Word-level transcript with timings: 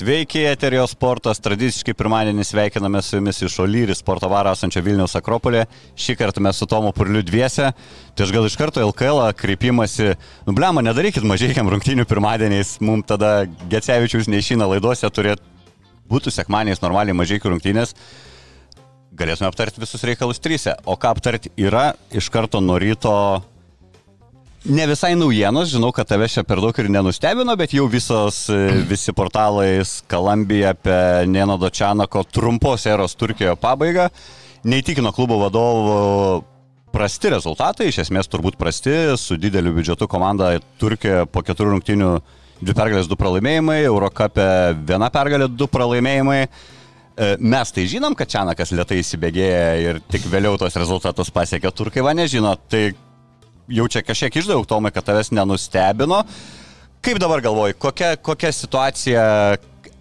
Sveiki, 0.00 0.40
Eterio 0.48 0.86
sportas. 0.88 1.42
Tradiciškai 1.44 1.92
pirmadienį 1.92 2.44
sveikiname 2.48 3.02
su 3.04 3.18
jumis 3.18 3.42
iš 3.44 3.58
Olyri 3.60 3.92
sporto 3.92 4.30
varo 4.32 4.54
esančio 4.56 4.80
Vilniaus 4.80 5.12
Akropolė. 5.18 5.66
Šį 5.92 6.14
kartą 6.16 6.40
mes 6.40 6.56
su 6.56 6.64
Tomu 6.64 6.88
Purliu 6.96 7.20
dviese. 7.20 7.66
Tai 8.16 8.24
aš 8.24 8.32
gal 8.32 8.48
iš 8.48 8.56
karto 8.56 8.80
LKL 8.80 9.20
kreipimasi, 9.36 10.14
nublema, 10.46 10.80
nedarykit 10.86 11.26
mažiekiam 11.28 11.68
rungtynių 11.68 12.08
pirmadieniais, 12.08 12.78
mums 12.80 13.10
tada 13.12 13.44
Gecevičius 13.68 14.30
neišyna 14.32 14.70
laidose, 14.72 15.04
turėtų 15.04 15.44
būtų 16.08 16.32
sekmaniais 16.32 16.80
normaliai 16.80 17.18
mažiekių 17.20 17.52
rungtynės. 17.52 17.92
Galėtume 19.20 19.52
aptarti 19.52 19.84
visus 19.84 20.08
reikalus 20.08 20.40
trysia. 20.40 20.78
O 20.88 20.96
ką 20.96 21.12
aptarti 21.12 21.52
yra 21.60 21.90
iš 22.08 22.32
karto 22.32 22.64
nuo 22.64 22.80
ryto 22.80 23.18
Ne 24.60 24.84
visai 24.84 25.14
naujienos, 25.16 25.70
žinau, 25.72 25.88
kad 25.96 26.04
tave 26.04 26.26
čia 26.28 26.42
per 26.44 26.60
daug 26.60 26.76
ir 26.76 26.90
nenustebino, 26.92 27.54
bet 27.56 27.72
jau 27.72 27.86
visos, 27.88 28.42
e, 28.52 28.82
visi 28.84 29.14
portalai 29.16 29.80
skalambija 29.88 30.74
apie 30.74 30.98
Neno 31.32 31.56
Dočianako 31.56 32.26
trumpos 32.28 32.84
eros 32.84 33.16
Turkijoje 33.16 33.56
pabaigą. 33.56 34.10
Neįtikino 34.68 35.14
klubo 35.16 35.40
vadovo 35.40 35.96
prasti 36.92 37.32
rezultatai, 37.32 37.88
iš 37.88 38.02
esmės 38.04 38.28
turbūt 38.28 38.60
prasti, 38.60 38.92
su 39.16 39.40
dideliu 39.40 39.72
biudžetu 39.78 40.10
komanda 40.10 40.52
Turkijoje 40.76 41.24
po 41.32 41.40
keturių 41.40 41.78
rungtinių 41.78 42.12
dvi 42.60 42.76
pergalės, 42.76 43.08
du 43.08 43.16
pralaimėjimai, 43.16 43.80
Eurocapė 43.88 44.50
viena 44.76 45.08
pergalė, 45.08 45.48
du 45.48 45.72
pralaimėjimai. 45.72 46.40
E, 46.44 47.36
mes 47.40 47.72
tai 47.72 47.88
žinom, 47.88 48.12
kad 48.12 48.28
Čianakas 48.28 48.76
lietai 48.76 49.00
įsibėgėja 49.00 49.68
ir 49.86 50.04
tik 50.12 50.28
vėliau 50.28 50.60
tos 50.60 50.76
rezultatus 50.76 51.32
pasiekia 51.32 51.72
turkai, 51.72 52.04
va 52.04 52.12
nežino. 52.12 52.58
Tai 52.68 52.90
jau 53.70 53.86
čia 53.90 54.02
kažkiek 54.06 54.40
išdaug, 54.42 54.66
Tomai, 54.68 54.92
kad 54.94 55.06
tavęs 55.06 55.32
nenustebino. 55.34 56.22
Kaip 57.00 57.20
dabar 57.22 57.40
galvoji, 57.44 57.78
kokia, 57.80 58.14
kokia 58.20 58.50
situacija, 58.52 59.22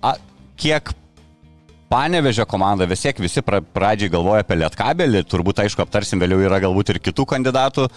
a, 0.03 0.15
kiek 0.59 0.91
Panevežė 1.89 2.45
komanda, 2.45 2.85
vis 2.85 3.01
tiek 3.01 3.17
visi 3.17 3.41
pra, 3.41 3.63
pradžiai 3.65 4.11
galvoja 4.13 4.43
apie 4.43 4.59
Lietkabelį, 4.59 5.23
turbūt 5.25 5.63
aišku 5.63 5.81
aptarsim 5.81 6.21
vėliau 6.21 6.43
yra 6.45 6.59
galbūt 6.61 6.91
ir 6.93 6.99
kitų 7.01 7.25
kandidatų. 7.31 7.87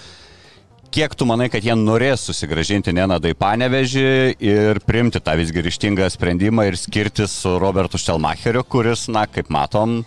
Kiek 0.93 1.13
tu 1.17 1.27
manai, 1.29 1.51
kad 1.53 1.65
jie 1.65 1.75
norės 1.77 2.25
susigražinti 2.29 2.93
Nenadai 2.97 3.35
Panevežį 3.37 4.09
ir 4.45 4.81
priimti 4.85 5.21
tą 5.25 5.37
visgi 5.41 5.65
ryštingą 5.65 6.09
sprendimą 6.13 6.67
ir 6.69 6.77
skirtis 6.81 7.37
su 7.45 7.53
Robertu 7.61 8.01
Štelmacheriu, 8.01 8.65
kuris, 8.65 9.07
na, 9.13 9.27
kaip 9.29 9.53
matom, 9.53 10.03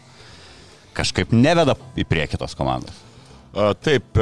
kažkaip 0.97 1.33
neveda 1.33 1.77
į 1.97 2.05
priekį 2.09 2.41
tos 2.41 2.57
komandos? 2.57 3.01
Taip, 3.85 4.17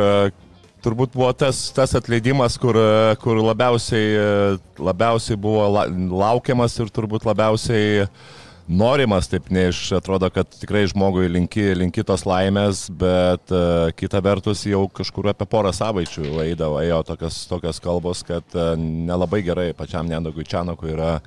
turbūt 0.83 1.15
buvo 1.15 1.31
tas, 1.37 1.65
tas 1.75 1.95
atleidimas, 1.97 2.59
kur, 2.61 2.77
kur 3.23 3.41
labiausiai, 3.41 4.57
labiausiai 4.77 5.39
buvo 5.39 5.67
laukiamas 6.23 6.77
ir 6.83 6.91
turbūt 6.93 7.27
labiausiai 7.29 8.07
norimas, 8.67 9.27
taip 9.27 9.49
ne 9.51 9.67
iš, 9.71 9.79
atrodo, 9.97 10.29
kad 10.33 10.47
tikrai 10.59 10.85
žmogui 10.91 11.27
linki, 11.31 11.65
linki 11.75 12.03
tos 12.07 12.23
laimės, 12.27 12.85
bet 12.99 13.51
uh, 13.51 13.89
kita 13.97 14.21
vertus 14.23 14.63
jau 14.67 14.85
kažkur 14.87 15.31
apie 15.33 15.47
porą 15.49 15.73
savaičių 15.75 16.29
eidavo, 16.45 16.79
ėjo 16.83 17.01
tokios, 17.11 17.41
tokios 17.49 17.81
kalbos, 17.83 18.23
kad 18.27 18.55
uh, 18.55 18.73
nelabai 18.79 19.43
gerai 19.43 19.71
pačiam 19.77 20.07
Nendogui 20.07 20.47
Čianokui 20.47 20.93
yra 20.95 21.17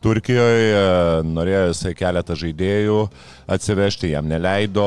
Turkijoje, 0.00 1.24
norėjo 1.28 1.66
jisai 1.68 1.90
keletą 1.92 2.32
žaidėjų 2.40 3.00
atsivežti, 3.52 4.08
jam 4.14 4.30
neleido, 4.30 4.86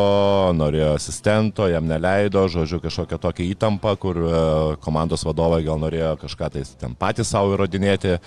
norėjo 0.58 0.96
asistento, 0.98 1.68
jam 1.70 1.86
neleido, 1.86 2.48
žodžiu, 2.50 2.80
kažkokia 2.82 3.20
tokia 3.22 3.46
įtampa, 3.52 3.94
kur 4.02 4.18
e, 4.18 4.32
komandos 4.82 5.22
vadovai 5.28 5.62
gal 5.68 5.78
norėjo 5.84 6.16
kažką 6.24 6.50
tai 6.56 6.64
ten 6.82 6.96
patys 6.98 7.30
savo 7.30 7.54
įrodinėti 7.54 8.16
e, 8.16 8.20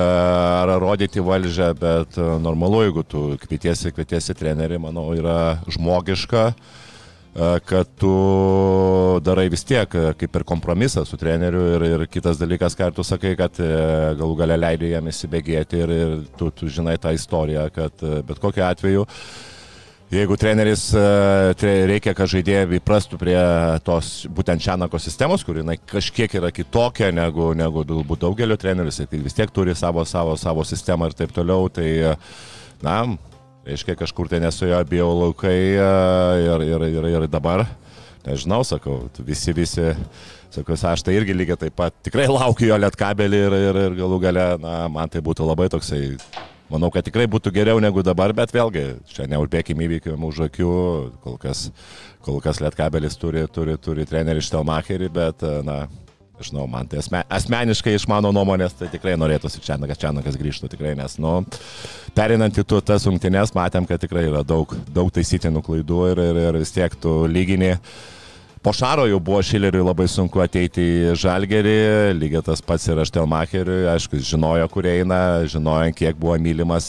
ar 0.00 0.72
rodyti 0.80 1.20
valdžią, 1.20 1.68
bet 1.82 2.16
e, 2.16 2.30
normalu, 2.40 2.80
jeigu 2.86 3.04
tu 3.04 3.26
kvietiesi, 3.44 3.92
kvietiesi 3.92 4.38
trenerių, 4.40 4.80
manau, 4.86 5.10
yra 5.18 5.58
žmogiška 5.76 6.46
kad 7.34 7.88
tu 7.98 8.10
darai 9.26 9.48
vis 9.50 9.64
tiek 9.66 9.90
kaip 9.90 10.36
ir 10.38 10.44
kompromisą 10.46 11.02
su 11.08 11.18
treneriu 11.18 11.64
ir, 11.74 11.86
ir 11.88 12.04
kitas 12.06 12.38
dalykas, 12.38 12.76
ką 12.78 12.92
tu 12.94 13.02
sakai, 13.06 13.34
kad 13.38 13.58
galų 13.58 14.36
gale 14.38 14.60
leidai 14.60 14.92
jam 14.92 15.10
įsibėgėti 15.10 15.82
ir, 15.82 15.96
ir 15.96 16.14
tu, 16.38 16.52
tu 16.54 16.70
žinai 16.70 16.94
tą 17.02 17.14
istoriją, 17.16 17.66
kad 17.74 18.06
bet 18.28 18.38
kokiu 18.42 18.68
atveju 18.68 19.08
Jeigu 20.14 20.36
treneris 20.38 20.82
reikia, 21.58 22.12
kad 22.14 22.28
žaidėjai 22.30 22.76
įprastų 22.76 23.18
prie 23.18 23.38
tos 23.86 24.10
būtent 24.30 24.62
Čianako 24.62 25.00
sistemos, 25.02 25.42
kur 25.42 25.58
jinai 25.58 25.74
kažkiek 25.80 26.36
yra 26.38 26.52
kitokia 26.54 27.08
negu, 27.14 27.48
negu 27.56 27.82
galbūt 27.88 28.22
daugelio 28.22 28.58
trenerių, 28.60 28.92
tai 28.94 29.22
vis 29.24 29.34
tiek 29.34 29.50
turi 29.50 29.74
savo, 29.74 30.04
savo, 30.06 30.36
savo 30.38 30.62
sistemą 30.68 31.08
ir 31.10 31.16
taip 31.18 31.32
toliau, 31.34 31.66
tai 31.72 31.88
na, 32.84 32.98
reiškia, 33.64 33.96
kažkur 33.98 34.28
tai 34.28 34.40
nesujo 34.44 34.78
bio 34.88 35.08
laukai 35.22 35.58
ir, 35.74 36.64
ir, 36.68 36.86
ir, 36.90 37.10
ir 37.16 37.26
dabar, 37.32 37.64
nežinau, 38.26 38.62
sakau, 38.66 39.04
visi, 39.24 39.54
visi, 39.56 39.92
sakau, 40.54 40.76
aš 40.76 41.04
tai 41.04 41.16
irgi 41.18 41.36
lygiai 41.36 41.60
taip 41.66 41.76
pat 41.78 41.96
tikrai 42.04 42.28
laukiu 42.30 42.70
jo 42.70 42.80
lietkabelį 42.80 43.44
ir, 43.48 43.58
ir, 43.70 43.80
ir 43.88 43.98
galų 44.02 44.20
gale, 44.22 44.48
na, 44.62 44.84
man 44.92 45.12
tai 45.12 45.24
būtų 45.24 45.48
labai 45.48 45.70
toksai, 45.72 46.02
manau, 46.72 46.92
kad 46.92 47.06
tikrai 47.08 47.26
būtų 47.30 47.54
geriau 47.56 47.80
negu 47.82 48.04
dabar, 48.04 48.36
bet 48.36 48.52
vėlgi, 48.54 48.86
čia 49.10 49.28
neužbėkim 49.32 49.84
įvykiam 49.88 50.28
už 50.28 50.44
akių, 50.50 50.72
kol 51.24 51.40
kas, 51.40 51.68
kol 52.24 52.40
kas 52.44 52.60
lietkabelis 52.64 53.16
turi, 53.20 53.46
turi, 53.52 53.78
turi 53.80 54.08
trenerį 54.08 54.44
Štelmacherį, 54.44 55.12
bet, 55.14 55.46
na, 55.64 55.84
žinau, 56.42 56.66
man 56.70 56.88
tai 56.90 56.98
asme, 56.98 57.20
asmeniškai 57.30 57.94
iš 57.94 58.06
mano 58.10 58.32
nuomonės 58.34 58.74
tai 58.78 58.88
tikrai 58.92 59.14
norėtųsi 59.20 59.62
Čianakas, 59.64 60.00
Čianakas 60.02 60.38
grįžtų 60.40 60.70
tikrai, 60.72 60.94
nes, 60.98 61.16
nu, 61.22 61.36
perinant 62.16 62.58
į 62.58 62.64
tu 62.66 62.80
tas 62.82 63.06
rungtynės, 63.06 63.54
matėm, 63.54 63.86
kad 63.86 64.02
tikrai 64.02 64.26
yra 64.28 64.42
daug, 64.46 64.74
daug 64.94 65.12
taisytinų 65.14 65.62
klaidų 65.64 66.00
ir, 66.10 66.22
ir, 66.30 66.42
ir 66.48 66.58
vis 66.64 66.74
tiek 66.74 66.96
tu 67.00 67.22
lygini. 67.30 67.76
Po 68.64 68.72
Šaro 68.72 69.02
jau 69.04 69.18
buvo 69.20 69.42
Šileriui 69.44 69.84
labai 69.84 70.06
sunku 70.08 70.40
ateiti 70.40 70.80
į 70.80 71.16
Žalgerį, 71.20 71.72
lygiai 72.16 72.40
tas 72.46 72.62
pats 72.64 72.86
ir 72.88 72.96
Aštelmacheriui, 73.02 73.82
aišku, 73.92 74.16
žinojo, 74.24 74.64
kur 74.72 74.88
eina, 74.88 75.18
žinojo, 75.52 75.90
kiek 75.92 76.16
buvo 76.16 76.38
mylimas 76.40 76.86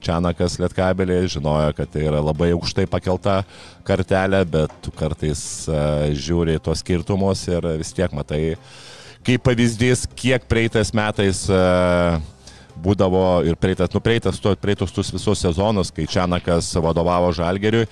Čianakas 0.00 0.56
Lietkabelį, 0.62 1.18
žinojo, 1.34 1.74
kad 1.76 1.92
tai 1.92 2.06
yra 2.08 2.22
labai 2.24 2.48
aukštai 2.56 2.86
pakelta 2.88 3.42
kartelė, 3.84 4.40
bet 4.54 4.72
tu 4.80 4.94
kartais 4.96 5.42
žiūri 6.16 6.56
tos 6.64 6.80
skirtumus 6.80 7.44
ir 7.50 7.68
vis 7.82 7.92
tiek 7.92 8.16
matai, 8.16 8.40
kaip 9.20 9.44
pavyzdys, 9.44 10.06
kiek 10.16 10.48
praeitais 10.48 10.94
metais 10.96 11.44
būdavo 12.82 13.42
ir 13.44 13.60
praeitas, 13.60 13.92
nu, 13.92 14.00
praeitas, 14.00 14.40
praeitus 14.64 14.96
tus 14.96 15.12
visus 15.12 15.44
sezonus, 15.44 15.92
kai 15.92 16.08
Čianakas 16.08 16.72
vadovavo 16.80 17.36
Žalgeriui 17.36 17.84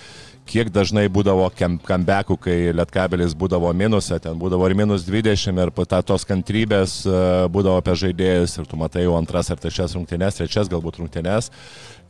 kiek 0.50 0.70
dažnai 0.74 1.04
būdavo 1.12 1.46
kambekų, 1.86 2.36
kai 2.42 2.56
Lietkabelis 2.74 3.36
būdavo 3.38 3.70
minuse, 3.76 4.18
ten 4.22 4.38
būdavo 4.40 4.66
ir 4.66 4.74
minus 4.78 5.06
20 5.06 5.62
ir 5.62 5.72
ta, 5.86 6.00
tos 6.06 6.26
kantrybės 6.28 7.00
e, 7.06 7.20
būdavo 7.52 7.78
apie 7.80 7.94
žaidėjus 8.02 8.58
ir 8.58 8.68
tu 8.70 8.78
matai 8.80 9.04
jau 9.06 9.14
antras 9.18 9.50
ar 9.52 9.60
trečias 9.62 9.94
rungtynes, 9.96 10.40
trečias 10.40 10.70
galbūt 10.72 10.98
rungtynes, 11.00 11.50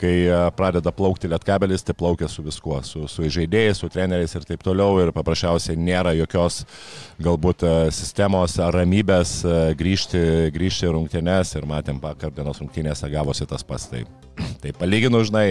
kai 0.00 0.14
e, 0.24 0.38
pradeda 0.56 0.92
plaukti 0.96 1.28
Lietkabelis, 1.30 1.84
tai 1.84 1.96
plaukia 1.98 2.30
su 2.32 2.44
viskuo, 2.46 2.80
su, 2.86 3.04
su 3.12 3.28
žaidėjais, 3.28 3.82
su 3.82 3.92
treneriais 3.92 4.34
ir 4.36 4.48
taip 4.48 4.64
toliau 4.64 5.02
ir 5.02 5.12
paprasčiausiai 5.16 5.76
nėra 5.76 6.16
jokios 6.22 6.62
galbūt 7.20 7.66
e, 7.66 7.74
sistemos 7.94 8.56
ar 8.62 8.80
ramybės 8.80 9.40
grįžti, 9.78 10.24
grįžti 10.54 10.88
į 10.88 10.96
rungtynes 10.96 11.54
ir 11.60 11.68
matėm 11.68 12.00
vakar 12.00 12.32
dienos 12.34 12.62
rungtynėse 12.64 13.12
gavosi 13.12 13.48
tas 13.50 13.66
pats. 13.66 13.90
Tai 13.92 14.04
Tai 14.60 14.74
palyginu, 14.76 15.24
žinai, 15.26 15.46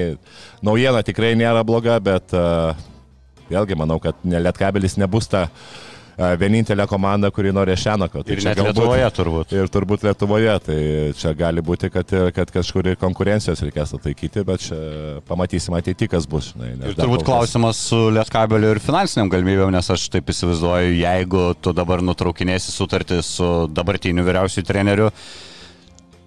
naujiena 0.65 1.03
tikrai 1.05 1.35
nėra 1.39 1.65
bloga, 1.67 1.99
bet 2.03 2.35
uh, 2.37 2.77
vėlgi 3.49 3.77
manau, 3.79 3.99
kad 4.03 4.17
Lietkabelis 4.23 4.99
nebus 5.01 5.29
ta 5.31 5.47
uh, 5.47 5.77
vienintelė 6.39 6.85
komanda, 6.89 7.29
kuri 7.31 7.51
nori 7.55 7.75
Šenako. 7.79 8.23
Tai 8.25 8.35
ir 8.35 8.41
net 8.43 8.59
galbūt, 8.59 8.75
Lietuvoje 8.75 9.09
turbūt. 9.15 9.53
Ir 9.55 9.71
turbūt 9.71 10.05
Lietuvoje, 10.07 10.55
tai 10.65 10.79
čia 11.19 11.33
gali 11.37 11.63
būti, 11.65 11.89
kad, 11.93 12.11
kad 12.35 12.51
kažkur 12.53 12.91
ir 12.91 12.99
konkurencijos 12.99 13.63
reikės 13.63 13.95
atlaikyti, 13.95 14.43
bet 14.47 14.65
čia 14.67 14.79
pamatysim 15.29 15.77
ateityje, 15.79 16.11
kas 16.11 16.27
bus. 16.29 16.51
Žinai, 16.53 16.73
ir 16.91 16.97
turbūt 16.99 17.23
kas... 17.23 17.29
klausimas 17.29 17.83
su 17.89 18.01
Lietkabeliu 18.15 18.73
ir 18.75 18.83
finansiniam 18.83 19.31
galimybėm, 19.31 19.71
nes 19.75 19.91
aš 19.95 20.09
taip 20.13 20.31
įsivaizduoju, 20.33 20.97
jeigu 20.99 21.45
tu 21.63 21.75
dabar 21.77 22.03
nutraukinėsi 22.05 22.75
sutartį 22.75 23.21
su 23.25 23.51
dabartiniu 23.71 24.27
vyriausiu 24.27 24.65
treneriu, 24.67 25.13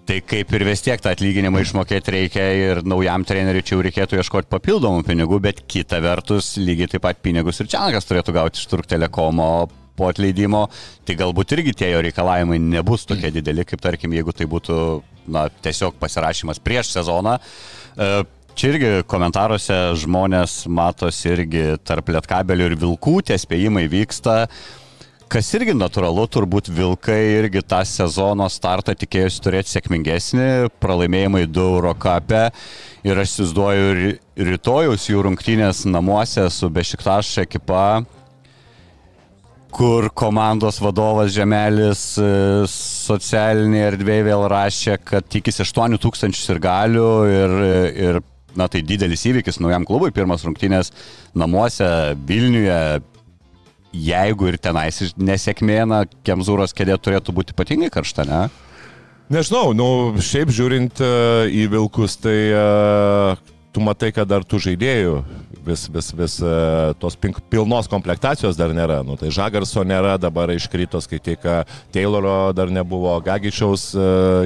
Tai 0.03 0.17
kaip 0.27 0.49
ir 0.51 0.65
vis 0.67 0.81
tiek 0.83 0.99
tą 0.99 1.13
atlyginimą 1.15 1.61
išmokėti 1.63 2.11
reikia 2.11 2.43
ir 2.59 2.81
naujam 2.83 3.23
treneriui 3.23 3.63
čia 3.63 3.77
jau 3.77 3.85
reikėtų 3.85 4.17
ieškoti 4.19 4.51
papildomų 4.51 5.05
pinigų, 5.07 5.39
bet 5.45 5.61
kita 5.71 6.01
vertus 6.03 6.57
lygiai 6.59 6.89
taip 6.91 7.05
pat 7.05 7.21
pinigus 7.23 7.63
ir 7.63 7.69
Čianakas 7.71 8.09
turėtų 8.09 8.35
gauti 8.35 8.59
iš 8.59 8.67
Turk 8.67 8.89
Telekomo 8.91 9.69
po 9.95 10.09
atleidimo, 10.09 10.65
tai 11.07 11.15
galbūt 11.15 11.55
irgi 11.55 11.75
tie 11.79 11.93
jo 11.93 12.03
reikalavimai 12.03 12.59
nebus 12.59 13.07
tokie 13.07 13.31
dideli, 13.31 13.63
kaip 13.69 13.79
tarkim, 13.79 14.15
jeigu 14.17 14.33
tai 14.35 14.49
būtų 14.49 14.77
na, 15.31 15.47
tiesiog 15.63 15.95
pasirašymas 16.01 16.59
prieš 16.63 16.95
sezoną. 16.97 17.37
E, 17.95 18.13
Čia 18.53 18.69
irgi 18.69 18.89
komentaruose 19.09 19.75
žmonės 19.97 20.67
matosi 20.69 21.31
irgi 21.31 21.63
tarp 21.81 22.11
lietkabelių 22.13 22.67
ir 22.67 22.75
vilkų, 22.83 23.15
tie 23.25 23.37
spėjimai 23.41 23.87
vyksta. 23.89 24.43
Kas 25.33 25.47
irgi 25.57 25.73
natūralu, 25.73 26.27
turbūt 26.29 26.67
Vilkai 26.69 27.39
irgi 27.39 27.63
tą 27.65 27.79
sezono 27.89 28.45
startą 28.53 28.93
tikėjosi 28.93 29.39
turėti 29.41 29.71
sėkmingesnį, 29.71 30.49
pralaimėjimai 30.77 31.47
2 31.49 31.63
Eurocapė 31.71 32.41
ir 33.01 33.21
aš 33.23 33.31
įsivaizduoju 33.31 34.11
rytojus 34.51 35.07
jų 35.09 35.23
rungtynės 35.25 35.87
namuose 35.89 36.43
su 36.53 36.69
Bešiktaš 36.75 37.31
ekipa, 37.47 38.03
kur 39.73 40.11
komandos 40.13 40.77
vadovas 40.85 41.33
Žemelis 41.33 42.03
e, 42.21 42.27
socialinėje 42.69 43.87
erdvėje 43.87 44.27
vėl 44.27 44.45
rašė, 44.53 44.99
kad 45.01 45.25
tikisi 45.33 45.65
8 45.65 45.97
tūkstančių 46.03 46.45
ir 46.53 46.61
galių 46.67 47.07
ir, 47.31 47.55
ir 48.05 48.21
na 48.53 48.69
tai 48.69 48.83
didelis 48.85 49.25
įvykis 49.31 49.57
naujam 49.65 49.89
klubui, 49.89 50.13
pirmas 50.13 50.45
rungtynės 50.45 50.93
namuose 51.33 51.89
Vilniuje, 52.29 53.01
jeigu 53.93 54.49
ir 54.49 54.57
tenais 54.61 55.13
nesėkmė, 55.17 55.83
na, 55.89 56.03
Kemzūros 56.25 56.73
kėdė 56.75 56.97
turėtų 56.97 57.35
būti 57.35 57.55
ypatingai 57.55 57.91
karšta, 57.93 58.25
ne? 58.27 58.43
Nežinau, 59.33 59.71
nu, 59.77 59.87
šiaip 60.21 60.51
žiūrint 60.53 60.99
uh, 61.01 61.45
į 61.47 61.69
Vilkus, 61.71 62.17
tai 62.21 62.37
uh, 62.53 63.53
tu 63.73 63.81
matai, 63.85 64.11
kad 64.13 64.27
dar 64.29 64.43
tų 64.45 64.59
žaidėjų 64.65 65.15
vis, 65.63 65.85
vis, 65.93 66.09
vis 66.17 66.35
uh, 66.43 66.91
tos 66.99 67.15
pink, 67.17 67.39
pilnos 67.49 67.87
komplektacijos 67.89 68.59
dar 68.59 68.75
nėra. 68.75 68.99
Nu, 69.07 69.15
tai 69.17 69.31
Žagarso 69.33 69.85
nėra, 69.87 70.17
dabar 70.21 70.51
iškrito, 70.53 71.01
skaityk, 71.01 71.47
Tayloro 71.95 72.51
dar 72.57 72.73
nebuvo, 72.73 73.15
Gagičiaus 73.23 73.93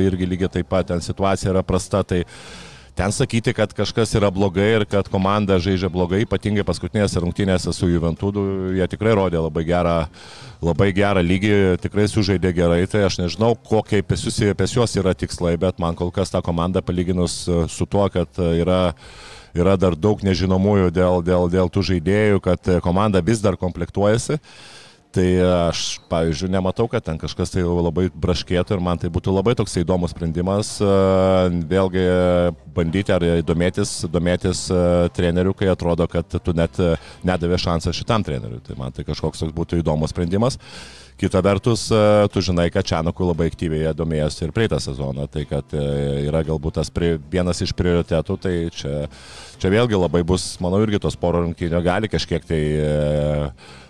irgi 0.06 0.30
lygiai 0.30 0.54
taip 0.60 0.70
pat, 0.72 0.92
ten 0.94 1.04
situacija 1.04 1.56
yra 1.56 1.66
prasta. 1.66 2.06
Tai, 2.08 2.22
uh, 2.22 2.67
ten 2.98 3.14
sakyti, 3.14 3.54
kad 3.54 3.74
kažkas 3.78 4.16
yra 4.18 4.32
blogai 4.34 4.68
ir 4.80 4.86
kad 4.90 5.08
komanda 5.14 5.60
žaidžia 5.62 5.90
blogai, 5.94 6.24
ypatingai 6.26 6.66
paskutinėse 6.66 7.22
rungtynėse 7.22 7.74
su 7.76 7.90
Juventudu, 7.92 8.74
jie 8.78 8.88
tikrai 8.90 9.14
rodė 9.20 9.42
labai 9.44 9.64
gerą, 9.68 9.98
labai 10.66 10.90
gerą 10.98 11.22
lygį, 11.22 11.54
tikrai 11.84 12.08
sužaidė 12.10 12.54
gerai, 12.58 12.82
tai 12.90 13.06
aš 13.06 13.20
nežinau, 13.22 13.54
kokie 13.70 14.02
pas 14.02 14.74
juos 14.74 14.98
yra 14.98 15.14
tikslai, 15.14 15.56
bet 15.62 15.78
man 15.84 15.98
kol 16.00 16.10
kas 16.12 16.34
ta 16.34 16.42
komanda 16.42 16.82
palyginus 16.82 17.44
su 17.46 17.86
tuo, 17.86 18.08
kad 18.10 18.42
yra 18.42 18.96
yra 19.58 19.74
dar 19.80 19.96
daug 19.98 20.20
nežinomųjų 20.22 20.92
dėl, 20.94 21.24
dėl, 21.26 21.48
dėl 21.50 21.70
tų 21.74 21.82
žaidėjų, 21.88 22.42
kad 22.46 22.68
komanda 22.86 23.24
vis 23.26 23.40
dar 23.42 23.56
komplektuojasi. 23.58 24.38
Uh, 24.38 24.77
Tai 25.18 25.30
aš, 25.42 25.96
pavyzdžiui, 26.12 26.52
nematau, 26.54 26.86
kad 26.86 27.02
ten 27.02 27.18
kažkas 27.18 27.50
tai 27.50 27.64
labai 27.66 28.04
braškėtų 28.14 28.76
ir 28.76 28.82
man 28.86 29.00
tai 29.02 29.10
būtų 29.10 29.32
labai 29.34 29.56
toks 29.58 29.74
įdomus 29.82 30.12
sprendimas 30.14 30.76
e, 30.78 30.90
vėlgi 31.72 32.04
bandyti 32.76 33.16
ar 33.16 33.26
domėtis, 33.42 33.96
domėtis 34.14 34.68
e, 34.70 34.78
treneriu, 35.18 35.56
kai 35.58 35.72
atrodo, 35.74 36.06
kad 36.12 36.38
tu 36.38 36.54
net 36.54 36.78
nedavė 37.26 37.58
šansą 37.64 37.96
šitam 37.98 38.22
treneriui. 38.28 38.62
Tai 38.68 38.78
man 38.78 38.94
tai 38.94 39.08
kažkoks 39.08 39.42
toks 39.42 39.56
būtų 39.58 39.80
įdomus 39.82 40.14
sprendimas. 40.14 40.60
Kita 41.18 41.42
vertus, 41.42 41.88
e, 41.90 42.04
tu 42.30 42.44
žinai, 42.46 42.68
kad 42.70 42.86
Čianakui 42.86 43.26
labai 43.26 43.50
aktyviai 43.50 43.96
domėjosi 43.98 44.46
ir 44.46 44.54
praeitą 44.54 44.78
sezoną, 44.84 45.26
tai 45.34 45.48
kad 45.50 45.74
yra 45.74 46.44
galbūt 46.46 46.78
tas 46.78 46.94
prie, 46.94 47.16
vienas 47.34 47.64
iš 47.66 47.74
prioritetų, 47.74 48.38
tai 48.46 48.54
čia, 48.70 48.94
čia 49.58 49.74
vėlgi 49.74 49.98
labai 49.98 50.22
bus, 50.22 50.46
manau, 50.62 50.84
irgi 50.86 51.02
tos 51.02 51.18
poro 51.18 51.42
rungtynio 51.42 51.82
gali 51.82 52.14
kažkiek 52.14 52.46
tai 52.46 52.62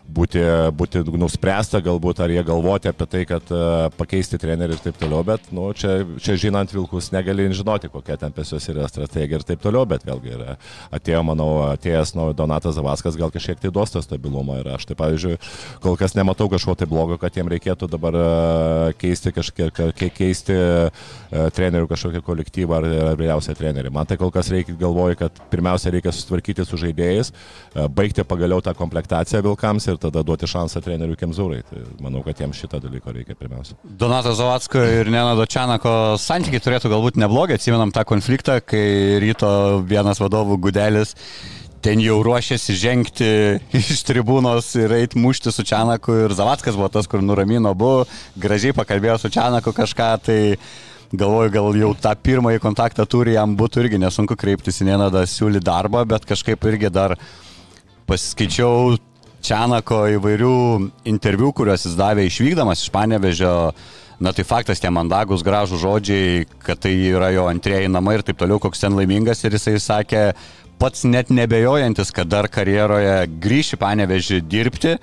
būti, 0.07 0.42
būti 0.77 1.01
nuspręsta 1.19 1.81
galbūt, 1.83 2.21
ar 2.24 2.31
jie 2.31 2.44
galvoti 2.48 2.89
apie 2.92 3.07
tai, 3.09 3.24
kad 3.30 3.51
uh, 3.54 3.88
pakeisti 3.98 4.39
trenerių 4.42 4.77
ir 4.77 4.83
taip 4.83 5.00
toliau, 5.01 5.24
bet 5.27 5.50
nu, 5.56 5.68
čia, 5.77 6.00
čia 6.24 6.38
žinant 6.39 6.71
Vilkus 6.74 7.12
negali 7.15 7.48
žinoti, 7.51 7.92
kokia 7.92 8.18
ten 8.19 8.33
pesios 8.36 8.68
yra 8.71 8.88
strategija 8.89 9.42
ir 9.42 9.45
taip 9.48 9.62
toliau, 9.63 9.86
bet 9.89 10.06
vėlgi 10.07 10.33
yra, 10.36 10.57
atėjo, 10.95 11.24
manau, 11.27 11.50
atėjęs 11.74 12.15
nu, 12.18 12.30
Donatas 12.38 12.77
Zavaskas 12.77 13.19
gal 13.19 13.33
kažkiek 13.33 13.59
tai 13.62 13.71
duos 13.74 13.94
tą 13.94 14.04
stabilumą 14.04 14.62
ir 14.62 14.71
aš 14.75 14.88
tai, 14.89 14.98
pavyzdžiui, 15.00 15.38
kol 15.83 15.98
kas 16.00 16.15
nematau 16.18 16.50
kažko 16.51 16.77
tai 16.80 16.89
blogo, 16.89 17.19
kad 17.21 17.36
jiem 17.36 17.51
reikėtų 17.51 17.92
dabar 17.92 18.19
uh, 18.19 18.95
keisti 19.01 19.33
kažkiek, 19.36 19.83
keisti 20.18 20.56
uh, 20.56 21.51
trenerių 21.57 21.89
kažkokį 21.92 22.24
kolektyvą 22.25 22.80
ar, 22.80 22.89
ar 23.12 23.19
vyriausią 23.19 23.56
trenerį. 23.57 23.92
Man 23.94 24.07
tai 24.07 24.19
kol 24.19 24.31
kas 24.33 24.51
reikia 24.54 24.75
galvoju, 24.80 25.19
kad 25.19 25.44
pirmiausia 25.51 25.92
reikia 25.94 26.13
sustvarkyti 26.15 26.65
su 26.68 26.80
žaidėjais, 26.80 27.33
baigti 27.94 28.25
pagaliau 28.27 28.63
tą 28.63 28.74
komplektaciją 28.77 29.44
Vilkams 29.45 29.88
ir 29.89 29.96
ir 29.97 30.03
tada 30.05 30.23
duoti 30.25 30.47
šansą 30.49 30.81
treneriui 30.85 31.17
Kemzūrai. 31.19 31.63
Tai 31.67 31.83
manau, 32.03 32.23
kad 32.25 32.39
jiems 32.39 32.61
šitą 32.61 32.79
dalyką 32.83 33.13
reikia 33.15 33.38
pirmiausia. 33.38 33.77
Donato 33.83 34.33
Zavatsko 34.38 34.83
ir 35.01 35.11
Nenado 35.13 35.45
Čianako 35.49 35.91
santykiai 36.21 36.63
turėtų 36.63 36.94
galbūt 36.94 37.19
neblogi, 37.21 37.57
atsimenam 37.57 37.94
tą 37.95 38.05
konfliktą, 38.07 38.59
kai 38.61 39.17
ryto 39.23 39.83
vienas 39.88 40.21
vadovų 40.23 40.61
Gudelis 40.67 41.15
ten 41.85 42.01
jau 42.01 42.17
ruošėsi 42.25 42.75
žengti 42.77 43.29
iš 43.79 44.01
tribūnos 44.07 44.73
ir 44.81 44.94
eiti 44.97 45.21
mušti 45.21 45.53
su 45.53 45.65
Čianaku 45.67 46.23
ir 46.25 46.35
Zavatskas 46.38 46.77
buvo 46.77 46.89
tas, 46.94 47.07
kur 47.09 47.23
nuramino 47.23 47.73
abu, 47.75 47.91
gražiai 48.39 48.75
pakalbėjo 48.77 49.19
su 49.21 49.33
Čianaku 49.33 49.73
kažką, 49.77 50.11
tai 50.25 50.39
galvoju, 51.13 51.51
gal 51.53 51.77
jau 51.79 51.91
tą 52.03 52.13
pirmąjį 52.19 52.61
kontaktą 52.63 53.05
turi, 53.07 53.38
jam 53.38 53.55
būtų 53.59 53.85
irgi 53.85 54.01
nesunku 54.01 54.35
kreiptis 54.39 54.81
į 54.83 54.89
Nenadą 54.89 55.23
siūly 55.29 55.61
darbą, 55.63 56.03
bet 56.09 56.27
kažkaip 56.27 56.65
irgi 56.67 56.91
dar 56.91 57.15
pasiskaičiau 58.07 58.97
Čianako 59.45 60.06
įvairių 60.18 60.56
interviu, 61.10 61.51
kuriuos 61.56 61.86
jis 61.88 61.95
davė 61.98 62.28
išvykdamas 62.28 62.84
iš 62.84 62.92
Panevežio. 62.94 63.54
Na 64.18 64.31
tai 64.34 64.42
faktas, 64.50 64.80
tie 64.81 64.89
mandagus, 64.89 65.44
gražų 65.45 65.78
žodžiai, 65.78 66.48
kad 66.66 66.80
tai 66.81 66.95
yra 67.12 67.30
jo 67.36 67.44
antrieji 67.45 67.92
namai 67.94 68.16
ir 68.18 68.24
taip 68.25 68.39
toliau, 68.39 68.57
koks 68.57 68.81
ten 68.81 68.95
laimingas 68.98 69.44
ir 69.45 69.54
jisai 69.54 69.75
sakė, 69.78 70.23
pats 70.81 71.06
net 71.06 71.30
nebejojantis, 71.30 72.09
kad 72.16 72.30
dar 72.31 72.50
karjeroje 72.50 73.28
grįši 73.44 73.78
Panevežį 73.78 74.40
dirbti. 74.50 74.95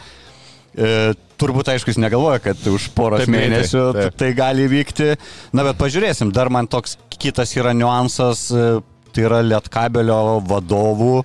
E, 0.74 0.90
turbūt 1.38 1.70
aišku, 1.70 1.92
jis 1.92 2.00
negalvoja, 2.02 2.40
kad 2.42 2.66
už 2.66 2.88
poros 2.96 3.22
taip, 3.22 3.30
mėnesių 3.30 3.84
taip, 3.84 4.00
taip. 4.00 4.18
tai 4.18 4.32
gali 4.34 4.66
vykti. 4.70 5.12
Na 5.54 5.66
bet 5.68 5.78
pažiūrėsim, 5.78 6.34
dar 6.34 6.50
man 6.50 6.66
toks 6.70 6.98
kitas 7.14 7.54
yra 7.54 7.70
niuansas, 7.76 8.48
e, 8.50 8.66
tai 9.14 9.26
yra 9.28 9.44
Lietkabelio 9.46 10.40
vadovų 10.50 11.22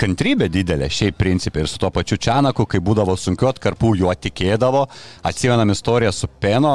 kantrybė 0.00 0.50
didelė, 0.52 0.88
šiaip 0.90 1.16
principai 1.20 1.64
ir 1.64 1.70
su 1.70 1.78
tuo 1.80 1.90
pačiu 1.94 2.18
Čianaku, 2.20 2.66
kai 2.70 2.82
būdavo 2.84 3.14
sunkiu 3.18 3.48
atkarpų, 3.50 3.94
juo 4.02 4.12
tikėdavo. 4.14 4.84
Atsimenam 5.26 5.72
istoriją 5.74 6.12
su 6.14 6.28
Peno, 6.40 6.74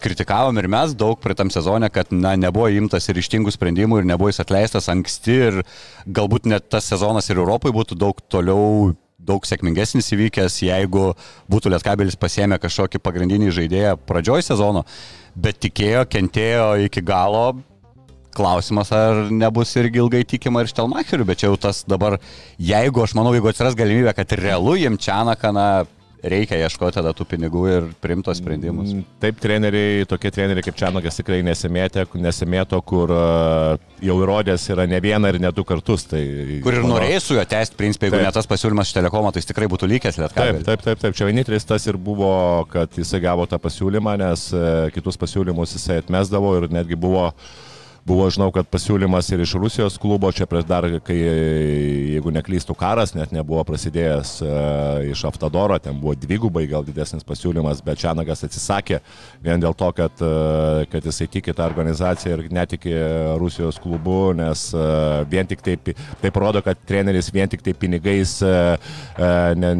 kritikavom 0.00 0.58
ir 0.58 0.68
mes 0.70 0.94
daug 0.96 1.20
praeitam 1.20 1.50
sezone, 1.52 1.90
kad 1.92 2.12
na, 2.14 2.34
nebuvo 2.40 2.70
imtas 2.72 3.08
ir 3.10 3.20
ištingų 3.20 3.52
sprendimų 3.54 4.00
ir 4.00 4.08
nebuvo 4.08 4.30
jis 4.30 4.42
atleistas 4.42 4.88
anksti 4.92 5.36
ir 5.50 5.60
galbūt 6.06 6.48
net 6.50 6.70
tas 6.72 6.88
sezonas 6.90 7.28
ir 7.30 7.40
Europai 7.40 7.72
būtų 7.74 7.98
daug 8.00 8.20
toliau, 8.32 8.94
daug 9.20 9.44
sėkmingesnis 9.46 10.08
įvykęs, 10.16 10.62
jeigu 10.64 11.10
būtų 11.52 11.74
Lietkabelis 11.74 12.18
pasėmę 12.20 12.60
kažkokį 12.62 13.02
pagrindinį 13.04 13.52
žaidėją 13.58 13.96
pradžioj 14.08 14.46
sezono, 14.48 14.86
bet 15.36 15.60
tikėjo, 15.60 16.06
kentėjo 16.10 16.70
iki 16.86 17.04
galo, 17.04 17.60
Klausimas, 18.34 18.92
ar 18.94 19.26
nebus 19.34 19.72
irgi 19.80 20.02
ilgai 20.02 20.24
tikima 20.28 20.62
ir 20.62 20.70
Štelmacheriu, 20.70 21.26
bet 21.28 21.42
čia 21.42 21.48
jau 21.50 21.58
tas 21.60 21.82
dabar, 21.88 22.20
jeigu 22.62 23.02
aš 23.02 23.16
manau, 23.18 23.32
jeigu 23.34 23.50
atsiras 23.50 23.78
galimybė, 23.78 24.14
kad 24.14 24.36
realu 24.38 24.76
jiem 24.78 24.98
Čianaką, 25.00 25.50
na, 25.56 25.66
reikia 26.22 26.58
ieškoti 26.60 26.98
tada 26.98 27.12
tų 27.16 27.26
pinigų 27.30 27.62
ir 27.70 27.86
primtos 28.02 28.40
sprendimus. 28.40 28.92
Mm, 28.92 29.04
taip, 29.22 29.38
treneriai, 29.40 30.04
tokie 30.08 30.32
treneriai 30.34 30.64
kaip 30.64 30.76
Čianakas 30.78 31.20
tikrai 31.20 31.40
nesimėtė, 31.46 32.04
nesimėto, 32.20 32.80
kur 32.86 33.12
jau 34.04 34.16
įrodęs 34.24 34.66
yra 34.74 34.86
ne 34.90 35.00
vieną 35.02 35.32
ir 35.32 35.40
ne 35.42 35.52
du 35.54 35.64
kartus. 35.68 36.06
Tai, 36.10 36.20
kur 36.64 36.76
ir 36.76 36.84
mano... 36.84 36.98
norėjai 36.98 37.22
su 37.24 37.38
juo 37.38 37.46
tęsti, 37.54 37.78
principai, 37.80 38.10
jeigu 38.10 38.20
taip. 38.20 38.28
ne 38.28 38.34
tas 38.36 38.50
pasiūlymas 38.50 38.90
iš 38.90 38.98
telekomo, 38.98 39.32
tai 39.32 39.42
jis 39.42 39.50
tikrai 39.52 39.70
būtų 39.72 39.88
lykęs 39.94 40.20
lietkabelį. 40.20 40.60
Taip, 40.60 40.68
taip, 40.68 40.86
taip, 40.88 41.02
taip, 41.06 41.16
čia 41.18 41.30
vienintelis 41.30 41.68
tas 41.68 41.88
ir 41.88 41.98
buvo, 42.00 42.34
kad 42.70 43.00
jisai 43.00 43.22
gavo 43.24 43.48
tą 43.50 43.60
pasiūlymą, 43.62 44.18
nes 44.20 44.46
kitus 44.94 45.20
pasiūlymus 45.20 45.76
jisai 45.78 46.00
atmesdavo 46.04 46.56
ir 46.60 46.70
netgi 46.74 46.98
buvo 47.00 47.30
uh, 47.30 47.50
Buvo, 48.08 48.24
žinau, 48.32 48.48
kad 48.48 48.64
pasiūlymas 48.72 49.28
ir 49.34 49.42
iš 49.44 49.52
Rusijos 49.60 49.98
klubo, 50.00 50.30
čia 50.32 50.46
prieš 50.48 50.64
dar, 50.64 50.86
kai, 51.04 51.16
jeigu 52.14 52.32
neklystų 52.32 52.72
karas, 52.80 53.12
net 53.12 53.34
nebuvo 53.34 53.60
prasidėjęs 53.68 54.30
uh, 54.40 55.02
iš 55.10 55.26
Aftadoro, 55.28 55.76
ten 55.82 55.98
buvo 56.00 56.14
dvigubai 56.16 56.64
gal 56.70 56.86
didesnis 56.86 57.26
pasiūlymas, 57.28 57.82
bet 57.84 58.00
Čianagas 58.00 58.46
atsisakė 58.46 59.02
vien 59.44 59.60
dėl 59.60 59.76
to, 59.76 59.90
kad, 59.98 60.22
uh, 60.24 60.80
kad 60.90 61.04
jisai 61.04 61.28
tiki 61.28 61.52
tą 61.52 61.66
organizaciją 61.68 62.38
ir 62.38 62.48
netiki 62.56 62.94
Rusijos 63.40 63.76
klubu, 63.82 64.32
nes 64.38 64.64
uh, 64.72 65.20
vien 65.28 65.50
tik 65.50 65.60
taip, 65.66 65.92
taip 66.24 66.40
rodo, 66.40 66.64
kad 66.64 66.80
treneris 66.88 67.28
vien 67.34 67.52
tik 67.52 67.60
tai 67.66 67.76
pinigais, 67.76 68.38
ne, 69.60 69.70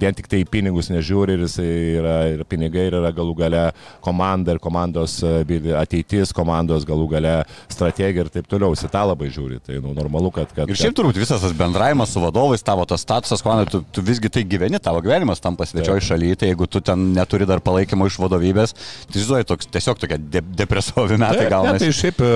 vien 0.00 0.16
tik 0.16 0.26
tai 0.30 0.42
pinigus 0.48 0.88
nežiūri 0.90 1.36
ir 1.36 1.44
jisai 1.46 1.70
yra 2.00 2.16
ir 2.32 2.42
pinigai 2.48 2.88
ir 2.88 2.96
yra 2.98 3.12
galų 3.14 3.36
gale 3.38 3.62
komanda 4.02 4.54
ir 4.54 4.60
komandos 4.62 5.20
ateitis, 5.22 6.34
komandos 6.34 6.86
galų 6.88 7.08
gale 7.14 7.36
strategija 7.72 8.26
ir 8.26 8.32
taip 8.32 8.48
toliau. 8.50 8.76
Tą 8.92 9.04
labai 9.08 9.30
žiūri. 9.32 9.60
Tai 9.64 9.78
nu, 9.80 9.92
normalu, 9.96 10.32
kad, 10.34 10.50
kad... 10.52 10.68
Ir 10.68 10.78
šiaip 10.78 10.96
turbūt 10.98 11.16
visas 11.20 11.40
tas 11.42 11.54
bendravimas 11.56 12.12
su 12.12 12.20
vadovais, 12.22 12.62
tavo 12.64 12.84
tas 12.88 13.04
statusas, 13.04 13.42
man, 13.46 13.64
tu, 13.70 13.82
tu 13.94 14.04
visgi 14.04 14.30
tai 14.32 14.42
gyveni, 14.48 14.80
tavo 14.82 15.00
gyvenimas 15.04 15.40
tam 15.42 15.56
pasvečioji 15.58 16.04
šalyje, 16.08 16.38
tai 16.42 16.50
jeigu 16.50 16.68
tu 16.70 16.82
ten 16.84 17.12
neturi 17.16 17.46
dar 17.48 17.62
palaikymo 17.64 18.08
iš 18.10 18.18
vadovybės, 18.22 18.74
tai 19.12 19.22
žinai, 19.22 19.42
toks, 19.48 19.68
tiesiog 19.72 20.00
tokia 20.02 20.18
de 20.20 20.42
depresuovi 20.62 21.18
metai 21.20 21.48
gaunasi. 21.52 21.84
Tai 21.84 21.96
šiaip 21.98 22.22
e, 22.22 22.32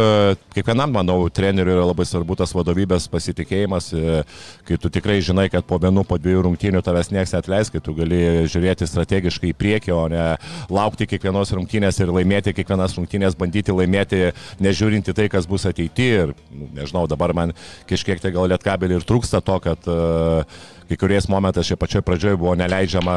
kiekvienam, 0.57 0.95
manau, 0.97 1.19
treneriui 1.33 1.77
yra 1.77 1.87
labai 1.91 2.07
svarbu 2.09 2.39
tas 2.41 2.55
vadovybės 2.57 3.09
pasitikėjimas, 3.13 3.91
e, 3.93 4.23
kai 4.69 4.81
tu 4.81 4.91
tikrai 4.93 5.19
žinai, 5.25 5.49
kad 5.53 5.67
po 5.69 5.79
vienų, 5.83 6.07
po 6.09 6.19
dviejų 6.21 6.47
rungtynių 6.49 6.83
tavęs 6.87 7.13
niekas 7.15 7.37
netleis, 7.37 7.73
kai 7.73 7.83
tu 7.85 7.95
gali 7.97 8.23
žiūrėti 8.51 8.89
strategiškai 8.89 9.53
į 9.53 9.59
priekį, 9.61 9.95
o 9.97 10.05
ne 10.13 10.27
laukti 10.73 11.09
kiekvienos 11.11 11.53
rungtynės 11.57 12.01
ir 12.03 12.13
laimėti 12.15 12.55
kiekvienas 12.57 12.97
rungtynės, 12.99 13.39
bandyti 13.39 13.75
laimėti, 13.75 14.23
nežiūrinti 15.07 15.15
tai, 15.15 15.29
kas 15.31 15.47
bus 15.47 15.67
ateityje. 15.67 16.27
Ir, 16.27 16.35
nu, 16.51 16.69
nežinau, 16.75 17.07
dabar 17.07 17.35
man 17.35 17.55
kažkiek 17.89 18.21
tai 18.21 18.33
gal 18.33 18.49
lietkabelį 18.49 18.99
ir 18.99 19.07
trūksta 19.07 19.43
to, 19.43 19.59
kad 19.61 19.87
uh, 19.87 20.45
kai 20.89 20.99
kuriais 21.01 21.29
momentais 21.31 21.67
čia 21.69 21.77
pačioj 21.81 22.05
pradžioje 22.07 22.39
buvo 22.41 22.55
neleidžiama, 22.59 23.17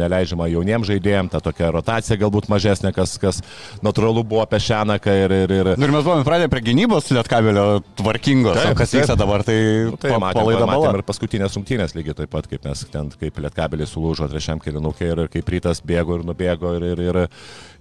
neleidžiama 0.00 0.48
jauniems 0.52 0.88
žaidėjams, 0.90 1.32
ta 1.32 1.40
tokia 1.44 1.70
rotacija 1.74 2.18
galbūt 2.20 2.48
mažesnė, 2.52 2.92
kas, 2.96 3.16
kas 3.22 3.40
natūralu 3.84 4.24
buvo 4.26 4.42
apie 4.44 4.60
Šenaką 4.62 5.14
ir... 5.24 5.34
ir, 5.44 5.54
ir... 5.60 5.70
Nu, 5.78 5.88
ir 5.88 5.94
mes 5.94 6.06
buvome 6.06 6.26
pradėję 6.26 6.50
prie 6.52 6.64
gynybos 6.68 7.10
Lietkabelio 7.14 7.66
tvarkingos, 8.00 8.60
taip, 8.60 8.76
kas 8.78 8.94
vyksta 8.96 9.16
dabar, 9.18 9.44
tai, 9.46 9.58
nu, 9.90 9.98
tai 10.00 10.12
pa, 10.14 10.20
matėm, 10.22 11.00
ir 11.00 11.06
paskutinės 11.06 11.58
rungtynės 11.58 11.96
lygiai 11.96 12.18
taip 12.22 12.32
pat, 12.34 12.48
kaip 12.50 12.66
mes 12.68 12.84
ten, 12.92 13.10
kaip 13.20 13.40
Lietkabelis 13.44 13.94
sulūžo 13.94 14.28
trečiam 14.32 14.62
kilinukė 14.62 15.10
ir 15.10 15.24
kaip 15.32 15.54
rytas 15.54 15.82
bėgo 15.84 16.18
ir 16.18 16.26
nubėgo 16.26 16.74
ir, 16.78 16.86
ir, 16.90 17.02
ir, 17.04 17.20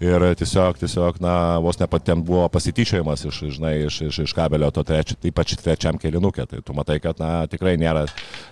ir 0.03 0.27
tiesiog, 0.39 0.79
tiesiog, 0.81 1.19
na, 1.23 1.35
vos 1.63 1.79
nepatėm 1.81 2.23
buvo 2.25 2.45
pasityčiojimas 2.53 3.25
iš, 3.29 3.41
žinai, 3.57 3.73
iš, 3.87 4.01
iš, 4.09 4.21
iš 4.27 4.35
kabelio 4.37 4.69
to 4.73 4.85
trečio, 4.87 5.17
ypač 5.29 5.55
trečiam 5.61 5.99
kilinukė, 6.01 6.47
tai 6.49 6.61
tu 6.65 6.75
matai, 6.77 6.99
kad, 7.03 7.19
na, 7.21 7.45
tikrai 7.51 7.75
nėra, 7.81 8.05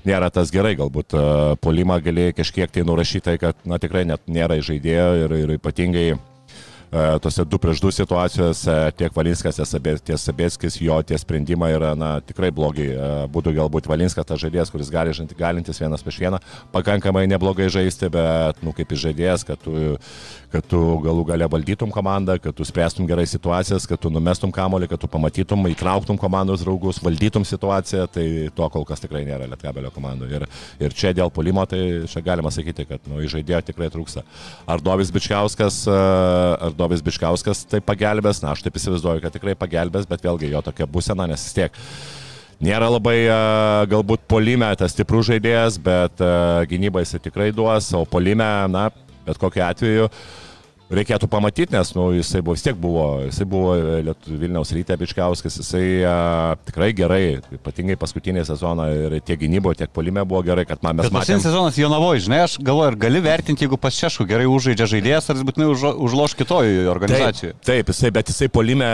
nėra 0.07 0.31
tas 0.33 0.53
gerai 0.53 0.70
gerai, 0.71 0.79
galbūt 0.79 1.15
uh, 1.15 1.55
polimą 1.61 2.01
gali 2.01 2.31
kažkiek 2.33 2.71
tai 2.71 2.83
nurašyti, 2.83 3.37
kad 3.39 3.55
na, 3.65 3.77
tikrai 3.77 4.05
net 4.05 4.21
nėra 4.27 4.61
žaidėjo 4.61 5.25
ir, 5.25 5.33
ir 5.43 5.53
ypatingai 5.57 6.13
uh, 6.15 7.19
tose 7.21 7.43
2 7.43 7.59
prieš 7.59 7.81
2 7.81 7.91
situacijose 7.91 8.91
tiek 8.97 9.11
Valinskas, 9.13 9.59
tiek 9.59 10.17
Sabėskis, 10.17 10.79
jo 10.81 11.01
tie 11.03 11.17
sprendimai 11.17 11.73
yra 11.75 11.93
na, 11.95 12.21
tikrai 12.21 12.51
blogi. 12.51 12.91
Uh, 12.93 13.27
būtų 13.31 13.55
galbūt 13.57 13.87
Valinskas 13.87 14.25
tas 14.25 14.39
žaidėjas, 14.41 14.71
kuris 14.71 14.91
gali 14.91 15.13
žinti, 15.13 15.35
galintis 15.37 15.81
vienas 15.81 16.03
prieš 16.03 16.21
vieną, 16.23 16.39
pakankamai 16.71 17.27
neblogai 17.27 17.69
žaisti, 17.69 18.09
bet, 18.11 18.61
nu, 18.63 18.73
kaip 18.73 18.91
žaidėjas, 18.91 19.45
kad 19.47 19.59
tu 19.61 19.97
kad 20.51 20.65
tu 20.67 20.79
galų 21.05 21.23
gale 21.29 21.47
valdytum 21.51 21.91
komandą, 21.93 22.35
kad 22.41 22.55
tu 22.55 22.65
spręstum 22.67 23.07
gerai 23.09 23.23
situacijas, 23.29 23.87
kad 23.87 23.99
tu 24.01 24.11
numestum 24.11 24.51
kamolį, 24.53 24.89
kad 24.91 25.01
tu 25.01 25.09
pamatytum, 25.11 25.63
įtrauktum 25.71 26.19
komandos 26.19 26.65
draugus, 26.65 26.99
valdytum 27.03 27.45
situaciją, 27.47 28.07
tai 28.11 28.25
to 28.55 28.69
kol 28.73 28.85
kas 28.87 29.03
tikrai 29.03 29.23
nėra 29.27 29.47
Lietkabelio 29.51 29.91
komandoje. 29.95 30.41
Ir, 30.41 30.47
ir 30.87 30.95
čia 30.97 31.13
dėl 31.15 31.31
polimo, 31.33 31.63
tai 31.69 32.03
čia 32.11 32.23
galima 32.25 32.51
sakyti, 32.53 32.85
kad 32.89 33.07
nu, 33.09 33.21
žaidėjo 33.31 33.63
tikrai 33.71 33.91
trūksta. 33.93 34.25
Ar 34.69 34.83
Dovis 34.83 35.13
Bičkauskas, 35.13 35.83
ar 35.87 36.75
Dovis 36.77 37.03
Bičkauskas 37.05 37.63
tai 37.71 37.79
pagelbės, 37.85 38.43
na 38.43 38.51
aš 38.55 38.65
taip 38.65 38.79
įsivaizduoju, 38.79 39.23
kad 39.23 39.37
tikrai 39.37 39.55
pagelbės, 39.59 40.09
bet 40.09 40.25
vėlgi 40.25 40.51
jo 40.51 40.63
tokia 40.67 40.89
būsena, 40.89 41.29
nes 41.31 41.47
vis 41.47 41.55
tiek 41.55 41.79
nėra 42.61 42.91
labai 42.91 43.17
galbūt 43.89 44.27
polime 44.29 44.69
tas 44.77 44.93
stiprus 44.93 45.31
žaidėjas, 45.31 45.79
bet 45.81 46.21
gynybą 46.69 47.05
jisai 47.05 47.23
tikrai 47.23 47.49
duos, 47.55 47.89
o 47.97 48.03
polime, 48.05 48.51
na, 48.69 48.89
bet 49.25 49.39
kokiu 49.41 49.65
atveju 49.65 50.11
reikėtų 50.91 51.29
pamatyti, 51.31 51.73
nes 51.75 51.93
nu, 51.95 52.09
jisai 52.15 52.41
buvo, 52.43 52.55
vis 52.57 52.65
tiek 52.65 52.77
buvo, 52.79 53.05
jisai 53.25 53.47
buvo 53.49 53.75
Lietu, 54.05 54.33
Vilniaus 54.41 54.73
ryte 54.75 54.95
Bičkauskas, 54.99 55.57
jisai 55.61 55.85
a, 56.07 56.15
tikrai 56.67 56.91
gerai, 56.97 57.21
ypatingai 57.55 57.97
paskutinį 57.99 58.43
sezoną 58.49 58.87
ir 58.95 59.17
tiek 59.25 59.39
gynybo, 59.41 59.73
tiek 59.77 59.91
polime 59.93 60.23
buvo 60.27 60.43
gerai, 60.45 60.65
kad 60.69 60.83
man 60.83 60.99
mes 60.99 61.07
matėme. 61.07 61.21
Paskutinis 61.21 61.47
sezonas 61.47 61.79
Jonavoje, 61.79 62.25
žinai, 62.27 62.41
aš 62.45 62.57
galvoju, 62.59 62.91
ar 62.91 62.99
gali 62.99 63.23
vertinti, 63.23 63.65
jeigu 63.65 63.79
pas 63.81 63.95
Šešku 64.01 64.25
gerai 64.29 64.47
užžaidžia 64.51 64.89
žaidėjas, 64.95 65.29
ar 65.31 65.39
jis 65.39 65.47
būtinai 65.47 65.69
už, 65.71 65.85
užloš 66.07 66.35
kitoj 66.39 66.71
organizacijoje. 66.91 67.55
Taip, 67.55 67.67
taip, 67.71 67.93
jisai, 67.93 68.11
bet 68.17 68.31
jisai 68.33 68.49
polime 68.51 68.89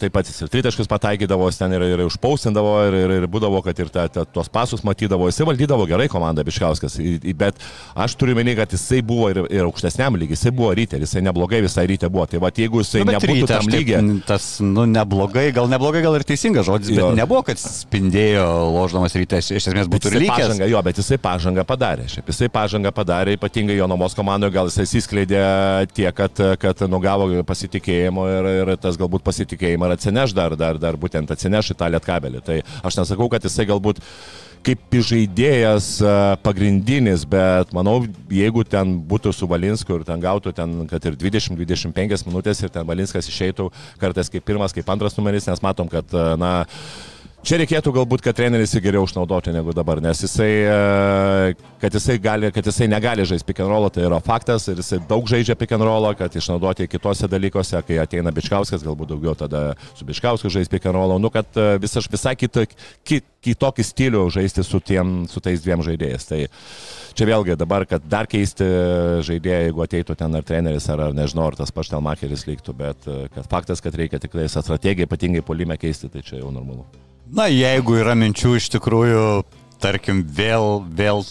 taip 0.00 0.14
pat 0.14 0.28
jis 0.28 0.44
ir 0.44 0.52
tritaškus 0.52 0.90
pataikydavo, 0.90 1.50
ten 1.58 1.76
ir, 1.76 1.84
ir 1.94 2.04
užpausindavo, 2.06 2.74
ir, 2.88 2.98
ir, 3.02 3.14
ir 3.20 3.28
būdavo, 3.30 3.60
kad 3.66 3.78
ir 3.82 3.92
ta, 3.92 4.06
ta, 4.12 4.24
tuos 4.28 4.50
pasus 4.52 4.84
matydavo, 4.86 5.28
jisai 5.30 5.46
valdydavo 5.50 5.86
gerai 5.90 6.08
komandą 6.12 6.44
Bičkauskas, 6.46 6.98
bet 7.38 7.60
aš 7.94 8.16
turiu 8.20 8.36
menį, 8.38 8.56
kad 8.62 8.74
jisai 8.74 9.02
buvo 9.06 9.30
ir, 9.32 9.42
ir 9.52 9.66
aukštesniam 9.66 10.16
lygiai, 10.18 10.36
jisai 10.36 10.54
buvo 10.54 10.72
ryte, 10.76 11.00
jisai 11.02 11.24
nebuvo 11.24 11.41
neblogai 11.42 11.62
visą 11.62 11.86
rytę 11.86 12.10
buvo. 12.10 12.26
Tai 12.26 12.38
va, 12.40 12.50
jeigu 12.54 12.80
jisai 12.82 13.02
nu, 13.02 13.12
nebūtų 13.12 13.34
ryte, 13.34 13.50
tam 13.50 13.68
lygiai. 13.70 14.00
Tas, 14.26 14.60
nu, 14.60 14.84
neblogai, 14.86 15.52
gal 15.54 15.68
neblogai, 15.70 16.02
gal 16.02 16.16
ir 16.16 16.24
teisingas 16.24 16.66
žodis, 16.66 16.90
jo. 16.92 17.10
bet 17.10 17.18
nebuvo, 17.18 17.42
kad 17.46 17.58
spindėjo 17.58 18.44
loždamas 18.72 19.16
ryte, 19.18 19.40
iš 19.42 19.66
esmės 19.66 19.90
būtų 19.90 20.12
ir 20.12 20.18
lygis. 20.22 20.32
Pažanga, 20.32 20.68
jo, 20.70 20.82
bet 20.86 21.00
jisai 21.02 21.18
pažangą 21.22 21.64
padarė. 21.68 22.06
Šiaip 22.12 22.30
jisai 22.30 22.50
pažangą 22.52 22.92
padarė, 22.94 23.36
ypatingai 23.38 23.78
jo 23.78 23.88
nuomos 23.90 24.16
komandoje, 24.18 24.54
gal 24.54 24.70
jisai 24.70 24.86
įskleidė 25.02 25.42
tiek, 25.96 26.12
kad, 26.16 26.44
kad 26.62 26.84
nugavo 26.90 27.28
pasitikėjimo 27.48 28.28
ir, 28.30 28.50
ir 28.62 28.74
tas 28.82 29.00
galbūt 29.00 29.26
pasitikėjimą 29.26 29.90
ir 29.90 29.96
atsineš 29.96 30.36
dar, 30.36 30.56
dar, 30.58 30.78
dar 30.80 31.00
būtent 31.00 31.34
atsineš 31.34 31.74
į 31.74 31.80
tą 31.82 31.90
lietkabelį. 31.96 32.44
Tai 32.46 32.62
aš 32.86 33.02
nesakau, 33.02 33.30
kad 33.32 33.44
jisai 33.48 33.68
galbūt 33.70 34.02
kaip 34.66 34.96
žaidėjas 35.08 35.88
pagrindinis, 36.44 37.24
bet 37.28 37.72
manau, 37.76 38.00
jeigu 38.32 38.64
ten 38.68 38.94
būtų 39.08 39.32
su 39.34 39.48
Valinsku 39.50 39.98
ir 39.98 40.04
ten 40.08 40.22
gautų 40.22 40.54
ten, 40.56 40.74
kad 40.90 41.04
ir 41.08 41.18
20-25 41.18 42.26
minutės 42.28 42.62
ir 42.62 42.72
ten 42.74 42.86
Valinskas 42.88 43.28
išeitų 43.30 43.70
kartais 44.02 44.30
kaip 44.32 44.46
pirmas, 44.46 44.74
kaip 44.76 44.88
antras 44.92 45.18
numeris, 45.18 45.48
nes 45.50 45.62
matom, 45.64 45.90
kad, 45.90 46.06
na, 46.38 46.52
Čia 47.42 47.56
reikėtų 47.58 47.90
galbūt, 47.90 48.22
kad 48.22 48.36
treneris 48.38 48.70
jį 48.70 48.80
geriau 48.84 49.02
išnaudoti 49.02 49.50
negu 49.50 49.72
dabar, 49.74 49.98
nes 49.98 50.20
jisai, 50.22 50.50
e, 50.62 51.72
kad 51.82 51.96
jisai, 51.98 52.14
gali, 52.22 52.52
kad 52.54 52.68
jisai 52.70 52.86
negali 52.86 53.24
žaisti 53.26 53.48
pick 53.48 53.64
and 53.64 53.72
roll, 53.72 53.88
tai 53.90 54.04
yra 54.06 54.20
faktas 54.22 54.68
ir 54.70 54.78
jisai 54.78 55.00
daug 55.10 55.26
žaidžia 55.26 55.56
pick 55.58 55.74
and 55.74 55.82
roll, 55.82 56.06
kad 56.14 56.30
išnaudoti 56.38 56.86
kitose 56.86 57.26
dalykuose, 57.26 57.82
kai 57.88 57.98
ateina 57.98 58.30
Bičkauskas, 58.30 58.86
galbūt 58.86 59.10
daugiau 59.10 59.34
tada 59.34 59.64
su 59.98 60.06
Bičkausku 60.06 60.52
žaisti 60.54 60.76
pick 60.76 60.86
and 60.86 60.94
roll, 60.94 61.16
nu 61.18 61.32
kad 61.34 61.50
e, 61.58 61.66
visas, 61.82 62.06
visai 62.14 62.36
kitą, 62.38 62.62
kit, 63.02 63.26
kitokį 63.42 63.90
stilių 63.90 64.24
žaisti 64.38 64.62
su, 64.62 64.78
tiem, 64.78 65.24
su 65.26 65.42
tais 65.42 65.66
dviem 65.66 65.82
žaidėjais. 65.82 66.30
Tai 66.30 66.42
čia 67.18 67.26
vėlgi 67.26 67.58
dabar, 67.58 67.90
kad 67.90 68.06
dar 68.06 68.30
keisti 68.30 68.70
žaidėją, 69.26 69.64
jeigu 69.66 69.82
ateitų 69.82 70.14
ten 70.22 70.38
ar 70.38 70.46
treneris, 70.46 70.86
ar, 70.94 71.08
ar 71.08 71.18
nežinau, 71.18 71.50
ar 71.50 71.58
tas 71.58 71.74
paštelmakeris 71.74 72.46
liktų, 72.46 72.78
bet 72.86 73.10
e, 73.10 73.24
kad 73.34 73.50
faktas, 73.50 73.82
kad 73.82 73.98
reikia 73.98 74.22
tikrai 74.22 74.46
strategiją, 74.46 75.10
ypatingai 75.10 75.42
polime 75.42 75.74
keisti, 75.74 76.06
tai 76.06 76.22
čia 76.22 76.38
jau 76.38 76.54
normalu. 76.54 76.86
Na, 77.30 77.46
jeigu 77.48 77.96
yra 78.00 78.16
minčių 78.18 78.56
iš 78.58 78.66
tikrųjų, 78.74 79.26
tarkim, 79.82 80.24
vėl, 80.26 80.82
vėl 80.90 81.22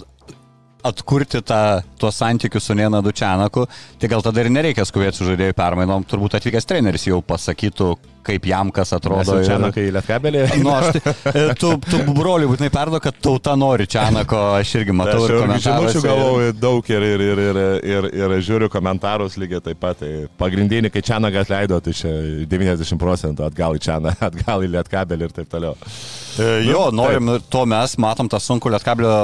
atkurti 0.83 1.41
tą, 1.45 1.81
tuos 2.01 2.17
santykius 2.17 2.65
su 2.65 2.75
Nena 2.77 3.01
Dučianaku, 3.01 3.65
tai 3.99 4.09
gal 4.09 4.23
tada 4.25 4.41
ir 4.41 4.49
nereikia 4.53 4.85
skubėti 4.87 5.21
su 5.21 5.27
žaidėjų 5.29 5.57
permainom, 5.57 6.05
turbūt 6.09 6.39
atvykęs 6.39 6.67
treneris 6.69 7.05
jau 7.07 7.21
pasakytų, 7.25 7.91
kaip 8.25 8.45
jam 8.45 8.71
kas 8.73 8.93
atrodo. 8.95 9.39
Ir... 9.39 9.47
Čianakai 9.47 9.85
į 9.87 9.93
Lietkabelį. 9.95 10.43
Nu, 10.61 10.71
aš, 10.73 10.97
tai, 10.97 11.13
e, 11.31 11.43
tu, 11.59 11.73
tu 11.85 12.01
broliui 12.13 12.49
būtinai 12.51 12.71
perdo, 12.73 13.01
kad 13.03 13.17
tauta 13.21 13.55
nori 13.57 13.87
Čianako, 13.89 14.41
aš 14.59 14.73
irgi 14.81 14.95
matau. 14.95 15.25
Aš 15.25 15.35
irgi 15.37 15.59
žinučių 15.67 16.03
gavau 16.05 16.31
daug 16.57 16.91
ir, 16.93 17.07
ir, 17.11 17.25
ir, 17.27 17.43
ir, 17.43 17.61
ir, 17.93 18.09
ir 18.21 18.35
žiūriu 18.45 18.69
komentarus 18.73 19.37
lygiai 19.41 19.63
taip 19.65 19.81
pat. 19.81 20.01
Tai 20.01 20.25
pagrindinį, 20.41 20.89
kai 20.93 21.05
Čianaką 21.05 21.45
atleido, 21.45 21.81
tai 21.83 21.93
čia 21.97 22.13
90 22.49 23.01
procentų 23.01 23.45
atgal 23.49 23.77
į 23.77 23.85
Čianą, 23.85 24.15
atgal 24.29 24.65
į 24.65 24.73
Lietkabelį 24.77 25.29
ir 25.29 25.37
taip 25.37 25.53
toliau. 25.53 25.77
E, 26.41 26.51
jo, 26.69 26.89
norim, 26.95 27.35
to 27.51 27.65
mes 27.69 27.97
matom 28.01 28.29
tą 28.31 28.41
sunkų 28.41 28.75
Lietkabelio 28.77 29.15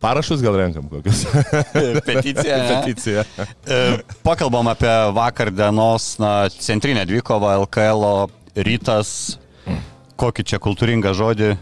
Parašus 0.00 0.42
gal 0.44 0.56
renkam 0.60 0.88
kokius. 0.88 1.24
Peticiją. 2.08 2.56
Peticiją. 2.68 3.24
E, 3.66 3.98
pakalbam 4.22 4.68
apie 4.68 4.92
vakar 5.16 5.50
dienos 5.52 6.18
na, 6.20 6.48
centrinę 6.50 7.06
dvikovą 7.08 7.54
LKL 7.64 8.04
rytas. 8.56 9.38
Kokį 10.16 10.44
čia 10.48 10.60
kultūringą 10.60 11.12
žodį. 11.16 11.54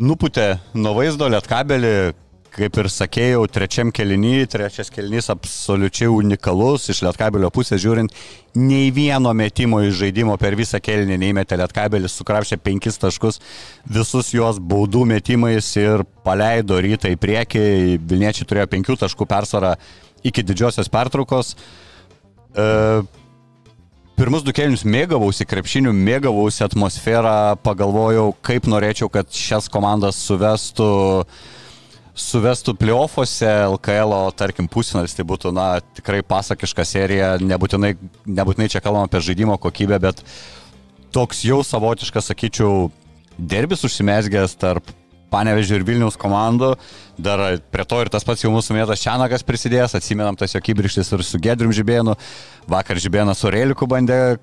Nuputė 0.00 0.54
nuo 0.76 0.94
vaizdo 0.96 1.28
lietkabelį, 1.28 2.12
kaip 2.54 2.78
ir 2.82 2.88
sakėjau, 2.90 3.44
trečiam 3.52 3.90
keliny, 3.94 4.44
trečias 4.50 4.90
kelinys 4.92 5.30
absoliučiai 5.32 6.10
unikalus, 6.10 6.88
iš 6.92 7.02
Lietkabelio 7.06 7.50
pusės 7.54 7.80
žiūrint, 7.82 8.14
nei 8.58 8.90
vieno 8.94 9.32
metimo 9.36 9.80
iš 9.84 9.94
žaidimo 10.00 10.34
per 10.40 10.56
visą 10.58 10.80
kelinį 10.82 11.18
neįmetė 11.22 11.60
Lietkabelis, 11.60 12.16
sukrapšė 12.18 12.58
penkis 12.62 12.98
taškus, 13.00 13.40
visus 13.86 14.32
juos 14.34 14.58
baudų 14.58 15.06
metimais 15.12 15.70
ir 15.80 16.04
paleido 16.26 16.80
rytą 16.82 17.12
į 17.14 17.20
priekį, 17.20 17.64
Vilniečiai 18.10 18.48
turėjo 18.50 18.70
penkių 18.74 18.98
taškų 19.04 19.28
persvarą 19.30 19.76
iki 20.26 20.44
didžiosios 20.44 20.90
pertraukos. 20.92 21.54
E, 22.50 22.66
pirmus 24.18 24.44
du 24.44 24.52
kelnius 24.56 24.82
mėgavausi 24.84 25.46
krepšiniu, 25.48 25.94
mėgavausi 25.96 26.66
atmosferą, 26.66 27.54
pagalvojau, 27.64 28.32
kaip 28.44 28.68
norėčiau, 28.68 29.08
kad 29.12 29.30
šias 29.32 29.70
komandas 29.72 30.18
suvestų, 30.26 30.90
suvestų 32.20 32.74
playoffuose 32.78 33.48
LKL, 33.70 34.14
o 34.14 34.30
tarkim 34.36 34.68
pusfinalis 34.70 35.16
tai 35.16 35.26
būtų, 35.28 35.52
na, 35.56 35.72
tikrai 35.96 36.20
pasakiška 36.26 36.86
serija, 36.86 37.34
nebūtinai, 37.42 37.94
nebūtinai 38.28 38.70
čia 38.72 38.82
kalbam 38.84 39.08
apie 39.08 39.22
žaidimo 39.24 39.56
kokybę, 39.60 39.98
bet 40.02 40.22
toks 41.14 41.44
jau 41.46 41.60
savotiškas, 41.66 42.30
sakyčiau, 42.30 42.90
derbis 43.38 43.86
užsimesgęs 43.88 44.58
tarp 44.60 44.96
Panevežė 45.30 45.78
ir 45.78 45.84
Vilniaus 45.86 46.16
komandų. 46.18 46.72
Dar 47.20 47.60
prie 47.70 47.84
to 47.86 48.00
ir 48.02 48.10
tas 48.10 48.24
pats 48.26 48.42
jau 48.42 48.50
mūsų 48.50 48.74
minėtas 48.74 49.02
Čianakas 49.04 49.44
prisidėjęs, 49.46 49.94
atsimenam 49.94 50.34
tas 50.38 50.56
jo 50.56 50.62
kibrištis 50.66 51.12
ir 51.14 51.22
su 51.22 51.38
Gedrium 51.38 51.70
Žibėnu. 51.76 52.16
Vakar 52.70 52.98
Žibėnas 52.98 53.38
su 53.38 53.52
Reiliku 53.54 53.86
bandė 53.90 54.40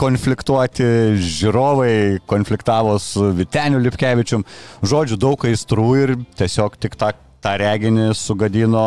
konfliktuoti, 0.00 0.86
žiūrovai 1.20 2.20
konfliktavo 2.30 2.96
su 3.02 3.30
Viteniu 3.36 3.80
Lipkevičium. 3.82 4.44
Žodžiu, 4.82 5.18
daug 5.20 5.44
aistrų 5.48 5.88
ir 6.00 6.14
tiesiog 6.38 6.78
tik 6.80 6.96
tą, 7.00 7.12
tą 7.42 7.56
reginį 7.60 8.10
sugadino 8.18 8.84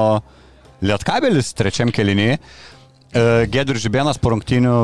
Lietkabelis 0.84 1.54
trečiam 1.56 1.94
keliniui. 1.94 2.38
Gedrius 3.54 3.86
Žibėnas 3.86 4.18
po 4.20 4.34
rungtinių 4.34 4.78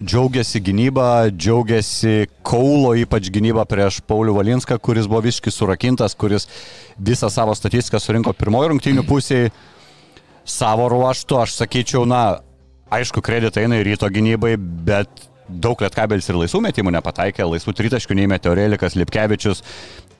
džiaugiasi 0.00 0.60
gynyba, 0.60 1.28
džiaugiasi 1.32 2.26
Kaulo 2.44 2.92
ypač 3.00 3.30
gynyba 3.32 3.64
prieš 3.68 4.02
Paulių 4.04 4.34
Valinską, 4.36 4.76
kuris 4.80 5.08
buvo 5.08 5.22
visiškai 5.24 5.52
surakintas, 5.52 6.16
kuris 6.18 6.48
visą 6.98 7.30
savo 7.32 7.54
statistiką 7.56 8.00
surinko 8.00 8.34
pirmojo 8.36 8.74
rungtynių 8.74 9.06
pusėje. 9.08 9.52
Savo 10.46 10.86
ruoštų, 10.92 11.40
aš 11.42 11.56
sakyčiau, 11.58 12.04
na, 12.06 12.38
aišku, 12.94 13.18
kreditai 13.24 13.64
eina 13.66 13.80
į 13.80 13.86
ryto 13.88 14.06
gynybai, 14.12 14.52
bet 14.56 15.24
daug 15.48 15.80
lietkabelis 15.82 16.28
ir 16.30 16.40
laisvų 16.40 16.62
metimų 16.66 16.92
nepataikė, 16.96 17.46
laisvų 17.46 17.74
tritaškių 17.78 18.16
neįmetė 18.18 18.50
Aurelikas 18.50 18.96
Lipkevičius, 18.98 19.62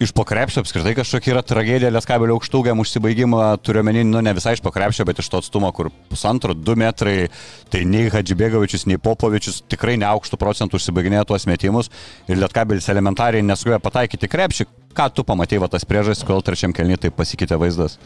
iš 0.00 0.12
pokrepšio 0.12 0.61
apskritai 0.61 0.92
kažkokia 0.97 1.33
yra 1.33 1.42
tragedija 1.47 1.90
Lieskabelio 1.95 2.37
aukštūgiam 2.37 2.80
užsibaigimą, 2.83 3.40
turiu 3.64 3.83
menį, 3.87 4.04
nu 4.11 4.21
ne 4.25 4.35
visai 4.37 4.56
iš 4.56 4.62
pokrepšio, 4.64 5.06
bet 5.09 5.23
iš 5.23 5.30
to 5.33 5.40
atstumo, 5.40 5.71
kur 5.76 5.90
pusantro, 6.11 6.54
du 6.54 6.76
metrai, 6.78 7.30
tai 7.73 7.85
nei 7.88 8.11
Hadžibėgovičius, 8.12 8.87
nei 8.90 9.00
Popovičius 9.00 9.62
tikrai 9.71 9.97
ne 10.00 10.09
aukštų 10.11 10.38
procentų 10.40 10.80
užsibaiginėjo 10.80 11.26
tuos 11.33 11.49
metimus. 11.49 11.90
Ir 12.28 12.40
Lietkabelis 12.42 12.90
elementariai 12.92 13.47
nesugebėjo 13.47 13.80
pataikyti 13.88 14.30
krepšį. 14.30 14.68
Ką 14.97 15.11
tu 15.12 15.25
pamatėjai, 15.28 15.73
tas 15.73 15.88
priežastis, 15.88 16.28
kol 16.28 16.45
trečiam 16.45 16.76
kelniui 16.76 17.00
tai 17.00 17.12
pasikeitė 17.12 17.59
vaizdas? 17.61 17.99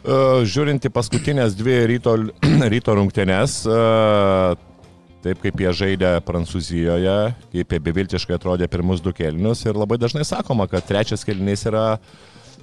Žiūrint 0.00 0.86
į 0.88 0.90
paskutinės 0.94 1.54
dvi 1.58 1.76
ryto, 1.90 2.16
ryto 2.72 2.94
rungtynės, 2.96 3.60
taip 5.24 5.40
kaip 5.42 5.60
jie 5.60 5.72
žaidė 5.82 6.12
Prancūzijoje, 6.26 7.16
kaip 7.52 7.74
jie 7.74 7.80
beviltiškai 7.86 8.36
atrodė 8.36 8.68
pirmus 8.72 9.02
du 9.04 9.12
kelnius 9.16 9.64
ir 9.66 9.78
labai 9.78 9.98
dažnai 10.00 10.24
sakoma, 10.28 10.68
kad 10.70 10.86
trečias 10.88 11.24
kelnys 11.26 11.66
yra 11.68 11.84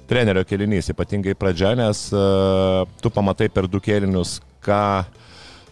trenerio 0.08 0.44
kelinys, 0.48 0.88
ypatingai 0.92 1.36
pradžia, 1.38 1.74
nes 1.78 2.06
uh, 2.16 2.88
tu 3.02 3.12
pamatai 3.12 3.50
per 3.52 3.68
du 3.68 3.80
kelnius, 3.84 4.38
ką, 4.64 5.04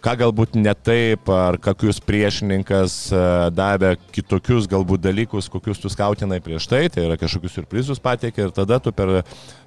ką 0.06 0.14
galbūt 0.20 0.54
ne 0.60 0.70
taip, 0.86 1.26
ar 1.34 1.56
kokius 1.58 1.98
priešininkas 2.06 2.96
uh, 3.10 3.20
davė 3.50 3.96
kitokius 4.14 4.68
galbūt 4.70 5.02
dalykus, 5.02 5.50
kokius 5.50 5.82
tu 5.82 5.90
skautinai 5.90 6.38
prieš 6.44 6.68
tai, 6.70 6.84
tai 6.92 7.08
yra 7.08 7.18
kažkokius 7.18 7.58
surprizus 7.58 8.02
patiekė 8.02 8.46
ir 8.46 8.54
tada 8.54 8.78
tu 8.82 8.94
per 8.94 9.25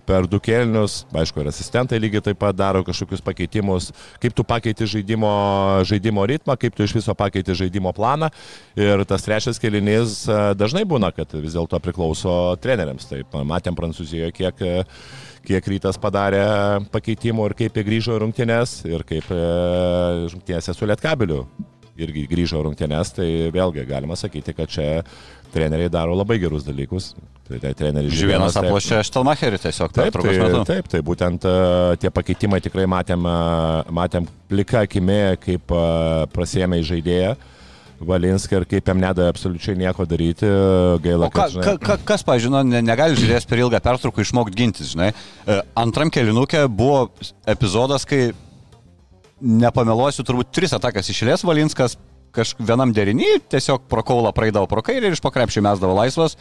per 0.09 0.25
du 0.25 0.39
kelnius, 0.41 1.03
aišku, 1.13 1.43
ir 1.43 1.51
asistentai 1.51 1.99
lygiai 2.01 2.23
taip 2.25 2.39
pat 2.41 2.57
daro 2.57 2.81
kažkokius 2.87 3.21
pakeitimus, 3.21 3.91
kaip 4.23 4.33
tu 4.33 4.45
pakeiti 4.47 4.87
žaidimo, 4.89 5.29
žaidimo 5.85 6.25
ritmą, 6.31 6.55
kaip 6.57 6.73
tu 6.73 6.85
iš 6.85 6.95
viso 6.97 7.13
pakeiti 7.17 7.53
žaidimo 7.53 7.93
planą. 7.93 8.31
Ir 8.79 9.05
tas 9.09 9.25
trečias 9.27 9.61
kelinys 9.61 10.23
e, 10.25 10.39
dažnai 10.57 10.81
būna, 10.89 11.11
kad 11.13 11.37
vis 11.37 11.53
dėlto 11.53 11.77
priklauso 11.85 12.33
treneriams. 12.63 13.05
Taip, 13.11 13.37
matėm 13.45 13.77
Prancūzijoje, 13.77 14.33
kiek, 14.39 14.65
kiek 15.49 15.73
rytas 15.73 15.97
padarė 16.01 16.45
pakeitimų 16.93 17.49
ir 17.49 17.57
kaip 17.63 17.79
jie 17.79 17.87
grįžo 17.87 18.17
į 18.17 18.23
rungtynės 18.23 18.79
ir 18.89 19.03
kaip 19.09 19.29
e, 19.33 19.41
rungtynėse 20.29 20.75
su 20.77 20.89
Lietkabiliu 20.89 21.43
irgi 21.99 22.23
grįžo 22.31 22.61
rungtynės, 22.63 23.13
tai 23.17 23.27
vėlgi 23.53 23.83
galima 23.89 24.15
sakyti, 24.19 24.53
kad 24.55 24.71
čia 24.71 25.01
treneriai 25.53 25.91
daro 25.91 26.15
labai 26.17 26.37
gerus 26.41 26.63
dalykus. 26.67 27.11
Tai, 27.49 27.57
tai 27.63 27.71
treneris 27.73 28.13
Živienas 28.13 28.57
aplošė 28.61 29.01
Štelmacherį 29.07 29.59
tiesiog. 29.63 29.93
Taip, 29.95 30.15
tai, 30.21 30.35
metu. 30.37 30.61
taip, 30.69 30.89
tai 30.91 31.01
būtent 31.05 31.47
uh, 31.49 31.95
tie 31.99 32.11
pakeitimai 32.13 32.61
tikrai 32.61 32.85
matėm, 32.89 33.25
uh, 33.25 33.89
matėm 33.95 34.29
plika 34.51 34.83
akimi, 34.85 35.17
kaip 35.41 35.73
prasėmė 36.35 36.83
į 36.83 36.85
žaidėją. 36.93 37.33
Valinską 37.99 38.61
ir 38.61 38.65
kaip 38.69 38.91
jam 38.91 38.99
nedavė 39.01 39.31
absoliučiai 39.33 39.77
nieko 39.79 40.05
daryti, 40.07 40.47
gaila. 41.03 41.27
O 41.27 41.33
ka, 41.33 41.41
kad, 41.41 41.55
žinai, 41.55 41.65
ka, 41.65 41.73
ka, 41.83 41.97
kas, 42.11 42.23
pažino, 42.27 42.61
ne, 42.63 42.79
negali 42.85 43.17
žiūrės 43.19 43.47
per 43.49 43.59
ilgą 43.63 43.81
pertrauką 43.83 44.23
išmokti 44.23 44.55
gintis, 44.55 44.93
žinai. 44.93 45.09
Antram 45.79 46.11
kelinukė 46.13 46.65
buvo 46.71 47.09
epizodas, 47.49 48.07
kai 48.07 48.29
nepameluosiu, 49.39 50.23
turbūt 50.27 50.53
tris 50.55 50.75
atakas 50.75 51.11
išėlės 51.11 51.43
Valinskas 51.47 51.97
kažvienam 52.35 52.93
derinį, 52.95 53.39
tiesiog 53.51 53.87
pro 53.89 54.03
kaulą 54.05 54.31
praeidavo 54.35 54.69
pro 54.69 54.83
kairį 54.85 55.09
ir 55.09 55.17
iš 55.17 55.23
pakrepšį 55.25 55.63
mesdavo 55.65 55.95
laisvas. 55.97 56.37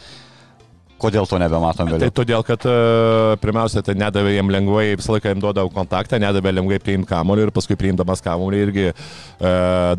Kodėl 0.99 1.27
to 1.29 1.39
nebematom 1.41 1.89
vėliau? 1.89 2.07
Tai 2.07 2.17
todėl, 2.21 2.43
kad 2.47 2.65
uh, 2.67 3.33
pirmiausia, 3.41 3.83
tai 3.85 3.95
nedavė 3.99 4.35
jam 4.35 4.51
lengvai, 4.53 4.85
visą 4.99 5.15
laiką 5.15 5.33
jam 5.33 5.43
duodavo 5.43 5.71
kontaktą, 5.73 6.19
nedavė 6.21 6.53
lengvai 6.57 6.79
priimti 6.83 7.09
kamuolį 7.09 7.47
ir 7.47 7.53
paskui 7.55 7.79
priimdamas 7.79 8.23
kamuolį 8.25 8.61
irgi 8.67 8.85
uh, 8.91 8.97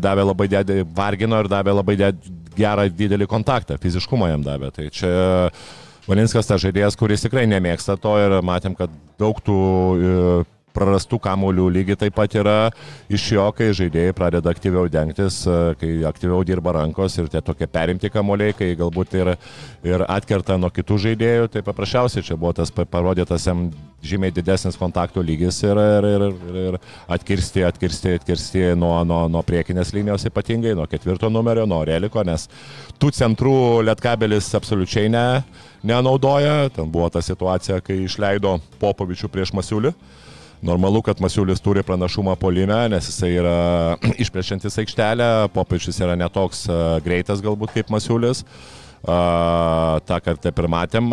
davė 0.01 0.27
labai 0.29 0.49
dėdį, 0.53 0.81
vargino 0.97 1.41
ir 1.41 1.51
davė 1.51 1.75
labai 1.79 1.97
dėdį, 2.03 2.35
gerą 2.57 2.87
didelį 2.93 3.29
kontaktą, 3.31 3.79
fiziškumą 3.81 4.31
jam 4.33 4.45
davė. 4.45 4.73
Tai 4.75 4.89
čia 4.93 5.11
Valinskas 6.09 6.47
tas 6.49 6.61
žaidėjas, 6.63 6.97
kuris 6.97 7.21
tikrai 7.23 7.45
nemėgsta 7.49 7.93
to 8.01 8.15
ir 8.19 8.39
matėm, 8.45 8.73
kad 8.77 8.91
daug 9.21 9.37
tų 9.45 9.57
uh, 9.61 10.49
prarastų 10.75 11.19
kamuolių 11.23 11.67
lygiai 11.77 11.99
taip 12.05 12.15
pat 12.17 12.35
yra 12.39 12.57
iš 13.11 13.27
jo, 13.35 13.45
kai 13.55 13.71
žaidėjai 13.77 14.15
pradeda 14.17 14.53
aktyviau 14.53 14.89
dengtis, 14.91 15.41
e, 15.47 15.59
kai 15.81 15.91
aktyviau 16.09 16.43
dirba 16.47 16.75
rankos 16.79 17.17
ir 17.19 17.29
tie 17.31 17.43
tokie 17.45 17.67
perimti 17.67 18.11
kamuoliai, 18.13 18.55
kai 18.57 18.73
galbūt 18.79 19.15
ir, 19.19 19.33
ir 19.87 20.05
atkerta 20.07 20.57
nuo 20.61 20.71
kitų 20.73 20.99
žaidėjų, 21.07 21.51
tai 21.53 21.65
paprasčiausiai 21.67 22.25
čia 22.25 22.39
buvo 22.39 22.53
tas 22.57 22.71
parodytas 22.71 23.47
jam 23.47 23.69
žymiai 24.01 24.33
didesnis 24.33 24.77
kontaktų 24.79 25.23
lygis 25.25 25.59
ir, 25.63 25.77
ir, 25.77 26.07
ir, 26.09 26.23
ir, 26.27 26.59
ir 26.61 26.77
atkirsti, 27.11 27.63
atkirsti, 27.67 28.15
atkirsti 28.17 28.63
nuo, 28.79 28.95
nuo, 29.07 29.23
nuo 29.31 29.43
priekinės 29.45 29.93
linijos 29.93 30.25
ypatingai, 30.29 30.73
nuo 30.77 30.87
ketvirto 30.89 31.29
numerio, 31.29 31.67
nuo 31.69 31.83
reliko, 31.85 32.23
nes 32.25 32.47
tų 33.01 33.11
centrų 33.17 33.55
lietkabelis 33.85 34.49
absoliučiai 34.57 35.11
ne, 35.13 35.25
nenaudoja. 35.85 36.71
Ten 36.73 36.89
buvo 36.91 37.09
ta 37.13 37.21
situacija, 37.25 37.81
kai 37.85 38.01
išleido 38.05 38.57
Popovičių 38.81 39.29
prieš 39.31 39.53
Masiulį. 39.57 39.93
Normalu, 40.61 41.01
kad 41.01 41.21
Masiulis 41.23 41.61
turi 41.63 41.81
pranašumą 41.85 42.35
polime, 42.37 42.77
nes 42.93 43.07
jisai 43.09 43.31
yra 43.39 43.55
išplečiantis 44.23 44.77
aikštelę, 44.83 45.31
Popičius 45.55 45.97
yra 46.03 46.17
netoks 46.19 46.67
greitas 47.05 47.41
galbūt 47.41 47.73
kaip 47.77 47.89
Masiulis. 47.93 48.45
Uh, 49.01 49.97
tą 50.05 50.19
kartą 50.21 50.51
ir 50.53 50.67
matėm, 50.69 51.09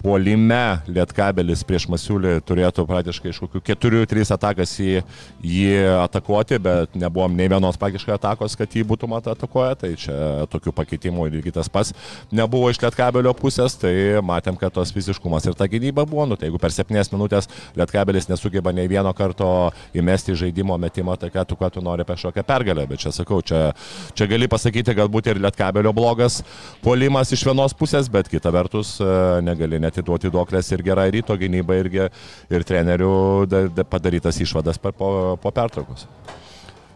puolime. 0.00 0.80
Lietkabelis 0.90 1.62
prieš 1.68 1.86
Masiulį 1.92 2.38
turėtų 2.48 2.84
praktiškai 2.88 3.32
iš 3.32 3.40
kokių 3.44 3.62
keturių, 3.64 4.02
trys 4.08 4.32
atakas 4.34 4.72
jį, 4.80 5.02
jį 5.44 5.74
atakuoti, 6.00 6.58
bet 6.62 6.96
nebuvom 6.98 7.36
nei 7.36 7.50
vienos 7.52 7.78
praktiškai 7.80 8.14
atakos, 8.16 8.56
kad 8.58 8.72
jį 8.74 8.84
būtų 8.90 9.10
mat 9.10 9.28
atakuoja, 9.32 9.76
tai 9.82 9.92
čia 10.00 10.16
tokių 10.52 10.72
pakeitimų 10.76 11.28
irgi 11.30 11.54
tas 11.56 11.68
pats 11.72 11.92
nebuvo 12.32 12.70
iš 12.72 12.80
Lietkabelio 12.82 13.34
pusės, 13.36 13.76
tai 13.80 13.92
matėm, 14.24 14.56
kad 14.60 14.72
tos 14.74 14.92
fiziškumas 14.96 15.46
ir 15.48 15.58
ta 15.58 15.68
gynyba 15.70 16.06
buvo, 16.08 16.24
nu 16.30 16.38
tai 16.40 16.48
jeigu 16.48 16.60
per 16.62 16.74
septynės 16.74 17.12
minutės 17.12 17.50
Lietkabelis 17.78 18.30
nesugeba 18.30 18.72
nei 18.74 18.88
vieno 18.90 19.12
karto 19.16 19.70
įmesti 19.96 20.36
žaidimo 20.38 20.78
metimą, 20.80 21.18
tai 21.20 21.32
ką 21.34 21.44
tu, 21.48 21.58
ką 21.60 21.70
tu 21.74 21.84
nori 21.84 22.06
kažkokią 22.08 22.46
pergalę, 22.46 22.86
bet 22.90 23.04
čia 23.04 23.12
sakau, 23.14 23.42
čia, 23.44 23.70
čia 24.16 24.28
gali 24.30 24.48
pasakyti 24.50 24.96
galbūt 24.96 25.32
ir 25.32 25.42
Lietkabelio 25.44 25.92
blogas 25.96 26.40
puolimas 26.84 27.32
iš 27.34 27.44
vienos 27.48 27.76
pusės, 27.76 28.08
bet 28.12 28.30
kita 28.32 28.52
vertus 28.54 28.96
negali 29.44 29.80
net 29.82 29.89
atiduoti 29.90 30.32
duoklės 30.32 30.70
ir 30.74 30.84
gerai 30.86 31.10
ryto 31.14 31.36
gynyba 31.38 31.78
irgi 31.82 32.06
ir 32.06 32.66
trenerių 32.66 33.14
da, 33.50 33.64
da, 33.74 33.86
padarytas 33.86 34.40
išvadas 34.42 34.80
per, 34.80 34.94
po, 34.96 35.36
po 35.40 35.54
pertraukos. 35.54 36.06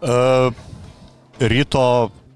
Uh, 0.05 0.51
ryto 1.41 1.85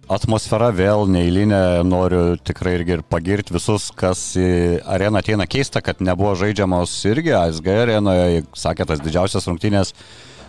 atmosfera 0.09 0.71
vėl 0.73 1.05
neįlinė, 1.11 1.85
noriu 1.85 2.23
tikrai 2.41 2.79
irgi 2.79 2.97
ir 2.97 3.05
pagirti 3.05 3.53
visus, 3.55 3.91
kas 3.95 4.23
į 4.41 4.81
areną 4.89 5.21
ateina 5.21 5.47
keista, 5.51 5.83
kad 5.85 6.01
nebuvo 6.05 6.33
žaidžiamos 6.41 6.95
irgi 7.11 7.35
ASG 7.37 7.69
arenoje, 7.75 8.47
sakė 8.57 8.89
tas 8.89 9.05
didžiausias 9.05 9.49
rungtynės 9.51 9.93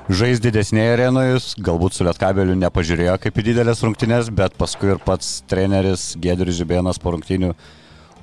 žais 0.10 0.40
didesnėje 0.42 0.94
arenoje, 0.96 1.42
galbūt 1.62 1.98
su 1.98 2.08
Lietkabeliu 2.08 2.56
nepažiūrėjo 2.58 3.18
kaip 3.22 3.42
į 3.42 3.50
didelės 3.52 3.84
rungtynės, 3.86 4.32
bet 4.34 4.56
paskui 4.58 4.96
ir 4.96 5.04
pats 5.04 5.42
treneris 5.50 6.14
Gedrius 6.22 6.58
Žibėnas 6.62 7.02
po 7.02 7.14
rungtynių 7.14 7.54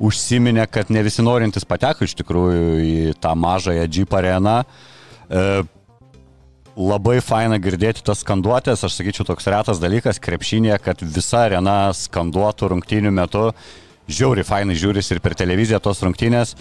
užsiminė, 0.02 0.66
kad 0.70 0.90
ne 0.92 1.02
visi 1.06 1.24
norintys 1.24 1.66
pateko 1.68 2.04
iš 2.06 2.16
tikrųjų 2.18 2.66
į 2.82 3.14
tą 3.22 3.32
mažąją 3.38 3.87
Jeep 3.88 4.14
areną. 4.16 4.59
E, 4.62 5.46
labai 6.76 7.18
faina 7.24 7.59
girdėti 7.62 8.04
tas 8.04 8.20
skanduotės, 8.24 8.85
aš 8.85 8.98
sakyčiau, 8.98 9.26
toks 9.30 9.48
retas 9.52 9.80
dalykas 9.82 10.20
krepšinėje, 10.22 10.78
kad 10.85 11.02
visa 11.02 11.46
arena 11.46 11.78
skanduotų 11.96 12.72
rungtynių 12.74 13.14
metu. 13.16 13.48
Žiauri 14.06 14.44
fainai 14.46 14.76
žiūris 14.78 15.09
ir 15.11 15.22
per 15.24 15.35
televiziją 15.35 15.80
tos 15.82 16.04
rungtynės. 16.04 16.54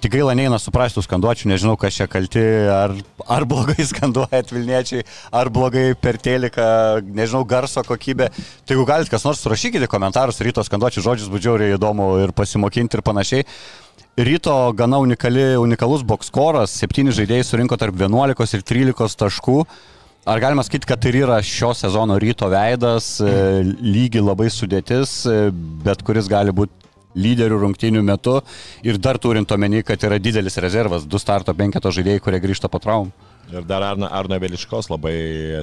Tik 0.00 0.14
gaila 0.14 0.32
neina 0.32 0.56
suprasti 0.56 0.96
tų 0.96 1.02
skanduočių, 1.04 1.50
nežinau, 1.50 1.74
kas 1.76 1.98
čia 1.98 2.06
kalti, 2.08 2.40
ar, 2.72 2.94
ar 3.28 3.44
blogai 3.48 3.84
skanduoja 3.90 4.40
Vilniečiai, 4.48 5.04
ar 5.36 5.50
blogai 5.52 5.90
per 5.92 6.16
teliką, 6.16 6.64
nežinau, 7.04 7.42
garso 7.44 7.84
kokybė. 7.84 8.30
Tai 8.64 8.76
jeigu 8.76 8.86
galite 8.88 9.12
kas 9.12 9.26
nors 9.28 9.44
surašykite 9.44 9.90
komentarus 9.92 10.40
ryto 10.40 10.64
skanduočių 10.64 11.04
žodžius, 11.04 11.28
būdžiauriai 11.34 11.76
įdomu 11.76 12.08
ir 12.24 12.32
pasimokinti 12.32 12.96
ir 12.96 13.04
panašiai. 13.04 13.46
Ryto 14.20 14.56
gana 14.76 15.02
unikali, 15.04 15.52
unikalus 15.60 16.02
bokskoras, 16.08 16.72
septyni 16.80 17.12
žaidėjai 17.12 17.44
surinko 17.52 17.76
tarp 17.80 18.00
11 18.00 18.56
ir 18.56 18.64
13 18.72 19.20
taškų. 19.20 19.60
Ar 20.28 20.40
galima 20.40 20.64
sakyti, 20.64 20.88
kad 20.88 21.00
tai 21.04 21.12
yra 21.16 21.38
šio 21.44 21.74
sezono 21.76 22.16
ryto 22.20 22.48
veidas, 22.52 23.18
e, 23.20 23.30
lygi 23.64 24.20
labai 24.20 24.48
sudėtis, 24.52 25.22
e, 25.28 25.48
bet 25.84 26.04
kuris 26.04 26.28
gali 26.28 26.52
būti 26.56 26.89
lyderių 27.14 27.58
rungtynių 27.64 28.02
metu 28.06 28.38
ir 28.86 28.98
dar 28.98 29.18
turint 29.18 29.50
omeny, 29.50 29.82
kad 29.86 30.02
yra 30.06 30.18
didelis 30.18 30.58
rezervas, 30.62 31.06
du 31.06 31.18
starto 31.18 31.54
penketo 31.54 31.90
žaidėjai, 31.94 32.22
kurie 32.22 32.40
grįžta 32.42 32.70
po 32.70 32.78
traumų. 32.82 33.29
Ir 33.50 33.64
dar 33.68 33.82
Arno, 33.82 34.08
Arno 34.10 34.38
Veliškos 34.40 34.88
labai 34.92 35.14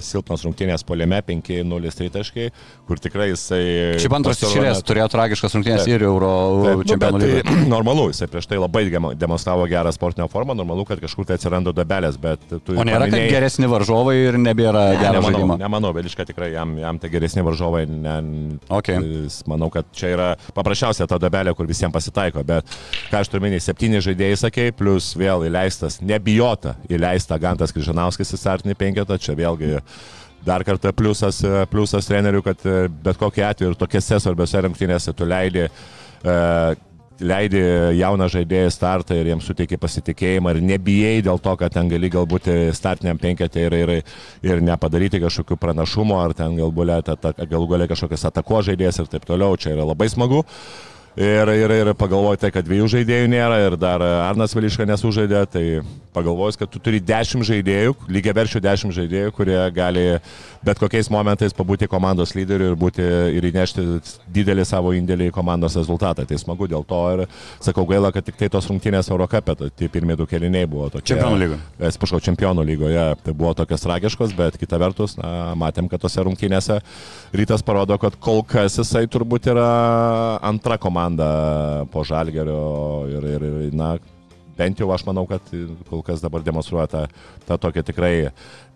silpnas 0.04 0.44
rungtynės 0.46 0.84
poliame, 0.88 1.20
5-0 1.28 1.94
tritaškai, 1.98 2.48
kur 2.88 3.00
tikrai 3.02 3.30
jisai... 3.32 3.62
Šiaip 4.04 4.16
antras 4.18 4.42
išėlės 4.44 4.82
turėjo 4.88 5.08
tragiškas 5.14 5.56
rungtynės 5.58 5.88
ir 5.90 6.06
Euro 6.08 6.32
Taip, 6.66 6.84
čempionų 6.92 7.22
nu, 7.22 7.24
lygoje. 7.26 7.58
normalu, 7.76 8.08
jisai 8.14 8.28
prieš 8.32 8.50
tai 8.52 8.60
labai 8.62 8.86
demonstravo 9.18 9.66
gerą 9.72 9.94
sportinę 9.96 10.28
formą, 10.32 10.56
normalu, 10.58 10.86
kad 10.90 11.02
kažkur 11.04 11.28
tai 11.30 11.38
atsiranda 11.40 11.74
dabelės, 11.76 12.20
bet 12.22 12.44
tu... 12.52 12.76
O 12.76 12.84
nėra, 12.88 13.06
kad 13.08 13.16
paminėjai- 13.16 13.34
geresni 13.38 13.72
varžovai 13.72 14.18
ir 14.28 14.40
nebėra 14.42 14.86
Ne, 14.92 15.00
gero 15.02 15.20
nemanau, 15.22 15.32
žaidimo. 15.38 15.58
nemanau, 15.64 15.94
Veliška 15.98 16.26
tikrai 16.30 16.52
jam, 16.54 16.76
jam 16.82 17.00
tai 17.02 17.12
geresni 17.14 17.44
varžovai. 17.46 17.86
Ne, 17.88 18.18
Okay. 18.68 19.00
Manau, 19.50 19.70
kad 19.74 19.88
čia 19.96 20.10
yra 20.14 20.28
paprasčiausia 20.56 21.08
ta 21.10 21.18
dabelė, 21.22 21.54
kur 21.56 21.68
visiems 21.70 21.94
pasitaiko. 21.96 22.44
Bet 22.48 22.68
ką 23.12 23.22
aš 23.22 23.30
turiu 23.32 23.46
minėti, 23.46 23.64
septyni 23.66 24.02
žaidėjai 24.04 24.40
sakė, 24.44 24.66
plus 24.78 25.12
vėl 25.18 25.46
įleistas, 25.48 26.00
nebijota 26.04 26.76
įleista 26.92 27.38
Gantas 27.42 27.74
Kryžanauskis 27.78 28.34
į 28.34 28.42
startinį 28.42 28.78
penketą. 28.80 29.20
Čia 29.22 29.38
vėlgi 29.38 29.78
dar 30.48 30.66
kartą 30.68 30.92
pliusas, 30.96 31.40
pliusas 31.72 32.10
trenerių, 32.10 32.44
kad 32.46 32.66
e, 32.66 32.88
bet 32.90 33.22
kokiu 33.22 33.46
atveju 33.48 33.74
ir 33.74 33.80
tokiuose 33.80 34.20
svarbiose 34.24 34.66
rungtynėse 34.66 35.14
tu 35.18 35.28
leidi 35.28 35.66
e, 35.68 36.36
leidi 37.18 37.62
jauną 37.98 38.28
žaidėją 38.30 38.72
startą 38.74 39.16
ir 39.18 39.32
jiems 39.32 39.48
suteiki 39.50 39.80
pasitikėjimą 39.82 40.54
ir 40.54 40.60
nebijai 40.66 41.24
dėl 41.26 41.40
to, 41.42 41.56
kad 41.60 41.74
ten 41.74 41.90
gali 41.90 42.12
galbūt 42.14 42.50
startiniam 42.78 43.18
penketė 43.22 43.68
ir, 43.68 43.78
ir, 43.78 43.94
ir 44.46 44.62
nepadaryti 44.66 45.22
kažkokių 45.24 45.58
pranašumų, 45.62 46.20
ar 46.22 46.36
ten 46.38 46.58
galbūt 46.60 47.10
galų 47.50 47.72
galia 47.74 47.90
kažkokias 47.90 48.28
atako 48.30 48.62
žaidėjas 48.70 49.02
ir 49.02 49.10
taip 49.12 49.26
toliau. 49.26 49.58
Čia 49.58 49.74
yra 49.76 49.88
labai 49.88 50.10
smagu. 50.14 50.44
Ir, 51.18 51.50
ir, 51.50 51.72
ir 51.74 51.90
pagalvojate, 51.98 52.52
kad 52.54 52.66
dviejų 52.68 52.92
žaidėjų 52.94 53.30
nėra 53.32 53.56
ir 53.64 53.76
dar 53.82 54.04
Arnas 54.06 54.52
Veliška 54.54 54.86
nesužaidė, 54.86 55.40
tai 55.50 55.64
pagalvojus, 56.14 56.60
kad 56.62 56.70
tu 56.70 56.78
turi 56.78 57.00
dešimt 57.02 57.48
žaidėjų, 57.48 57.96
lygiai 58.14 58.36
veršių 58.38 58.62
dešimt 58.62 58.94
žaidėjų, 58.94 59.32
kurie 59.34 59.58
gali 59.74 60.04
bet 60.66 60.80
kokiais 60.82 61.10
momentais 61.14 61.56
pabūti 61.56 61.90
komandos 61.90 62.34
lyderiu 62.38 62.72
ir, 62.72 62.78
būti, 62.80 63.04
ir 63.38 63.48
įnešti 63.50 63.86
didelį 64.34 64.66
savo 64.68 64.94
indėlį 64.98 65.30
į 65.30 65.36
komandos 65.36 65.78
rezultatą. 65.80 66.26
Tai 66.28 66.40
smagu 66.42 66.68
dėl 66.70 66.86
to 66.88 67.02
ir 67.16 67.24
sakau 67.64 67.86
gaila, 67.90 68.12
kad 68.16 68.26
tik 68.28 68.40
tai 68.40 68.50
tos 68.54 68.68
rungtynės 68.72 69.12
Eurocapė, 69.14 69.58
tai 69.60 69.70
tie 69.76 69.90
pirmieji 69.92 70.22
du 70.22 70.30
keliniai 70.30 70.70
buvo 70.70 70.90
tokie. 70.94 71.14
Čempionų 71.14 71.40
lygoje. 71.44 71.62
Atsiprašau, 71.90 72.22
čempionų 72.28 72.68
lygoje 72.68 73.06
tai 73.24 73.36
buvo 73.38 73.54
tokios 73.58 73.86
tragiškos, 73.86 74.36
bet 74.38 74.60
kita 74.60 74.80
vertus, 74.82 75.18
na, 75.20 75.54
matėm, 75.60 75.90
kad 75.92 76.04
tose 76.04 76.24
rungtynėse 76.26 76.80
rytas 77.38 77.66
parodo, 77.66 77.98
kad 78.02 78.18
kol 78.24 78.44
kas 78.48 78.80
jisai 78.82 79.06
turbūt 79.12 79.52
yra 79.54 79.72
antra 80.46 80.78
komanda 80.82 81.86
po 81.94 82.04
žalgerio 82.08 83.08
ir, 83.12 83.32
ir, 83.38 83.50
ir 83.68 83.76
na, 83.78 83.96
bent 84.58 84.82
jau 84.82 84.90
aš 84.94 85.06
manau, 85.08 85.26
kad 85.30 85.54
kol 85.90 86.04
kas 86.06 86.24
dabar 86.24 86.44
demonstruoja 86.46 86.88
tą, 86.92 87.04
tą 87.48 87.58
tokią 87.68 87.84
tikrai 87.88 88.14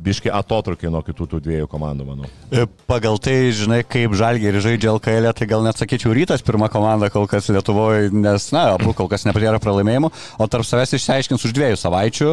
biški 0.01 0.31
atotrukį 0.33 0.89
nuo 0.93 1.01
kitų 1.05 1.27
tų 1.31 1.39
dviejų 1.45 1.69
komandų, 1.69 2.07
manau. 2.07 2.29
E, 2.49 2.65
Pagal 2.89 3.19
tai, 3.21 3.35
žinai, 3.55 3.81
kaip 3.87 4.15
žalgiai 4.17 4.61
žaidžia 4.63 4.93
LKL, 4.95 5.29
tai 5.37 5.47
gal 5.49 5.65
net 5.65 5.79
sakyčiau 5.79 6.13
rytas 6.15 6.43
pirmą 6.45 6.69
komandą 6.73 7.11
kol 7.13 7.27
kas 7.29 7.49
Lietuvoje, 7.53 8.09
nes, 8.13 8.47
na, 8.55 8.65
abu 8.77 8.95
kol 8.97 9.09
kas 9.11 9.25
nepatyrė 9.27 9.61
pralaimėjimų, 9.61 10.11
o 10.41 10.47
tarp 10.51 10.67
savęs 10.67 10.95
išsiaiškins 10.97 11.45
už 11.47 11.55
dviejų 11.57 11.79
savaičių. 11.81 12.31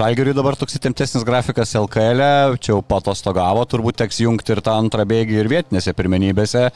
Žalgiui 0.00 0.36
dabar 0.36 0.56
toks 0.58 0.78
įtemptesnis 0.78 1.26
grafikas 1.28 1.74
LKL, 1.80 2.56
čia 2.60 2.74
jau 2.74 2.80
patostogavo, 2.86 3.66
turbūt 3.68 4.00
teks 4.00 4.22
jungti 4.24 4.56
ir 4.56 4.64
tą 4.64 4.78
antrą 4.80 5.06
bėgį 5.08 5.40
ir 5.42 5.50
vietinėse 5.52 5.94
pirmenybėse, 5.96 6.68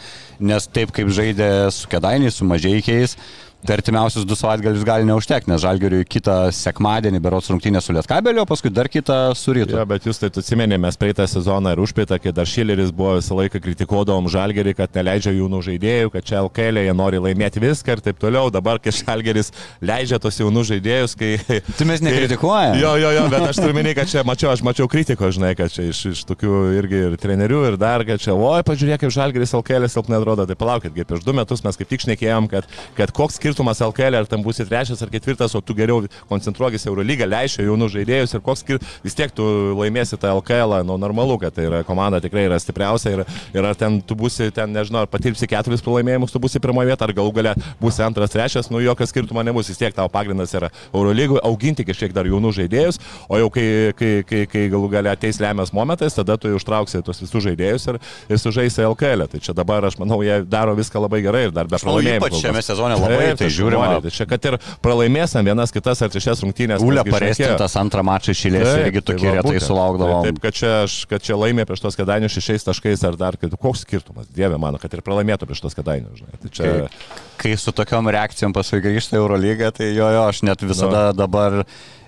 nes 0.44 0.68
taip 0.74 0.92
kaip 0.94 1.12
žaidė 1.14 1.50
su 1.74 1.90
kedainiais, 1.90 2.36
su 2.38 2.48
mažiekiais, 2.48 3.16
per 3.64 3.80
artimiausius 3.80 4.26
du 4.28 4.36
savaitgalius 4.36 4.84
gali 4.84 5.06
neužtekti, 5.08 5.50
nes 5.50 5.62
Žalgiriui 5.62 6.04
kitą 6.08 6.36
sekmadienį 6.52 7.20
berots 7.24 7.48
rungtynė 7.52 7.80
su 7.84 7.94
Lietkabeliu, 7.96 8.42
o 8.42 8.48
paskui 8.48 8.72
dar 8.72 8.90
kitą 8.92 9.32
su 9.38 9.54
Rytu. 9.56 9.78
Ja, 9.78 9.86
bet 9.88 10.04
jūs 10.04 10.20
tai 10.20 10.28
atsimenė, 10.28 10.76
mes 10.80 10.98
praeitą 11.00 11.26
sezoną 11.30 11.72
ir 11.72 11.80
užpraeitą, 11.84 12.18
kai 12.20 12.32
dar 12.36 12.48
Šileris 12.48 12.92
buvo 12.94 13.14
visą 13.18 13.38
laiką 13.38 13.62
kritikuodavom 13.64 14.28
Žalgerį, 14.32 14.74
kad 14.76 14.98
neleidžia 14.98 15.32
jaunų 15.32 15.62
žaidėjų, 15.68 16.12
kad 16.12 16.28
čia 16.28 16.42
LKL 16.44 16.84
jie 16.84 16.96
nori 16.96 17.22
laimėti 17.24 17.62
viską 17.64 17.96
ir 17.96 18.04
taip 18.04 18.20
toliau. 18.20 18.52
Dabar, 18.52 18.80
kai 18.84 18.92
Žalgeris 18.94 19.52
leidžia 19.80 20.20
tos 20.20 20.40
jaunų 20.42 20.66
žaidėjus, 20.72 21.16
kai... 21.18 21.32
Tai 21.78 21.88
mes 21.88 22.04
nekritikuojame. 22.04 22.78
Jo, 22.82 22.94
jo, 23.00 23.14
jo, 23.16 23.24
bet 23.32 23.48
aš 23.48 23.62
turiu 23.62 23.78
minėti, 23.78 23.98
kad 24.02 24.12
čia 24.12 24.26
mačiau, 24.28 24.52
aš 24.52 24.64
mačiau 24.66 24.90
kritiko, 24.92 25.32
žinai, 25.32 25.54
kad 25.58 25.72
čia 25.72 25.88
iš, 25.88 26.04
iš 26.12 26.24
tokių 26.28 26.60
irgi 26.82 27.02
ir 27.08 27.18
trenerių 27.20 27.64
ir 27.70 27.80
dar, 27.80 28.04
kad 28.06 28.20
čia, 28.22 28.36
oi, 28.36 28.60
pažiūrėk, 28.66 29.06
kaip 29.06 29.16
Žalgeris 29.16 29.56
LKL 29.56 29.88
silpnai 29.90 30.20
atrodo. 30.20 30.46
Tai 30.48 30.58
palaukit, 30.60 30.92
kaip 30.94 31.08
prieš 31.08 31.24
du 31.24 31.34
metus 31.36 31.64
mes 31.64 31.80
kaip 31.80 31.90
tik 31.90 32.04
šnekėjom, 32.04 32.50
kad, 32.52 32.68
kad 32.98 33.12
koks 33.16 33.38
skirtumas 33.40 33.53
LKL, 33.62 34.18
ar 34.18 34.28
tam 34.30 34.42
būsi 34.44 34.66
trečias 34.68 35.02
ar 35.04 35.12
ketvirtas, 35.12 35.54
o 35.54 35.60
tu 35.60 35.76
geriau 35.76 36.02
koncentruokis 36.30 36.86
Eurolygą, 36.90 37.28
leišia 37.30 37.66
jaunų 37.68 37.90
žaidėjus 37.92 38.34
ir 38.34 38.42
koks 38.44 38.64
skir... 38.64 38.80
vis 39.04 39.14
tiek 39.14 39.32
tu 39.34 39.44
laimėsi 39.78 40.18
tą 40.20 40.32
LKL, 40.40 40.80
nu 40.88 40.96
normalu, 41.00 41.38
kad 41.42 41.54
tai 41.54 41.68
yra 41.68 41.82
komanda 41.86 42.20
tikrai 42.24 42.46
yra 42.48 42.58
stipriausia 42.58 43.14
ir, 43.14 43.24
ir 43.54 43.68
ar 43.68 43.78
ten 43.78 44.00
tu 44.02 44.16
būsi, 44.18 44.50
ten 44.54 44.72
nežinau, 44.74 45.04
ar 45.04 45.10
patirpsi 45.10 45.48
keturis 45.50 45.84
pralaimėjimus, 45.84 46.32
tu 46.34 46.42
būsi 46.42 46.62
pirmoje 46.62 46.90
vietoje, 46.90 47.10
ar 47.10 47.16
galų 47.20 47.34
gale 47.38 47.54
būsi 47.82 48.04
antras, 48.06 48.34
trečias, 48.34 48.70
nu 48.72 48.82
jokio 48.82 49.06
skirtumo 49.10 49.44
nebus, 49.46 49.70
vis 49.70 49.80
tiek 49.80 49.94
tavo 49.94 50.10
pagrindas 50.12 50.54
yra 50.56 50.72
Eurolygų, 50.92 51.40
auginti 51.44 51.86
kažkiek 51.86 52.14
dar 52.16 52.28
jaunų 52.28 52.54
žaidėjus, 52.58 53.00
o 53.28 53.40
jau 53.40 53.50
kai, 53.54 53.66
kai, 53.98 54.12
kai, 54.28 54.44
kai 54.50 54.66
galų 54.72 54.90
gale 54.96 55.12
ateis 55.12 55.40
lemiamas 55.42 55.74
momentas, 55.76 56.16
tada 56.16 56.36
tu 56.40 56.50
jau 56.50 56.58
užtrauksi 56.60 57.02
tuos 57.04 57.20
visus 57.22 57.44
žaidėjus 57.44 57.86
ir, 57.92 58.00
ir 58.30 58.40
sužaisi 58.40 58.84
LKL. 58.86 59.26
Tai 59.30 59.40
čia 59.44 59.54
dabar 59.56 59.84
aš 59.88 59.98
manau, 60.00 60.20
jie 60.24 60.40
daro 60.48 60.74
viską 60.78 61.02
labai 61.04 61.20
gerai 61.24 61.46
ir 61.48 61.54
dar 61.54 61.68
be 61.70 61.80
pralaimėjimų. 61.80 62.22
Ypač 62.22 62.40
šiame 62.40 62.62
sezone 62.64 62.98
labai 62.98 63.20
tai 63.44 63.52
žiūrima. 63.54 63.90
Tai 64.04 64.12
čia, 64.14 64.26
kad 64.30 64.48
ir 64.50 64.58
pralaimėsim 64.84 65.46
vienas 65.46 65.74
kitas 65.74 66.02
ar 66.04 66.12
trečias 66.12 66.42
rungtynės. 66.44 66.84
Gi 66.84 67.14
parestintas 67.14 67.76
antrą 67.80 68.04
mačą 68.06 68.34
išėlės 68.34 68.68
Taip, 68.68 68.84
irgi 68.88 69.04
tokie 69.04 69.28
tai 69.28 69.36
retai 69.38 69.54
būtent. 69.54 69.66
sulaukdavom. 69.68 70.28
Taip, 70.28 70.40
kad 70.44 70.58
čia, 70.58 70.72
kad 71.10 71.24
čia 71.24 71.38
laimė 71.40 71.66
prieš 71.68 71.84
tos 71.84 71.98
kadainius 71.98 72.34
šešiais 72.36 72.68
taškais 72.68 73.04
ar 73.08 73.18
dar, 73.20 73.38
kad 73.40 73.54
koks 73.60 73.84
skirtumas, 73.86 74.28
dieve 74.34 74.58
mano, 74.60 74.80
kad 74.82 74.92
ir 74.94 75.04
pralaimėtų 75.06 75.50
prieš 75.50 75.64
tos. 75.66 75.76
Žinai. 75.84 76.38
Tai 76.40 76.50
čia, 76.54 76.64
Kai, 76.64 77.10
kai 77.40 77.52
su 77.60 77.74
tokiom 77.76 78.08
reakcijom 78.14 78.54
paskui 78.56 78.80
grįžta 78.84 79.18
Eurolygą, 79.18 79.72
tai 79.74 79.90
jo, 79.92 80.06
jo, 80.14 80.22
aš 80.30 80.44
net 80.46 80.62
visada 80.64 81.08
no. 81.10 81.16
dabar 81.18 81.64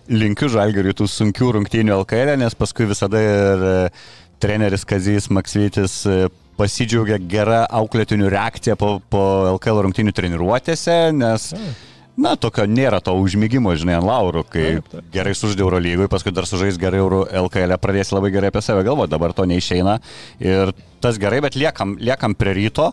linkiu 0.09 0.49
žalgeriui 0.53 0.95
tų 0.97 1.09
sunkių 1.11 1.53
rungtynių 1.59 1.97
LKL, 2.03 2.37
nes 2.41 2.57
paskui 2.59 2.87
visada 2.89 3.21
ir 3.23 3.67
e, 3.67 3.77
treneris 4.43 4.87
Kazys 4.89 5.29
Maksvytis 5.35 5.99
e, 6.07 6.19
pasidžiaugia 6.57 7.19
gera 7.21 7.65
auklėtinių 7.81 8.31
reakcija 8.33 8.79
po, 8.81 8.97
po 9.13 9.23
LKL 9.57 9.85
rungtynių 9.87 10.15
treniruotėse, 10.17 10.97
nes 11.17 11.53
Na, 12.17 12.33
tokio 12.41 12.65
nėra 12.65 13.03
to 13.05 13.13
užmygimo, 13.21 13.75
žinai, 13.77 13.99
ant 13.99 14.07
laurų, 14.09 14.43
kai 14.49 14.63
Taip, 14.79 14.87
taip. 14.89 15.09
gerai 15.13 15.35
suždė 15.37 15.61
Euro 15.67 15.77
lygui, 15.85 16.07
paskui 16.09 16.33
dar 16.33 16.47
sužais 16.49 16.79
gerai 16.81 17.03
Euro 17.03 17.27
LKL, 17.29 17.77
pradės 17.77 18.09
labai 18.15 18.31
gerai 18.33 18.49
apie 18.49 18.63
save 18.65 18.87
galvoti, 18.87 19.13
dabar 19.13 19.35
to 19.37 19.45
neišeina. 19.45 19.99
Ir 20.41 20.73
tas 21.05 21.21
gerai, 21.21 21.43
bet 21.45 21.59
liekam, 21.61 21.93
liekam 22.01 22.33
prie 22.33 22.55
ryto. 22.57 22.89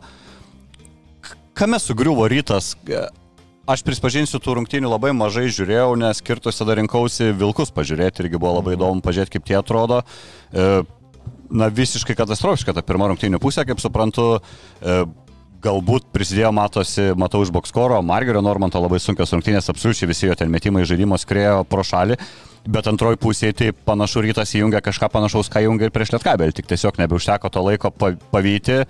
Kame 1.56 1.80
sugriuvo 1.80 2.28
rytas? 2.28 2.73
Aš 3.63 3.86
prispažinsiu, 3.88 4.41
tų 4.43 4.58
rungtynių 4.58 4.91
labai 4.91 5.13
mažai 5.15 5.45
žiūrėjau, 5.47 5.93
nes 6.02 6.19
skirtus 6.19 6.60
tada 6.60 6.76
rinkausi 6.82 7.30
Vilkus 7.39 7.71
pažiūrėti, 7.71 8.26
irgi 8.26 8.36
buvo 8.36 8.58
labai 8.58 8.76
įdomu 8.76 8.99
pažiūrėti, 9.06 9.38
kaip 9.38 9.47
tie 9.47 9.56
atrodo. 9.62 10.02
E, 11.53 11.57
Na, 11.57 11.69
visiškai 11.69 12.15
katastrofiška 12.17 12.73
ta 12.73 12.81
pirma 12.81 13.11
rungtynių 13.11 13.39
pusė, 13.41 13.65
kaip 13.67 13.81
suprantu. 13.81 14.39
E, 14.81 15.03
galbūt 15.63 16.09
prisidėjo, 16.11 16.49
matosi, 16.51 17.05
matau 17.15 17.39
iš 17.45 17.51
bokskoro, 17.55 18.01
Margerio 18.03 18.41
Normanto 18.43 18.81
labai 18.83 18.97
sunkios 18.99 19.31
rungtynės, 19.31 19.69
absoliučiai 19.71 20.09
visi 20.09 20.27
jo 20.27 20.35
ten 20.35 20.51
metimai 20.51 20.83
žaidimo 20.83 21.15
skrėjo 21.15 21.61
pro 21.71 21.85
šalį, 21.87 22.17
bet 22.67 22.89
antroji 22.91 23.21
pusė 23.23 23.53
tai 23.55 23.69
panašu 23.71 24.25
rytas 24.25 24.51
įjungia 24.57 24.81
kažką 24.83 25.07
panašaus, 25.13 25.47
ką 25.53 25.63
jungia 25.63 25.87
ir 25.87 25.95
prieš 25.95 26.11
Lietkabelį, 26.17 26.57
tik 26.57 26.67
tiesiog 26.67 26.99
nebeužteko 26.99 27.47
to 27.47 27.63
laiko 27.63 27.93
pavyti, 27.95 28.81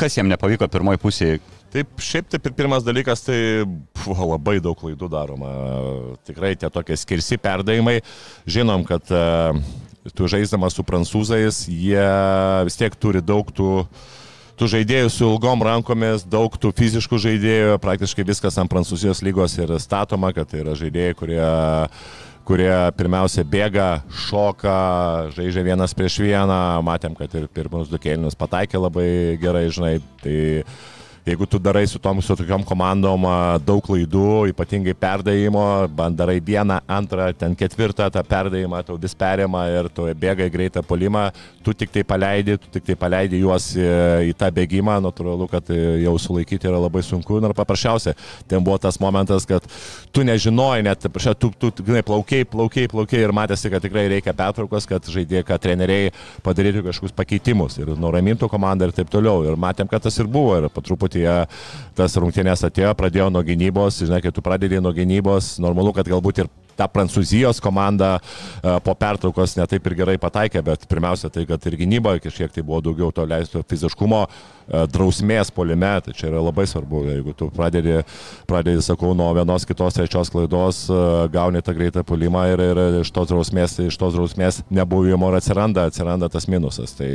kas 0.00 0.16
jam 0.16 0.32
nepavyko 0.32 0.70
pirmoji 0.72 1.04
pusė. 1.04 1.30
Taip, 1.74 2.00
šiaip 2.00 2.32
taip 2.32 2.48
ir 2.48 2.56
pirmas 2.56 2.86
dalykas, 2.86 3.26
tai 3.26 3.38
buvo 3.66 4.32
labai 4.32 4.60
daug 4.64 4.78
klaidų 4.78 5.10
daroma. 5.12 5.52
Tikrai 6.24 6.54
tie 6.56 6.70
tokie 6.72 6.96
skirsi 6.96 7.36
perdavimai. 7.42 7.98
Žinom, 8.46 8.86
kad 8.88 9.10
uh, 9.10 9.58
tu 10.12 10.28
žaisdamas 10.28 10.76
su 10.76 10.84
prancūzais, 10.84 11.64
jie 11.70 12.10
vis 12.68 12.76
tiek 12.76 12.98
turi 13.00 13.24
daug 13.24 13.48
tų 13.54 13.70
uh, 13.86 14.12
tų 14.58 14.68
žaidėjų 14.70 15.10
su 15.10 15.26
ilgom 15.26 15.62
rankomis, 15.66 16.24
daug 16.30 16.54
tų 16.60 16.70
fiziškų 16.78 17.18
žaidėjų, 17.26 17.78
praktiškai 17.82 18.26
viskas 18.26 18.58
ant 18.60 18.70
Prancūzijos 18.70 19.22
lygos 19.26 19.56
yra 19.58 19.80
statoma, 19.82 20.30
kad 20.34 20.50
tai 20.50 20.62
yra 20.62 20.76
žaidėjai, 20.78 21.18
kurie 21.18 21.48
kurie 22.44 22.72
pirmiausia 22.92 23.40
bėga, 23.48 24.02
šoka, 24.26 25.30
žaidžia 25.32 25.62
vienas 25.64 25.94
prieš 25.96 26.18
vieną, 26.20 26.58
matėm, 26.84 27.14
kad 27.16 27.32
ir 27.38 27.46
pirmus 27.48 27.88
du 27.88 27.96
kėlinius 27.96 28.36
pataikė 28.36 28.82
labai 28.82 29.06
gerai, 29.40 29.70
žinai, 29.72 29.94
tai 30.20 30.36
jeigu 31.24 31.46
tu 31.46 31.58
darai 31.58 31.86
su 31.86 31.98
tom, 31.98 32.20
su 32.22 32.36
tokiom 32.36 32.64
komandom 32.68 33.24
daug 33.64 33.80
klaidų, 33.84 34.50
ypatingai 34.52 34.92
perdavimo, 34.98 35.64
bandarai 35.88 36.36
vieną, 36.44 36.82
antrą, 36.86 37.30
ten 37.38 37.56
ketvirtą 37.56 38.10
tą 38.12 38.22
perdavimą, 38.28 38.82
tau 38.84 38.98
vis 39.00 39.16
perima 39.16 39.64
ir 39.72 39.88
tu 39.88 40.04
bėgai 40.20 40.50
greitą 40.52 40.82
polimą, 40.84 41.30
tu 41.64 41.72
tik 41.72 41.92
tai 41.94 42.04
paleidi, 42.04 42.58
tu 42.60 42.68
tik 42.76 42.84
tai 42.90 42.96
paleidi 43.00 43.40
juos 43.40 43.70
į, 43.78 43.88
į 44.28 44.34
tą 44.36 44.50
bėgimą, 44.52 44.98
natūralu, 45.06 45.48
kad 45.48 45.72
jau 45.72 46.14
sulaikyti 46.20 46.68
yra 46.68 46.82
labai 46.82 47.02
sunku 47.06 47.40
ir 47.40 47.56
paprasčiausia, 47.56 48.12
ten 48.48 48.60
buvo 48.64 48.76
tas 48.82 49.00
momentas, 49.00 49.48
kad 49.48 49.64
tu 50.12 50.26
nežinojai, 50.28 50.84
net, 50.84 51.08
tu, 51.40 51.50
tu, 51.56 51.70
tu 51.70 51.88
žinai, 51.88 52.04
plaukiai, 52.04 52.44
plaukiai, 52.44 52.90
plaukiai 52.92 53.24
ir 53.24 53.32
matėsi, 53.32 53.72
kad 53.72 53.84
tikrai 53.84 54.06
reikia 54.12 54.36
pertraukos, 54.36 54.84
kad 54.90 55.08
žaidėjai, 55.08 55.46
kad 55.48 55.64
treneriai 55.64 56.12
padarytų 56.44 56.84
kažkokius 56.90 57.16
pakeitimus 57.16 57.80
ir 57.80 57.94
nuramintų 57.96 58.50
komandą 58.52 58.90
ir 58.90 58.94
taip 58.96 59.08
toliau. 59.12 59.40
Ir 59.48 59.56
matėm, 59.60 59.88
kad 59.88 60.04
tas 60.04 60.20
ir 60.20 60.28
buvo 60.30 60.58
ir 60.60 60.68
patruputį 60.72 61.13
truputį 61.14 61.94
tas 61.94 62.16
rungtynės 62.18 62.64
atėjo, 62.66 62.92
pradėjo 62.98 63.30
nuo 63.30 63.42
gynybos, 63.46 64.02
žinai, 64.02 64.20
kai 64.22 64.32
tu 64.34 64.42
pradedi 64.42 64.80
nuo 64.82 64.92
gynybos, 64.92 65.58
normalu, 65.62 65.92
kad 65.94 66.08
galbūt 66.08 66.42
ir 66.42 66.48
ta 66.74 66.88
Prancūzijos 66.90 67.60
komanda 67.62 68.16
e, 68.18 68.80
po 68.82 68.96
pertraukos 68.98 69.54
netaip 69.54 69.84
ir 69.86 69.94
gerai 69.94 70.16
pataikė, 70.18 70.62
bet 70.66 70.88
pirmiausia 70.90 71.30
tai, 71.30 71.44
kad 71.46 71.62
ir 71.70 71.76
gynyboje 71.78 72.24
kažkiek 72.24 72.50
tai 72.50 72.64
buvo 72.66 72.80
daugiau 72.82 73.12
to 73.14 73.22
leisto 73.30 73.62
fiziškumo, 73.62 74.24
drausmės 74.68 75.50
polime, 75.54 75.92
tai 76.04 76.14
čia 76.16 76.28
yra 76.30 76.40
labai 76.42 76.64
svarbu, 76.68 77.02
jeigu 77.10 77.34
tu 77.36 77.48
pradedi, 77.54 77.98
pradedi 78.48 78.82
sakau, 78.84 79.12
nuo 79.16 79.28
vienos 79.36 79.66
kitos 79.68 79.96
trečios 79.96 80.30
klaidos, 80.32 80.84
e, 80.88 81.00
gauni 81.34 81.62
tą 81.64 81.74
greitą 81.76 82.04
polimą 82.06 82.46
ir, 82.52 82.62
ir 82.64 83.00
iš 83.02 83.12
tos 83.14 83.28
drausmės, 83.30 83.76
iš 83.84 83.98
tos 84.00 84.16
drausmės 84.16 84.62
nebuvimo 84.72 85.28
ir 85.30 85.38
atsiranda, 85.40 85.86
atsiranda 85.90 86.30
tas 86.32 86.48
minusas. 86.50 86.94
Tai 86.96 87.10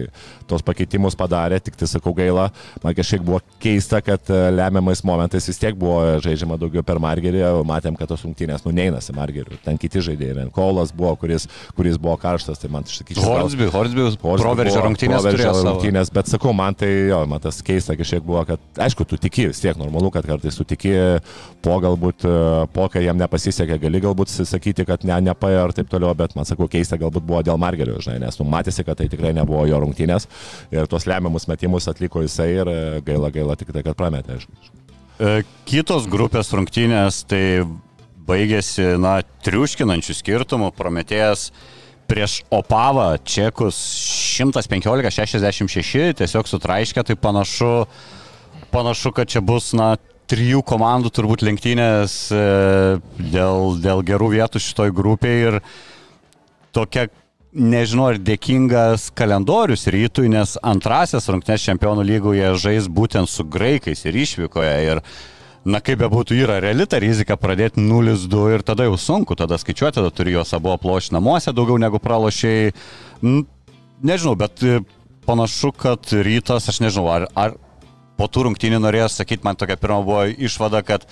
tos 0.50 0.66
pakeitimus 0.66 1.18
padarė, 1.20 1.60
tik 1.64 1.80
tai 1.80 1.90
sakau 1.90 2.14
gaila, 2.18 2.50
man 2.84 2.98
kažkiek 2.98 3.24
buvo 3.26 3.42
keista, 3.62 4.02
kad 4.06 4.30
lemiamais 4.30 5.02
momentais 5.08 5.50
vis 5.50 5.62
tiek 5.62 5.78
buvo 5.80 6.20
žaidžiama 6.24 6.60
daugiau 6.62 6.86
per 6.86 7.02
Margerį, 7.02 7.44
matėm, 7.68 7.98
kad 7.98 8.12
tos 8.12 8.26
rungtynės 8.28 8.66
nuneinasi 8.68 9.16
Margerį 9.18 9.58
ir 9.58 9.64
ten 9.66 9.80
kiti 9.82 10.04
žaidėjai. 10.06 10.38
Renkolas 10.44 10.94
buvo, 10.96 11.16
kuris, 11.20 11.48
kuris 11.78 11.98
buvo 12.00 12.16
karštas, 12.22 12.62
tai 12.62 12.70
man 12.72 12.86
sakyčiau. 12.88 13.26
Hornsby, 13.26 13.70
Hornsby, 13.74 14.06
proveržio 14.20 14.86
rungtynės. 14.86 15.24
Proveržio 15.26 15.54
rungtynės, 15.66 16.14
bet 16.14 16.30
sakau, 16.32 16.54
man 16.56 16.78
tai, 16.78 16.92
jo, 17.10 17.24
man 17.30 17.39
tas 17.44 17.62
keista 17.66 17.96
kažkiek 18.00 18.24
buvo, 18.26 18.44
kad, 18.48 18.62
aišku, 18.86 19.06
tu 19.10 19.20
tiki, 19.22 19.48
vis 19.52 19.62
tiek 19.64 19.78
normalu, 19.80 20.12
kad 20.14 20.28
kartais 20.28 20.58
tu 20.60 20.66
tiki, 20.68 20.94
po 21.66 21.78
galbūt, 21.84 22.26
e, 22.28 22.36
po 22.76 22.88
kai 22.92 23.06
jam 23.06 23.20
nepasisekė, 23.22 23.80
gali 23.82 24.04
galbūt 24.04 24.34
sakyti, 24.38 24.86
kad 24.90 25.06
ne, 25.08 25.18
nepaėjo 25.30 25.66
ir 25.68 25.76
taip 25.80 25.92
toliau, 25.92 26.14
bet 26.18 26.36
man 26.38 26.48
sakau, 26.50 26.70
keista 26.72 27.00
galbūt 27.02 27.26
buvo 27.26 27.44
dėl 27.46 27.60
Margerio, 27.62 28.00
žinai, 28.04 28.20
nes 28.26 28.40
nu 28.42 28.48
matėsi, 28.50 28.86
kad 28.88 29.00
tai 29.02 29.10
tikrai 29.12 29.34
nebuvo 29.38 29.66
jo 29.70 29.82
rungtynės 29.84 30.30
ir 30.76 30.90
tuos 30.92 31.08
lemiamus 31.10 31.50
metimus 31.52 31.90
atliko 31.92 32.24
jisai 32.26 32.52
ir 32.58 32.72
e, 32.72 32.80
gaila, 33.06 33.34
gaila 33.34 33.58
tik 33.60 33.74
tai, 33.76 33.86
kad 33.86 33.98
prametė, 34.00 34.40
aišku. 34.40 34.74
E, 35.20 35.42
kitos 35.68 36.08
grupės 36.08 36.54
rungtynės, 36.56 37.24
tai 37.28 37.44
baigėsi, 38.30 38.94
na, 39.02 39.20
triuškinančių 39.46 40.16
skirtumų. 40.16 40.72
Prometėjas 40.78 41.50
prieš 42.10 42.40
Opavą 42.54 43.12
čekus 43.28 43.78
115-66 44.40 46.16
tiesiog 46.22 46.50
sutraiškė, 46.50 47.04
tai 47.06 47.16
panašu, 47.20 47.74
panašu, 48.74 49.14
kad 49.16 49.30
čia 49.32 49.44
bus, 49.46 49.74
na, 49.78 49.94
trijų 50.30 50.62
komandų 50.68 51.12
turbūt 51.14 51.44
lenktynės 51.46 52.18
e, 52.34 52.42
dėl, 53.18 53.80
dėl 53.82 54.04
gerų 54.06 54.34
vietų 54.36 54.62
šitoj 54.62 54.94
grupėje 54.96 55.40
ir 55.48 55.58
tokia, 56.76 57.08
nežinau, 57.54 58.12
ar 58.12 58.20
dėkingas 58.22 59.10
kalendorius 59.18 59.88
rytui, 59.90 60.30
nes 60.32 60.56
antrasis 60.62 61.30
rungtynės 61.32 61.66
čempionų 61.66 62.06
lygoje 62.06 62.54
žais 62.62 62.90
būtent 62.92 63.32
su 63.32 63.46
graikais 63.46 64.06
ir 64.06 64.20
išvykoje. 64.22 64.76
Ir 64.92 65.04
na 65.70 65.82
kaip 65.84 66.00
bebūtų, 66.04 66.38
yra 66.46 66.60
reali 66.64 66.86
ta 66.90 67.02
rizika 67.02 67.38
pradėti 67.40 67.82
0-2 67.82 68.44
ir 68.54 68.66
tada 68.66 68.86
jau 68.88 69.00
sunku, 69.02 69.36
tada 69.40 69.58
skaičiuoti, 69.60 69.98
tada 69.98 70.14
turi 70.14 70.38
juos 70.38 70.54
abu 70.56 70.72
aplošti 70.76 71.18
namuose 71.18 71.54
daugiau 71.56 71.82
negu 71.82 72.02
pralošiai. 72.02 72.76
Nežinau, 74.00 74.36
bet 74.40 74.64
e, 74.64 74.80
panašu, 75.28 75.74
kad 75.76 76.08
rytas, 76.24 76.70
aš 76.72 76.80
nežinau, 76.80 77.10
ar, 77.12 77.28
ar 77.36 77.58
po 78.20 78.28
tų 78.32 78.48
rungtynių 78.48 78.80
norėjo 78.80 79.10
sakyti, 79.12 79.44
man 79.44 79.60
tokia 79.60 79.76
pirma 79.80 80.00
buvo 80.04 80.24
išvada, 80.32 80.82
kad 80.88 81.04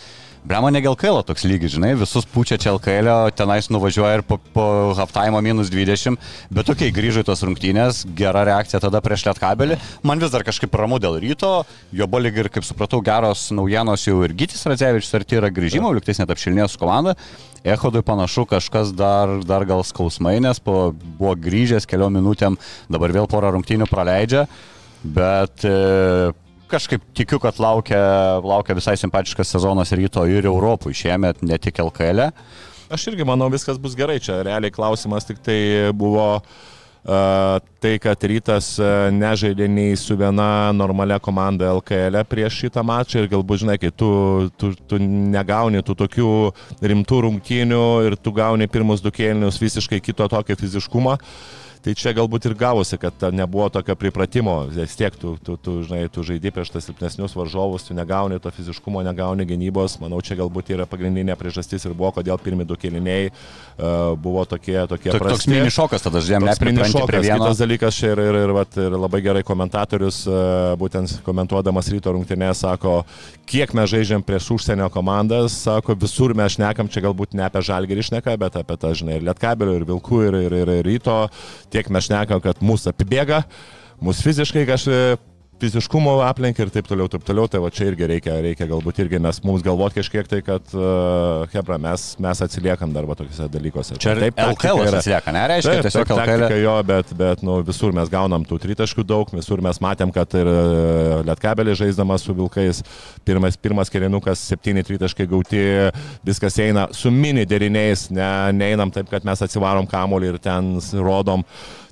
Brema 0.47 0.69
ne 0.71 0.79
LKL 0.79 1.25
toks 1.27 1.43
lygis, 1.43 1.73
žinai, 1.73 1.89
visus 1.99 2.23
pučia 2.31 2.55
čia 2.55 2.71
LKL, 2.71 3.09
tenais 3.35 3.67
nuvažiuoja 3.67 4.19
ir 4.19 4.21
po, 4.23 4.37
po 4.55 4.67
halftime 4.95 5.41
minus 5.43 5.67
20, 5.73 6.15
bet 6.55 6.69
tokiai 6.69 6.93
grįžo 6.95 7.19
į 7.19 7.27
tos 7.27 7.43
rungtynės, 7.43 8.05
gera 8.15 8.45
reakcija 8.47 8.79
tada 8.79 9.01
prieš 9.03 9.25
Lietkabelį. 9.27 9.75
Man 10.07 10.23
vis 10.23 10.31
dar 10.31 10.45
kažkaip 10.47 10.77
ramu 10.79 11.01
dėl 11.03 11.19
ryto, 11.19 11.51
jo 11.91 12.07
buvo 12.07 12.23
lyg 12.23 12.39
ir, 12.39 12.51
kaip 12.53 12.63
supratau, 12.63 13.01
geros 13.03 13.49
naujienos 13.51 14.07
jau 14.07 14.21
ir 14.23 14.37
Gytis 14.39 14.63
Radzevičius 14.71 15.19
arti 15.19 15.41
yra 15.41 15.51
grįžimo, 15.51 15.91
liktais 15.99 16.23
net 16.23 16.31
apšilnės 16.31 16.77
su 16.77 16.79
komanda. 16.85 17.17
Ehodui 17.67 18.05
panašu 18.07 18.47
kažkas 18.47 18.95
dar, 18.95 19.41
dar 19.43 19.67
gal 19.67 19.83
skausmai, 19.83 20.37
nes 20.47 20.63
po, 20.63 20.93
buvo 21.19 21.35
grįžęs 21.35 21.89
keliom 21.91 22.21
minutėm, 22.21 22.55
dabar 22.87 23.11
vėl 23.19 23.27
porą 23.27 23.51
rungtynių 23.57 23.91
praleidžia, 23.91 24.47
bet 25.03 25.67
e, 25.67 25.75
kažkaip 26.69 27.03
tikiu, 27.17 27.39
kad 27.43 27.59
laukia, 27.61 27.99
laukia 28.43 28.77
visai 28.77 28.97
simpatiškas 28.99 29.55
sezonas 29.55 29.93
ryto 29.95 30.25
ir 30.29 30.47
Europui 30.47 30.95
šiemet, 30.97 31.43
ne 31.43 31.57
tik 31.61 31.79
LKL. 31.83 32.27
E. 32.27 32.31
Aš 32.93 33.09
irgi 33.11 33.27
manau, 33.27 33.49
viskas 33.51 33.79
bus 33.81 33.97
gerai. 33.99 34.19
Čia 34.23 34.41
realiai 34.47 34.71
klausimas 34.71 35.27
tik 35.27 35.41
tai 35.43 35.59
buvo 35.95 36.27
uh, 36.37 37.59
tai, 37.83 37.93
kad 38.03 38.23
rytas 38.31 38.73
nežaidė 39.15 39.67
nei 39.71 39.95
su 39.99 40.15
viena 40.19 40.71
normalia 40.75 41.19
komanda 41.23 41.69
LKL 41.77 42.21
e 42.21 42.23
prieš 42.27 42.61
šitą 42.63 42.83
mačą 42.87 43.23
ir 43.23 43.29
galbūt, 43.31 43.63
žinai, 43.63 43.77
kai 43.81 43.91
tu, 43.91 44.09
tu, 44.59 44.73
tu 44.87 44.99
negauni 45.03 45.83
tų 45.83 45.97
tokių 46.03 46.31
rimtų 46.93 47.21
rungtynių 47.27 47.85
ir 48.07 48.17
tu 48.19 48.35
gauni 48.35 48.67
pirmus 48.71 49.03
du 49.03 49.11
kėlinius 49.11 49.61
visiškai 49.61 50.01
kito 50.03 50.27
tokio 50.31 50.59
fiziškumo. 50.59 51.15
Uh, 51.15 51.63
Tai 51.87 51.93
čia 51.95 52.11
galbūt 52.11 52.49
ir 52.49 52.53
gavosi, 52.59 52.97
kad 52.99 53.21
nebuvo 53.31 53.69
tokio 53.71 53.93
pripratimo, 53.95 54.57
vis 54.67 54.97
tiek 54.99 55.13
tu, 55.15 55.37
tu, 55.39 55.53
tu, 55.55 55.77
žinai, 55.87 56.09
tu 56.11 56.19
žaidži 56.27 56.51
prieš 56.51 56.73
tas 56.73 56.83
silpnesnius 56.83 57.31
varžovus, 57.31 57.85
tu 57.87 57.95
negauni 57.95 58.41
to 58.43 58.51
fiziškumo, 58.51 58.99
negauni 59.07 59.45
gynybos. 59.47 59.95
Manau, 60.01 60.19
čia 60.19 60.35
galbūt 60.35 60.73
yra 60.75 60.83
pagrindinė 60.83 61.37
priežastis 61.39 61.87
ir 61.87 61.93
buvo, 61.95 62.11
kodėl 62.17 62.35
pirmi 62.43 62.65
du 62.67 62.75
keliniai 62.75 63.29
uh, 63.31 64.17
buvo 64.19 64.43
tokie, 64.43 64.75
tokie 64.91 65.13
Tok, 65.13 65.23
prasti. 65.23 65.47
Toks 65.47 65.47
mini 65.53 65.71
šokas 65.71 66.03
tada 66.03 66.19
nepripranti 66.43 67.05
prie 67.07 67.21
vieno. 67.23 67.39
Kitas 67.45 67.63
dalykas 67.63 68.01
čia 68.01 68.11
ir, 68.17 68.23
ir, 68.25 68.39
ir, 68.41 68.53
vat, 68.59 68.75
ir 68.83 68.99
labai 69.05 69.23
gerai 69.23 69.45
komentatorius, 69.47 70.19
uh, 70.27 70.75
būtent 70.83 71.21
komentuodamas 71.23 71.87
ryto 71.95 72.17
rungtinė, 72.17 72.51
sako, 72.51 72.97
kiek 73.47 73.71
mes 73.71 73.87
žaidžiam 73.93 74.27
prieš 74.27 74.51
užsienio 74.57 74.91
komandas, 74.91 75.55
sako, 75.63 75.95
visur 76.03 76.35
mes 76.35 76.59
šnekam, 76.59 76.91
čia 76.91 77.07
galbūt 77.07 77.39
ne 77.39 77.47
apie 77.47 77.63
žalgį 77.63 78.01
išneka, 78.03 78.35
bet 78.43 78.59
apie 78.59 78.75
tą, 78.75 78.91
žinai, 78.91 79.21
ir 79.21 79.27
lietkabelio, 79.31 79.79
ir 79.79 79.87
vilkų, 79.87 80.21
ir, 80.27 80.41
ir, 80.49 80.59
ir, 80.65 80.75
ir 80.81 80.91
ryto. 80.91 81.19
Tie 81.71 81.76
tiek 81.77 81.93
mes 81.93 82.09
šnekam, 82.09 82.41
kad 82.41 82.61
mūsų 82.65 82.91
apibėga, 82.93 83.43
mūsų 84.01 84.29
fiziškai 84.31 84.65
kažkaip 84.69 85.33
fiziškumo 85.61 86.17
aplinkai 86.25 86.65
ir 86.65 86.71
taip 86.73 86.87
toliau, 86.89 87.09
taip 87.11 87.23
toliau, 87.27 87.49
tai 87.51 87.61
va 87.63 87.69
čia 87.73 87.87
irgi 87.91 88.07
reikia, 88.09 88.35
reikia 88.43 88.67
galbūt 88.69 89.01
irgi 89.03 89.19
mes 89.23 89.39
mums 89.45 89.63
galvoti 89.65 89.99
kažkiek 89.99 90.29
tai, 90.29 90.41
kad, 90.45 90.73
uh, 90.75 91.47
hebra, 91.53 91.79
mes, 91.81 92.05
mes 92.21 92.41
atsiliekam 92.45 92.93
dar 92.95 93.07
tokiuose 93.09 93.47
dalykuose. 93.53 93.97
Čia 94.01 94.15
taip, 94.19 94.37
LKL 94.43 94.83
yra. 94.85 95.01
atsilieka, 95.01 95.33
nereiškia, 95.35 95.77
taip, 95.79 95.87
tiesiog 95.87 96.13
LKL. 96.17 96.45
Jo, 96.61 96.75
bet, 96.87 97.13
bet 97.17 97.43
nu, 97.45 97.57
visur 97.67 97.95
mes 97.95 98.11
gaunam 98.13 98.45
tų 98.47 98.59
tritaškų 98.67 99.05
daug, 99.07 99.31
visur 99.37 99.63
mes 99.65 99.81
matėm, 99.83 100.13
kad 100.15 100.37
ir 100.37 100.51
e, 100.51 100.59
Lietkabelį 101.27 101.77
žaisdamas 101.81 102.27
su 102.27 102.35
Vilkais, 102.37 102.83
pirmas, 103.27 103.57
pirmas 103.61 103.91
kelinukas, 103.93 104.43
septyni 104.51 104.85
tritaškai 104.85 105.27
gauti, 105.29 105.63
viskas 106.27 106.59
eina 106.63 106.87
su 106.95 107.11
mini 107.13 107.47
deriniais, 107.49 108.07
ne, 108.13 108.29
neinam 108.57 108.93
taip, 108.93 109.09
kad 109.11 109.25
mes 109.27 109.43
atsivarom 109.45 109.89
kamolį 109.89 110.35
ir 110.35 110.39
ten 110.43 110.75
rodom 111.01 111.45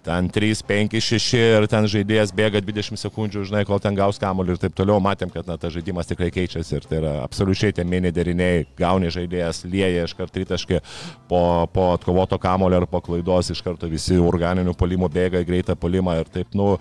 ten 0.05 0.29
3, 0.29 0.61
5, 0.67 0.95
6 1.01 1.33
ir 1.39 1.67
ten 1.71 1.87
žaidėjas 1.89 2.33
bėga 2.35 2.61
20 2.61 3.01
sekundžių, 3.01 3.45
žinai, 3.49 3.63
kol 3.67 3.81
ten 3.81 3.97
gaus 3.97 4.19
kamuolį 4.21 4.55
ir 4.55 4.61
taip 4.61 4.75
toliau, 4.77 4.99
matėm, 5.03 5.31
kad 5.33 5.47
na, 5.49 5.57
tas 5.61 5.73
žaidimas 5.73 6.09
tikrai 6.09 6.29
keičiasi 6.33 6.77
ir 6.77 6.87
tai 6.89 6.99
yra 7.01 7.13
absoliučiai 7.23 7.73
tie 7.75 7.85
mini 7.87 8.11
deriniai, 8.13 8.65
gauni 8.77 9.09
žaidėjas, 9.13 9.63
lieja 9.69 10.05
iš 10.05 10.15
karto 10.17 10.35
tritaškį 10.35 10.81
po, 11.29 11.41
po 11.73 11.89
atkovoto 11.95 12.39
kamulio 12.41 12.83
ar 12.83 12.87
po 12.91 13.01
klaidos 13.05 13.53
iš 13.53 13.63
karto 13.65 13.89
visi 13.89 14.19
organinių 14.21 14.75
polimų 14.77 15.09
bėga 15.13 15.41
į 15.41 15.49
greitą 15.49 15.77
polimą 15.79 16.19
ir 16.21 16.29
taip, 16.31 16.53
nu, 16.57 16.75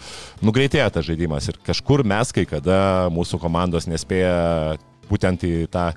nugreitėja 0.44 0.90
tas 0.92 1.06
žaidimas. 1.06 1.48
Ir 1.48 1.60
kažkur 1.64 2.04
mes 2.06 2.34
kai 2.34 2.44
kada 2.48 3.08
mūsų 3.14 3.40
komandos 3.42 3.88
nespėja 3.90 4.76
būtent 5.08 5.44
į 5.46 5.54
tą, 5.72 5.90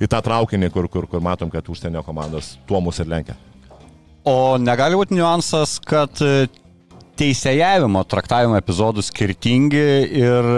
į 0.00 0.08
tą 0.10 0.20
traukinį, 0.24 0.70
kur, 0.74 0.88
kur, 0.92 1.08
kur 1.10 1.24
matom, 1.24 1.52
kad 1.52 1.68
užsienio 1.68 2.04
komandos 2.04 2.54
tuo 2.68 2.80
mus 2.84 3.00
ir 3.00 3.10
lenkia. 3.10 3.36
O 4.24 4.56
negali 4.56 4.96
būti 4.96 5.18
niuansas, 5.18 5.76
kad 5.84 6.16
teisėjavimo 7.18 8.02
traktavimo 8.08 8.58
epizodų 8.58 9.04
skirtingi 9.04 9.84
ir 10.20 10.48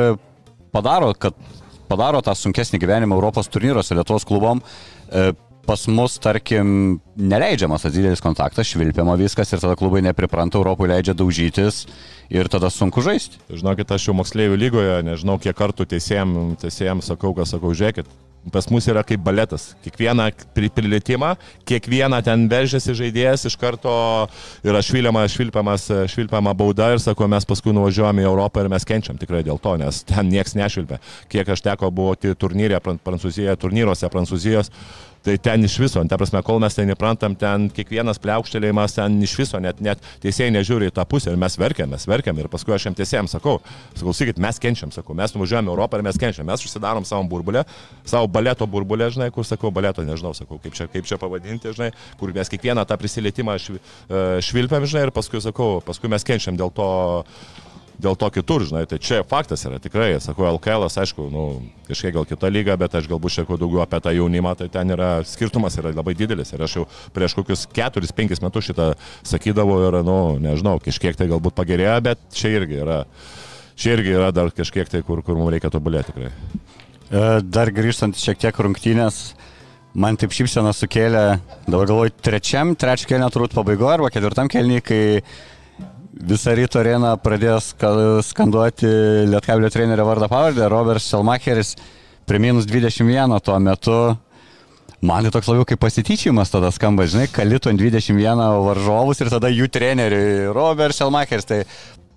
padaro, 0.75 1.13
kad 1.19 1.37
padaro 1.91 2.23
tą 2.25 2.35
sunkesnį 2.37 2.81
gyvenimą 2.83 3.17
Europos 3.17 3.51
turnyruose 3.53 3.97
Lietuvos 3.97 4.27
klubom. 4.29 4.63
E, 5.11 5.33
pas 5.67 5.83
mus, 5.91 6.15
tarkim, 6.23 7.01
neleidžiamas 7.19 7.83
tas 7.83 7.95
didelis 7.95 8.23
kontaktas, 8.23 8.69
švilpiama 8.71 9.17
viskas 9.19 9.51
ir 9.51 9.63
tada 9.63 9.75
klubai 9.79 10.03
nepripranta, 10.07 10.61
Europoje 10.61 10.93
leidžia 10.93 11.15
daužytis 11.19 11.83
ir 12.31 12.47
tada 12.53 12.71
sunku 12.71 13.03
žaisti. 13.03 13.41
Žinokit, 13.51 13.91
aš 13.91 14.07
jau 14.09 14.15
moksleivių 14.15 14.61
lygoje, 14.63 15.01
nežinau 15.07 15.41
kiek 15.43 15.57
kartų 15.59 15.89
teisėjams 15.91 16.61
teisėjam 16.63 17.03
sakau, 17.03 17.35
kas 17.35 17.51
sakau, 17.57 17.75
žiūrėkit, 17.75 18.07
pas 18.53 18.69
mus 18.71 18.87
yra 18.91 19.03
kaip 19.07 19.23
baletas. 19.25 19.71
Kiekvieną 19.85 20.29
prilietimą, 20.55 21.33
kiekvieną 21.69 22.21
ten 22.27 22.47
veržėsi 22.51 22.95
žaidėjas, 22.99 23.47
iš 23.51 23.57
karto 23.61 23.95
yra 24.67 24.83
švilpiama, 24.85 25.27
švilpiamas, 25.31 25.89
švilpiama 26.13 26.55
bauda 26.57 26.93
ir 26.95 27.03
sako, 27.03 27.29
mes 27.33 27.49
paskui 27.49 27.75
nuvažiuojame 27.77 28.25
į 28.25 28.31
Europą 28.31 28.65
ir 28.65 28.71
mes 28.73 28.87
kenčiam 28.89 29.19
tikrai 29.21 29.43
dėl 29.47 29.61
to, 29.63 29.77
nes 29.81 30.03
ten 30.07 30.31
niekas 30.33 30.57
nešvilpia. 30.59 31.01
Kiek 31.33 31.51
aš 31.57 31.65
teko 31.67 31.91
buvoti 31.95 32.37
turnyrė 32.39 32.81
Prancūzijoje, 32.83 33.57
turnyruose 33.61 34.11
Prancūzijos, 34.13 34.73
Tai 35.25 35.35
ten 35.43 35.65
iš 35.67 35.75
viso, 35.83 36.03
ta 36.07 36.19
prasme, 36.21 36.39
kol 36.47 36.61
mes 36.63 36.77
ten 36.77 36.91
įprantam, 36.93 37.35
ten 37.39 37.67
kiekvienas 37.75 38.21
pliaukštelėjimas 38.23 38.95
ten 38.95 39.17
iš 39.27 39.33
viso, 39.41 39.59
net, 39.63 39.81
net 39.83 40.03
teisėjai 40.23 40.53
nežiūri 40.55 40.91
į 40.91 40.95
tą 40.95 41.03
pusę 41.09 41.33
ir 41.33 41.41
mes 41.41 41.59
verkiam, 41.59 41.91
mes 41.91 42.07
verkiam 42.07 42.39
ir 42.39 42.47
paskui 42.53 42.77
aš 42.77 42.87
jam 42.87 42.97
teisėjams 42.99 43.35
sakau, 43.35 43.57
sakau, 43.97 44.15
sakykit, 44.15 44.39
mes 44.43 44.63
kenčiam, 44.63 44.95
sakau, 44.95 45.17
mes 45.19 45.35
nuvažiuojame 45.35 45.73
Europą 45.73 45.99
ir 45.99 46.07
mes 46.07 46.21
kenčiam, 46.23 46.47
mes 46.47 46.63
užsidarom 46.63 47.09
savo 47.09 47.27
burbulę, 47.33 47.65
savo 48.07 48.31
baleto 48.31 48.71
burbulę, 48.71 49.11
žinai, 49.17 49.33
kur 49.35 49.49
sakau, 49.49 49.75
baleto, 49.75 50.07
nežinau, 50.07 50.31
sakau, 50.39 50.61
kaip 50.63 50.79
čia, 50.79 50.87
kaip 50.93 51.11
čia 51.11 51.19
pavadinti, 51.19 51.75
žinai, 51.75 51.91
kur 52.21 52.31
mes 52.37 52.53
kiekvieną 52.55 52.87
tą 52.87 52.99
prisilietimą 53.03 53.59
e, 53.59 53.81
švilpiam, 54.47 54.87
žinai, 54.87 55.09
ir 55.09 55.17
paskui 55.17 55.43
sakau, 55.43 55.81
paskui 55.87 56.13
mes 56.13 56.27
kenčiam 56.27 56.55
dėl 56.55 56.71
to 56.77 56.91
dėl 58.03 58.17
to 58.19 58.29
kitur, 58.35 58.65
žinai, 58.69 58.85
tai 58.89 58.99
čia 59.03 59.23
faktas 59.27 59.65
yra 59.69 59.79
tikrai, 59.83 60.11
sakau, 60.23 60.47
LKL, 60.57 60.87
aišku, 60.89 61.29
nu, 61.33 61.45
kažkiek 61.89 62.15
gal 62.17 62.27
kita 62.29 62.51
lyga, 62.53 62.77
bet 62.81 62.95
aš 62.99 63.09
galbūt 63.11 63.37
šiek 63.37 63.49
tiek 63.49 63.61
daugiau 63.63 63.83
apie 63.85 64.01
tą 64.05 64.13
jaunimą, 64.17 64.53
tai 64.59 64.69
ten 64.73 64.93
yra 64.93 65.11
skirtumas 65.27 65.79
yra 65.81 65.95
labai 65.97 66.17
didelis 66.19 66.53
ir 66.53 66.65
aš 66.67 66.79
jau 66.81 66.85
prieš 67.17 67.37
kokius 67.39 67.67
4-5 67.77 68.45
metus 68.45 68.69
šitą 68.69 68.91
sakydavau 69.27 69.81
ir, 69.89 70.01
nu, 70.07 70.19
nežinau, 70.43 70.77
kažkiek 70.85 71.17
tai 71.17 71.31
galbūt 71.33 71.57
pagerėjo, 71.57 71.97
bet 72.05 72.23
čia 72.37 72.53
irgi 72.59 72.81
yra, 72.85 73.01
čia 73.79 73.97
irgi 73.97 74.15
yra 74.19 74.31
dar 74.35 74.53
kažkiek 74.53 74.93
tai, 74.93 75.03
kur, 75.07 75.25
kur 75.25 75.41
mums 75.41 75.55
reikia 75.57 75.73
tobulėti 75.73 76.13
tikrai. 76.13 76.33
E, 77.07 77.27
dar 77.43 77.73
grįžtant 77.73 78.19
šiek 78.19 78.41
tiek 78.45 78.65
rungtynės, 78.67 79.31
man 79.97 80.19
taip 80.21 80.35
šypsena 80.37 80.75
sukėlė, 80.77 81.27
dabar 81.65 81.89
galvoju, 81.89 82.17
trečiam, 82.21 82.77
trečiam 82.77 83.15
kelnio 83.15 83.33
turbūt 83.33 83.57
pabaigoje 83.57 84.01
arba 84.01 84.11
ketvirtam 84.13 84.51
kelniui, 84.53 84.83
kai 84.85 85.03
visą 86.17 86.55
ryto 86.57 86.81
areną 86.81 87.15
pradėjo 87.21 87.59
skanduoti 88.25 88.89
Lietkablio 89.31 89.71
trenerio 89.73 90.07
vardą 90.09 90.29
pavardę, 90.33 90.69
Robertas 90.69 91.11
Selmacheris, 91.13 91.75
prie 92.27 92.41
minus 92.41 92.67
21 92.67 93.41
tuo 93.41 93.59
metu. 93.61 93.99
Man 95.05 95.27
tai 95.27 95.31
toks 95.31 95.51
labiau 95.51 95.67
kaip 95.69 95.81
pasityčiamas 95.83 96.51
tada 96.51 96.71
skamba, 96.73 97.05
žinai, 97.07 97.29
kalito 97.29 97.69
ant 97.71 97.79
21 97.79 98.41
varžovus 98.65 99.21
ir 99.21 99.31
tada 99.31 99.51
jų 99.53 99.69
treneriui 99.69 100.55
Robertas 100.57 101.03
Selmacheris. 101.03 101.47
Tai 101.47 101.61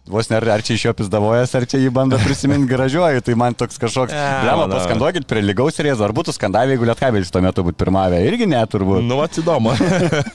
Vos 0.09 0.29
ne 0.29 0.39
ar 0.39 0.63
čia 0.65 0.73
iš 0.73 0.85
jo 0.87 0.93
pizdavojas, 0.97 1.51
ar 1.53 1.65
čia 1.69 1.77
jį 1.83 1.91
bando 1.93 2.17
prisiminti 2.25 2.65
gražiuoju, 2.71 3.21
tai 3.25 3.35
man 3.37 3.53
toks 3.57 3.77
kažkoks, 3.81 4.15
blema, 4.43 4.65
paskanduokit 4.71 5.27
prie 5.29 5.43
lygaus 5.45 5.77
rėzo, 5.77 6.01
ar 6.07 6.13
būtų 6.17 6.33
skandavę, 6.33 6.73
jeigu 6.73 6.87
Lietkabelis 6.89 7.29
tuo 7.33 7.43
metu 7.45 7.65
būtų 7.67 7.77
pirmavę, 7.83 8.21
irgi 8.25 8.47
neturbūt. 8.49 9.05
Nu, 9.05 9.19
atsidomu. 9.21 9.75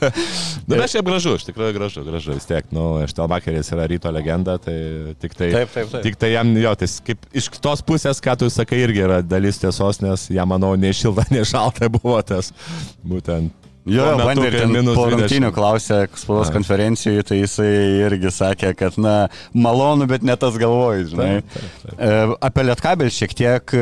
nu, 0.69 0.77
bet 0.77 0.87
šiaip 0.93 1.09
gražu, 1.09 1.35
iš 1.41 1.49
tikrųjų 1.49 1.75
gražu, 1.75 2.05
gražu, 2.07 2.37
vis 2.39 2.47
tiek, 2.47 2.71
nu, 2.75 2.87
Štelmacheris 3.11 3.73
yra 3.75 3.89
ryto 3.91 4.15
legenda, 4.15 4.57
tai 4.63 4.77
tik 5.19 5.35
tai, 5.35 5.51
taip, 5.59 5.75
taip, 5.75 5.91
taip. 5.91 6.07
Tik 6.07 6.21
tai 6.23 6.33
jam, 6.37 6.55
jo, 6.61 6.77
tai 6.79 6.91
kaip 7.11 7.29
iš 7.43 7.51
kitos 7.57 7.83
pusės, 7.87 8.23
ką 8.23 8.39
tu 8.45 8.53
sakai, 8.55 8.85
irgi 8.87 9.03
yra 9.09 9.19
dalis 9.27 9.59
tiesos, 9.63 9.99
nes 10.05 10.31
jam, 10.31 10.55
manau, 10.55 10.77
nei 10.79 10.95
šilta, 10.95 11.27
nei 11.35 11.43
šalta 11.49 11.91
buvo 11.91 12.21
tas 12.23 12.55
būtent 13.03 13.64
Jo, 13.85 14.05
metu, 14.17 14.29
bandė 14.31 14.47
ir 14.49 14.55
ten 14.63 14.89
po 14.97 15.05
rungtynių 15.13 15.51
klausė 15.53 15.99
spaudos 16.17 16.49
konferencijoje, 16.55 17.25
tai 17.29 17.41
jisai 17.43 17.73
irgi 18.07 18.33
sakė, 18.33 18.71
kad, 18.81 18.97
na, 19.01 19.17
malonu, 19.53 20.09
bet 20.09 20.25
ne 20.25 20.37
tas 20.41 20.57
galvoju, 20.61 21.11
žinai. 21.13 21.29
Taip, 21.43 21.59
taip, 21.59 21.83
taip. 21.83 21.99
E, 22.01 22.39
apie 22.49 22.65
Lietkabelį 22.65 23.15
šiek 23.19 23.37
tiek 23.37 23.77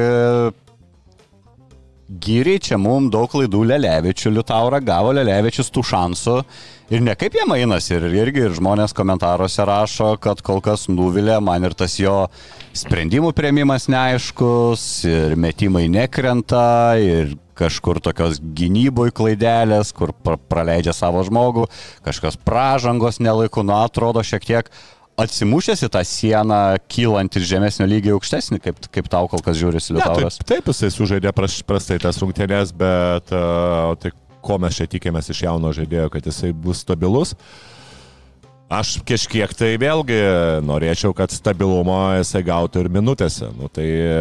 gyriai 2.20 2.60
čia 2.60 2.76
mums 2.80 3.12
daug 3.12 3.30
klaidų 3.32 3.62
Lelevičių, 3.70 4.32
Liutaura 4.36 4.80
gavo 4.84 5.12
Lelevičius 5.16 5.70
tų 5.72 5.84
šansų. 5.92 6.36
Ir 6.92 7.00
ne 7.00 7.14
kaip 7.16 7.36
jie 7.38 7.44
mainas 7.48 7.86
ir 7.88 8.04
irgi 8.04 8.44
ir 8.46 8.56
žmonės 8.58 8.92
komentaruose 8.96 9.64
rašo, 9.64 10.10
kad 10.20 10.42
kol 10.44 10.60
kas 10.64 10.88
nuvilė 10.92 11.38
man 11.40 11.64
ir 11.64 11.76
tas 11.78 11.94
jo 12.00 12.26
sprendimų 12.76 13.32
prieimimas 13.36 13.88
neaiškus 13.92 14.84
ir 15.08 15.36
metimai 15.40 15.86
nekrenta 15.92 16.98
ir 17.00 17.36
kažkur 17.56 18.00
tokios 18.04 18.40
gynyboj 18.42 19.12
klaidelės, 19.16 19.92
kur 19.96 20.12
praleidžia 20.50 20.92
savo 20.96 21.22
žmogų, 21.24 21.68
kažkokios 22.04 22.40
pražangos 22.44 23.20
nelaiku, 23.24 23.64
nu 23.64 23.76
atrodo 23.78 24.24
šiek 24.26 24.48
tiek 24.48 24.72
atsimušęs 25.22 25.84
į 25.86 25.90
tą 25.94 26.02
sieną, 26.06 26.60
kylant 26.92 27.38
iš 27.38 27.48
žemesnio 27.50 27.88
lygio 27.90 28.16
aukštesnį, 28.18 28.60
kaip, 28.64 28.80
kaip 28.92 29.10
tau 29.12 29.30
kol 29.30 29.42
kas 29.44 29.58
žiūrisi 29.60 29.96
Lietuvos. 29.96 30.38
Ja, 30.38 30.46
taip, 30.46 30.48
taip, 30.52 30.72
jisai 30.72 30.92
sužaidė 30.94 31.34
prastai 31.36 32.00
tas 32.02 32.20
rungtynės, 32.22 32.74
bet 32.76 33.34
uh, 33.34 33.92
tai 34.02 34.14
ko 34.42 34.58
mes 34.62 34.78
čia 34.78 34.88
tikėmės 34.90 35.30
iš 35.32 35.44
jauno 35.46 35.70
žaidėjo, 35.76 36.08
kad 36.12 36.26
jisai 36.26 36.50
bus 36.56 36.82
stabilus. 36.82 37.36
Uh, 37.36 37.72
Aš 38.72 38.94
kažkiek 39.04 39.50
tai 39.52 39.74
vėlgi 39.76 40.16
norėčiau, 40.64 41.12
kad 41.16 41.32
stabilumo 41.34 42.14
jisai 42.16 42.40
gautų 42.46 42.86
ir 42.86 42.88
minutėse. 42.94 43.50
Nu, 43.58 43.68
tai 43.68 43.84
e, 43.84 44.12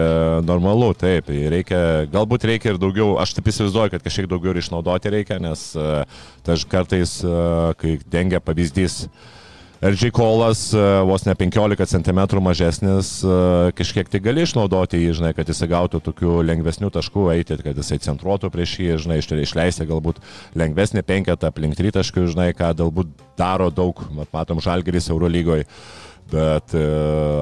normalu, 0.44 0.90
taip. 0.98 1.30
Tai 1.30 1.38
reikia, 1.54 1.80
galbūt 2.12 2.50
reikia 2.50 2.74
ir 2.74 2.80
daugiau, 2.82 3.14
aš 3.22 3.38
taip 3.38 3.48
įsivaizduoju, 3.48 3.94
kad 3.94 4.04
kažkiek 4.04 4.28
daugiau 4.32 4.52
ir 4.52 4.60
išnaudoti 4.60 5.14
reikia, 5.14 5.38
nes 5.40 5.70
e, 5.80 5.86
tai 6.44 6.58
kartais, 6.74 7.14
e, 7.24 7.38
kai 7.80 7.94
dengia 8.12 8.42
pavyzdys, 8.44 9.06
RG 9.82 10.12
Kolas 10.14 10.68
vos 11.10 11.24
ne 11.26 11.34
15 11.34 11.90
cm 11.90 12.20
mažesnis, 12.46 13.08
kažkiek 13.74 14.12
tai 14.14 14.20
gali 14.22 14.44
išnaudoti 14.46 15.00
jį, 15.02 15.16
žinai, 15.18 15.32
kad 15.34 15.50
jis 15.50 15.64
gautų 15.72 16.04
tokių 16.06 16.36
lengvesnių 16.46 16.92
taškų 16.94 17.24
eiti, 17.34 17.58
kad 17.66 17.80
jisai 17.82 17.98
centruotų 18.06 18.52
prieš 18.54 18.76
jį, 18.78 19.00
žinai, 19.02 19.18
išleisti 19.42 19.88
galbūt 19.90 20.22
lengvesnį 20.62 21.02
penketą 21.08 21.50
aplink 21.50 21.80
tritaškių, 21.80 22.28
žinai, 22.30 22.52
ką 22.54 22.76
galbūt 22.78 23.10
daro 23.42 23.72
daug, 23.74 24.04
matom, 24.30 24.62
Žalgeris 24.62 25.10
Eurolygoje. 25.10 25.66
Bet 26.32 26.72
e, 26.78 26.84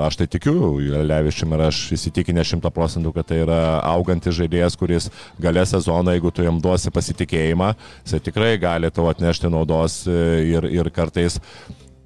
aš 0.01 0.15
tai 0.17 0.25
tikiu, 0.33 0.79
Levičiam 0.79 1.51
ir 1.53 1.65
aš 1.67 1.81
įsitikinę 1.93 2.41
šimta 2.47 2.71
procentų, 2.73 3.11
kad 3.13 3.27
tai 3.29 3.43
yra 3.43 3.59
augantis 3.85 4.33
žaidėjas, 4.39 4.79
kuris 4.79 5.11
galę 5.41 5.65
sezoną, 5.69 6.15
jeigu 6.15 6.31
tu 6.33 6.47
jam 6.47 6.57
duosi 6.63 6.89
pasitikėjimą, 6.95 7.73
jisai 8.07 8.21
tikrai 8.25 8.55
gali 8.61 8.89
tau 8.89 9.05
atnešti 9.11 9.51
naudos 9.53 10.01
e, 10.09 10.17
ir, 10.55 10.65
ir 10.79 10.89
kartais 10.95 11.37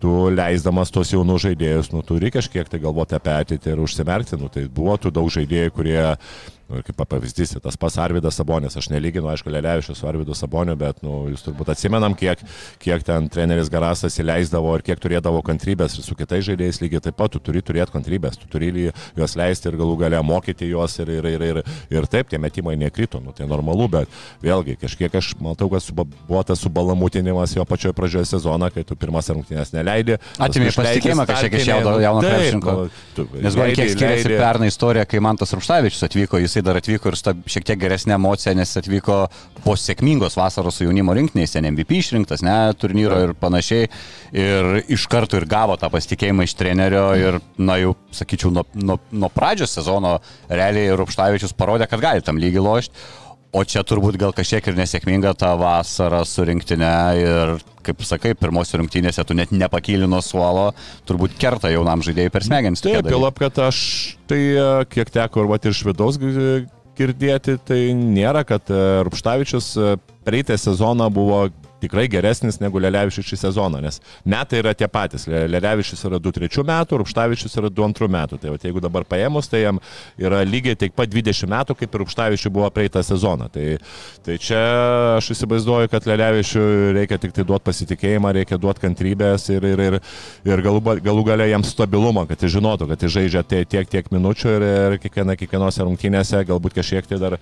tu 0.03 0.11
leisdamas 0.35 0.91
tos 0.91 1.13
jaunus 1.13 1.45
žaidėjus, 1.45 1.93
nu, 1.95 2.01
turi 2.03 2.31
kažkiek 2.33 2.67
tai 2.67 2.81
galvoti 2.83 3.15
apie 3.15 3.31
ateitį 3.37 3.71
ir 3.71 3.83
užsimerkti, 3.85 4.35
nu, 4.41 4.49
tai 4.51 4.65
buvo 4.67 4.97
tų 4.99 5.13
daug 5.15 5.29
žaidėjų, 5.31 5.71
kurie 5.77 6.01
Nu, 6.69 6.79
kaip 6.85 6.95
pavyzdys, 7.09 7.57
tas 7.61 7.75
pats 7.77 7.97
Arvidas 7.99 8.37
Sabonės, 8.39 8.77
aš 8.79 8.87
nelyginu, 8.93 9.27
aišku, 9.33 9.51
Lelevičius 9.51 9.99
su 9.99 10.07
Arvidu 10.07 10.35
Saboniu, 10.37 10.77
bet 10.79 11.01
nu, 11.03 11.25
jūs 11.29 11.43
turbūt 11.43 11.73
atsimenam, 11.73 12.15
kiek, 12.17 12.39
kiek 12.81 13.03
ten 13.03 13.27
treneris 13.31 13.67
Garasas 13.71 14.15
įleisdavo 14.21 14.71
ir 14.77 14.85
kiek 14.87 15.01
turėdavo 15.03 15.41
kantrybės 15.45 15.97
ir 15.99 16.05
su 16.07 16.15
kitais 16.17 16.45
žaidėjais 16.47 16.79
lygiai 16.81 17.03
taip 17.03 17.17
pat, 17.19 17.33
tu 17.35 17.41
turi 17.43 17.61
turėti 17.65 17.93
kantrybės, 17.93 18.39
tu 18.39 18.47
turi 18.51 18.71
juos 18.87 19.35
leisti 19.39 19.69
ir 19.69 19.77
galų 19.81 19.97
gale 20.05 20.21
mokyti 20.23 20.69
juos 20.71 20.95
ir, 21.03 21.11
ir, 21.17 21.27
ir, 21.33 21.45
ir, 21.49 21.59
ir 21.93 22.07
taip, 22.09 22.31
tie 22.31 22.39
metimai 22.41 22.77
nekrito, 22.79 23.19
nu, 23.23 23.35
tai 23.35 23.49
normalu, 23.49 23.89
bet 23.97 24.17
vėlgi, 24.41 24.77
kažkiek 24.81 25.19
aš 25.19 25.33
matau, 25.43 25.67
kad 25.73 25.91
buvo 25.99 26.41
tas 26.47 26.63
subalamutinimas 26.63 27.57
jo 27.57 27.67
pačioje 27.67 27.97
pradžioje 27.99 28.31
sezono, 28.31 28.71
kai 28.73 28.85
tu 28.87 28.95
pirmas 28.99 29.27
rungtynės 29.35 29.75
neleidai. 29.75 30.17
Atimė 30.39 30.71
pasitikėjimą 30.71 31.27
kažkiek 31.27 31.59
iš 31.59 31.69
jauno 31.73 32.23
krepšininko. 32.23 32.77
Nu, 32.79 33.29
Nes 33.43 33.59
gal 33.59 33.75
kiek 33.75 33.93
skiriasi 33.93 34.33
pernai 34.39 34.71
istorija, 34.71 35.05
kai 35.09 35.21
man 35.23 35.37
tas 35.39 35.51
Rupštavičius 35.53 36.07
atvyko 36.07 36.39
į 36.41 36.49
jisai 36.53 36.65
dar 36.65 36.77
atvyko 36.77 37.09
ir 37.09 37.17
su 37.17 37.33
šiek 37.49 37.65
tiek 37.65 37.79
geresnė 37.81 38.13
emocija, 38.15 38.53
nes 38.53 38.77
atvyko 38.77 39.17
po 39.63 39.75
sėkmingos 39.79 40.37
vasaros 40.37 40.77
su 40.77 40.85
jaunimo 40.85 41.15
rinktiniais, 41.17 41.55
MVP 41.57 41.97
išrinktas, 41.97 42.43
ne, 42.45 42.55
turnyro 42.77 43.17
ir 43.25 43.33
panašiai. 43.39 43.89
Ir 44.37 44.83
iš 44.93 45.07
karto 45.09 45.39
ir 45.39 45.47
gavo 45.49 45.77
tą 45.81 45.89
pasitikėjimą 45.93 46.45
iš 46.45 46.55
trenerio 46.59 47.07
ir, 47.17 47.39
na 47.57 47.79
jau, 47.81 47.95
sakyčiau, 48.13 48.53
nuo, 48.53 48.67
nuo, 48.77 48.99
nuo 49.11 49.31
pradžios 49.33 49.73
sezono 49.73 50.19
realiai 50.49 50.93
Rupštavičius 50.97 51.57
parodė, 51.57 51.89
kad 51.89 52.03
gali 52.03 52.25
tam 52.25 52.41
lygiai 52.41 52.63
lošti. 52.63 53.11
O 53.53 53.61
čia 53.69 53.83
turbūt 53.85 54.17
gal 54.17 54.31
kažkiek 54.33 54.65
ir 54.65 54.77
nesėkminga 54.79 55.35
ta 55.37 55.51
vasara 55.59 56.23
su 56.25 56.41
rinktinė 56.47 56.93
ir, 57.21 57.51
kaip 57.85 58.05
sakai, 58.07 58.33
pirmosios 58.39 58.79
rungtynėse 58.81 59.25
tu 59.27 59.37
net 59.37 59.51
nepakyli 59.55 60.07
nuo 60.09 60.21
suolo, 60.23 60.69
turbūt 61.07 61.35
kerta 61.39 61.71
jaunam 61.73 62.03
žaidėjui 62.05 62.33
per 62.33 62.45
smegenis. 62.45 62.83
Taip, 62.85 63.03
galop, 63.09 63.39
kad 63.41 63.59
aš 63.67 63.81
tai 64.29 64.41
e, 64.53 64.69
kiek 64.93 65.11
teko 65.13 65.43
ir, 65.43 65.51
ir 65.59 65.75
iš 65.75 65.83
vidaus 65.87 66.19
girdėti, 66.97 67.57
tai 67.67 67.81
nėra, 67.97 68.43
kad 68.47 68.69
e, 68.71 68.81
Rupštavičius 69.07 69.73
e, 69.77 69.93
praeitą 70.25 70.57
sezoną 70.59 71.09
buvo 71.13 71.45
tikrai 71.83 72.07
geresnis 72.11 72.59
negu 72.63 72.81
Lelevičius 72.81 73.27
šį 73.27 73.39
sezoną, 73.45 73.81
nes 73.83 73.99
metai 74.29 74.61
yra 74.63 74.73
tie 74.77 74.87
patys. 74.91 75.27
Lelevičius 75.27 76.03
yra 76.07 76.19
2-3 76.23 76.63
metų, 76.67 77.01
Rupštavičius 77.01 77.57
yra 77.59 77.71
2-2 77.73 78.09
metų. 78.15 78.39
Tai 78.41 78.53
va, 78.53 78.59
jeigu 78.63 78.83
dabar 78.83 79.05
paėmus, 79.07 79.49
tai 79.51 79.63
jam 79.65 79.81
yra 80.21 80.43
lygiai 80.47 80.77
tiek 80.79 80.95
pat 80.95 81.11
20 81.11 81.51
metų, 81.51 81.77
kaip 81.79 81.93
ir 81.93 82.03
Rupštavičius 82.03 82.53
buvo 82.53 82.69
praeitą 82.73 83.03
sezoną. 83.05 83.49
Tai, 83.53 83.65
tai 84.25 84.37
čia 84.41 84.61
aš 85.17 85.31
įsivaizduoju, 85.35 85.91
kad 85.91 86.07
Lelevičiui 86.09 86.93
reikia 86.99 87.19
tik 87.21 87.35
tai 87.35 87.45
duoti 87.47 87.67
pasitikėjimą, 87.69 88.33
reikia 88.39 88.59
duoti 88.61 88.83
kantrybės 88.83 89.49
ir, 89.53 89.67
ir, 89.73 89.83
ir, 89.89 89.99
ir 90.47 90.63
galų, 90.65 90.83
galų 91.03 91.25
galia 91.27 91.49
jam 91.51 91.65
stabilumą, 91.67 92.25
kad 92.29 92.43
jis 92.43 92.55
žinotų, 92.57 92.89
kad 92.93 93.03
jis 93.03 93.15
žaidžia 93.17 93.43
tiek, 93.47 93.89
tiek 93.91 94.09
minučių 94.13 94.55
ir, 94.55 94.67
ir 94.69 94.97
kiekviena, 95.03 95.37
kiekvienose 95.39 95.85
rungtynėse 95.85 96.43
galbūt 96.47 96.77
kažkiek 96.79 97.09
tai 97.09 97.19
dar 97.21 97.37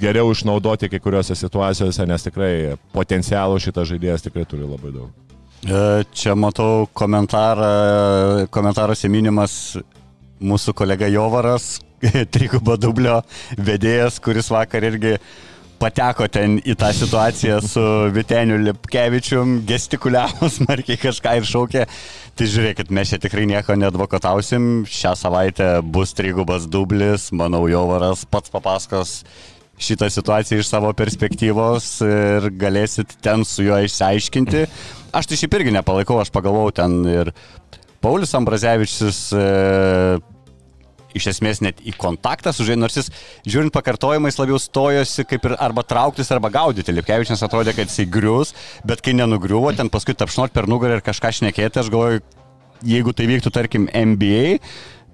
geriau 0.00 0.32
išnaudoti 0.34 0.90
kai 0.92 1.00
kuriuose 1.02 1.36
situacijose, 1.38 2.06
nes 2.08 2.26
tikrai 2.26 2.52
potencialų 2.94 3.60
šitą 3.62 3.83
tas 3.84 3.92
žaidėjas 3.92 4.24
tikrai 4.24 4.46
turi 4.48 4.64
labai 4.64 4.92
daug. 4.94 5.10
E, 5.64 6.04
čia 6.16 6.34
matau 6.36 6.86
komentarą, 6.96 8.46
komentaruose 8.52 9.08
minimas 9.12 9.76
mūsų 10.40 10.74
kolega 10.76 11.08
Jovaras, 11.12 11.78
trigubo 12.34 12.76
dublio 12.80 13.20
vedėjas, 13.56 14.20
kuris 14.24 14.50
vakar 14.52 14.84
irgi 14.84 15.18
pateko 15.80 16.28
ten 16.32 16.58
į 16.64 16.76
tą 16.80 16.92
situaciją 16.96 17.58
su 17.64 17.82
Viteniu 18.14 18.56
Lipkevičium, 18.62 19.58
gestikuliavo 19.68 20.48
smarkiai 20.56 21.00
kažką 21.00 21.38
ir 21.40 21.48
šaukė. 21.48 21.88
Tai 22.34 22.46
žiūrėkit, 22.50 22.90
mes 22.94 23.12
čia 23.12 23.20
tikrai 23.22 23.44
nieko 23.46 23.76
nedvokatausim. 23.78 24.86
Šią 24.90 25.12
savaitę 25.18 25.68
bus 25.84 26.16
trigubas 26.16 26.68
dublis, 26.70 27.28
manau, 27.36 27.66
Jovaras 27.70 28.24
pats 28.26 28.52
papasakos 28.52 29.20
šitą 29.80 30.08
situaciją 30.12 30.60
iš 30.62 30.70
savo 30.70 30.92
perspektyvos 30.96 31.88
ir 32.06 32.50
galėsit 32.60 33.16
ten 33.24 33.44
su 33.48 33.66
juo 33.66 33.80
išsiaiškinti. 33.84 34.66
Aš 35.14 35.30
tai 35.30 35.38
šiaip 35.40 35.58
irgi 35.58 35.74
nepalaikau, 35.74 36.20
aš 36.22 36.30
pagalvojau 36.34 36.74
ten 36.82 37.00
ir 37.10 37.32
Paulius 38.04 38.34
Ambrazevičius 38.36 39.18
e, 39.32 39.44
iš 41.16 41.28
esmės 41.30 41.62
net 41.64 41.80
į 41.86 41.94
kontaktą 41.98 42.52
su 42.52 42.66
žaidėju, 42.66 42.82
nors 42.82 42.98
jis 42.98 43.10
žiūrint 43.48 43.74
pakartojimais 43.74 44.38
labiau 44.40 44.58
stojosi 44.60 45.24
kaip 45.30 45.46
ir 45.48 45.56
arba 45.62 45.84
trauktis, 45.86 46.30
arba 46.34 46.50
gaudyti. 46.52 46.94
Lipkevičius 46.94 47.44
atrodė, 47.46 47.74
kad 47.76 47.90
jisai 47.90 48.06
grius, 48.10 48.52
bet 48.86 49.02
kai 49.04 49.14
nenugriuvo, 49.16 49.72
ten 49.76 49.90
paskui 49.92 50.16
tapšnot 50.18 50.54
per 50.54 50.68
nugarą 50.70 50.98
ir 50.98 51.06
kažką 51.06 51.32
šnekėti, 51.38 51.80
aš 51.80 51.92
galvoju, 51.94 52.24
jeigu 52.84 53.14
tai 53.16 53.28
vyktų, 53.30 53.54
tarkim, 53.54 53.88
NBA, 53.88 54.58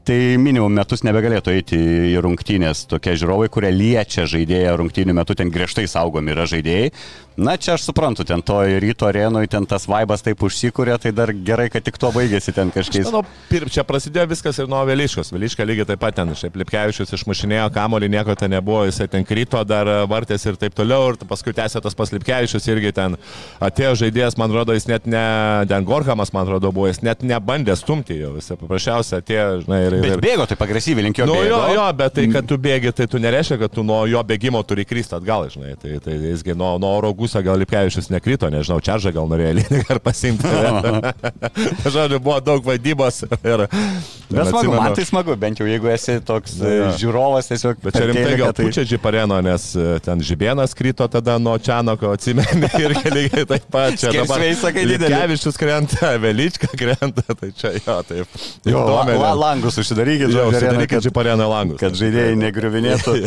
tai 0.07 0.19
minimum 0.41 0.73
metus 0.75 1.05
nebegalėtų 1.07 1.55
eiti 1.55 1.81
į 2.13 2.21
rungtynės 2.25 2.85
tokie 2.91 3.17
žiūrovai, 3.21 3.49
kurie 3.53 3.73
liečia 3.75 4.27
žaidėją 4.31 4.77
rungtynių 4.81 5.17
metu, 5.17 5.37
ten 5.39 5.53
griežtai 5.53 5.87
saugomi 5.91 6.35
yra 6.35 6.47
žaidėjai. 6.51 6.93
Na, 7.41 7.55
čia 7.57 7.73
aš 7.79 7.87
suprantu, 7.87 8.25
ten 8.29 8.43
to 8.45 8.59
ryto 8.83 9.07
arenoje, 9.09 9.49
ten 9.49 9.65
tas 9.65 9.87
vaibas 9.89 10.21
taip 10.21 10.43
užsikūrė, 10.45 10.99
tai 11.01 11.13
dar 11.17 11.31
gerai, 11.33 11.71
kad 11.73 11.85
tik 11.87 11.97
to 11.97 12.11
baigėsi 12.13 12.53
ten 12.53 12.69
kažkaip. 12.75 13.07
Manau, 13.07 13.23
čia 13.71 13.85
prasidėjo 13.89 14.27
viskas 14.35 14.59
ir 14.61 14.69
nuo 14.69 14.83
Veliškos. 14.85 15.31
Veliška 15.33 15.65
lygiai 15.65 15.89
taip 15.89 16.03
pat 16.03 16.19
ten, 16.19 16.35
šiaip 16.37 16.59
Lipkevičius 16.61 17.15
išmušinėjo 17.17 17.71
kamolį, 17.73 18.11
nieko 18.13 18.37
ten 18.37 18.53
nebuvo, 18.53 18.83
jisai 18.91 19.07
ten 19.09 19.25
krito, 19.25 19.63
dar 19.65 19.89
vartės 20.11 20.45
ir 20.51 20.59
taip 20.61 20.77
toliau, 20.77 21.15
ir 21.15 21.21
paskui 21.31 21.55
tęsė 21.57 21.81
tas 21.81 21.97
pas 21.97 22.13
Lipkevičius 22.13 22.69
irgi 22.75 22.93
ten 22.99 23.17
atėjo 23.63 23.95
žaidėjas, 24.03 24.37
man 24.37 24.53
atrodo, 24.53 24.77
jis 24.77 24.91
net 24.91 25.09
ne, 25.09 25.25
Den 25.71 25.89
Gorhamas, 25.89 26.35
man 26.37 26.45
atrodo, 26.45 26.75
buvo, 26.77 26.91
jis 26.91 27.01
net 27.07 27.25
nebandė 27.25 27.79
stumti 27.79 28.19
jo, 28.21 28.35
jis 28.37 28.53
paprasčiausiai 28.61 29.23
atėjo, 29.23 29.49
žinai, 29.65 29.81
ir... 29.97 30.05
Bet 30.07 30.25
bėgo 30.25 30.47
taip 30.51 30.63
agresyviai 30.67 31.07
link 31.09 31.21
jo. 31.21 31.27
Nu, 31.29 31.37
bėgo. 31.39 31.51
jo, 31.51 31.75
jo, 31.79 31.87
bet 32.01 32.17
tai, 32.17 32.27
kad 32.33 32.49
tu 32.49 32.59
bėgi, 32.61 32.93
tai 32.97 33.09
tu 33.11 33.21
nereiškia, 33.23 33.61
kad 33.65 33.75
tu 33.75 33.85
nuo 33.87 34.03
jo 34.11 34.23
bėgimo 34.27 34.63
turi 34.67 34.87
kristi 34.89 35.17
atgal, 35.19 35.49
žinai. 35.53 35.75
Tai, 35.81 35.97
tai 36.05 36.17
jisgi 36.19 36.57
nuo, 36.59 36.75
nuo 36.83 36.93
oro 36.99 37.13
gusio 37.17 37.43
gal 37.45 37.61
Lipkevičius 37.61 38.11
nekrito, 38.13 38.51
nežinau, 38.53 38.81
Čaržą 38.85 39.15
gal 39.17 39.29
norėjo 39.31 39.57
lygį 39.61 39.85
ar 39.95 40.03
pasimti. 40.05 40.51
Žodžiu, 41.95 42.21
buvo 42.21 42.39
daug 42.45 42.65
vadybos. 42.65 43.23
Ir, 43.41 43.67
bet 43.67 44.49
smagu, 44.49 44.59
atsimenu, 44.61 44.77
man 44.77 44.95
tai 44.97 45.05
smagu, 45.09 45.37
bent 45.41 45.61
jau 45.61 45.67
jeigu 45.69 45.91
esi 45.93 46.17
toks 46.27 46.57
ja, 46.61 46.73
ja. 46.73 46.91
žiūrovas, 47.01 47.51
tiesiog. 47.51 47.81
Bet 47.85 47.97
čia 47.97 48.07
rimtai 48.11 48.37
gal 48.41 48.55
tai... 48.57 48.67
pučia 48.69 48.85
Džipareno, 48.87 49.41
nes 49.45 49.71
e, 49.75 49.87
ten 50.05 50.23
Žibienas 50.25 50.75
krito 50.79 51.07
tada 51.11 51.37
nuo 51.43 51.57
Čianoko, 51.59 52.13
atsimeni, 52.17 52.71
irgi 52.85 53.15
lygiai 53.15 53.49
taip 53.51 53.69
pat. 53.73 53.99
Čia 54.01 54.15
dabar 54.21 54.45
Lipkevičius 54.45 55.61
krenta, 55.61 56.15
Velička 56.23 56.71
krenta, 56.77 57.27
tai 57.33 57.53
čia 57.57 57.75
jo, 57.79 57.99
taip. 58.09 58.41
Jo, 58.69 58.85
la, 58.89 59.05
la, 59.11 59.35
langus 59.47 59.80
užsidarykit, 59.83 60.33
jau 60.35 60.49
užsidarykit 60.51 61.05
Džipareno 61.07 61.49
langus. 61.51 61.81
Kad 61.83 61.99
žaidėjai 61.99 62.39
negriuvinėtų. 62.41 63.17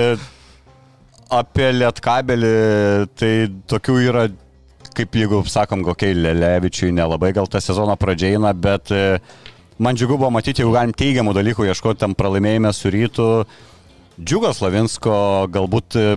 E, 0.00 0.04
apie 1.34 1.68
lietkabelį, 1.74 2.52
tai 3.18 3.32
tokių 3.70 3.96
yra, 4.08 4.24
kaip 4.96 5.18
jeigu 5.18 5.42
sakom, 5.50 5.84
kokiai 5.86 6.16
Lelevičiui 6.16 6.90
nelabai 6.94 7.32
gal 7.36 7.48
tą 7.50 7.62
sezono 7.62 7.96
pradžia 8.00 8.34
eina, 8.34 8.52
bet 8.54 8.92
e, 8.94 9.18
man 9.82 9.98
džiugu 9.98 10.18
buvo 10.18 10.32
matyti, 10.34 10.62
jeigu 10.62 10.74
galim 10.74 10.94
teigiamų 10.96 11.34
dalykų 11.36 11.68
ieškoti 11.70 12.02
tam 12.02 12.16
pralaimėjime 12.18 12.72
su 12.76 12.92
rytu. 12.94 13.28
Džiugas 14.20 14.62
Lavinsko 14.64 15.14
galbūt 15.52 15.98
e, 15.98 16.08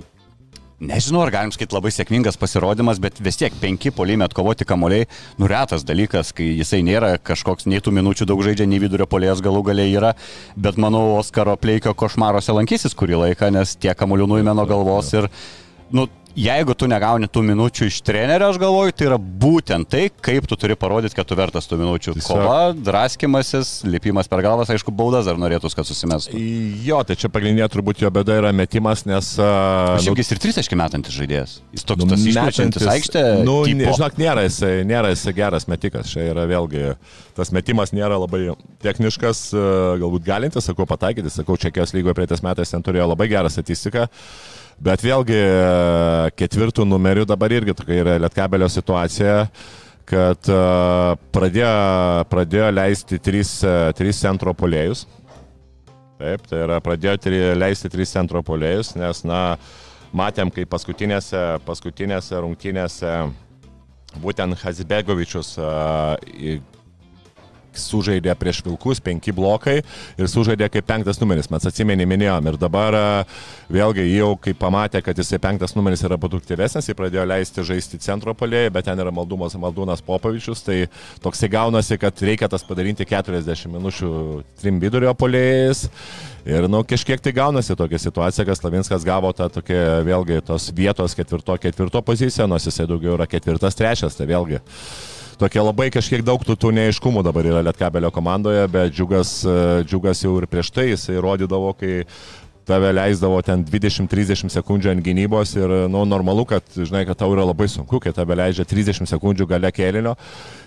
nežinau, 0.83 1.23
ar 1.23 1.31
galim 1.33 1.51
sakyti 1.53 1.75
labai 1.75 1.91
sėkmingas 1.93 2.37
pasirodymas, 2.39 2.99
bet 3.03 3.19
vis 3.23 3.39
tiek 3.39 3.55
penki 3.61 3.91
polime 3.95 4.25
atkovoti 4.27 4.67
kamuoliai, 4.67 5.07
nuretas 5.41 5.85
dalykas, 5.87 6.33
kai 6.35 6.49
jisai 6.59 6.81
nėra 6.85 7.15
kažkoks 7.17 7.67
nei 7.71 7.83
tų 7.83 7.95
minučių 7.99 8.27
daug 8.29 8.43
žaidžia, 8.45 8.67
nei 8.69 8.81
vidurio 8.83 9.07
polės 9.09 9.43
galų 9.43 9.63
galiai 9.69 9.93
yra, 9.95 10.13
bet 10.55 10.79
manau, 10.81 11.05
Oskaro 11.19 11.55
Pleikio 11.59 11.95
košmaruose 11.97 12.55
lankysis 12.55 12.97
kurį 12.97 13.21
laiką, 13.27 13.51
nes 13.53 13.77
tie 13.79 13.95
kamuolių 13.97 14.29
nuimeno 14.35 14.67
galvos 14.69 15.13
ir, 15.15 15.29
nu, 15.95 16.07
jeigu 16.37 16.73
tu 16.77 16.87
negauni 16.89 17.27
tų 17.31 17.43
minučių 17.45 17.87
iš 17.89 17.99
trenerio, 18.05 18.49
aš 18.51 18.57
galvoju, 18.61 18.93
tai 18.97 19.07
yra 19.09 19.17
būtent 19.17 19.89
tai, 19.89 20.07
kaip 20.23 20.47
tu 20.49 20.57
turi 20.59 20.75
parodyti, 20.79 21.15
kad 21.17 21.27
tu 21.29 21.37
vertas 21.37 21.67
tų 21.69 21.77
minučių. 21.81 22.15
Tiesiog. 22.17 22.41
Kova, 22.41 22.73
draskimasis, 22.73 23.73
lipimas 23.87 24.29
per 24.31 24.43
galvas, 24.45 24.71
aišku, 24.73 24.93
baudas 24.95 25.29
ar 25.29 25.39
norėtus, 25.41 25.75
kad 25.77 25.87
susimestų. 25.87 26.39
Jo, 26.85 27.01
tai 27.07 27.17
čia 27.19 27.29
pagrindinė 27.33 27.67
turbūt 27.73 28.01
jo 28.03 28.11
bėda 28.13 28.39
yra 28.41 28.53
metimas, 28.55 29.05
nes... 29.09 29.33
Uh, 29.37 29.93
Šiaip 30.01 30.17
nu, 30.17 30.23
jis 30.23 30.33
ir 30.35 30.41
30 30.47 30.79
metantis 30.79 31.17
žaidėjas. 31.17 31.55
Jis 31.75 31.87
toks 31.89 32.07
nu, 32.09 32.17
išmetantis 32.17 32.87
aikštė. 32.95 33.23
Nu, 33.45 33.59
tipo. 33.69 33.93
žinok, 33.99 34.17
nėra 34.21 34.47
jis, 34.47 34.59
nėra 34.89 35.13
jis 35.13 35.27
geras 35.37 35.69
metikas. 35.69 36.09
Čia 36.13 36.27
yra 36.31 36.47
vėlgi, 36.49 36.95
tas 37.37 37.53
metimas 37.55 37.93
nėra 37.95 38.17
labai 38.21 38.47
techniškas, 38.83 39.45
galbūt 40.01 40.25
galintis, 40.25 40.65
sakau, 40.69 40.89
pataikyti, 40.89 41.31
sakau, 41.33 41.59
Čekijos 41.61 41.93
lygoje 41.95 42.17
praeitais 42.17 42.43
metais 42.45 42.73
ten 42.73 42.83
turėjo 42.85 43.07
labai 43.13 43.29
gerą 43.31 43.51
statistiką. 43.53 44.09
Bet 44.81 45.03
vėlgi 45.05 45.37
ketvirtų 46.39 46.85
numerių 46.89 47.27
dabar 47.29 47.53
irgi 47.53 47.75
tokia 47.77 48.01
yra 48.01 48.19
Lietkabelio 48.23 48.69
situacija 48.71 49.37
kad 50.09 50.49
pradėjo, 51.33 51.73
pradėjo 52.31 52.69
leisti 52.73 53.19
trys, 53.23 53.55
trys 53.95 54.19
centro 54.19 54.53
polėjus. 54.57 55.05
Taip, 56.19 56.43
tai 56.47 56.63
yra 56.65 56.79
pradėjo 56.83 57.55
leisti 57.57 57.91
trys 57.91 58.13
centro 58.15 58.43
polėjus, 58.45 58.93
nes, 58.99 59.23
na, 59.27 59.57
matėm, 60.15 60.51
kaip 60.53 60.69
paskutinėse, 60.71 61.41
paskutinėse 61.65 62.43
rungtynėse 62.43 63.13
būtent 64.23 64.59
Hazbegovičius 64.61 65.55
sužaidė 67.79 68.33
prieš 68.39 68.61
Vilkus, 68.65 69.01
penki 69.03 69.33
blokai 69.35 69.79
ir 69.81 70.29
sužaidė 70.29 70.69
kaip 70.73 70.87
penktas 70.89 71.19
numeris, 71.21 71.49
mes 71.51 71.67
atsimenį 71.69 72.07
minėjom. 72.09 72.49
Ir 72.51 72.59
dabar 72.61 72.97
vėlgi 73.73 74.05
jau 74.11 74.33
kai 74.41 74.55
pamatė, 74.57 75.03
kad 75.05 75.17
jisai 75.19 75.39
penktas 75.43 75.75
numeris 75.77 76.03
yra 76.05 76.19
produktyvesnis, 76.21 76.89
jis 76.89 76.97
pradėjo 76.97 77.25
leisti 77.29 77.65
žaisti 77.67 78.01
centro 78.03 78.35
polėjai, 78.37 78.73
bet 78.73 78.89
ten 78.89 78.99
yra 78.99 79.13
maldumas 79.13 79.57
Maldūnas 79.59 80.03
Popovičius, 80.05 80.63
tai 80.65 80.83
toksai 81.23 81.49
gaunasi, 81.53 81.97
kad 82.01 82.21
reikia 82.25 82.49
tas 82.51 82.65
padaryti 82.67 83.07
40 83.09 83.71
minučių 83.73 84.13
trim 84.61 84.79
vidurio 84.83 85.13
polėjais. 85.17 85.87
Ir, 86.43 86.67
nu, 86.67 86.81
kažkiek 86.83 87.21
tai 87.23 87.31
gaunasi 87.31 87.75
tokia 87.79 88.01
situacija, 88.03 88.43
kad 88.43 88.59
Slavinskas 88.59 89.05
gavo 89.07 89.31
tą 89.35 89.47
tokią, 89.53 89.79
vėlgi, 90.03 90.41
tos 90.43 90.67
vietos 90.75 91.15
ketvirto, 91.15 91.55
ketvirto 91.55 92.01
poziciją, 92.03 92.49
nors 92.51 92.67
jisai 92.67 92.87
daugiau 92.89 93.15
yra 93.15 93.29
ketvirtas, 93.31 93.79
trečias, 93.79 94.19
tai 94.19 94.27
vėlgi 94.27 94.59
tokia 95.39 95.63
labai 95.65 95.89
kažkiek 95.93 96.23
daug 96.25 96.43
tų, 96.45 96.55
tų 96.59 96.71
neiškumų 96.77 97.23
dabar 97.25 97.47
yra 97.49 97.63
Lietkabelio 97.65 98.11
komandoje, 98.13 98.63
bet 98.71 98.93
džiugas, 98.93 99.41
e, 99.45 99.57
džiugas 99.87 100.23
jau 100.25 100.37
ir 100.39 100.47
prieš 100.51 100.71
tai 100.75 100.89
jisai 100.91 101.19
rodydavo, 101.23 101.73
kai 101.77 102.03
tave 102.63 102.93
leisdavo 102.95 103.41
ten 103.43 103.63
20-30 103.67 104.51
sekundžių 104.53 104.93
ant 104.93 105.03
gynybos 105.03 105.53
ir, 105.57 105.71
nu, 105.91 106.03
normalu, 106.07 106.45
kad, 106.47 106.63
žinai, 106.75 107.03
kad 107.07 107.19
tau 107.19 107.33
yra 107.35 107.45
labai 107.49 107.67
sunku, 107.71 107.99
kai 108.03 108.13
tave 108.15 108.37
leidžia 108.39 108.65
30 108.67 109.09
sekundžių 109.09 109.47
gale 109.49 109.71
kėlinio 109.75 110.15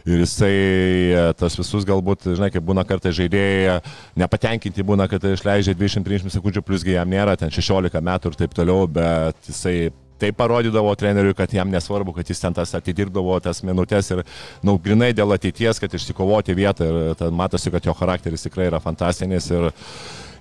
ir 0.05 0.23
jisai 0.23 0.53
e, 0.53 1.27
tas 1.41 1.57
visus 1.59 1.87
galbūt, 1.89 2.29
žinai, 2.37 2.51
kaip 2.55 2.67
būna 2.67 2.85
kartais 2.89 3.17
žaidėjai, 3.17 3.79
nepatenkinti 4.21 4.87
būna, 4.87 5.09
kad 5.11 5.25
tai 5.25 5.35
išleidžia 5.37 5.77
20-30 5.77 6.37
sekundžių, 6.37 6.65
plusgi 6.67 6.99
jam 6.99 7.11
nėra 7.11 7.39
ten 7.41 7.53
16 7.53 8.05
metų 8.11 8.33
ir 8.33 8.43
taip 8.45 8.57
toliau, 8.57 8.85
bet 8.91 9.49
jisai 9.49 9.79
tai 10.21 10.33
parodydavo 10.37 10.95
treneriui, 10.99 11.37
kad 11.37 11.53
jam 11.53 11.71
nesvarbu, 11.73 12.15
kad 12.17 12.31
jis 12.31 12.43
ten 12.43 12.57
tas 12.57 12.75
atidirbdavo 12.79 13.39
tas 13.45 13.63
minutės 13.67 14.13
ir, 14.15 14.23
na, 14.63 14.71
nu, 14.71 14.79
grinai 14.83 15.13
dėl 15.17 15.37
ateities, 15.37 15.81
kad 15.83 15.95
išsikovoti 15.95 16.57
vietą 16.57 16.87
ir 16.91 17.35
matosi, 17.35 17.73
kad 17.75 17.85
jo 17.87 17.97
charakteris 17.97 18.47
tikrai 18.49 18.71
yra 18.71 18.83
fantastinis 18.83 19.51
ir, 19.53 19.71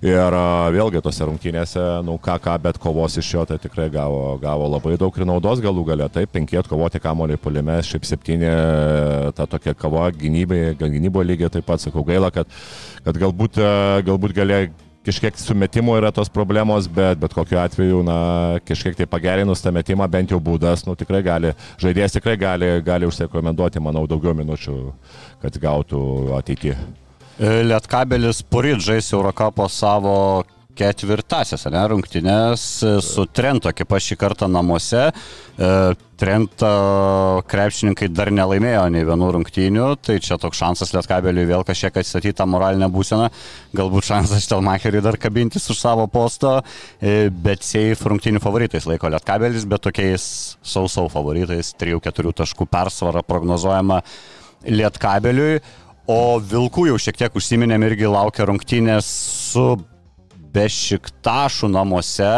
Ir 0.06 0.36
vėlgi 0.76 1.00
tose 1.02 1.26
rungtynėse, 1.26 1.82
nu 2.06 2.18
ką, 2.22 2.36
ką, 2.44 2.56
bet 2.62 2.78
kovos 2.82 3.16
iš 3.18 3.30
jo 3.32 3.46
tai 3.48 3.56
tikrai 3.62 3.88
gavo, 3.90 4.36
gavo 4.42 4.68
labai 4.68 4.98
daug 5.02 5.16
ir 5.18 5.26
naudos 5.26 5.62
galų 5.64 5.86
galę. 5.88 6.10
Taip, 6.12 6.34
penki 6.36 6.60
atkovoti 6.60 7.00
kamolį 7.02 7.40
polime, 7.42 7.80
šiaip 7.86 8.06
septyni 8.06 8.52
ta 9.38 9.48
tokia 9.50 9.74
kava 9.74 10.10
gynybai, 10.12 10.76
gynybo 10.82 11.24
lygiai 11.26 11.54
taip 11.54 11.66
pat 11.66 11.82
sakau 11.82 12.04
gaila, 12.06 12.30
kad, 12.36 12.52
kad 13.08 13.22
galbūt, 13.24 13.62
galbūt 14.06 14.36
galėjo 14.36 14.74
kažkiek 15.06 15.38
sumetimo 15.40 15.96
yra 16.00 16.12
tos 16.16 16.32
problemos, 16.34 16.90
bet 16.92 17.20
bet 17.22 17.34
kokiu 17.36 17.60
atveju, 17.62 18.02
na, 18.06 18.18
kažkiek 18.66 18.98
tai 18.98 19.08
pagerinus 19.10 19.64
tą 19.64 19.74
metimą, 19.76 20.08
bent 20.12 20.34
jau 20.34 20.42
būdas, 20.42 20.86
nu, 20.88 20.98
tikrai 20.98 21.22
gali, 21.26 21.54
žaidėjas 21.82 22.18
tikrai 22.18 22.36
gali, 22.42 22.72
gali 22.86 23.10
užsiekomenduoti, 23.10 23.84
manau, 23.84 24.06
daugiau 24.10 24.36
minučių, 24.38 24.78
kad 25.44 25.62
gautų 25.62 26.02
ateityje. 26.40 26.78
Lietkabelis 27.40 28.40
poryt 28.48 28.80
žais 28.80 29.12
Eurocapo 29.12 29.68
savo 29.68 30.46
ketvirtasias 30.76 31.66
ne, 31.72 31.82
rungtynės 31.92 32.66
su 33.04 33.26
Trento 33.36 33.72
ekipa 33.72 34.00
šį 34.02 34.18
kartą 34.20 34.50
namuose. 34.52 35.08
E, 35.10 35.70
Trento 36.16 36.70
krepšininkai 37.52 38.08
dar 38.16 38.32
nelaimėjo 38.32 38.86
nei 38.94 39.04
vienų 39.08 39.32
rungtynių, 39.36 39.88
tai 40.00 40.16
čia 40.24 40.38
toks 40.40 40.62
šansas 40.62 40.94
Lietkabeliui 40.96 41.48
vėl 41.50 41.66
kažkiek 41.68 42.00
atstatyti 42.00 42.38
tą 42.40 42.48
moralinę 42.48 42.88
būseną, 42.92 43.28
galbūt 43.76 44.08
šansas 44.08 44.46
Štelmacheriui 44.46 45.04
dar 45.04 45.20
kabintis 45.20 45.68
už 45.72 45.80
savo 45.82 46.08
posto, 46.12 46.58
e, 47.00 47.28
bet 47.30 47.68
safe 47.68 48.12
rungtynių 48.12 48.44
favoritais 48.44 48.88
laiko 48.88 49.12
Lietkabelis, 49.12 49.68
bet 49.68 49.84
tokiais 49.88 50.28
sausau 50.64 51.10
favoritais, 51.12 51.74
3-4 51.80 52.36
taškų 52.44 52.70
persvara 52.72 53.26
prognozuojama 53.28 54.00
Lietkabeliui. 54.72 55.60
O 56.06 56.38
Vilkų 56.38 56.86
jau 56.92 57.02
šiek 57.02 57.18
tiek 57.18 57.36
užsiminėm 57.36 57.84
irgi 57.88 58.06
laukia 58.06 58.46
rungtynės 58.46 59.08
su 59.52 59.66
Bešiktašų 60.56 61.70
namuose 61.74 62.32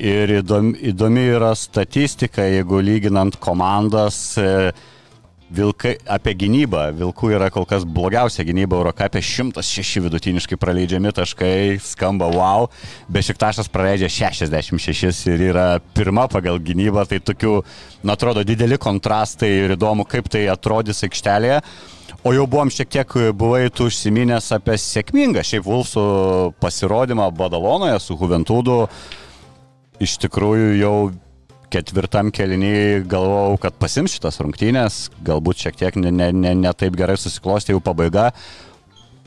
ir 0.00 0.36
įdomi, 0.40 0.78
įdomi 0.92 1.26
yra 1.36 1.52
statistika, 1.58 2.46
jeigu 2.48 2.80
lyginant 2.84 3.36
komandas. 3.42 4.22
E, 4.40 4.72
Vilkai 5.50 5.96
apie 6.06 6.36
gynybą. 6.38 6.84
Vilkų 6.94 7.32
yra 7.34 7.48
kol 7.50 7.64
kas 7.66 7.82
blogiausia 7.82 8.44
gynyba 8.46 8.76
Eurocapė. 8.78 9.18
106 9.18 9.98
vidutiniškai 10.04 10.58
praleidžiami 10.60 11.10
taškai. 11.16 11.80
Skamba 11.82 12.28
wow. 12.30 12.68
Bešiktašas 13.10 13.66
praleidžia 13.74 14.06
66 14.14 15.26
ir 15.32 15.42
yra 15.48 15.66
pirma 15.96 16.28
pagal 16.30 16.62
gynybą. 16.62 17.02
Tai 17.10 17.18
tokių, 17.32 17.56
na, 18.04 18.14
atrodo, 18.14 18.46
dideli 18.46 18.78
kontrastai 18.78 19.50
ir 19.64 19.74
įdomu, 19.74 20.06
kaip 20.06 20.30
tai 20.30 20.46
atrodys 20.54 21.02
aikštelėje. 21.08 21.58
O 22.20 22.34
jau 22.36 22.42
buvom 22.44 22.68
šiek 22.68 22.90
tiek, 22.92 23.12
buvai 23.32 23.70
tu 23.72 23.86
užsiminęs 23.88 24.50
apie 24.52 24.74
sėkmingą 24.76 25.40
šiaip 25.40 25.64
Vulfsų 25.64 26.02
pasirodymą 26.60 27.30
Badalonoje 27.32 27.94
su 28.04 28.12
Juventūdu. 28.12 28.74
Iš 30.04 30.18
tikrųjų 30.26 30.74
jau 30.76 30.96
ketvirtam 31.72 32.28
keliniui 32.34 33.06
galvojau, 33.08 33.54
kad 33.62 33.78
pasims 33.80 34.12
šitas 34.12 34.36
rungtynės, 34.42 34.98
galbūt 35.24 35.62
šiek 35.64 35.78
tiek 35.80 35.96
ne, 35.96 36.12
ne, 36.12 36.26
ne, 36.36 36.52
ne 36.60 36.72
taip 36.76 36.98
gerai 36.98 37.14
susiklostė 37.16 37.72
jų 37.72 37.80
pabaiga. 37.86 38.26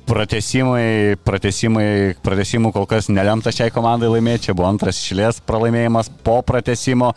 Pratesimai, 0.06 1.16
pratesimai, 1.26 1.88
pratesimų 2.22 2.74
kol 2.76 2.86
kas 2.92 3.10
nelemta 3.10 3.56
šiai 3.56 3.74
komandai 3.74 4.12
laimėti, 4.12 4.52
čia 4.52 4.56
buvo 4.58 4.68
antras 4.70 5.00
išlės 5.02 5.40
pralaimėjimas 5.48 6.12
po 6.22 6.44
pratesimo, 6.46 7.10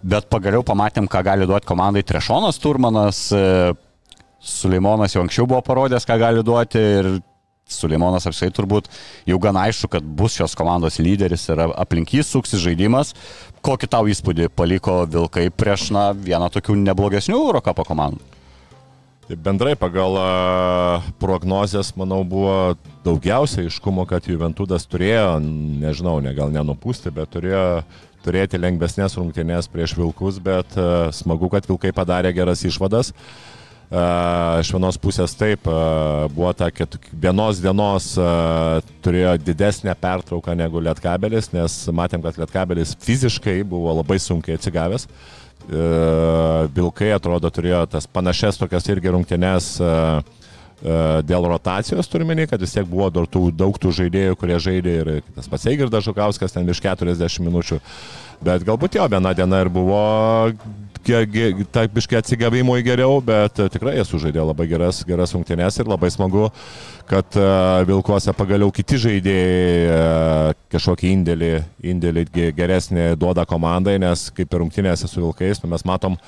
bet 0.00 0.30
pagaliau 0.32 0.64
pamatėm, 0.64 1.10
ką 1.10 1.20
gali 1.26 1.50
duoti 1.50 1.68
komandai 1.68 2.06
Trešonas 2.06 2.62
Turmanas, 2.62 3.26
Suleimonas 4.38 5.14
jau 5.14 5.24
anksčiau 5.24 5.48
buvo 5.50 5.60
parodęs, 5.66 6.06
ką 6.06 6.18
gali 6.20 6.44
duoti 6.46 6.78
ir 6.78 7.10
Suleimonas 7.68 8.24
apsai 8.28 8.48
turbūt 8.54 8.86
jau 9.28 9.36
gan 9.42 9.58
aišku, 9.60 9.90
kad 9.92 10.04
bus 10.04 10.38
šios 10.38 10.54
komandos 10.56 10.96
lyderis 11.02 11.44
ir 11.50 11.60
aplink 11.68 12.14
jį 12.16 12.24
suksis 12.24 12.62
žaidimas. 12.62 13.12
Kokį 13.64 13.90
tau 13.92 14.08
įspūdį 14.08 14.48
paliko 14.56 15.02
Vilkai 15.10 15.48
prieš 15.52 15.90
na, 15.92 16.10
vieną 16.16 16.48
tokių 16.54 16.78
neblogesnių 16.86 17.36
Eurocapo 17.36 17.84
komandų? 17.84 18.22
Tai 19.28 19.36
bendrai 19.44 19.74
pagal 19.76 20.16
prognozijas, 21.20 21.90
manau, 22.00 22.22
buvo 22.24 22.78
daugiausia 23.04 23.66
iškumo, 23.68 24.06
kad 24.08 24.24
Juventudas 24.24 24.88
turėjo, 24.88 25.36
nežinau, 25.82 26.16
ne, 26.24 26.32
gal 26.32 26.48
nenupūsti, 26.54 27.12
bet 27.12 27.34
turėjo 27.34 27.66
turėti 28.24 28.56
lengvesnės 28.56 29.18
rungtynės 29.18 29.68
prieš 29.68 29.98
Vilkus, 29.98 30.40
bet 30.40 30.72
smagu, 31.12 31.52
kad 31.52 31.68
Vilkai 31.68 31.92
padarė 31.92 32.32
geras 32.38 32.64
išvadas. 32.64 33.12
Uh, 33.12 33.57
Iš 33.88 34.68
vienos 34.74 34.98
pusės 35.00 35.32
taip, 35.32 35.64
buvo 36.34 36.50
ta, 36.52 36.68
vienos 37.12 37.60
dienos 37.64 38.10
turėjo 39.00 39.32
didesnę 39.40 39.94
pertrauką 39.96 40.52
negu 40.58 40.82
Lietkabelis, 40.84 41.48
nes 41.54 41.76
matėm, 41.96 42.20
kad 42.26 42.36
Lietkabelis 42.36 42.92
fiziškai 43.00 43.62
buvo 43.64 43.94
labai 43.96 44.18
sunkiai 44.20 44.58
atsigavęs. 44.60 45.08
Vilkai 46.76 47.14
atrodo 47.16 47.48
turėjo 47.48 47.86
tas 47.96 48.04
panašias 48.04 48.60
tokias 48.60 48.86
irgi 48.92 49.14
rungtynes 49.16 49.70
dėl 51.26 51.48
rotacijos 51.50 52.06
turime, 52.06 52.36
kad 52.46 52.60
vis 52.60 52.76
tiek 52.76 52.86
buvo 52.86 53.08
dar 53.10 53.26
tų, 53.26 53.48
daug 53.50 53.78
tų 53.80 53.90
žaidėjų, 53.98 54.36
kurie 54.38 54.58
žaidė 54.62 54.92
ir 55.00 55.10
tas 55.34 55.48
pats 55.50 55.66
Eigirdas 55.66 56.04
Žukauskas 56.06 56.54
ten 56.54 56.68
virš 56.68 56.84
40 56.84 57.42
minučių. 57.48 57.80
Bet 58.44 58.62
galbūt 58.66 58.98
jo 58.98 59.06
viena 59.10 59.32
diena 59.34 59.64
ir 59.64 59.70
buvo 59.72 60.02
tapiškai 61.08 62.18
atsigavimui 62.18 62.82
geriau, 62.84 63.20
bet 63.24 63.58
e, 63.62 63.68
tikrai 63.72 63.94
jie 63.96 64.04
sužaidė 64.04 64.42
labai 64.44 64.66
geras, 64.68 65.00
geras 65.08 65.32
rungtynės 65.34 65.78
ir 65.80 65.88
labai 65.88 66.10
smagu, 66.12 66.48
kad 67.08 67.38
e, 67.38 67.46
Vilkuose 67.88 68.34
pagaliau 68.36 68.70
kiti 68.74 68.98
žaidėjai 69.00 69.88
e, 69.94 70.54
kažkokį 70.74 71.12
indėlį, 71.16 71.52
indėlį 71.94 72.26
geresnį 72.56 73.10
duoda 73.20 73.46
komandai, 73.48 73.96
nes 74.02 74.28
kaip 74.36 74.52
ir 74.52 74.64
rungtynėse 74.64 75.08
su 75.08 75.22
Vilkais 75.22 75.62
nu, 75.62 75.72
mes 75.72 75.86
matom 75.88 76.18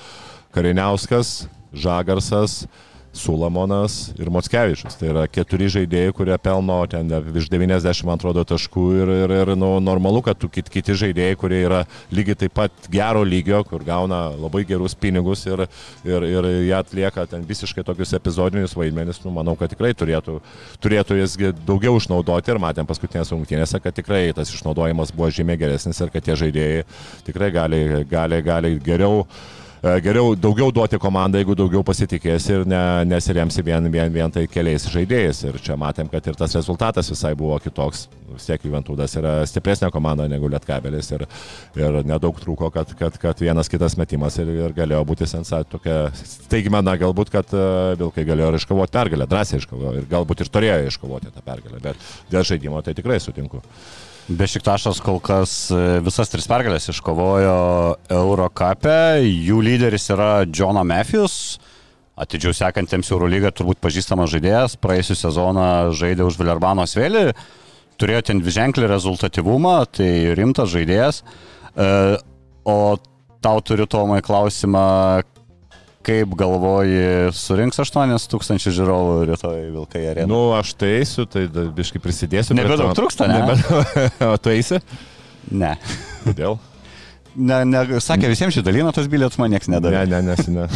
Kariniauskas, 0.54 1.44
Žagarsas, 1.70 2.64
Sulamonas 3.12 4.12
ir 4.18 4.30
Motskevičius. 4.30 4.94
Tai 5.00 5.08
yra 5.11 5.24
keturi 5.30 5.66
žaidėjai, 5.72 6.12
kurie 6.14 6.36
pelno 6.38 6.78
ten 6.90 7.11
virš 7.11 7.48
90, 7.50 8.04
man 8.06 8.20
atrodo, 8.20 8.44
taškų 8.46 8.84
ir, 9.00 9.12
ir, 9.24 9.34
ir 9.40 9.52
nu, 9.58 9.72
normalu, 9.82 10.22
kad 10.26 10.46
kit, 10.54 10.70
kiti 10.70 10.94
žaidėjai, 11.02 11.38
kurie 11.40 11.61
yra 11.66 11.82
lygiai 12.14 12.38
taip 12.44 12.54
pat 12.61 12.88
gero 12.92 13.24
lygio, 13.26 13.64
kur 13.66 13.82
gauna 13.86 14.22
labai 14.36 14.62
gerus 14.68 14.94
pinigus 14.94 15.42
ir, 15.48 15.66
ir, 16.06 16.28
ir 16.28 16.50
jie 16.68 16.74
atlieka 16.78 17.26
ten 17.30 17.46
visiškai 17.48 17.84
tokius 17.86 18.14
epizodinius 18.18 18.76
vaidmenis, 18.78 19.22
nu, 19.26 19.34
manau, 19.34 19.56
kad 19.58 19.74
tikrai 19.74 19.90
turėtų, 19.98 20.38
turėtų 20.82 21.18
jas 21.18 21.38
daugiau 21.66 21.98
išnaudoti 21.98 22.54
ir 22.54 22.62
matėm 22.62 22.88
paskutinės 22.90 23.34
rungtynėse, 23.34 23.82
kad 23.82 23.96
tikrai 23.96 24.28
tas 24.36 24.54
išnaudojimas 24.54 25.14
buvo 25.16 25.32
žymiai 25.34 25.58
geresnis 25.58 25.98
ir 25.98 26.14
kad 26.14 26.26
tie 26.26 26.38
žaidėjai 26.38 26.84
tikrai 27.26 27.50
gali, 27.54 27.86
gali, 28.11 28.44
gali 28.46 28.76
geriau 28.84 29.24
E, 29.24 29.59
geriau 29.81 30.35
daugiau 30.37 30.70
duoti 30.72 30.99
komandai, 31.01 31.41
jeigu 31.41 31.55
daugiau 31.57 31.83
pasitikės 31.87 32.47
ir 32.53 32.66
ne, 32.68 32.81
nesiremsi 33.09 33.64
vien, 33.64 33.87
vien, 33.93 34.11
vien 34.12 34.33
tai 34.33 34.45
keliais 34.51 34.85
žaidėjais. 34.93 35.41
Ir 35.49 35.61
čia 35.64 35.76
matėm, 35.81 36.11
kad 36.12 36.26
ir 36.28 36.37
tas 36.37 36.55
rezultatas 36.59 37.09
visai 37.12 37.33
buvo 37.39 37.57
kitoks. 37.62 38.09
Vis 38.31 38.47
tiek 38.47 38.62
Juventudas 38.62 39.16
yra 39.18 39.33
stipresnė 39.49 39.89
komanda 39.91 40.28
negu 40.31 40.51
Lietkabelis 40.53 41.09
ir, 41.16 41.24
ir 41.81 41.97
nedaug 42.07 42.37
trūko, 42.39 42.68
kad, 42.74 42.93
kad, 42.99 43.16
kad 43.22 43.41
vienas 43.43 43.72
kitas 43.72 43.97
metimas 43.99 44.37
ir, 44.39 44.53
ir 44.66 44.76
galėjo 44.76 45.01
būti 45.09 45.26
sensacija 45.26 45.66
tokia 45.72 45.97
staigmena, 46.14 46.95
galbūt, 47.01 47.33
kad 47.35 47.57
e, 47.57 47.64
Vilkai 47.99 48.26
galėjo 48.28 48.53
ir 48.53 48.61
iškovoti 48.61 48.95
pergalę, 48.95 49.26
drąsiai 49.31 49.59
iškovojo 49.64 49.97
ir 49.99 50.07
galbūt 50.12 50.45
ir 50.45 50.53
turėjo 50.53 50.93
iškovoti 50.93 51.35
tą 51.35 51.43
pergalę, 51.43 51.83
bet 51.83 52.07
dėl 52.31 52.47
žaidimo 52.47 52.85
tai 52.87 52.95
tikrai 52.95 53.18
sutinku. 53.24 53.64
Bešiktašas 54.31 55.01
kol 55.03 55.18
kas 55.18 55.53
e, 55.74 55.99
visas 56.07 56.31
tris 56.31 56.47
pergalės 56.47 56.85
iškovojo 56.93 57.55
Eurocapė, 58.14 59.24
jų 59.26 59.59
lyderis 59.66 60.07
yra 60.14 60.45
Johno 60.47 60.85
Matthews, 60.87 61.59
atidžiau 62.14 62.55
sekantiems 62.55 63.11
Eurolygą 63.11 63.51
turbūt 63.51 63.81
pažįstamas 63.83 64.31
žaidėjas, 64.31 64.76
praėjusią 64.78 65.16
sezoną 65.24 65.66
žaidė 65.99 66.28
už 66.28 66.39
Vilerbano 66.39 66.87
svėlį, 66.87 67.24
turėjo 67.99 68.22
ten 68.28 68.43
dviženklį 68.45 68.93
rezultatyvumą, 68.93 69.81
tai 69.99 70.11
rimtas 70.39 70.70
žaidėjas. 70.76 71.24
E, 71.74 71.91
o 72.70 72.78
tau 73.43 73.64
turiu 73.66 73.89
Tomai 73.91 74.20
klausimą, 74.22 75.24
Kaip 76.11 76.32
galvoji, 76.34 77.30
surinks 77.36 77.78
8000 77.78 78.72
žiūrovų 78.74 79.12
rytoj 79.28 79.61
Vilkai 79.76 80.00
arena? 80.11 80.26
Nu, 80.30 80.40
aš 80.56 80.72
tai 80.80 80.96
eisiu, 80.96 81.22
tai 81.30 81.44
biškai 81.46 82.02
prisidėsiu. 82.02 82.56
Nebedaug 82.58 82.96
trūksta, 82.98 83.28
ne? 83.30 83.38
Nebe... 83.44 83.86
o 84.32 84.34
tu 84.42 84.50
eisi? 84.50 84.80
Ne. 85.54 85.76
Kodėl? 86.24 86.58
Ne, 87.38 87.61
ne, 87.62 87.84
sakė, 88.02 88.26
visiems 88.32 88.56
šį 88.56 88.64
daliną 88.66 88.90
tos 88.94 89.06
bilietus 89.11 89.38
man 89.38 89.52
niekas 89.54 89.70
nedavė. 89.70 90.02
Ne, 90.11 90.18
ne, 90.18 90.34
nesine. 90.34 90.66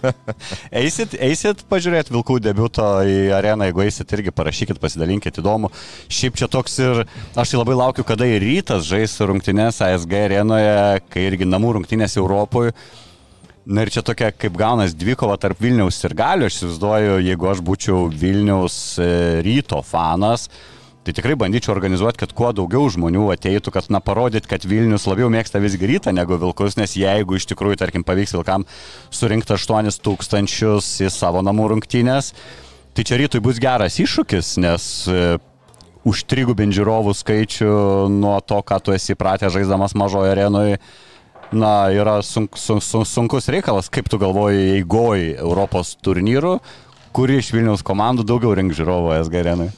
Eisit, 0.80 1.16
eisit 1.18 1.64
pažiūrėti 1.66 2.14
Vilkų 2.14 2.38
debiuto 2.44 2.86
į 3.02 3.18
areną, 3.34 3.66
jeigu 3.66 3.82
eisit 3.88 4.14
irgi 4.14 4.30
parašykit, 4.30 4.78
pasidalinkit 4.78 5.42
įdomu. 5.42 5.72
Šiaip 6.06 6.38
čia 6.38 6.46
toks 6.52 6.78
ir 6.78 7.02
aš 7.34 7.56
tai 7.56 7.58
labai 7.58 7.74
laukiu, 7.82 8.06
kada 8.06 8.28
ir 8.30 8.38
rytas 8.44 8.86
žais 8.86 9.18
rungtynės 9.18 9.82
ASG 9.88 10.14
arenoje, 10.28 11.02
kai 11.10 11.26
irgi 11.32 11.50
namų 11.50 11.80
rungtynės 11.80 12.14
Europoje. 12.22 12.76
Na 13.68 13.84
ir 13.84 13.92
čia 13.92 14.02
tokia 14.06 14.30
kaip 14.32 14.56
gaunas 14.56 14.94
dvikova 14.96 15.36
tarp 15.40 15.60
Vilniaus 15.60 16.00
ir 16.06 16.14
Galio, 16.16 16.48
aš 16.48 16.60
įsivaizduoju, 16.60 17.16
jeigu 17.26 17.48
aš 17.50 17.64
būčiau 17.64 18.06
Vilniaus 18.08 18.76
e, 19.02 19.10
ryto 19.44 19.82
fanas, 19.84 20.48
Tai 21.00 21.14
tikrai 21.16 21.32
bandyčiau 21.32 21.72
organizuoti, 21.72 22.20
kad 22.20 22.32
kuo 22.36 22.50
daugiau 22.52 22.84
žmonių 22.92 23.30
ateitų, 23.32 23.72
kad, 23.72 23.86
na, 23.88 24.02
parodyt, 24.04 24.44
kad 24.44 24.66
Vilnius 24.68 25.06
labiau 25.08 25.30
mėgsta 25.32 25.56
visgi 25.62 25.88
rytą 25.88 26.12
negu 26.12 26.36
Vilkus, 26.36 26.76
nes 26.76 26.92
jeigu 26.92 27.38
iš 27.38 27.46
tikrųjų, 27.48 27.78
tarkim, 27.80 28.04
pavyks 28.04 28.36
Vilkam 28.36 28.66
surinkti 29.08 29.56
8 29.56 29.96
tūkstančius 30.04 30.90
į 31.00 31.08
savo 31.14 31.40
namų 31.40 31.70
rungtynės, 31.72 32.34
tai 32.92 33.06
čia 33.08 33.16
rytui 33.16 33.40
bus 33.40 33.56
geras 33.62 33.96
iššūkis, 34.04 34.52
nes 34.60 34.90
e, 35.08 35.22
už 36.04 36.26
trigubinti 36.28 36.76
žiūrovų 36.76 37.16
skaičių 37.16 37.72
nuo 38.12 38.36
to, 38.44 38.60
ką 38.60 38.82
tu 38.84 38.92
esi 38.92 39.16
pratęs 39.16 39.56
žaisdamas 39.56 39.96
mažoje 39.96 40.34
arenoje, 40.36 40.82
na, 41.52 41.90
yra 41.94 42.20
sunk, 42.22 42.56
sunk, 42.58 42.82
sunk, 42.84 43.08
sunkus 43.08 43.48
reikalas, 43.50 43.90
kaip 43.92 44.08
tu 44.10 44.18
galvoji, 44.20 44.76
eigoj 44.78 45.24
Europos 45.40 45.96
turnyrų, 46.04 46.56
kuri 47.16 47.40
iš 47.40 47.50
Vilniaus 47.54 47.84
komandų 47.86 48.26
daugiau 48.28 48.54
rink 48.56 48.74
žiūrovų 48.76 49.16
SG 49.24 49.40
arenui. 49.42 49.70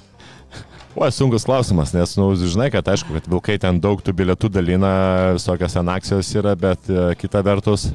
O, 0.93 1.07
sunkus 1.09 1.47
klausimas, 1.49 1.95
nes, 1.97 2.13
nu, 2.21 2.29
žinai, 2.37 2.69
kad 2.73 2.89
aišku, 2.93 3.15
kad 3.17 3.29
vilkai 3.33 3.57
ten 3.61 3.79
daug 3.81 4.03
tų 4.05 4.13
bilietų 4.19 4.51
dalina, 4.53 4.93
visokios 5.39 5.73
ten 5.79 5.89
akcijos 5.89 6.29
yra, 6.37 6.53
bet 6.59 6.91
e, 6.93 7.07
kita 7.17 7.41
vertus, 7.47 7.87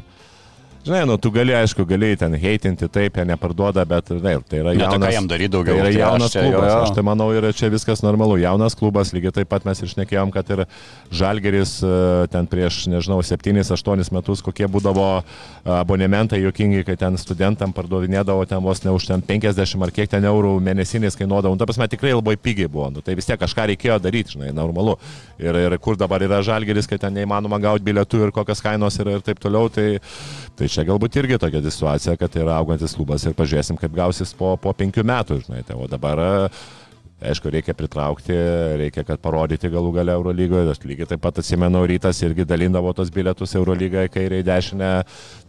Žinai, 0.88 1.02
nu, 1.04 1.18
tu 1.20 1.28
gali, 1.36 1.52
aišku, 1.52 1.84
gali 1.84 2.14
ten 2.16 2.32
heitinti, 2.40 2.88
taip, 2.88 3.18
jie 3.20 3.26
neparduoda, 3.28 3.84
bet 3.88 4.08
tai, 4.08 4.38
tai 4.48 4.62
yra 4.62 4.72
jaunas. 4.72 4.94
Ne, 4.96 5.04
tai 5.04 5.10
jam 5.12 5.26
daryti 5.28 5.52
daugiau. 5.52 5.76
Tai 5.76 5.82
yra 5.84 5.90
tai 5.92 6.00
jaunas 6.00 6.32
čia, 6.32 6.44
klubas. 6.46 6.64
Jo, 6.64 6.70
jo. 6.72 6.86
Aš 6.86 6.94
tai 6.96 7.04
manau, 7.04 7.28
yra 7.36 7.52
čia 7.52 7.70
viskas 7.74 8.04
normalu. 8.06 8.38
Jaunas 8.40 8.78
klubas, 8.80 9.12
lygiai 9.12 9.36
taip 9.36 9.52
pat 9.52 9.68
mes 9.68 9.84
išnekėjom, 9.84 10.32
kad 10.32 10.48
ir 10.56 10.64
Žalgeris 11.12 11.74
e, 11.84 11.92
ten 12.32 12.48
prieš, 12.48 12.86
nežinau, 12.88 13.20
7-8 13.20 14.14
metus, 14.16 14.44
kokie 14.46 14.70
būdavo 14.72 15.10
abonementai 15.76 16.40
jokingi, 16.46 16.86
kai 16.88 16.96
ten 17.00 17.20
studentam 17.20 17.76
parduodinėdavo 17.76 18.48
ten 18.48 18.64
vos 18.64 18.80
ne 18.86 18.96
už 18.96 19.10
ten 19.10 19.26
50 19.28 19.84
ar 19.84 19.92
kiek 19.92 20.08
ten 20.16 20.24
eurų 20.32 20.56
mėnesiniais 20.64 21.20
kainuodavo. 21.20 21.52
Nu, 21.52 21.60
ta 21.60 21.68
prasme, 21.68 21.90
tikrai 21.92 22.16
labai 22.16 22.38
pigiai 22.40 22.72
buvo. 22.72 22.88
Nu, 22.96 23.04
tai 23.04 23.18
vis 23.20 23.28
tiek 23.28 23.40
kažką 23.44 23.68
reikėjo 23.74 24.00
daryti, 24.08 24.38
žinai, 24.38 24.54
normalu. 24.56 24.96
Ir, 25.44 25.60
ir 25.68 25.78
kur 25.84 26.00
dabar 26.00 26.24
yra 26.24 26.40
Žalgeris, 26.48 26.88
kai 26.88 27.02
ten 27.02 27.18
neįmanoma 27.20 27.60
gauti 27.60 27.84
bilietų 27.92 28.24
ir 28.24 28.36
kokios 28.36 28.64
kainos 28.64 28.96
yra 29.04 29.18
ir 29.18 29.28
taip 29.28 29.44
toliau. 29.44 29.68
Tai, 29.74 29.90
tai 30.58 30.72
čia 30.78 30.86
galbūt 30.86 31.18
irgi 31.18 31.40
tokia 31.42 31.64
situacija, 31.66 32.18
kad 32.22 32.34
tai 32.34 32.44
yra 32.44 32.58
augantis 32.62 32.94
klubas 32.98 33.26
ir 33.26 33.34
pažiūrėsim, 33.38 33.80
kaip 33.82 33.96
gausis 33.98 34.34
po, 34.38 34.54
po 34.62 34.74
penkių 34.78 35.06
metų, 35.08 35.42
žinai. 35.48 35.64
Tai, 35.66 35.80
o 35.82 35.90
dabar 35.90 36.22
Aišku, 37.18 37.50
reikia 37.50 37.74
pritraukti, 37.74 38.34
reikia, 38.78 39.02
kad 39.02 39.18
parodyti 39.18 39.72
galų 39.74 39.90
galę 39.96 40.14
Eurolygoje. 40.14 40.68
Aš 40.70 40.84
lygiai 40.86 41.08
taip 41.10 41.24
pat 41.24 41.40
atsimenu, 41.42 41.80
rytas 41.90 42.20
irgi 42.22 42.46
dalindavo 42.46 42.92
tos 42.94 43.10
bilietus 43.10 43.56
Eurolygoje, 43.58 44.12
kairiai 44.14 44.46
dešinę. 44.46 44.90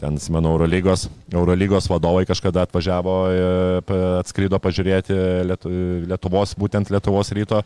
Ten, 0.01 0.17
atsimenu, 0.17 0.55
Eurolygos, 0.55 1.05
Eurolygos 1.29 1.91
vadovai 1.93 2.25
kažkada 2.25 2.65
atvažiavo, 2.65 3.17
e, 3.29 3.99
atskrido 4.23 4.57
pažiūrėti 4.65 5.19
Lietuvos, 6.09 6.57
būtent 6.57 6.89
Lietuvos 6.89 7.35
ryto. 7.37 7.61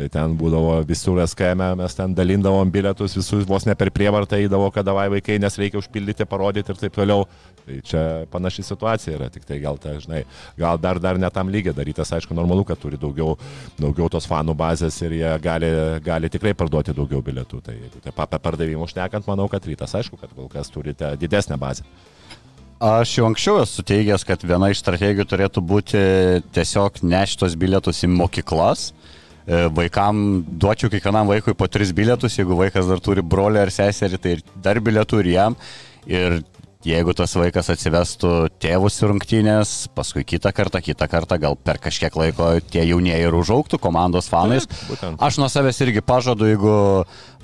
Tai 0.00 0.08
ten 0.16 0.38
būdavo 0.40 0.78
visur 0.88 1.20
SKM, 1.20 1.74
mes 1.82 1.98
ten 2.00 2.16
dalindavom 2.16 2.72
bilietus, 2.72 3.18
visus 3.20 3.44
vos 3.44 3.68
ne 3.68 3.76
per 3.76 3.92
prievartą 3.92 4.40
įdavo, 4.46 4.72
kad 4.72 4.88
davai 4.88 5.10
vaikai, 5.18 5.36
nes 5.42 5.60
reikia 5.60 5.82
užpildyti, 5.82 6.24
parodyti 6.24 6.72
ir 6.72 6.80
taip 6.80 6.96
toliau. 6.96 7.28
Tai 7.62 7.76
čia 7.86 8.00
panaši 8.32 8.64
situacija 8.66 9.20
yra, 9.20 9.28
tik 9.30 9.44
tai 9.46 9.60
gal, 9.62 9.76
tai, 9.78 9.98
žinai, 10.02 10.24
gal 10.58 10.80
dar, 10.82 10.98
dar 10.98 11.20
netam 11.20 11.52
lygiai 11.52 11.76
darytas, 11.76 12.10
aišku, 12.16 12.34
normalu, 12.34 12.64
kad 12.66 12.80
turi 12.80 12.98
daugiau 12.98 13.36
daugiau 13.80 14.08
tos 14.12 14.26
fanų 14.28 14.54
bazės 14.58 14.98
ir 15.04 15.16
jie 15.18 15.34
gali, 15.42 15.70
gali 16.04 16.30
tikrai 16.32 16.54
parduoti 16.58 16.94
daugiau 16.96 17.22
bilietų. 17.24 17.60
Tai 17.66 17.76
jeigu 17.76 18.02
taip 18.04 18.18
apie 18.24 18.40
pardavimų 18.42 18.88
šnekant, 18.90 19.28
manau, 19.28 19.48
kad 19.52 19.66
rytas 19.68 19.94
aišku, 19.98 20.20
kad 20.20 20.34
kol 20.36 20.50
kas 20.52 20.70
turite 20.72 21.14
didesnę 21.20 21.58
bazę. 21.60 21.86
Aš 22.82 23.12
jau 23.14 23.28
anksčiau 23.28 23.60
esu 23.62 23.84
teigęs, 23.86 24.24
kad 24.26 24.42
viena 24.42 24.72
iš 24.72 24.80
strategijų 24.82 25.26
turėtų 25.30 25.62
būti 25.62 26.00
tiesiog 26.54 26.98
neštos 27.06 27.54
bilietus 27.54 28.02
į 28.02 28.10
mokyklas. 28.10 28.88
E, 29.42 29.68
vaikam 29.74 30.42
duočiau 30.46 30.90
kiekvienam 30.90 31.30
vaikui 31.30 31.54
po 31.58 31.68
tris 31.70 31.92
bilietus, 31.94 32.34
jeigu 32.38 32.58
vaikas 32.58 32.90
dar 32.90 32.98
turi 33.02 33.22
brolį 33.22 33.62
ar 33.62 33.70
seserį, 33.74 34.18
tai 34.18 34.34
dar 34.64 34.82
bilietų 34.82 35.22
ir 35.22 35.30
jam. 35.30 35.56
Ir 36.10 36.40
jeigu 36.86 37.14
tas 37.16 37.34
vaikas 37.38 37.70
atsivestų 37.72 38.30
tėvus 38.62 38.96
į 39.02 39.10
rungtynės, 39.12 39.72
paskui 39.94 40.24
kitą 40.26 40.52
kartą, 40.54 40.80
kitą 40.82 41.08
kartą, 41.10 41.38
gal 41.42 41.56
per 41.56 41.78
kažkiek 41.82 42.16
laiko 42.18 42.48
tie 42.72 42.84
jaunieji 42.88 43.28
ir 43.28 43.36
užauktų 43.38 43.78
komandos 43.82 44.30
fanais. 44.32 44.66
Būtent. 44.88 45.20
Aš 45.22 45.38
nuo 45.42 45.50
savęs 45.52 45.78
irgi 45.86 46.02
pažadu, 46.04 46.48
jeigu 46.50 46.74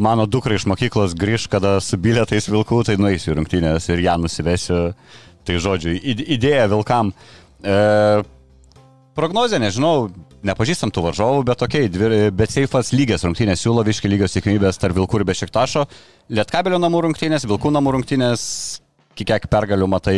mano 0.02 0.26
dukra 0.26 0.58
iš 0.58 0.66
mokyklos 0.70 1.14
grįž, 1.18 1.48
kada 1.52 1.76
su 1.84 2.00
bilietais 2.00 2.50
vilkų, 2.50 2.82
tai 2.88 2.98
nueisiu 3.00 3.34
į 3.34 3.38
rungtynės 3.40 3.88
ir 3.92 4.02
ją 4.06 4.16
nusivesiu. 4.24 4.80
Tai 5.48 5.60
žodžiu, 5.64 5.94
id- 5.96 6.26
idėja 6.36 6.66
vilkam. 6.68 7.14
E, 7.64 7.76
prognozė, 9.16 9.60
nežinau, 9.62 10.10
nepažįstam 10.46 10.92
tų 10.94 11.06
varžovų, 11.08 11.44
bet 11.48 11.62
tokiai, 11.62 11.88
dvi, 11.90 12.28
bet 12.34 12.52
Seifas 12.52 12.92
lygės 12.94 13.24
rungtynės 13.26 13.62
siūlo 13.64 13.84
viški 13.86 14.10
lygios 14.10 14.36
tikimybės 14.36 14.78
tarp 14.82 14.98
Vilkų 14.98 15.22
ir 15.22 15.26
Bešiktašo, 15.30 15.86
Lietkabelio 16.36 16.78
namų 16.82 17.06
rungtynės, 17.08 17.46
Vilkų 17.48 17.72
namų 17.74 17.96
rungtynės, 17.96 18.44
kiek 19.26 19.48
pergalių 19.50 19.88
matai. 19.90 20.16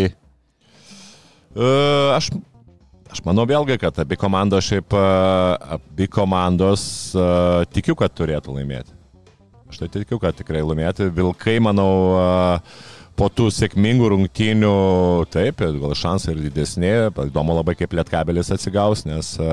E, 1.56 1.70
Aš, 2.14 2.30
aš 3.10 3.24
manau 3.26 3.46
vėlgi, 3.48 3.78
kad 3.80 3.96
abi 4.02 4.18
komandos 4.20 4.68
šiaip, 4.68 4.92
e, 4.94 5.02
abi 5.78 6.08
komandos 6.12 6.84
e, 7.14 7.26
tikiu, 7.74 7.96
kad 7.98 8.14
turėtų 8.14 8.58
laimėti. 8.58 8.96
Aš 9.70 9.84
tai 9.84 9.90
tikiu, 10.00 10.18
kad 10.18 10.34
tikrai 10.34 10.64
laimėti. 10.66 11.08
Vilkai, 11.14 11.60
manau, 11.62 11.90
e, 12.18 12.98
po 13.20 13.28
tų 13.30 13.50
sėkmingų 13.54 14.08
rungtynių, 14.14 14.74
taip, 15.30 15.60
gal 15.60 15.94
šansai 15.98 16.34
ir 16.34 16.44
didesni. 16.46 16.90
Įdomu 17.26 17.54
labai, 17.58 17.76
kaip 17.78 17.94
Lietkabelis 17.94 18.50
atsigaus, 18.54 19.04
nes 19.06 19.34
e, 19.38 19.50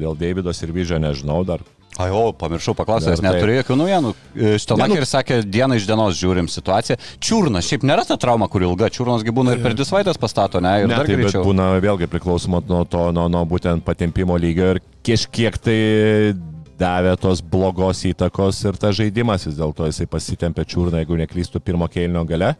dėl 0.00 0.16
Davidos 0.18 0.62
ir 0.64 0.72
Vyžio 0.76 1.00
nežinau 1.02 1.42
dar. 1.48 1.64
Ai, 1.98 2.12
o, 2.14 2.28
pamiršau 2.38 2.76
paklausyti, 2.78 3.10
nes 3.10 3.22
neturiu 3.24 3.56
jokių 3.56 3.76
naujienų. 3.80 4.10
Štelmacheris 4.62 5.14
sakė, 5.16 5.38
dieną 5.42 5.78
iš 5.80 5.86
dienos 5.88 6.14
žiūrim 6.20 6.46
situaciją. 6.52 6.94
Čiurnas, 7.18 7.66
šiaip 7.66 7.82
nėra 7.88 8.04
ta 8.06 8.14
trauma, 8.20 8.46
kur 8.52 8.62
ilga. 8.62 8.86
Čiurnas 8.94 9.24
būna 9.26 9.56
ir 9.56 9.64
per 9.64 9.74
dvi 9.74 9.86
savaitės 9.88 10.20
pastato, 10.22 10.62
ne? 10.62 10.76
Ir 10.84 10.86
Ne, 10.86 10.94
dar 10.94 11.08
tai 11.08 11.16
bet 11.16 11.24
greičiau. 11.26 11.42
būna 11.48 11.72
vėlgi 11.82 12.06
priklausoma 12.12 12.62
nuo 12.70 12.84
to, 12.86 13.08
nuo, 13.16 13.26
nuo 13.32 13.42
būtent 13.50 13.82
patempimo 13.82 14.38
lygio 14.38 14.76
ir 14.76 14.80
kažkiek 15.02 15.58
tai 15.58 15.78
davė 16.78 17.16
tos 17.18 17.42
blogos 17.42 18.04
įtakos 18.06 18.62
ir 18.70 18.78
tas 18.78 18.94
žaidimas 18.94 19.48
vis 19.48 19.58
dėlto 19.58 19.90
jisai 19.90 20.06
pasitempė 20.06 20.62
čiurną, 20.70 21.02
jeigu 21.02 21.18
neklystų 21.18 21.58
pirmo 21.66 21.90
keilino 21.90 22.22
gale 22.28 22.52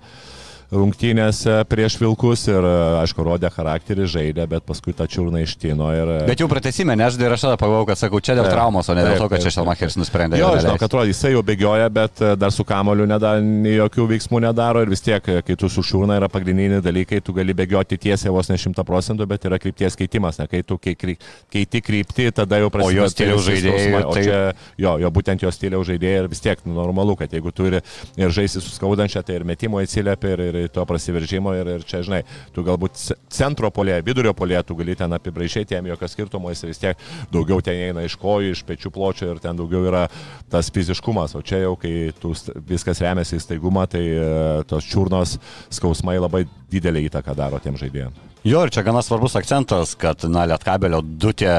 rungtynėse 0.72 1.62
prieš 1.68 1.96
Vilkus 2.00 2.44
ir 2.50 2.64
aišku 3.00 3.24
rodė 3.24 3.48
charakterį, 3.52 4.06
žaidė, 4.10 4.44
bet 4.50 4.66
paskui 4.68 4.92
tą 4.96 5.06
čiurną 5.08 5.40
ištino 5.44 5.88
ir... 5.96 6.10
Bet 6.28 6.42
jau 6.42 6.48
pratesime, 6.50 6.96
nes 6.98 7.16
ir 7.16 7.32
aš 7.32 7.46
tada 7.46 7.56
pagalvojau, 7.60 7.88
kad 7.88 8.00
sakau, 8.00 8.20
čia 8.20 8.36
dėl 8.36 8.44
Taip, 8.44 8.54
traumos, 8.56 8.88
o 8.88 8.96
ne 8.96 9.04
dėl 9.06 9.16
to, 9.16 9.28
kad 9.32 9.40
čia 9.40 9.48
taip, 9.48 9.56
Štelmacheris 9.56 9.96
nusprendė. 10.00 10.40
Jo, 10.40 10.50
žinau, 10.60 10.76
kad 10.76 10.90
atrodo, 10.90 11.08
jisai 11.08 11.32
jau 11.32 11.42
bėgioja, 11.46 11.88
bet 11.92 12.20
e, 12.20 12.34
dar 12.40 12.52
su 12.54 12.66
kamoliu 12.68 13.08
jokių 13.08 14.08
veiksmų 14.12 14.42
nedaro 14.44 14.82
ir 14.84 14.92
vis 14.92 15.04
tiek, 15.04 15.24
e, 15.24 15.40
kai 15.46 15.56
tu 15.58 15.70
su 15.72 15.84
šūna 15.84 16.18
yra 16.20 16.28
pagrindiniai 16.32 16.82
dalykai, 16.84 17.22
tu 17.24 17.32
gali 17.36 17.56
bėgioti 17.56 17.96
tiesiai 18.04 18.32
vos 18.34 18.52
ne 18.52 18.60
šimta 18.60 18.84
procentų, 18.84 19.26
bet 19.30 19.48
yra 19.48 19.60
krypties 19.62 19.96
keitimas, 19.98 20.40
ne, 20.42 20.48
kai 20.52 20.60
tu 20.68 20.76
keiti 20.82 21.82
kryptį, 21.84 22.28
tada 22.42 22.60
jau 22.60 22.68
prasideda. 22.74 23.00
jo 23.00 23.08
stiliaus 23.14 23.48
visi 23.48 23.64
žaidėjai. 23.64 24.04
O 24.04 24.12
tai- 24.12 24.24
čia, 24.28 24.38
jo, 24.84 24.94
jo, 25.00 25.12
būtent 25.16 25.42
jo 25.42 25.52
stiliaus 25.54 25.88
žaidėjai 25.88 26.24
ir 26.24 26.28
vis 26.28 26.44
tiek 26.44 26.60
normalu, 26.68 27.16
kad 27.16 27.32
jeigu 27.32 27.54
turi 27.56 27.80
ir 28.20 28.36
žaisi 28.36 28.60
su 28.60 28.74
skaudančia, 28.74 29.24
tai 29.24 29.40
ir 29.40 29.48
metimo 29.48 29.80
atsiliepia 29.80 30.36
ir, 30.36 30.44
ir 30.44 30.57
to 30.72 30.84
prasiveržimo 30.88 31.52
ir, 31.56 31.70
ir 31.78 31.86
čia, 31.88 32.02
žinai, 32.06 32.22
tu 32.54 32.64
galbūt 32.66 32.98
ce- 32.98 33.16
centro 33.32 33.70
polė, 33.74 33.98
vidurio 34.04 34.34
polė, 34.36 34.60
tu 34.66 34.76
gali 34.78 34.96
ten 34.98 35.12
apibraižyti, 35.16 35.76
jam 35.76 35.88
jokio 35.90 36.08
skirtumo, 36.10 36.52
jis 36.52 36.64
vis 36.68 36.82
tiek 36.82 37.04
daugiau 37.32 37.62
ten 37.64 37.78
eina 37.88 38.04
iš 38.06 38.18
kojų, 38.20 38.54
iš 38.56 38.64
pečių 38.68 38.92
pločio 38.94 39.30
ir 39.32 39.42
ten 39.44 39.58
daugiau 39.58 39.84
yra 39.88 40.06
tas 40.50 40.70
fiziškumas, 40.74 41.36
o 41.38 41.42
čia 41.42 41.62
jau, 41.64 41.74
kai 41.80 42.10
tu, 42.20 42.34
viskas 42.68 43.02
remiasi 43.04 43.38
į 43.38 43.44
staigumą, 43.44 43.86
tai 43.90 44.04
e, 44.04 44.30
tos 44.68 44.88
čiurnos 44.88 45.36
skausmai 45.74 46.18
labai 46.18 46.44
didelį 46.72 47.06
įtaką 47.08 47.36
daro 47.38 47.60
tiem 47.62 47.78
žaidėjams. 47.80 48.24
Jo, 48.46 48.62
ir 48.64 48.70
čia 48.72 48.84
gana 48.86 49.02
svarbus 49.02 49.34
akcentas, 49.38 49.96
kad, 49.98 50.22
na, 50.30 50.46
Lietkabelio 50.48 51.02
du 51.02 51.32
tie 51.36 51.50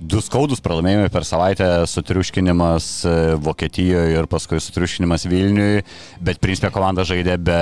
du 0.00 0.20
skaudus 0.24 0.62
pralaimėjimai 0.64 1.10
per 1.12 1.24
savaitę, 1.28 1.66
sutriuškinimas 1.90 2.86
e, 3.04 3.14
Vokietijoje 3.44 4.16
ir 4.16 4.28
paskui 4.30 4.60
sutriuškinimas 4.62 5.26
Vilniui, 5.28 5.82
bet 6.24 6.40
principė 6.42 6.70
komanda 6.74 7.04
žaidė 7.06 7.36
be, 7.40 7.58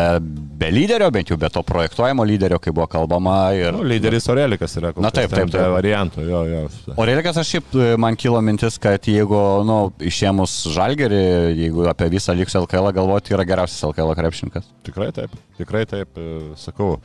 be 0.61 0.71
lyderio, 0.73 1.11
bent 1.15 1.33
jau 1.33 1.39
be 1.41 1.51
to 1.53 1.63
projektuojamo 1.67 2.27
lyderio, 2.29 2.61
kaip 2.63 2.77
buvo 2.79 2.87
kalbama. 2.91 3.37
Ir... 3.59 3.73
Nu, 3.75 3.83
lyderis 3.87 4.29
Orelikas 4.31 4.79
yra. 4.79 4.93
Na 5.03 5.11
taip, 5.15 5.33
taip, 5.35 5.51
taip. 5.51 5.67
Variantų, 5.75 6.25
jo, 6.29 6.43
jo. 6.49 6.65
Orelikas 6.99 7.41
aš 7.43 7.55
šiaip 7.57 7.75
e, 7.75 7.91
man 8.01 8.19
kilo 8.19 8.41
mintis, 8.45 8.79
kad 8.83 9.11
jeigu, 9.11 9.43
nu, 9.69 9.81
išėmus 9.99 10.61
žalgerį, 10.75 11.23
jeigu 11.59 11.89
apie 11.91 12.11
visą 12.15 12.37
liks 12.39 12.57
LKL 12.59 12.93
galvoti, 12.97 13.35
yra 13.37 13.47
geriausias 13.49 13.83
LKL 13.91 14.15
krepšininkas. 14.19 14.71
Tikrai 14.87 15.11
taip, 15.17 15.35
tikrai 15.59 15.85
taip, 15.91 16.15
e, 16.15 16.55
sakau 16.61 16.97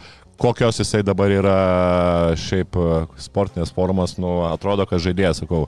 kokios 0.44 0.82
jisai 0.82 1.04
dabar 1.08 1.32
yra 1.32 1.58
šiaip 2.40 2.76
sportinės 3.24 3.72
formas, 3.76 4.18
nu, 4.20 4.42
atrodo, 4.50 4.86
kad 4.90 5.00
žaidėjas, 5.04 5.44
sakau, 5.44 5.68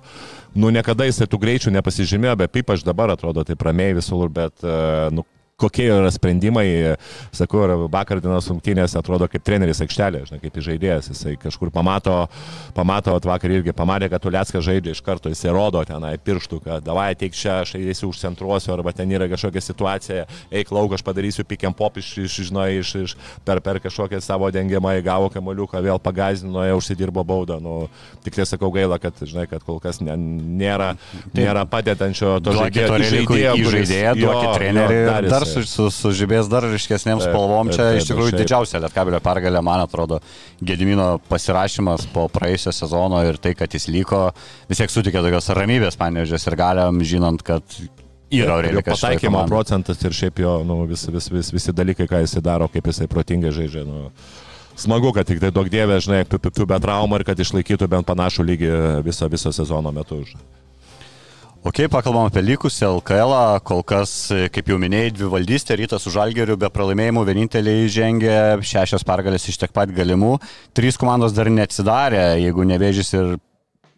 nu, 0.55 0.71
niekada 0.76 1.07
jisai 1.07 1.30
tų 1.32 1.39
greičių 1.45 1.71
nepasižymėjo, 1.78 2.36
bet 2.43 2.59
ypač 2.59 2.84
dabar 2.84 3.13
atrodo 3.13 3.45
taip 3.47 3.63
ramiai 3.63 3.95
visur, 3.95 4.28
bet, 4.34 4.57
e, 4.63 4.76
nu, 5.15 5.23
kokie 5.56 5.88
yra 5.88 6.12
sprendimai, 6.12 6.97
sakau, 7.32 7.64
vakar 7.88 8.20
dienos 8.20 8.49
rungtynėse 8.51 8.97
atrodo 8.99 9.30
kaip 9.32 9.43
treneris 9.47 9.80
aikštelė, 9.86 10.26
žinai, 10.28 10.39
kaip 10.43 10.58
žaidėjas, 10.66 11.08
jisai 11.14 11.38
kažkur 11.39 11.72
pamato, 11.72 12.26
pamato, 12.76 13.14
vakar 13.24 13.53
irgi 13.56 13.72
pamatė, 13.76 14.10
kad 14.12 14.24
Tuleckas 14.26 14.66
žaidžia 14.68 14.91
iš 14.91 15.01
karto, 15.06 15.32
jisai 15.32 15.53
rodo 15.56 15.80
tenai 15.88 16.18
pirštų, 16.20 16.60
kad 16.66 16.84
davai 16.84 17.14
ateik 17.14 17.38
čia, 17.39 17.62
aš 17.64 17.78
eisiu 17.80 18.10
užcentruosiu, 18.12 18.74
arba 18.76 18.91
ten 18.95 19.14
yra 19.16 19.30
kažkokia 19.32 19.64
situacija, 19.64 20.26
eik 20.51 20.74
lauk, 20.76 20.97
aš 20.97 21.06
padarysiu 21.08 21.47
pikiam 21.47 21.76
pop 21.76 22.01
iš, 22.03 22.12
iš, 22.26 22.36
žinai, 22.49 22.68
iš, 22.82 22.91
iš, 23.06 23.16
per, 23.47 23.64
per 23.64 23.80
kažkokią 23.86 24.20
savo 24.26 24.51
dengiamą 24.51 24.97
įgavo 24.99 25.32
kamoliuką, 25.32 25.80
vėl 25.88 26.03
pagazino, 26.03 26.66
jau 26.68 26.82
užsidirbo 26.82 27.24
baudą. 27.24 27.62
Nu, 27.64 27.78
tik 28.28 28.36
tai 28.36 28.43
sakau 28.49 28.74
gaila, 28.76 28.99
kad, 28.99 29.24
žinai, 29.24 29.47
kad 29.47 29.64
kol 29.64 29.80
kas 29.80 30.03
ne, 30.03 30.20
nėra, 30.20 30.91
nėra 31.32 31.64
padedančio 31.70 32.41
to 32.43 32.60
žaidėjo. 32.60 33.01
Žaidėjo, 33.06 33.56
žaidėjo, 33.72 34.16
duokit 34.20 34.53
treneriui. 34.60 35.32
Dar 35.32 35.44
dar 35.47 35.67
su, 35.69 35.87
sužibės 35.93 36.49
dar 36.51 36.65
ryškesnėm 36.69 37.21
spalvom. 37.23 37.71
Čia 37.75 37.91
iš 37.99 38.09
tikrųjų 38.09 38.37
didžiausia 38.39 38.81
Lietkabelio 38.83 39.19
pergalė, 39.23 39.61
man 39.65 39.83
atrodo, 39.85 40.21
Gedimino 40.65 41.15
pasirašymas 41.29 42.07
po 42.13 42.27
praėjusio 42.31 42.73
sezono 42.75 43.21
ir 43.27 43.39
tai, 43.41 43.53
kad 43.57 43.73
jis 43.73 43.87
liko, 43.91 44.27
vis 44.69 44.81
tiek 44.81 44.93
sutikė 44.93 45.23
tokios 45.25 45.51
ramybės 45.57 45.99
panežės 45.99 46.47
ir 46.49 46.57
galiam, 46.59 47.03
žinant, 47.05 47.45
kad 47.45 47.77
yra 48.33 48.57
Aurelikas. 48.57 48.99
Pataikymo 48.99 49.45
procentas 49.49 50.01
ir 50.03 50.15
šiaip 50.15 50.41
jo 50.43 50.57
nu, 50.67 50.81
vis, 50.89 51.05
vis, 51.11 51.29
vis, 51.31 51.53
visi 51.55 51.75
dalykai, 51.75 52.09
ką 52.09 52.23
jisai 52.25 52.43
daro, 52.45 52.69
kaip 52.71 52.91
jisai 52.91 53.07
protingai 53.11 53.53
žaidžia. 53.55 53.85
Nu. 53.87 54.09
Smagu, 54.75 55.13
kad 55.15 55.27
tik 55.27 55.39
tai 55.39 55.53
daug 55.55 55.69
dievė, 55.71 56.01
žinai, 56.03 56.25
piu 56.27 56.67
be 56.67 56.79
traumų 56.83 57.21
ir 57.21 57.27
kad 57.29 57.39
išlaikytų 57.39 57.87
bent 57.91 58.07
panašų 58.09 58.43
lygį 58.51 58.75
viso, 59.05 59.29
viso 59.31 59.53
sezono 59.55 59.93
metu. 59.95 60.19
Žinai. 60.27 60.55
Ok, 61.66 61.88
pakalbam 61.89 62.28
apie 62.30 62.41
likusią 62.45 62.91
LKL. 62.99 63.32
-ą. 63.34 63.59
Kol 63.63 63.82
kas, 63.84 64.30
kaip 64.53 64.68
jau 64.70 64.78
minėjai, 64.78 65.13
dvi 65.18 65.30
valdystė, 65.34 65.74
rytas 65.80 66.03
su 66.05 66.11
žalgeriu 66.13 66.53
be 66.61 66.70
pralaimėjimų 66.70 67.24
vieninteliai 67.26 67.88
žengė 67.89 68.36
šešios 68.61 69.01
pergalės 69.01 69.47
iš 69.49 69.57
tiek 69.57 69.72
pat 69.74 69.89
galimų. 69.89 70.38
Trys 70.78 70.93
komandos 70.97 71.34
dar 71.34 71.49
neatsidarė, 71.49 72.38
jeigu 72.38 72.61
nevėžys 72.70 73.09
ir 73.18 73.32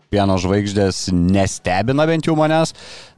pieno 0.10 0.38
žvaigždės 0.40 1.10
nestebina 1.12 2.06
bent 2.08 2.30
jau 2.30 2.38
manęs. 2.40 2.72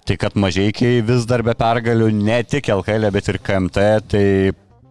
Tai 0.05 0.17
kad 0.17 0.33
mažiekiai 0.33 1.05
vis 1.05 1.27
dar 1.29 1.43
be 1.45 1.53
pergalių, 1.53 2.09
ne 2.09 2.41
tik 2.41 2.71
LKL, 2.73 3.11
bet 3.13 3.29
ir 3.29 3.37
KMT, 3.37 3.77
tai 4.09 4.25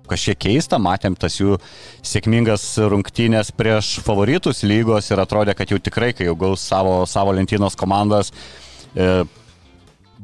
kažkiek 0.07 0.39
keista, 0.39 0.79
matėm 0.79 1.19
tas 1.19 1.35
jų 1.41 1.59
sėkmingas 2.07 2.79
rungtynės 2.79 3.51
prieš 3.51 3.99
favoritus 4.07 4.63
lygos 4.63 5.11
ir 5.11 5.19
atrodė, 5.19 5.59
kad 5.59 5.67
jau 5.67 5.83
tikrai, 5.83 6.13
kai 6.13 6.31
jau 6.31 6.37
gaus 6.37 6.61
savo, 6.63 7.03
savo 7.07 7.35
lentynos 7.35 7.75
komandas, 7.75 8.31
e, 8.95 9.25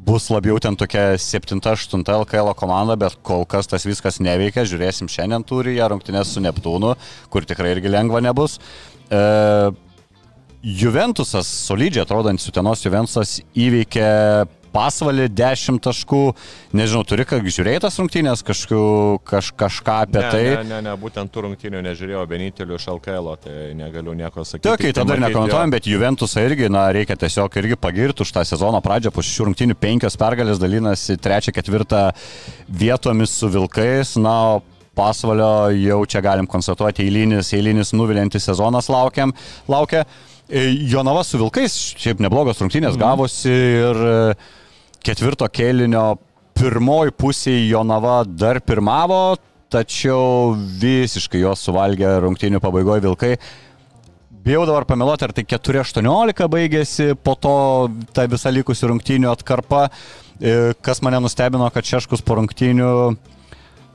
bus 0.04 0.28
labiau 0.32 0.58
ten 0.60 0.76
tokia 0.76 1.14
7-8 1.20 2.04
LKL 2.04 2.52
komanda, 2.58 2.96
bet 3.00 3.16
kol 3.24 3.46
kas 3.48 3.68
tas 3.70 3.86
viskas 3.88 4.20
neveikia. 4.22 4.66
Žiūrėsim 4.68 5.08
šiandien 5.10 5.44
turi 5.46 5.78
ją 5.78 5.88
rungtynės 5.92 6.34
su 6.34 6.42
Neptūnu, 6.44 6.94
kur 7.32 7.48
tikrai 7.48 7.74
irgi 7.76 7.92
lengva 7.92 8.20
nebus. 8.24 8.58
E, 9.08 9.22
Juventusas, 10.64 11.48
solidžiai 11.68 12.04
atrodantis 12.04 12.48
Utenos 12.48 12.84
Juventusas 12.84 13.38
įveikė 13.52 14.08
pasvalį 14.74 15.28
10 15.30 15.80
taškų. 15.84 16.22
Nežinau, 16.76 17.04
turi 17.06 17.26
ką 17.28 17.38
žiūrėjai 17.44 17.84
tas 17.84 17.98
rungtynės, 18.00 18.42
kažku, 18.46 18.80
kaž, 19.28 19.52
kažką 19.58 19.96
apie 20.08 20.20
ne, 20.20 20.32
tai? 20.34 20.42
Ne, 20.44 20.64
ne, 20.72 20.80
ne, 20.88 20.96
būtent 21.00 21.32
tų 21.32 21.46
rungtynių 21.46 21.84
nežiūrėjau, 21.86 22.26
vienintelių 22.34 22.78
iš 22.80 22.88
LKL, 22.96 23.30
tai 23.44 23.56
negaliu 23.78 24.16
nieko 24.18 24.44
sakyti. 24.44 24.66
Taip, 24.66 24.78
okay, 24.80 24.96
tada 24.96 25.18
nekomentuojam, 25.22 25.74
bet 25.74 25.88
Juventusą 25.90 26.44
irgi, 26.48 26.68
na, 26.72 26.88
reikia 26.94 27.16
tiesiog 27.20 27.58
irgi 27.62 27.80
pagirti 27.80 28.26
už 28.26 28.34
tą 28.34 28.44
sezono 28.48 28.82
pradžią, 28.84 29.14
po 29.14 29.24
šių 29.24 29.50
rungtynių 29.50 29.78
penkios 29.80 30.18
pergalės 30.20 30.62
dalinasi 30.62 31.18
trečią, 31.22 31.54
ketvirtą 31.54 32.06
vietomis 32.68 33.38
su 33.38 33.50
Vilkais, 33.54 34.16
na, 34.20 34.36
pasvalio 34.94 35.70
jau 35.74 36.02
čia 36.06 36.22
galim 36.24 36.46
konstatuoti 36.50 37.04
eilinis, 37.04 37.52
eilinis 37.56 37.92
nuvilintis 37.96 38.46
sezonas 38.46 38.90
laukiam, 38.92 39.34
laukia. 39.70 40.04
E, 40.48 40.66
Jonava 40.90 41.24
su 41.24 41.40
Vilkais, 41.40 41.74
šiaip 42.00 42.20
neblogos 42.22 42.60
rungtynės 42.62 42.94
mhm. 42.94 43.00
gavosi 43.00 43.54
ir 43.54 44.02
ketvirto 45.04 45.48
kėlinio 45.52 46.14
pirmoji 46.56 47.12
pusė 47.18 47.54
Jonava 47.68 48.22
dar 48.24 48.60
pirmavo, 48.64 49.36
tačiau 49.72 50.54
visiškai 50.80 51.42
jos 51.42 51.64
suvalgė 51.66 52.16
rungtynių 52.24 52.60
pabaigoje 52.62 53.04
Vilkai. 53.04 53.32
Bijau 54.44 54.66
dabar 54.68 54.84
pameluoti, 54.84 55.24
ar 55.24 55.32
tai 55.32 55.46
4-18 55.48 56.48
baigėsi, 56.52 57.14
po 57.16 57.32
to 57.40 57.54
ta 58.16 58.26
visa 58.28 58.52
likusi 58.52 58.88
rungtynių 58.90 59.30
atkarpa. 59.32 59.86
E, 60.36 60.74
kas 60.84 61.00
mane 61.04 61.20
nustebino, 61.24 61.64
kad 61.72 61.88
Šeškus 61.88 62.24
po 62.26 62.36
rungtynių 62.40 62.90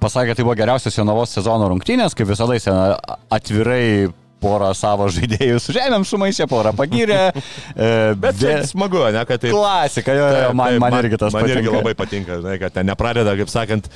pasakė, 0.01 0.33
tai 0.33 0.45
buvo 0.47 0.57
geriausios 0.57 0.97
Jonavos 0.97 1.35
sezono 1.37 1.69
rungtynės, 1.69 2.17
kaip 2.17 2.31
visada 2.31 2.57
jis 2.57 2.65
atvirai 2.69 4.09
porą 4.41 4.71
savo 4.77 5.09
žaidėjų 5.13 5.59
su 5.63 5.75
žemėm 5.75 6.05
sumaišė, 6.07 6.49
porą 6.51 6.75
pagyrė. 6.77 7.21
E, 7.79 8.13
Bet 8.19 8.37
vė... 8.39 8.53
smagu, 8.67 8.99
ne, 9.13 9.21
kad 9.27 9.39
tai... 9.41 9.51
Klasika, 9.53 10.13
jo, 10.15 10.25
jo, 10.33 10.47
man, 10.57 10.73
taip, 10.73 10.81
man 10.83 10.95
irgi 10.99 11.19
tas 11.21 11.33
man 11.35 11.45
patinka. 11.45 11.59
Man 11.59 11.63
irgi 11.63 11.75
labai 11.75 11.93
patinka, 11.97 12.37
žinai, 12.41 12.55
kad 12.61 12.73
ten 12.75 12.89
nepradeda, 12.89 13.35
kaip 13.39 13.51
sakant, 13.51 13.87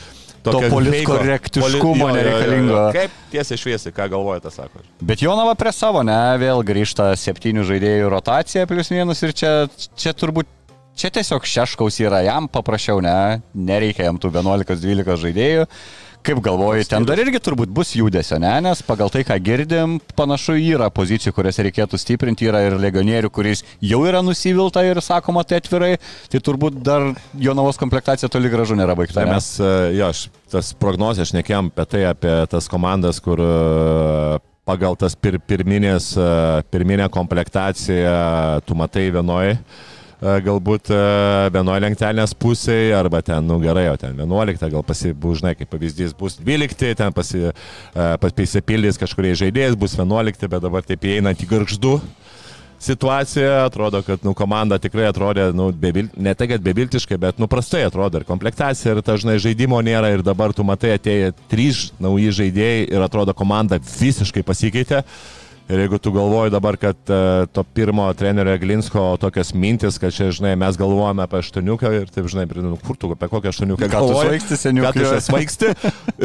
to 0.44 0.62
politkorektiškumo 0.70 2.10
nereikalingo. 2.14 2.80
Kaip 2.96 3.16
tiesiai 3.32 3.60
šviesi, 3.60 3.94
ką 3.96 4.08
galvojate, 4.12 4.52
sako. 4.54 4.84
Bet 5.04 5.24
Jonava 5.24 5.56
prie 5.60 5.74
savo, 5.76 6.04
ne, 6.06 6.20
vėl 6.42 6.64
grįžta 6.68 7.12
septynių 7.20 7.66
žaidėjų 7.70 8.12
rotacija 8.14 8.68
plus 8.70 8.92
minus 8.94 9.24
ir 9.26 9.36
čia, 9.38 9.54
čia 10.00 10.14
turbūt, 10.18 10.50
čia 11.00 11.12
tiesiog 11.16 11.48
šeškaus 11.48 12.00
yra, 12.04 12.24
jam 12.28 12.50
paprašiau, 12.52 13.02
ne, 13.04 13.42
nereikia 13.56 14.10
jam 14.10 14.20
tų 14.22 14.34
11-12 14.36 15.22
žaidėjų. 15.28 15.68
Kaip 16.24 16.40
galvoji, 16.40 16.86
ten 16.88 17.04
dar 17.04 17.20
irgi 17.20 17.40
turbūt 17.44 17.72
bus 17.76 17.90
judesio, 17.98 18.38
ne? 18.40 18.52
Nes 18.64 18.80
pagal 18.88 19.10
tai, 19.12 19.26
ką 19.28 19.36
girdim, 19.44 19.98
panašu 20.16 20.56
yra 20.56 20.88
pozicijų, 20.94 21.34
kuriuose 21.36 21.66
reikėtų 21.68 22.00
stiprinti, 22.00 22.48
yra 22.48 22.62
ir 22.64 22.78
legionierių, 22.80 23.32
kuris 23.34 23.66
jau 23.84 24.00
yra 24.08 24.22
nusivilta 24.24 24.86
ir 24.88 25.02
sakoma 25.04 25.44
tai 25.44 25.60
atvirai, 25.60 25.98
tai 26.32 26.40
turbūt 26.44 26.80
dar 26.80 27.10
jo 27.36 27.56
navos 27.58 27.80
komplektacija 27.82 28.32
toli 28.32 28.52
gražu 28.54 28.80
nėra 28.80 28.96
baigta. 28.96 29.20
Tai 29.20 29.28
mes, 29.34 29.50
e, 29.60 29.74
jo, 29.98 30.14
aš 30.14 30.26
tas 30.54 30.72
prognozijas 30.80 31.34
šnekėjom 31.34 31.74
apie 31.74 31.90
tai, 31.92 32.06
apie 32.14 32.38
tas 32.56 32.72
komandas, 32.72 33.20
kur 33.24 33.44
e, 33.44 33.52
pagal 34.64 34.96
tas 35.00 35.20
pir, 35.20 35.42
pirminės, 35.44 36.14
e, 36.16 36.30
pirminę 36.72 37.12
komplektaciją 37.12 38.64
tu 38.64 38.80
matai 38.80 39.10
vienoje 39.12 39.58
galbūt 40.24 40.92
e, 40.94 41.00
vienoje 41.54 41.84
lentelės 41.84 42.34
pusėje, 42.40 42.94
arba 42.96 43.20
ten, 43.26 43.44
nu 43.48 43.60
gerai, 43.64 43.90
o 43.92 43.98
ten 44.00 44.16
11, 44.20 44.64
gal 44.72 44.86
pasibūžnai, 44.88 45.56
kaip 45.60 45.72
pavyzdys, 45.74 46.16
bus 46.18 46.38
12, 46.40 46.94
ten 47.00 47.16
pasi, 47.16 47.50
e, 47.50 48.06
pasipildys 48.24 49.00
kažkurie 49.02 49.34
žaidėjas, 49.40 49.76
bus 49.80 49.98
11, 50.00 50.48
bet 50.48 50.64
dabar 50.64 50.88
taip 50.88 51.04
įeinant 51.10 51.44
į 51.44 51.50
garždu 51.52 51.98
situacija, 52.84 53.62
atrodo, 53.66 54.02
kad 54.04 54.26
nu, 54.28 54.34
komanda 54.36 54.76
tikrai 54.82 55.06
atrodė, 55.08 55.50
nu, 55.56 55.70
bebil, 55.72 56.10
ne 56.20 56.34
tai, 56.36 56.50
kad 56.52 56.64
beviltiškai, 56.64 57.20
bet 57.20 57.40
nu, 57.40 57.48
prastai 57.52 57.86
atrodo 57.88 58.20
ir 58.20 58.28
komplektacija, 58.28 58.96
ir 58.96 59.04
dažnai 59.06 59.38
žaidimo 59.44 59.80
nėra, 59.84 60.12
ir 60.12 60.24
dabar 60.26 60.52
tu 60.56 60.66
matai, 60.68 60.98
atėjo 60.98 61.32
trys 61.52 61.86
nauji 62.04 62.34
žaidėjai 62.42 62.90
ir 62.92 63.08
atrodo, 63.08 63.36
komanda 63.36 63.80
visiškai 63.80 64.44
pasikeitė. 64.44 65.00
Uh, 65.04 65.43
Ir 65.72 65.80
jeigu 65.80 65.98
tu 65.98 66.12
galvoji 66.12 66.52
dabar, 66.52 66.76
kad 66.78 66.98
uh, 67.08 67.46
to 67.48 67.64
pirmo 67.64 68.04
trenerio 68.20 68.58
Glinsko 68.60 69.02
tokias 69.22 69.54
mintis, 69.56 69.96
kad 70.02 70.12
čia, 70.12 70.28
žinai, 70.36 70.58
mes 70.60 70.76
galvojame 70.80 71.24
apie 71.24 71.40
aštuoniuką 71.40 71.92
ir 72.02 72.12
taip, 72.12 72.28
žinai, 72.32 72.44
nu, 72.60 72.76
kur 72.84 73.00
tu 73.00 73.08
apie 73.16 73.30
kokią 73.32 73.54
aštuoniuką 73.54 73.88
galvoji? 73.94 74.28
Svaigsti, 74.28 74.58
seniukai. 74.60 74.92
Kad 74.92 75.16
tu 75.16 75.22
svaigsti 75.30 75.72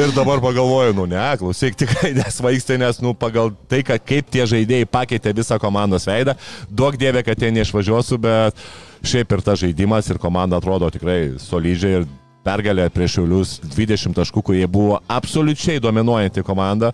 ir 0.03 0.11
dabar 0.17 0.43
pagalvoju, 0.43 0.97
nu 0.99 1.07
ne, 1.07 1.23
klausyk, 1.39 1.79
tikrai 1.79 2.11
nesvaigsti, 2.19 2.81
nes, 2.83 2.99
nu, 3.05 3.15
pagal 3.15 3.53
tai, 3.71 3.79
kad, 3.87 4.03
kaip 4.03 4.27
tie 4.33 4.43
žaidėjai 4.49 4.91
pakeitė 4.91 5.33
visą 5.39 5.55
komandos 5.61 6.09
veidą, 6.09 6.35
duok 6.67 6.99
dievė, 6.99 7.23
kad 7.23 7.39
jie 7.39 7.55
neišvažiuosiu, 7.55 8.19
bet 8.19 8.59
šiaip 9.07 9.37
ir 9.37 9.47
tas 9.47 9.63
žaidimas 9.63 10.11
ir 10.11 10.19
komanda 10.19 10.59
atrodo 10.59 10.91
tikrai 10.91 11.21
solidžiai 11.39 12.01
ir 12.01 12.09
pergalė 12.43 12.87
prieš 12.91 13.19
Šiaulius 13.19 13.57
20 13.65 14.15
taškų, 14.19 14.43
kurie 14.51 14.67
buvo 14.67 14.99
absoliučiai 15.07 15.79
dominuojanti 15.83 16.43
komanda. 16.43 16.91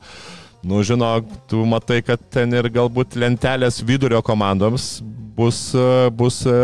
Nu, 0.65 0.79
žinok, 0.81 1.27
tu 1.45 1.61
matai, 1.69 1.99
kad 2.01 2.21
ten 2.33 2.49
ir 2.57 2.65
galbūt 2.73 3.13
lentelės 3.21 3.83
vidurio 3.85 4.17
komandoms 4.25 4.95
bus, 5.37 5.59
e, 5.77 6.09
bus 6.09 6.39
e, 6.49 6.55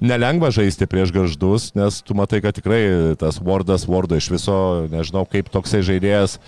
nelengva 0.00 0.48
žaisti 0.54 0.88
prieš 0.88 1.12
garždus, 1.12 1.66
nes 1.76 1.98
tu 2.00 2.16
matai, 2.16 2.40
kad 2.40 2.56
tikrai 2.56 2.80
tas 3.20 3.36
Wardas 3.44 3.84
Wardo 3.84 4.16
iš 4.16 4.30
viso, 4.32 4.56
nežinau, 4.88 5.26
kaip 5.28 5.52
toksai 5.52 5.82
žaidėjas 5.84 6.38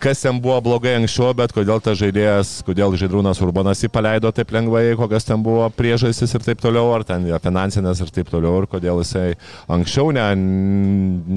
kas 0.00 0.22
ten 0.24 0.40
buvo 0.40 0.56
blogai 0.64 0.94
anksčiau, 0.96 1.34
bet 1.36 1.52
kodėl 1.52 1.80
tas 1.84 1.98
žaidėjas, 2.00 2.52
kodėl 2.64 2.94
Žydrūnas 2.98 3.40
Urbanas 3.44 3.82
jį 3.84 3.90
paleido 3.92 4.30
taip 4.32 4.52
lengvai, 4.54 4.94
kokios 4.96 5.28
ten 5.28 5.42
buvo 5.44 5.66
priežastys 5.76 6.32
ir 6.34 6.44
taip 6.46 6.62
toliau, 6.62 6.88
ar 6.96 7.04
ten 7.04 7.28
finansinės 7.44 8.00
ir 8.00 8.12
taip 8.14 8.32
toliau, 8.32 8.62
ir 8.62 8.68
kodėl 8.72 9.02
jisai 9.04 9.34
anksčiau 9.70 10.10
ne, 10.16 10.26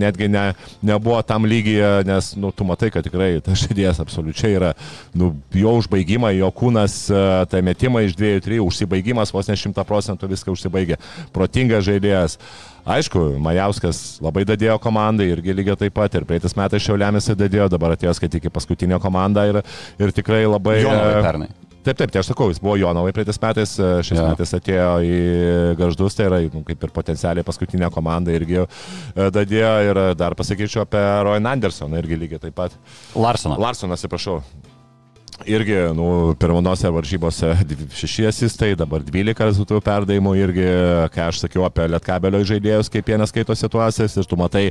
netgi 0.03 0.31
ne, 0.31 0.45
nebuvo 0.85 1.19
tam 1.27 1.47
lygyje, 1.49 1.91
nes, 2.07 2.33
nu, 2.39 2.53
tu 2.55 2.67
matai, 2.67 2.89
kad 2.93 3.03
tikrai 3.05 3.35
tas 3.43 3.65
žaidėjas 3.65 3.99
absoliučiai 4.03 4.55
yra, 4.55 4.73
nu, 5.19 5.33
jo 5.59 5.77
užbaigimai, 5.81 6.37
jo 6.39 6.51
kūnas, 6.55 6.99
e, 7.11 7.23
tai 7.51 7.63
metimai 7.67 8.07
iš 8.07 8.15
dviejų, 8.19 8.45
trijų, 8.47 8.69
užsibaigimas 8.71 9.35
vos 9.35 9.51
ne 9.51 9.59
šimta 9.59 9.83
procentų 9.87 10.31
viską 10.31 10.55
užsibaigė. 10.55 11.01
Protingas 11.35 11.83
žaidėjas. 11.89 12.39
Aišku, 12.83 13.19
Majauskas 13.39 13.99
labai 14.23 14.43
dadėjo 14.47 14.75
komandai 14.83 15.29
irgi 15.31 15.55
lygiai 15.55 15.79
taip 15.85 15.93
pat 15.95 16.15
ir 16.19 16.25
praeitais 16.27 16.55
metais 16.59 16.83
Šiaulėmis 16.83 17.29
dadėjo, 17.39 17.69
dabar 17.71 17.95
atėjo 17.95 18.11
skaityti 18.17 18.51
paskutinę 18.51 18.99
komandą 19.03 19.45
ir, 19.47 19.61
ir 20.03 20.11
tikrai 20.15 20.43
labai... 20.43 20.81
Jonovai 20.83 21.21
pernai. 21.23 21.47
Taip, 21.83 21.97
taip, 21.99 22.11
tai 22.11 22.21
aš 22.21 22.29
sakau, 22.31 22.49
jis 22.51 22.59
buvo 22.63 22.75
Jonovai 22.79 23.11
praeitais 23.15 23.39
metais, 23.43 23.75
šis 24.07 24.19
ja. 24.19 24.27
metais 24.31 24.51
atėjo 24.55 24.91
į 25.03 25.15
Garždus, 25.79 26.15
tai 26.15 26.27
yra 26.29 26.41
nu, 26.43 26.63
kaip 26.67 26.83
ir 26.87 26.93
potencialiai 26.95 27.47
paskutinė 27.47 27.91
komanda 27.91 28.35
irgi 28.35 28.63
dadėjo 29.15 29.73
ir 29.87 30.03
dar 30.19 30.35
pasakyčiau 30.39 30.83
apie 30.83 31.07
Royan 31.27 31.51
Andersoną 31.55 31.99
irgi 32.03 32.19
lygiai 32.19 32.43
taip 32.45 32.55
pat. 32.59 32.77
Larsoną. 33.15 33.59
Larsoną, 33.63 33.99
atsiprašau 33.99 34.41
irgi, 35.49 35.75
nu, 35.97 36.07
pirmonose 36.39 36.89
varžybose 36.93 37.53
6 37.95 38.27
asistai, 38.29 38.73
dabar 38.79 39.03
12 39.05 39.43
rezultatų 39.47 39.81
perdavimų 39.85 40.35
irgi, 40.41 40.69
ką 41.13 41.27
aš 41.29 41.43
sakiau 41.45 41.65
apie 41.67 41.87
Lietkabelio 41.91 42.43
žaidėjus, 42.47 42.91
kaip 42.93 43.11
jie 43.11 43.19
neskaito 43.21 43.55
situacijas 43.57 44.17
ir 44.17 44.29
tu 44.29 44.39
matai, 44.39 44.69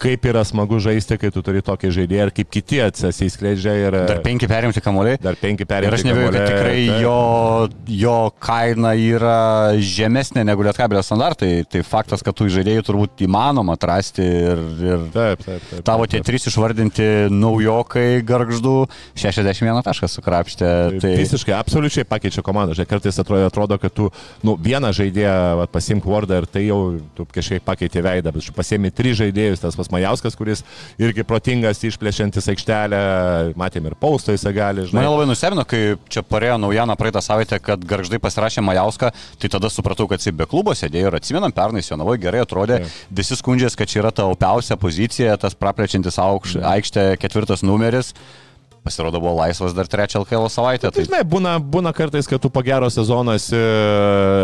kaip 0.00 0.26
yra 0.26 0.42
smagu 0.46 0.78
žaisti, 0.82 1.16
kai 1.20 1.30
tu 1.34 1.42
turi 1.44 1.62
tokį 1.64 1.90
žaidėją 1.94 2.26
ir 2.26 2.32
kaip 2.34 2.50
kiti 2.52 2.80
atsiskleidžia. 2.82 3.74
Ir, 3.82 3.96
dar 4.08 4.20
penki 4.24 4.48
perimti 4.50 4.82
kamuoliai. 4.82 5.18
Dar 5.22 5.36
penki 5.38 5.66
perimti. 5.68 5.90
Ir 5.90 5.96
aš 5.98 6.04
nebejoju, 6.08 6.32
kad 6.34 6.48
tikrai 6.50 6.72
tai. 6.74 6.96
jo, 7.04 7.18
jo 8.02 8.16
kaina 8.42 8.94
yra 8.98 9.38
žemesnė 9.78 10.44
negu 10.48 10.66
lietkabelio 10.66 11.02
standartai. 11.06 11.50
Tai 11.70 11.84
faktas, 11.86 12.24
kad 12.26 12.36
tų 12.38 12.48
žaidėjų 12.56 12.86
turbūt 12.88 13.24
įmanoma 13.26 13.76
atrasti 13.78 14.24
ir, 14.24 14.62
ir 14.82 15.06
taip, 15.14 15.44
taip, 15.46 15.68
taip, 15.70 15.84
tavo 15.86 16.08
tie 16.10 16.22
trys 16.24 16.48
išvardinti 16.50 17.08
naujokai 17.32 18.22
garždų 18.26 18.76
61 19.22 19.82
taškas 19.86 20.18
sukrapštė. 20.18 20.72
Tai 21.02 21.14
visiškai, 21.20 21.54
absoliučiai 21.58 22.08
pakeičia 22.08 22.44
komandą. 22.46 22.76
Žinai, 22.78 22.90
kartais 22.90 23.22
atrodo, 23.22 23.46
atrodo, 23.50 23.78
kad 23.82 23.94
tu 23.94 24.10
nu, 24.42 24.56
vieną 24.58 24.92
žaidėją 24.96 25.68
pasimk 25.72 26.06
vardą 26.08 26.42
ir 26.42 26.50
tai 26.50 26.66
jau 26.66 26.80
tu 27.16 27.26
kažkiek 27.30 27.62
pakeitė 27.64 28.02
veidą, 28.04 28.34
bet 28.34 28.50
pasiemi 28.56 28.90
tris 28.94 29.18
žaidėjus, 29.22 29.62
tas 29.62 29.78
pas 29.82 29.90
Majauskas, 29.92 30.36
kuris 30.38 30.62
irgi 31.02 31.24
protingas, 31.26 31.82
išplėšiantis 31.84 32.48
aikštelę, 32.52 33.00
matėm 33.58 33.88
ir 33.90 33.96
paustą 34.00 34.36
jisai 34.36 34.54
gali. 34.56 34.86
Žinai. 34.86 35.00
Mane 35.00 35.12
labai 35.12 35.26
nustebino, 35.30 35.64
kai 35.68 35.82
čia 36.12 36.24
parėjo 36.26 36.58
naujieną 36.62 36.96
praeitą 37.00 37.22
savaitę, 37.24 37.58
kad 37.62 37.82
garždai 37.88 38.20
pasirašė 38.22 38.64
Majauską, 38.66 39.12
tai 39.42 39.52
tada 39.52 39.70
supratau, 39.72 40.08
kad 40.10 40.22
jis 40.22 40.34
be 40.36 40.46
klubo 40.48 40.74
sėdėjo 40.78 41.10
ir 41.10 41.18
atsimenam, 41.18 41.54
pernai 41.54 41.84
Jonavai 41.84 42.18
gerai 42.22 42.44
atrodė, 42.46 42.82
ja. 42.84 42.92
visi 43.10 43.38
skundžiasi, 43.38 43.78
kad 43.80 43.90
čia 43.90 44.02
yra 44.04 44.14
ta 44.14 44.28
opiausia 44.30 44.78
pozicija, 44.80 45.36
tas 45.40 45.58
praplečiantis 45.58 46.20
aukš, 46.22 46.60
aikštė 46.72 47.10
ketvirtas 47.20 47.66
numeris 47.66 48.14
pasirodo 48.82 49.20
buvo 49.22 49.36
laisvas 49.38 49.74
dar 49.76 49.86
trečią 49.90 50.24
LKL 50.24 50.48
savaitę. 50.50 50.90
Tai, 50.90 50.96
tai 50.96 51.06
žinai, 51.06 51.22
būna, 51.28 51.56
būna 51.62 51.94
kartais, 51.96 52.28
kad 52.30 52.42
tu 52.42 52.50
po 52.52 52.64
gero 52.66 52.90
sezono 52.92 53.36
esi, 53.38 53.60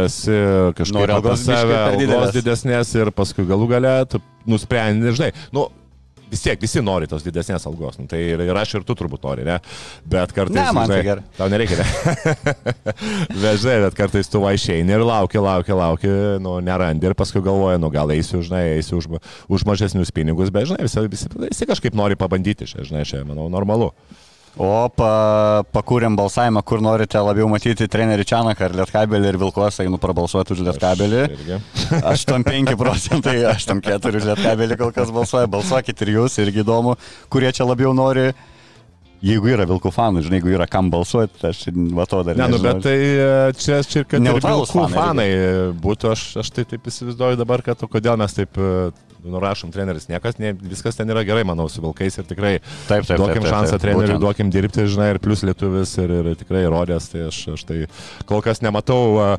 esi 0.06 0.38
kažkaip 0.78 1.16
algos 1.16 1.42
save, 1.46 1.82
algos 1.90 2.36
didesnės 2.36 2.94
ir 3.00 3.12
paskui 3.16 3.46
galų 3.48 3.68
gale 3.74 3.98
tu 4.10 4.22
nusprendi, 4.48 5.10
žinai, 5.18 5.32
nu, 5.54 5.66
vis 6.30 6.42
tiek 6.44 6.60
visi 6.60 6.80
nori 6.84 7.08
tos 7.08 7.24
didesnės 7.24 7.64
algos. 7.68 7.98
Nu, 7.98 8.06
tai 8.10 8.20
ir, 8.34 8.42
ir 8.44 8.60
aš 8.60 8.76
ir 8.78 8.86
tu 8.86 8.96
turbūt 8.98 9.24
nori, 9.24 9.46
ne? 9.48 9.58
Bet 10.08 10.32
kartais... 10.36 10.56
Ne, 10.56 10.66
man 10.76 10.88
žinai, 10.88 10.98
tai 10.98 11.06
gerai. 11.06 11.24
Tau 11.38 11.48
nereikia, 11.52 11.80
ne? 11.80 12.54
bet 13.42 13.60
žinai, 13.62 13.76
bet 13.86 13.98
kartais 13.98 14.30
tu 14.30 14.42
va 14.44 14.52
išeini 14.56 14.94
ir 14.94 15.04
lauki, 15.08 15.40
lauki, 15.42 15.74
lauki, 15.76 16.12
nu, 16.44 16.58
nerandi 16.64 17.10
ir 17.10 17.16
paskui 17.18 17.42
galvoji, 17.44 17.80
nu, 17.82 17.92
gal 17.94 18.12
eisiu, 18.14 18.42
žinai, 18.44 18.64
eisiu 18.76 19.00
už, 19.00 19.10
už 19.58 19.66
mažesnius 19.68 20.14
pinigus, 20.14 20.52
bet, 20.54 20.68
žinai, 20.70 20.84
visi, 20.86 21.04
visi, 21.08 21.32
visi 21.48 21.68
kažkaip 21.72 21.98
nori 21.98 22.18
pabandyti, 22.20 22.68
žinai, 22.76 23.06
čia, 23.08 23.24
manau, 23.28 23.48
normalu. 23.52 23.92
O 24.58 24.88
pa, 24.90 25.10
pakūrėm 25.70 26.16
balsavimą, 26.18 26.64
kur 26.66 26.80
norite 26.82 27.20
labiau 27.22 27.46
matyti 27.50 27.86
trenerių 27.90 28.24
Čianaką 28.26 28.66
ar 28.66 28.76
Lietkabelį 28.80 29.30
ir 29.30 29.38
Vilkos, 29.38 29.78
einu 29.84 30.00
prabalsuoti 30.02 30.56
už 30.56 30.64
Lietkabelį. 30.66 31.24
85 32.00 32.74
procentai, 32.82 33.36
84 33.52 34.22
už 34.22 34.28
Lietkabelį 34.32 34.78
kol 34.80 34.94
kas 34.96 35.12
balsuoja, 35.14 35.50
balsuokit 35.52 36.06
ir 36.06 36.14
jūs, 36.16 36.40
irgi 36.42 36.64
įdomu, 36.64 36.96
kurie 37.30 37.52
čia 37.54 37.68
labiau 37.68 37.94
nori. 37.94 38.32
Jeigu 39.18 39.50
yra 39.50 39.64
Vilkų 39.66 39.90
fanų, 39.90 40.20
žinai, 40.26 40.38
jeigu 40.38 40.52
yra 40.54 40.66
kam 40.70 40.92
balsuoti, 40.94 41.40
aš 41.48 41.64
va 41.94 42.04
to 42.06 42.20
dar 42.26 42.38
ne. 42.38 42.44
Ne, 42.44 42.52
nu, 42.54 42.60
bet 42.62 42.84
tai 42.84 42.94
e, 42.98 43.30
čia, 43.58 43.80
čia 43.82 44.04
ir 44.04 44.06
kad 44.10 44.22
Neutralus 44.22 44.70
Vilkų 44.70 44.92
fanai, 44.94 45.24
fanai 45.26 45.78
būtų, 45.86 46.12
aš, 46.14 46.22
aš 46.44 46.52
tai 46.54 46.64
taip 46.70 46.86
įsivaizduoju 46.86 47.40
dabar, 47.40 47.64
kad 47.66 47.82
kodėl 47.90 48.14
mes 48.20 48.36
taip 48.36 48.60
e, 48.62 48.68
nurašom 49.24 49.72
treneris, 49.74 50.08
niekas, 50.10 50.38
ne, 50.42 50.52
viskas 50.70 50.98
ten 50.98 51.10
yra 51.10 51.24
gerai, 51.26 51.44
manau, 51.48 51.68
su 51.72 51.82
Vilkais 51.84 52.20
ir 52.20 52.28
tikrai 52.28 52.54
taip, 52.60 53.06
taip, 53.06 53.16
duokim 53.16 53.40
taip, 53.40 53.48
taip, 53.48 53.54
šansą 53.54 53.74
taip, 53.74 53.84
treneriui, 53.86 54.12
būtent. 54.14 54.24
duokim 54.26 54.52
dirbti, 54.54 54.86
žinai, 54.90 55.10
ir 55.14 55.20
plus 55.22 55.42
lietuvis 55.46 55.96
ir, 56.02 56.14
ir 56.20 56.38
tikrai 56.38 56.64
rodės, 56.70 57.10
tai 57.12 57.26
aš, 57.28 57.42
aš 57.56 57.66
tai 57.68 57.82
kol 58.28 58.44
kas 58.44 58.64
nematau. 58.64 59.34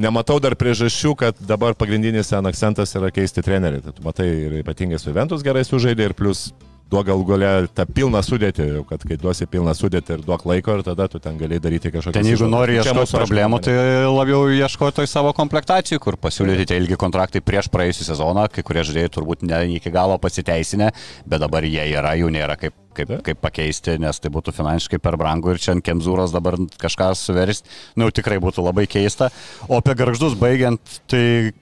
Nematau 0.00 0.38
dar 0.40 0.54
priežasčių, 0.56 1.10
kad 1.18 1.40
dabar 1.44 1.74
pagrindinis 1.76 2.30
ten 2.30 2.46
akcentas 2.48 2.94
yra 2.96 3.10
keisti 3.12 3.42
trenerių. 3.44 3.82
Tai 3.84 3.92
tu 3.92 4.04
matai 4.06 4.28
ir 4.46 4.54
ypatingai 4.62 5.00
su 5.02 5.12
Ventus 5.12 5.42
gerai 5.44 5.64
sužaidė 5.66 6.06
ir 6.08 6.14
plus 6.16 6.46
duok 6.90 7.06
gal 7.06 7.22
galę 7.26 7.50
tą 7.74 7.86
pilną 7.86 8.20
sudėtį, 8.24 8.66
kad 8.88 9.04
kai 9.06 9.18
duosi 9.20 9.46
pilną 9.50 9.74
sudėtį 9.76 10.16
ir 10.16 10.24
duok 10.26 10.44
laiko 10.48 10.76
ir 10.78 10.82
tada 10.86 11.06
tu 11.10 11.20
ten 11.22 11.38
gali 11.38 11.60
daryti 11.62 11.92
kažkokią... 11.94 12.18
Ten 12.18 12.26
jeigu 12.26 12.48
nori 12.50 12.78
ieškoti 12.80 13.14
problemų, 13.14 13.60
tai 13.66 13.76
labiau 14.10 14.48
ieškoti 14.56 15.06
savo 15.10 15.32
komplektacijų, 15.36 16.00
kur 16.02 16.18
pasiūlyti 16.20 16.66
tie 16.70 16.80
ilgi 16.80 16.98
kontraktai 17.00 17.42
prieš 17.44 17.70
praėjusią 17.72 18.10
sezoną, 18.10 18.48
kai 18.50 18.66
kurie 18.66 18.84
žaidėjai 18.88 19.14
turbūt 19.16 19.46
ne 19.46 19.62
iki 19.76 19.94
galo 19.94 20.18
pasiteisinę, 20.22 20.90
bet 21.30 21.44
dabar 21.44 21.66
jie 21.68 21.86
yra, 21.94 22.16
jų 22.18 22.34
nėra 22.34 22.58
kaip, 22.60 22.74
kaip, 22.98 23.16
kaip 23.26 23.42
pakeisti, 23.42 23.96
nes 24.02 24.18
tai 24.18 24.34
būtų 24.34 24.54
finansiškai 24.58 25.00
per 25.02 25.18
brangu 25.20 25.54
ir 25.54 25.62
čia 25.62 25.76
ant 25.76 25.86
Kenzūros 25.86 26.34
dabar 26.34 26.58
kažką 26.80 27.12
suversti, 27.18 27.70
nu 28.00 28.10
tikrai 28.10 28.42
būtų 28.42 28.66
labai 28.66 28.88
keista. 28.90 29.30
O 29.68 29.78
apie 29.78 29.94
garždus 29.98 30.34
baigiant, 30.38 31.00
tai 31.10 31.52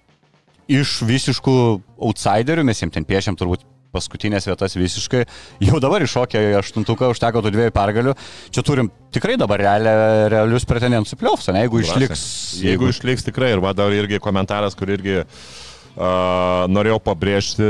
iš 0.69 1.01
visiškų 1.09 1.59
outsiderių 1.97 2.65
mes 2.69 2.81
jiems 2.81 2.97
ten 2.97 3.07
piešiam 3.09 3.37
turbūt 3.41 3.65
paskutinės 3.95 4.49
vietas 4.49 4.77
visiškai. 4.79 5.23
Jau 5.69 5.81
dabar 5.83 6.05
iššokė 6.05 6.43
į 6.51 6.57
aštuntuką, 6.61 7.13
užteko 7.15 7.45
tų 7.45 7.55
dviejų 7.55 7.75
pergalių. 7.77 8.17
Čia 8.55 8.65
turim 8.67 8.91
tikrai 9.15 9.39
dabar 9.41 9.63
realia, 9.63 9.95
realius 10.33 10.69
pretendentus 10.69 11.17
į 11.17 11.23
pliovsą, 11.23 11.57
jeigu 11.59 11.83
išliks. 11.85 12.27
Jeigu, 12.59 12.69
jeigu 12.69 12.93
išliks 12.93 13.27
tikrai, 13.31 13.55
ir 13.57 13.65
va 13.65 13.75
dar 13.77 13.95
irgi 13.97 14.21
komentaras, 14.23 14.77
kur 14.79 14.93
irgi 14.93 15.23
uh, 15.23 15.49
norėjau 15.97 16.99
pabrėžti, 17.03 17.69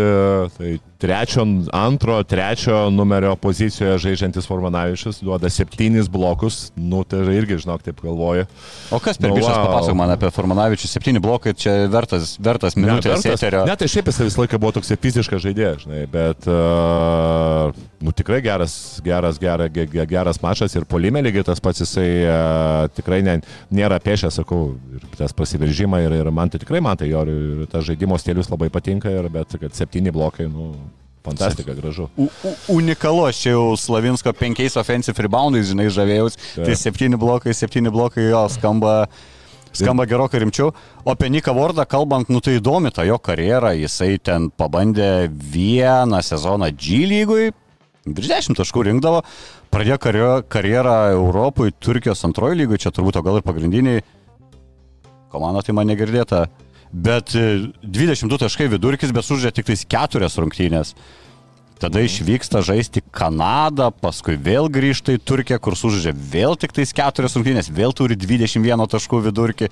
tai 0.57 0.77
trečio, 0.99 1.47
antro, 1.73 2.23
trečio 2.27 2.91
numerio 2.91 3.37
pozicijoje 3.37 3.99
žaidžiantis 4.03 4.47
Formanavičius 4.51 5.21
duoda 5.23 5.51
septynis 5.51 6.09
blokus, 6.11 6.73
nu 6.77 7.05
tai 7.07 7.23
irgi, 7.37 7.61
žinok, 7.63 7.85
taip 7.87 8.03
galvoju. 8.03 8.49
O 8.91 8.99
kas 9.03 9.21
per 9.21 9.31
nu, 9.31 9.39
wow. 9.39 9.69
papasako 9.69 9.95
man 9.99 10.13
apie 10.17 10.31
Formanavičius, 10.35 10.97
septyni 10.97 11.23
blokai, 11.23 11.55
čia 11.55 11.77
vertas, 11.93 12.35
vertas 12.43 12.75
minutės 12.79 13.23
ne, 13.23 13.37
eterio. 13.37 13.63
Ne, 13.69 13.77
tai 13.79 13.91
šiaip 13.91 14.11
jis 14.11 14.21
visą 14.27 14.43
laiką 14.43 14.59
buvo 14.59 14.75
toks 14.81 14.91
fiziškas 14.99 15.45
žaidėjas, 15.47 15.87
žinai, 15.87 16.03
bet, 16.11 16.51
uh, 16.51 17.71
nu 18.03 18.15
tikrai 18.19 18.43
geras, 18.43 18.75
geras, 19.07 19.39
geras, 19.39 19.71
geras 20.11 20.43
mačas 20.43 20.75
ir 20.75 20.89
polime 20.91 21.23
lygiai 21.23 21.47
tas 21.47 21.63
pats 21.63 21.85
jisai 21.87 22.09
uh, 22.25 22.91
tikrai 22.99 23.23
ne, 23.23 23.39
nėra 23.71 24.03
pešęs, 24.03 24.41
sakau, 24.43 24.75
ir 24.99 25.07
tas 25.15 25.37
prasiveržimai 25.37 26.03
ir, 26.09 26.19
ir 26.25 26.35
man 26.35 26.51
tai 26.51 26.59
tikrai 26.65 26.83
man 26.83 26.99
tai 26.99 27.13
jo 27.13 27.23
ir 27.31 27.71
tas 27.71 27.87
žaidimo 27.87 28.18
stilius 28.21 28.51
labai 28.53 28.71
patinka, 28.73 29.11
ir, 29.13 29.29
bet 29.33 29.57
kad 29.61 29.77
septyni 29.77 30.13
blokai, 30.15 30.49
nu, 30.51 30.73
Fantastika, 31.29 31.75
gražu. 31.75 32.09
U, 32.17 32.29
u, 32.45 32.53
unikalu, 32.69 33.27
aš 33.29 33.41
čia 33.43 33.51
jau 33.53 33.77
Slavinsko 33.77 34.33
penkiais 34.39 34.79
offensive 34.81 35.25
reboundais, 35.25 35.67
žinai, 35.69 35.89
žavėjus. 35.93 36.39
Ja. 36.57 36.69
Tai 36.69 36.77
septyni 36.79 37.19
blokai, 37.21 37.55
septyni 37.57 37.93
blokai 37.93 38.31
jo 38.31 38.47
skamba. 38.53 38.95
Skamba 39.79 40.07
gerokai 40.09 40.41
rimčiau. 40.41 40.73
O 41.05 41.13
apie 41.13 41.29
Niką 41.31 41.53
Vordą 41.55 41.85
kalbant, 41.87 42.31
nu 42.33 42.41
tai 42.43 42.57
įdomi 42.57 42.91
ta 42.95 43.05
jo 43.05 43.19
karjera. 43.21 43.75
Jisai 43.77 44.17
ten 44.25 44.49
pabandė 44.49 45.29
vieną 45.29 46.23
sezoną 46.25 46.71
G 46.73 47.03
lygui, 47.11 47.51
virš 48.09 48.31
10 48.33 48.59
taškų 48.59 48.87
rinkdavo, 48.89 49.21
pradėjo 49.71 49.99
karjerą 50.49 50.97
Europoje, 51.13 51.77
Turkijos 51.85 52.25
antrojo 52.27 52.57
lygoje, 52.59 52.87
čia 52.87 52.95
turbūt 52.97 53.21
o 53.21 53.25
gal 53.27 53.39
ir 53.39 53.47
pagrindiniai. 53.47 54.07
Komanda 55.29 55.61
tai 55.63 55.77
man 55.77 55.93
negirdėta 55.93 56.47
bet 56.93 57.35
22 57.35 58.35
e, 58.35 58.43
taškai 58.45 58.69
vidurkis, 58.73 59.13
bet 59.15 59.27
sužaidė 59.27 59.59
tik 59.59 59.71
tais 59.71 59.85
keturias 59.89 60.39
rungtynės. 60.41 60.95
tada 61.79 62.01
išvyksta 62.03 62.59
žaisti 62.59 63.05
Kanadą, 63.15 63.93
paskui 63.95 64.35
vėl 64.35 64.67
grįžta 64.67 65.15
į 65.15 65.23
Turkiją, 65.23 65.61
kur 65.63 65.77
sužaidžia 65.79 66.11
vėl 66.11 66.57
tik 66.59 66.75
tais 66.75 66.91
keturias 66.93 67.37
rungtynės, 67.39 67.71
vėl 67.71 67.95
turi 67.95 68.17
21 68.19 68.89
taškų 68.91 69.21
vidurkį, 69.29 69.69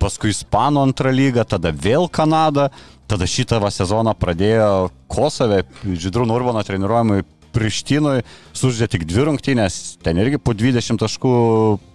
paskui 0.00 0.34
Ispanų 0.34 0.84
antrą 0.84 1.12
lygą, 1.14 1.46
tada 1.48 1.72
vėl 1.72 2.08
Kanada, 2.12 2.68
tada 3.08 3.24
šitą 3.24 3.56
sezoną 3.72 4.12
pradėjo 4.20 4.90
Kosove, 5.08 5.64
Žydrų 5.84 6.28
Nurbano 6.28 6.60
treniruojamui 6.60 7.24
Prištinui, 7.50 8.20
sužaidė 8.54 8.92
tik 8.94 9.04
dvi 9.10 9.26
rungtynės, 9.26 9.98
ten 10.04 10.20
irgi 10.22 10.38
po 10.38 10.54
20 10.54 11.00
taškų, 11.02 11.34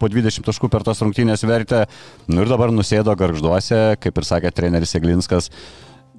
po 0.02 0.10
20 0.12 0.44
taškų 0.50 0.70
per 0.72 0.84
tas 0.84 1.00
rungtynės 1.04 1.46
vertė, 1.48 1.86
nu 2.28 2.44
ir 2.44 2.52
dabar 2.52 2.74
nusėdo 2.76 3.16
garžduose, 3.16 3.96
kaip 4.04 4.20
ir 4.20 4.28
sakė 4.28 4.52
treneris 4.52 4.98
Eglinskas, 5.00 5.48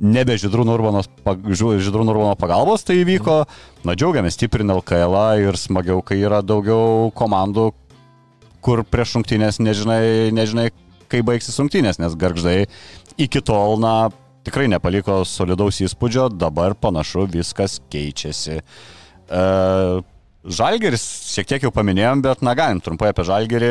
nebe 0.01 0.37
Žydrų 0.41 0.65
Nurbano 0.65 2.35
pagalbos 2.41 2.85
tai 2.87 3.01
įvyko, 3.03 3.43
na 3.85 3.97
džiaugiamės 3.97 4.37
stiprina 4.37 4.77
LKL 4.77 5.17
ir 5.45 5.61
smagiau, 5.61 6.01
kai 6.05 6.21
yra 6.25 6.43
daugiau 6.45 7.11
komandų, 7.17 7.71
kur 8.65 8.83
prieš 8.89 9.17
rungtynės 9.19 9.61
nežinai, 9.63 10.33
nežinai, 10.35 10.71
kai 11.13 11.23
baigsis 11.27 11.61
rungtynės, 11.61 12.01
nes 12.03 12.17
garždai 12.19 12.65
iki 13.21 13.41
tol, 13.45 13.79
na, 13.81 14.09
tikrai 14.47 14.69
nepaliko 14.71 15.21
solidaus 15.27 15.81
įspūdžio, 15.85 16.29
dabar 16.35 16.77
panašu 16.79 17.27
viskas 17.31 17.81
keičiasi. 17.93 18.61
Uh, 19.27 20.05
Žalgeris, 20.47 21.05
šiek 21.35 21.49
tiek 21.51 21.65
jau 21.67 21.73
paminėjom, 21.75 22.21
bet 22.23 22.43
na 22.47 22.55
galim 22.55 22.79
trumpai 22.83 23.11
apie 23.11 23.25
Žalgerį. 23.27 23.71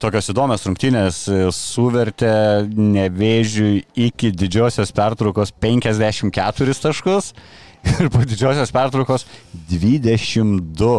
Tokios 0.00 0.30
įdomios 0.32 0.62
rungtynės 0.64 1.16
suvertė 1.52 2.30
nevėžiui 2.70 3.82
iki 4.06 4.30
didžiosios 4.32 4.94
pertraukos 4.96 5.52
54 5.60 6.76
taškus 6.86 7.34
ir 7.90 8.08
po 8.12 8.22
didžiosios 8.24 8.72
pertraukos 8.72 9.26
22. 9.68 10.94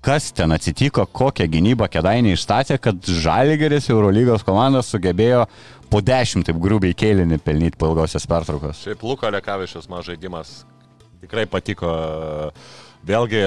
Kas 0.00 0.30
ten 0.32 0.54
atsitiko, 0.56 1.04
kokią 1.04 1.44
gynybą 1.52 1.90
kedainį 1.92 2.32
išstatė, 2.38 2.78
kad 2.80 3.04
Žalgeris 3.04 3.90
Eurolygos 3.92 4.46
komandas 4.46 4.88
sugebėjo 4.94 5.44
po 5.92 6.00
10 6.00 6.46
taip 6.48 6.56
grubiai 6.62 6.96
kėlinį 6.96 7.42
pelnyti 7.44 7.76
po 7.76 7.90
ilgosios 7.90 8.24
pertraukos. 8.30 8.86
Šiaip 8.86 9.04
Luko 9.04 9.28
Lekavičius 9.28 9.90
man 9.92 10.06
žaidimas 10.06 10.62
tikrai 11.22 11.46
patiko. 11.50 11.92
Vėlgi, 13.06 13.44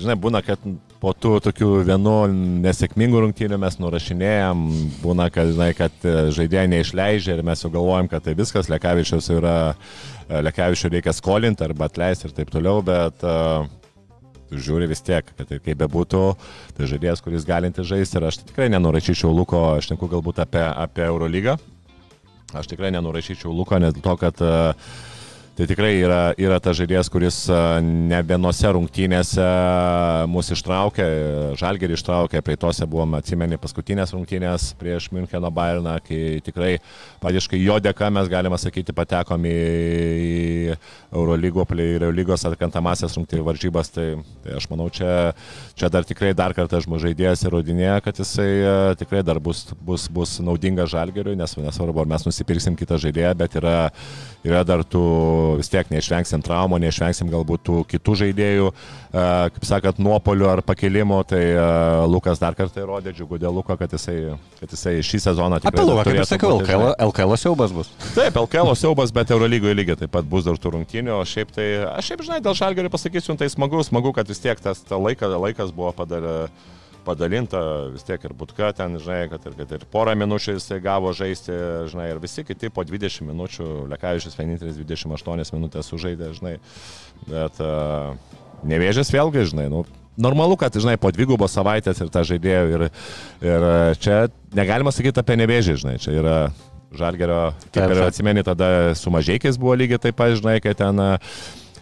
žinai, 0.00 0.16
būna, 0.20 0.42
kad 0.44 0.62
po 1.00 1.12
tų 1.12 1.38
tokių 1.44 1.70
vienų 1.86 2.16
nesėkmingų 2.64 3.22
rungtynių 3.24 3.58
mes 3.60 3.78
nurašinėjom, 3.80 4.66
būna, 5.02 5.28
kad, 5.32 5.52
žinai, 5.52 5.70
kad 5.76 6.06
žaidėjai 6.36 6.68
neišleidžia 6.72 7.36
ir 7.36 7.44
mes 7.46 7.64
jau 7.64 7.70
galvojam, 7.72 8.08
kad 8.10 8.24
tai 8.24 8.36
viskas, 8.38 8.70
Lekavičius 8.72 9.28
yra, 9.34 9.56
Lekavičius 10.28 10.92
reikia 10.94 11.14
skolinti 11.16 11.66
arba 11.66 11.90
atleisti 11.90 12.28
ir 12.28 12.36
taip 12.36 12.52
toliau, 12.52 12.80
bet 12.84 13.24
uh, 13.26 13.68
žiūri 14.52 14.88
vis 14.90 15.02
tiek, 15.04 15.26
kad 15.36 15.50
ir 15.52 15.62
kaip 15.64 15.80
bebūtų, 15.84 16.22
tai 16.76 16.88
žaidėjas, 16.90 17.22
kuris 17.24 17.48
galinti 17.48 17.84
žaisti 17.86 18.20
ir 18.20 18.28
aš 18.28 18.40
tikrai 18.44 18.70
nenurašyčiau 18.72 19.32
Luko, 19.34 19.62
aš 19.76 19.90
neku 19.92 20.08
galbūt 20.10 20.40
apie, 20.44 20.64
apie 20.64 21.04
Eurolygą, 21.08 21.58
aš 22.56 22.72
tikrai 22.72 22.92
nenurašyčiau 22.94 23.52
Luko, 23.52 23.80
nes 23.82 23.96
to, 24.00 24.16
kad 24.20 24.42
uh, 24.44 24.88
Tai 25.56 25.64
tikrai 25.64 25.94
yra, 26.04 26.34
yra 26.36 26.58
tas 26.60 26.76
žaidėjas, 26.76 27.08
kuris 27.08 27.36
ne 27.80 28.18
vienose 28.28 28.68
rungtynėse 28.76 29.44
mus 30.28 30.50
ištraukė, 30.52 31.06
žalgerį 31.56 31.96
ištraukė, 31.96 32.42
prie 32.44 32.58
tose 32.60 32.84
buvom, 32.84 33.14
atsimeni, 33.16 33.56
paskutinės 33.62 34.12
rungtynės 34.12 34.66
prieš 34.76 35.06
Müncheno 35.16 35.48
Bayerną, 35.56 35.94
kai 36.04 36.42
tikrai 36.44 36.74
patiškai 37.24 37.62
jo 37.62 37.78
dėka 37.80 38.10
mes 38.12 38.28
galime 38.28 38.58
sakyti 38.60 38.92
patekom 38.92 39.48
į, 39.48 39.54
į 40.26 40.76
Eurolygo, 41.16 41.64
Eurolygos 41.86 42.44
atkantamasias 42.50 43.16
rungtynių 43.16 43.48
varžybas. 43.48 43.94
Tai, 43.96 44.06
tai 44.44 44.58
aš 44.60 44.68
manau, 44.68 44.90
čia, 44.92 45.32
čia 45.72 45.88
dar 45.88 46.04
tikrai 46.04 46.34
dar 46.36 46.52
kartą 46.52 46.82
žaidėjas 46.84 47.46
įrodinėja, 47.48 48.02
kad 48.04 48.20
jisai 48.20 48.50
tikrai 49.00 49.24
dar 49.24 49.40
bus, 49.40 49.64
bus, 49.80 50.04
bus 50.12 50.36
naudingas 50.36 50.92
žalgeriui, 50.92 51.40
nes 51.40 51.56
nesvarbu, 51.56 52.04
ar 52.04 52.12
mes 52.12 52.28
nusipirksim 52.28 52.76
kitą 52.76 53.00
žaidėją, 53.00 53.32
bet 53.40 53.56
yra, 53.56 53.78
yra 54.46 54.62
dar 54.66 54.82
tų 54.86 55.02
vis 55.58 55.70
tiek 55.72 55.88
neišvengsim 55.90 56.42
traumų, 56.44 56.78
neišvengsim 56.84 57.30
galbūt 57.32 57.64
tų 57.66 57.80
kitų 57.90 58.16
žaidėjų, 58.22 58.70
kaip 59.56 59.66
sakant, 59.66 60.00
nuopolių 60.02 60.48
ar 60.50 60.62
pakelimo, 60.66 61.18
tai 61.28 61.42
Lukas 62.10 62.40
dar 62.42 62.56
kartą 62.58 62.84
įrodė, 62.84 63.14
džiugu 63.16 63.40
dėl 63.42 63.54
Luko, 63.56 63.76
kad 63.80 63.92
jisai, 63.96 64.36
kad 64.60 64.72
jisai 64.76 64.96
šį 65.06 65.22
sezoną 65.28 65.60
tikrai... 65.64 65.74
Apie 65.74 65.88
Luką, 65.88 66.06
kaip 66.06 66.20
ir 66.20 66.30
sakiau, 66.30 66.54
LKL, 66.60 66.94
LKL 67.08 67.36
siaubas 67.40 67.74
bus. 67.74 67.90
Taip, 68.14 68.38
LKL 68.44 68.72
siaubas, 68.78 69.14
bet 69.16 69.34
Eurolygoje 69.34 69.76
lygiai 69.78 70.00
taip 70.04 70.14
pat 70.14 70.28
bus 70.30 70.46
dar 70.46 70.60
tų 70.60 70.76
rungtynių, 70.76 71.16
o 71.18 71.26
šiaip 71.26 71.52
tai, 71.56 71.68
aš 71.96 72.12
šiaip 72.12 72.24
žinai, 72.28 72.40
dėl 72.44 72.56
žalgerio 72.58 72.92
pasakysiu, 72.92 73.38
tai 73.40 73.50
smagu, 73.52 73.82
smagu, 73.86 74.14
kad 74.16 74.30
vis 74.30 74.42
tiek 74.42 74.60
tas 74.62 74.82
ta 74.86 75.00
laika, 75.00 75.30
laikas 75.36 75.74
buvo 75.74 75.94
padarė 75.96 76.36
padalinta 77.06 77.60
vis 77.92 78.04
tiek 78.06 78.22
ir 78.26 78.34
būtka 78.36 78.72
ten, 78.76 78.98
žinai, 79.02 79.26
kad 79.30 79.44
ir, 79.48 79.54
kad 79.58 79.74
ir 79.78 79.86
porą 79.92 80.16
minučių 80.18 80.56
jisai 80.56 80.80
gavo 80.84 81.12
žaisti, 81.16 81.54
žinai, 81.92 82.10
ir 82.12 82.22
visi 82.22 82.44
kiti 82.46 82.70
po 82.74 82.84
20 82.86 83.26
minučių, 83.28 83.68
Lekavičius 83.92 84.36
vienintelis 84.38 84.80
28 84.80 85.54
minutės 85.56 85.92
sužaidė, 85.92 86.32
žinai, 86.36 86.56
bet 87.30 87.62
uh, 87.64 88.16
nevėžės 88.66 89.12
vėlgi, 89.14 89.46
žinai, 89.52 89.66
nu, 89.72 89.84
normalu, 90.20 90.58
kad, 90.60 90.74
žinai, 90.74 90.96
po 91.00 91.12
dvigubos 91.14 91.54
savaitės 91.56 92.00
ir 92.02 92.12
tą 92.12 92.24
žaidėjų 92.26 92.78
ir, 92.78 92.88
ir 93.44 93.68
čia 94.02 94.24
negalima 94.56 94.94
sakyti 94.94 95.22
apie 95.22 95.38
nevėžį, 95.42 95.76
žinai, 95.84 95.98
čia 96.02 96.16
yra 96.16 96.38
Žalgerio, 96.96 97.50
kaip 97.74 97.92
ir 97.92 97.98
atsimeni, 98.06 98.44
tada 98.46 98.94
su 98.96 99.10
mažiekiais 99.12 99.58
buvo 99.60 99.74
lygiai 99.76 99.98
taip 100.00 100.16
pat, 100.16 100.36
žinai, 100.38 100.60
kad 100.64 100.78
ten 100.78 101.02
uh, 101.02 101.34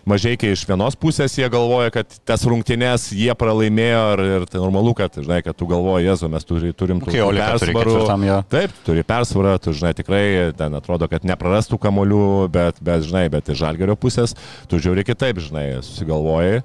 mažiekiai 0.09 0.55
iš 0.55 0.65
vienos 0.69 0.97
pusės 1.01 1.35
jie 1.39 1.49
galvoja, 1.53 1.93
kad 1.95 2.17
tas 2.29 2.45
rungtynės 2.49 3.11
jie 3.17 3.33
pralaimėjo 3.39 4.05
ir, 4.15 4.25
ir 4.39 4.47
tai 4.51 4.63
normalu, 4.63 4.95
kad, 4.99 5.17
žinai, 5.19 5.41
kad 5.47 5.57
tu 5.59 5.69
galvoji, 5.71 6.09
Jezu, 6.09 6.31
mes 6.33 6.49
turi, 6.49 6.73
turim 6.77 7.03
tų 7.03 7.13
okay, 7.13 7.23
persvarų. 7.41 7.99
Turi 7.99 8.09
Taip, 8.55 8.75
turi 8.87 9.05
persvarą, 9.09 9.55
tu, 9.65 9.77
žinai, 9.77 9.95
tikrai 9.99 10.25
ten 10.59 10.81
atrodo, 10.81 11.09
kad 11.11 11.27
neprarastų 11.29 11.81
kamolių, 11.83 12.25
bet, 12.55 12.81
bet, 12.85 13.07
žinai, 13.09 13.27
bet 13.33 13.53
iš 13.53 13.63
žalgerio 13.65 13.97
pusės 14.01 14.37
tu 14.71 14.81
žiūri 14.83 15.07
kitaip, 15.07 15.41
žinai, 15.45 15.69
susigalvojai 15.85 16.61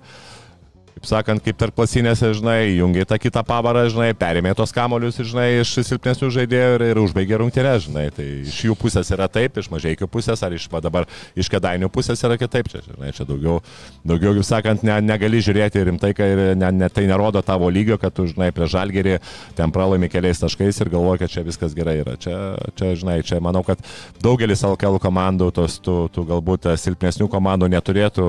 kaip 0.99 1.07
sakant, 1.07 1.43
kaip 1.43 1.57
tarp 1.59 1.75
klasinėse, 1.77 2.33
žinai, 2.35 2.75
jungiai 2.75 3.05
tą 3.07 3.15
kitą 3.21 3.43
pavarą, 3.47 3.85
žinai, 3.91 4.09
perėmė 4.17 4.51
tos 4.57 4.73
kamolius, 4.75 5.19
žinai, 5.23 5.61
iš 5.61 5.77
silpnesnių 5.87 6.29
žaidėjų 6.35 6.73
ir, 6.75 6.83
ir 6.91 6.99
užbaigė 6.99 7.39
rungtynę, 7.39 7.75
žinai. 7.85 8.05
Tai 8.15 8.25
iš 8.43 8.57
jų 8.67 8.75
pusės 8.79 9.11
yra 9.15 9.29
taip, 9.31 9.55
iš 9.61 9.69
mažiekių 9.71 10.09
pusės, 10.11 10.43
ar 10.43 10.55
iš 10.55 10.67
va, 10.71 10.81
dabar 10.83 11.07
iš 11.39 11.49
kedainių 11.51 11.87
pusės 11.93 12.19
yra 12.27 12.35
kitaip. 12.41 12.67
Čia, 12.71 12.81
žinai, 12.83 13.13
čia 13.15 13.25
daugiau, 13.29 13.59
daugiau 14.03 14.35
kaip 14.35 14.47
sakant, 14.47 14.83
ne, 14.87 14.97
negali 15.05 15.39
žiūrėti 15.45 15.85
rimtai, 15.87 16.11
kai 16.17 16.29
ne, 16.59 16.71
ne, 16.81 16.91
tai 16.91 17.05
nerodo 17.09 17.41
tavo 17.45 17.69
lygio, 17.71 17.99
kad 18.01 18.15
tu, 18.15 18.27
žinai, 18.29 18.51
prie 18.55 18.67
žalgerį 18.69 19.17
ten 19.55 19.71
pralaimi 19.75 20.11
keliais 20.11 20.43
taškais 20.43 20.83
ir 20.83 20.91
galvoji, 20.91 21.23
kad 21.23 21.35
čia 21.37 21.45
viskas 21.47 21.77
gerai 21.77 21.99
yra. 22.01 22.17
Čia, 22.19 22.35
čia, 22.75 22.91
žinai, 22.99 23.21
čia 23.23 23.39
manau, 23.43 23.63
kad 23.67 23.79
daugelis 24.23 24.65
LKL 24.67 24.99
komandų, 25.03 25.51
tos, 25.55 25.79
tų, 25.85 25.97
tų 26.11 26.27
galbūt 26.33 26.69
silpnesnių 26.79 27.29
komandų 27.31 27.71
neturėtų 27.71 28.27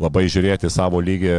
labai 0.00 0.24
žiūrėti 0.32 0.72
savo 0.72 1.02
lygį 1.04 1.36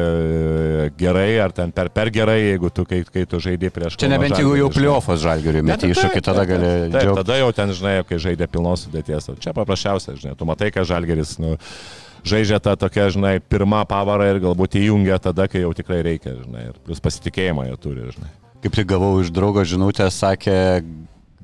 gerai, 0.99 1.29
ar 1.43 1.53
ten 1.55 1.71
per, 1.75 1.89
per 1.93 2.11
gerai, 2.13 2.37
jeigu 2.41 2.71
tu, 2.73 2.85
kai, 2.89 3.01
kai 3.07 3.25
tu 3.29 3.39
žaidži 3.43 3.71
prieš... 3.73 3.97
Čia 4.01 4.11
nebent 4.11 4.37
jeigu 4.37 4.55
jau 4.59 4.69
pliofas 4.73 5.21
žalgeriui 5.23 5.63
meti 5.65 5.89
iššūkį, 5.93 6.21
tada 6.25 6.45
gali... 6.49 6.69
Taip, 6.89 6.97
taip, 6.97 7.13
tada 7.21 7.39
jau 7.39 7.49
ten, 7.55 7.73
žinai, 7.77 7.95
kai 8.09 8.19
žaidė 8.21 8.49
pilnos 8.51 8.85
sudėties. 8.85 9.31
Čia 9.43 9.55
paprasčiausia, 9.57 10.15
žinai, 10.19 10.35
tu 10.39 10.47
matai, 10.49 10.71
kad 10.75 10.87
žalgeris, 10.89 11.35
nu, 11.41 11.55
žaidžia 12.27 12.61
tą 12.63 12.75
tokią, 12.79 13.09
žinai, 13.15 13.35
pirmą 13.41 13.83
pavarą 13.89 14.29
ir 14.33 14.41
galbūt 14.43 14.79
įjungia 14.81 15.19
tada, 15.23 15.49
kai 15.51 15.63
jau 15.65 15.73
tikrai 15.77 16.01
reikia, 16.05 16.37
žinai, 16.43 16.69
ir 16.71 16.81
plus 16.85 17.03
pasitikėjimą 17.03 17.69
jie 17.69 17.77
turi, 17.81 18.09
žinai. 18.17 18.33
Kaip 18.59 18.75
tik 18.75 18.89
gavau 18.91 19.13
iš 19.23 19.31
draugo 19.31 19.63
žinutę, 19.63 20.09
sakė, 20.11 20.57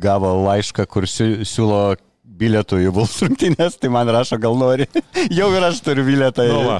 gavo 0.01 0.33
laišką, 0.43 0.85
kur 0.91 1.07
siūlo 1.07 1.95
bilietų 2.39 2.79
į 2.85 2.93
Vuls 2.95 3.15
rungtynės, 3.23 3.77
tai 3.79 3.91
man 3.93 4.09
rašo, 4.11 4.39
gal 4.41 4.57
nori. 4.59 4.87
Jau 5.37 5.49
ir 5.55 5.67
aš 5.67 5.81
turiu 5.85 6.05
bilietą. 6.07 6.45
Nu, 6.49 6.79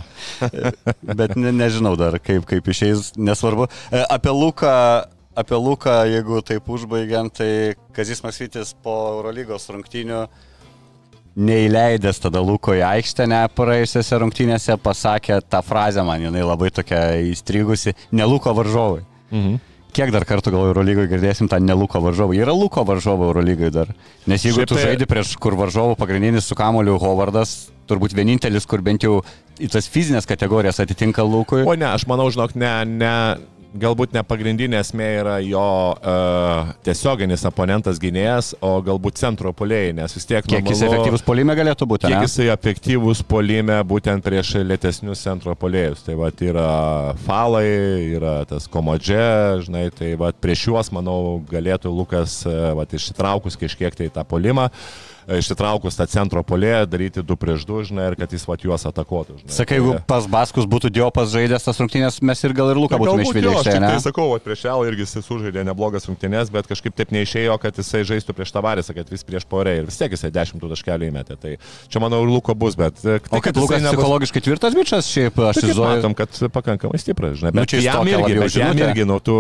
bet 1.20 1.36
ne, 1.40 1.54
nežinau 1.56 1.96
dar, 2.00 2.20
kaip, 2.24 2.48
kaip 2.50 2.72
išeis, 2.72 3.14
nesvarbu. 3.18 3.70
E, 3.92 4.02
apie 4.04 4.34
Luką, 4.36 4.74
apie 5.38 5.60
Luką, 5.60 6.02
jeigu 6.12 6.42
taip 6.46 6.68
užbaigiant, 6.78 7.36
tai 7.40 7.52
Kazis 7.96 8.24
Maksytis 8.26 8.76
po 8.84 8.98
Eurolygos 9.16 9.70
rungtynių 9.72 10.26
neįleidęs 11.36 12.22
tada 12.24 12.40
Luko 12.40 12.72
į 12.78 12.86
aikštę 12.88 13.26
ne 13.28 13.42
praėjusiose 13.52 14.20
rungtynėse 14.24 14.78
pasakė 14.80 15.42
tą 15.44 15.60
frazę 15.68 16.06
man, 16.08 16.24
jinai 16.24 16.46
labai 16.48 16.70
tokia 16.72 17.10
įstrigusi, 17.28 17.92
ne 18.16 18.28
Luko 18.30 18.56
varžovai. 18.56 19.04
Mhm 19.34 19.75
kiek 19.96 20.12
dar 20.14 20.26
kartų 20.28 20.52
gal 20.54 20.68
Eurolygoje 20.70 21.10
girdėsim 21.14 21.50
tą 21.52 21.60
neluko 21.64 22.02
varžovą. 22.04 22.36
Yra 22.38 22.56
luko 22.56 22.84
varžovų 22.88 23.30
Eurolygoje 23.30 23.72
dar. 23.74 23.94
Nes 24.30 24.44
jeigu 24.44 24.62
Šiaip 24.62 24.72
tu 24.72 24.78
tai... 24.78 24.84
žaidži 24.90 25.08
prieš 25.10 25.36
kur 25.42 25.58
varžovų 25.60 25.96
pagrindinis 26.00 26.50
su 26.50 26.58
kamoliu 26.60 26.98
Hovardas, 27.02 27.56
turbūt 27.90 28.16
vienintelis, 28.18 28.68
kur 28.68 28.84
bent 28.86 29.06
jau 29.06 29.20
į 29.62 29.70
tas 29.72 29.88
fizinės 29.92 30.28
kategorijas 30.28 30.82
atitinka 30.84 31.24
lukui. 31.24 31.64
O 31.64 31.76
ne, 31.80 31.88
aš 31.94 32.08
manau, 32.12 32.28
žinok, 32.34 32.58
ne, 32.60 32.72
ne, 32.90 33.14
galbūt 33.80 34.16
ne 34.16 34.24
pagrindinė 34.26 34.80
esmė 34.82 35.08
yra 35.20 35.36
jo 35.44 35.64
uh, 35.94 36.72
tiesioginis 36.86 37.46
oponentas 37.48 38.00
gynėjas, 38.02 38.54
o 38.64 38.78
galbūt 38.86 39.20
centro 39.22 39.52
polėjai, 39.56 39.94
nes 39.98 40.16
vis 40.18 40.28
tiek... 40.30 40.46
Kiek 40.46 40.66
jis 40.66 40.84
normalu- 40.84 41.00
efektyvus 41.00 41.26
polime 41.28 41.56
galėtų 41.58 41.88
būti? 41.92 42.10
Kiek 42.10 42.18
ne? 42.20 42.28
jisai 42.28 42.50
efektyvus 42.54 43.24
polime 43.28 43.80
būtent 43.88 44.26
prieš 44.26 44.56
lėtesnius 44.66 45.24
centro 45.26 45.56
polėjus. 45.60 46.06
Tai 46.08 46.18
va, 46.20 46.32
yra 46.50 46.70
falai, 47.26 47.66
yra 48.18 48.38
tas 48.50 48.70
komodžė, 48.72 49.26
žinai, 49.66 49.88
tai 49.96 50.14
va, 50.20 50.32
prieš 50.34 50.68
juos, 50.70 50.92
manau, 50.96 51.42
galėtų 51.52 51.92
Lukas 51.94 52.42
va, 52.46 52.88
išsitraukus 52.96 53.60
kažkiek 53.60 53.96
tai 53.98 54.12
tą 54.14 54.24
polimą, 54.28 54.70
e, 54.70 55.15
išsitraukus 55.28 55.98
tą 55.98 56.06
centro 56.10 56.44
polėją, 56.46 56.86
daryti 56.90 57.24
2 57.26 57.38
prieš 57.40 57.66
2, 57.66 57.84
žinai, 57.90 58.08
ir 58.12 58.18
kad 58.20 58.32
jis 58.36 58.46
va, 58.46 58.58
juos 58.62 58.86
atakuotų. 58.86 59.40
Žinai. 59.42 59.54
Sakai, 59.56 59.80
jeigu 59.80 59.96
pas 60.08 60.28
Baskus 60.30 60.68
būtų 60.70 60.92
Diopas 60.94 61.32
žaidęs 61.34 61.66
tas 61.66 61.80
rungtynės, 61.82 62.20
mes 62.22 62.44
ir 62.46 62.54
gal 62.58 62.72
ir 62.74 62.80
Luką 62.82 63.00
būtume 63.02 63.24
Galbūt 63.24 63.32
išvydę 63.32 63.48
jo, 63.50 63.54
iš 63.56 63.62
aš 63.62 63.70
tik. 63.72 63.86
Tai 63.86 64.02
sakau, 64.06 64.28
va, 64.34 64.40
prieš 64.46 64.66
Elą 64.70 64.86
irgi 64.92 65.06
jis 65.06 65.16
sužaidė 65.26 65.66
neblogas 65.66 66.06
rungtynės, 66.10 66.52
bet 66.54 66.70
kažkaip 66.70 66.96
taip 66.98 67.14
neišėjo, 67.16 67.58
kad 67.62 67.82
jisai 67.82 68.04
žaistų 68.06 68.36
prieš 68.38 68.54
Tavarisą, 68.56 68.96
kad 68.98 69.10
vis 69.10 69.26
prieš 69.26 69.48
porę 69.50 69.74
ir 69.82 69.90
vis 69.90 69.98
tiek 69.98 70.14
jisai 70.14 70.32
10 70.36 70.62
taškelių 70.62 71.10
įmetė. 71.10 71.40
Tai 71.42 71.56
čia 71.90 72.04
manau 72.04 72.22
ir 72.26 72.30
Luko 72.30 72.54
bus, 72.56 72.78
bet... 72.78 73.02
e, 73.02 73.18
Tai, 73.26 73.40
O 73.40 73.42
kaip 73.42 73.58
Lukas 73.58 73.82
psichologiškai 73.82 74.42
tvirtas 74.46 74.76
bičias, 74.78 75.10
šiaip 75.10 75.40
aš 75.40 75.58
Tai 75.58 75.64
įsivaizduoju. 75.66 75.98
matom, 75.98 76.16
kad 76.18 76.40
pakankamai 76.54 77.00
stipras, 77.02 77.38
žinai. 77.42 77.54
Nu, 77.56 77.64
Bet 77.64 77.72
čia 77.74 77.82
jis 77.82 77.88
jam 77.90 78.10
irgi, 78.12 78.38
bet 78.44 78.58
jam 78.60 78.82
irgi, 78.86 79.06
nu, 79.10 79.18
tu, 79.24 79.36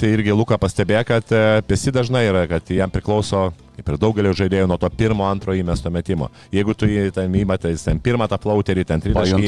tai 0.00 0.10
irgi 0.16 0.34
Luką 0.34 0.58
pastebė, 0.60 1.00
kad 1.08 1.30
e, 1.34 1.42
pesi 1.68 1.92
dažnai 1.94 2.24
yra, 2.28 2.46
kad 2.50 2.70
jam 2.74 2.90
priklauso, 2.92 3.50
kaip 3.80 3.90
ir 3.94 3.98
daugelio 4.00 4.32
žaidėjų, 4.36 4.68
nuo 4.70 4.78
to 4.80 4.88
pirmo, 4.92 5.24
antro 5.26 5.54
įmesto 5.56 5.90
metimo. 5.92 6.28
Jeigu 6.52 6.74
tu 6.76 6.88
jį 6.88 7.08
ten 7.16 7.32
įmetai, 7.40 7.72
jis 7.74 7.86
ten 7.88 8.00
pirmą 8.02 8.28
tą 8.30 8.38
plauterį, 8.40 8.84
ten 8.86 9.02
tritaškį 9.02 9.40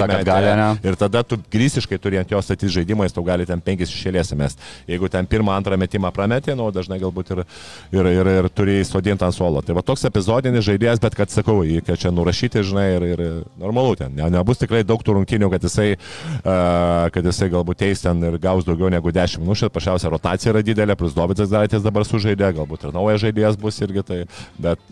ne? 0.59 0.69
Ir 0.89 0.99
tada 1.01 1.23
tu 1.27 1.39
grįsiškai 1.53 1.99
turi 2.03 2.21
ant 2.21 2.33
jo 2.33 2.41
statyti 2.43 2.73
žaidimą, 2.79 3.07
jis 3.07 3.17
tau 3.17 3.25
gali 3.27 3.47
ten 3.49 3.61
penkis 3.63 3.93
išėlės 3.93 4.33
mest. 4.39 4.63
Jeigu 4.89 5.11
ten 5.13 5.29
pirmą, 5.29 5.55
antrą 5.59 5.77
metimą 5.81 6.13
prametė, 6.15 6.57
nu, 6.59 6.71
dažnai 6.75 6.99
galbūt 7.03 7.35
ir, 7.37 7.45
ir, 7.93 8.11
ir, 8.13 8.33
ir 8.41 8.51
turi 8.55 8.79
įsodinti 8.81 9.27
ant 9.27 9.37
suolo. 9.37 9.63
Tai 9.63 9.77
va 9.79 9.85
toks 9.87 10.07
epizodinis 10.09 10.65
žaidėjas, 10.67 11.03
bet 11.03 11.17
kad 11.19 11.33
sakau, 11.33 11.61
jį 11.67 11.83
čia 11.93 12.13
nurašyti, 12.15 12.65
žinai, 12.67 12.87
ir, 12.97 13.07
ir 13.13 13.23
normalu 13.61 13.99
ten. 14.01 14.15
Ne, 14.17 14.31
nebus 14.33 14.61
tikrai 14.63 14.83
daug 14.87 15.03
tų 15.05 15.19
rungtynių, 15.19 15.51
kad 15.53 15.67
jisai, 15.67 15.89
uh, 15.97 17.11
kad 17.13 17.29
jisai 17.29 17.51
galbūt 17.53 17.85
eis 17.89 18.05
ten 18.05 18.23
ir 18.25 18.39
gaus 18.43 18.67
daugiau 18.69 18.91
negu 18.93 19.13
10 19.13 19.43
minučių. 19.45 19.71
Pašiausia 19.73 20.13
rotacija 20.13 20.55
yra 20.55 20.65
didelė, 20.65 20.97
plus 20.99 21.17
Dovicas 21.17 21.51
Zaitis 21.53 21.85
dabar 21.85 22.07
sužaidė, 22.09 22.53
galbūt 22.57 22.89
ir 22.89 22.97
naujas 22.97 23.23
žaidėjas 23.27 23.59
bus 23.61 23.81
irgi 23.85 24.05
tai, 24.07 24.22
bet 24.63 24.83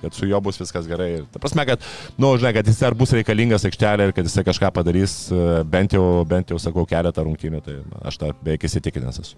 kad 0.00 0.14
su 0.14 0.26
juo 0.26 0.40
bus 0.40 0.60
viskas 0.60 0.86
gerai. 0.88 1.08
Ir, 1.18 1.24
ta 1.32 1.40
prasme, 1.42 1.64
kad, 1.66 1.82
na, 2.16 2.26
nu, 2.26 2.34
žinai, 2.38 2.52
kad 2.56 2.68
jis 2.68 2.82
ar 2.86 2.96
bus 2.98 3.12
reikalingas 3.16 3.66
aikštelė 3.68 4.08
ir 4.08 4.14
kad 4.16 4.28
jisai 4.28 4.44
kažką 4.46 4.70
padarys, 4.74 5.16
e, 5.32 5.62
bent 5.68 5.96
jau, 5.96 6.04
bent 6.28 6.52
jau 6.52 6.60
sakau, 6.62 6.86
keletą 6.88 7.24
rungtynių, 7.26 7.62
tai 7.64 7.80
aš 8.08 8.20
tą 8.20 8.30
beveik 8.42 8.68
įsitikinęs 8.68 9.20
esu. 9.24 9.34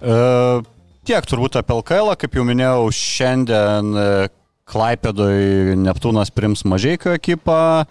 E, 0.00 0.16
tiek 1.08 1.28
turbūt 1.28 1.60
apie 1.60 1.76
LKL, 1.76 2.14
kaip 2.20 2.38
jau 2.38 2.46
minėjau, 2.48 2.88
šiandien 2.96 3.92
e, 3.92 4.08
Klaipėdoj 4.64 5.76
Neptūnas 5.76 6.32
prims 6.32 6.64
Mažieikio 6.64 7.12
ekipą. 7.18 7.84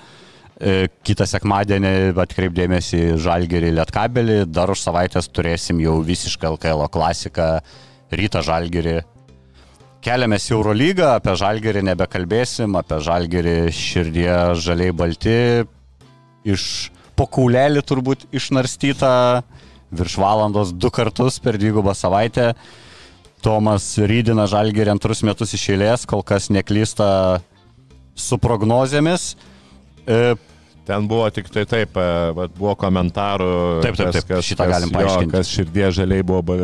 Kitą 1.04 1.26
sekmadienį 1.28 2.14
atkreipdėmėsi 2.24 3.18
Žalgerį 3.20 3.72
Lietkabelį, 3.76 4.38
dar 4.48 4.72
už 4.72 4.80
savaitės 4.80 5.28
turėsim 5.34 5.82
jau 5.84 5.98
visišką 6.06 6.54
LKL 6.54 6.86
klasiką 6.94 7.48
Rytą 8.14 8.42
Žalgerį. 8.46 8.96
Keliamės 10.04 10.50
į 10.50 10.58
Eurolygą, 10.58 11.14
apie 11.16 11.32
Žalgerį 11.40 11.82
nebekalbėsim, 11.88 12.74
apie 12.76 12.98
Žalgerį 13.06 13.56
širdie 13.72 14.34
žaliai 14.60 14.92
balti, 14.92 15.36
iš 16.44 16.66
pokaulelį 17.16 17.84
turbūt 17.88 18.26
išnarstyta 18.36 19.14
virš 19.96 20.18
valandos 20.20 20.74
du 20.76 20.92
kartus 20.92 21.40
per 21.40 21.56
dvigubą 21.62 21.94
savaitę. 21.96 22.52
Tomas 23.44 23.86
Rydina 23.96 24.44
Žalgerį 24.52 24.92
antrus 24.92 25.24
metus 25.24 25.56
iš 25.56 25.70
eilės, 25.72 26.04
kol 26.04 26.20
kas 26.20 26.50
neklysta 26.52 27.40
su 28.12 28.36
prognozėmis. 28.44 29.34
E, 30.04 30.36
Ten 30.84 31.06
buvo 31.08 31.30
tik 31.32 31.48
tai 31.48 31.64
taip, 31.70 31.96
e, 31.96 32.08
vat 32.36 32.56
buvo 32.58 32.74
komentarų. 32.76 33.52
Taip, 33.86 33.96
taip, 33.96 34.10
taip, 34.18 34.32
šitą 34.44 34.66
galim 34.68 34.90
paaiškinti. 34.92 35.30
Jo, 35.30 35.38
kas 35.38 35.52
širdie 35.56 35.86
žaliai 35.96 36.26
buvo, 36.28 36.58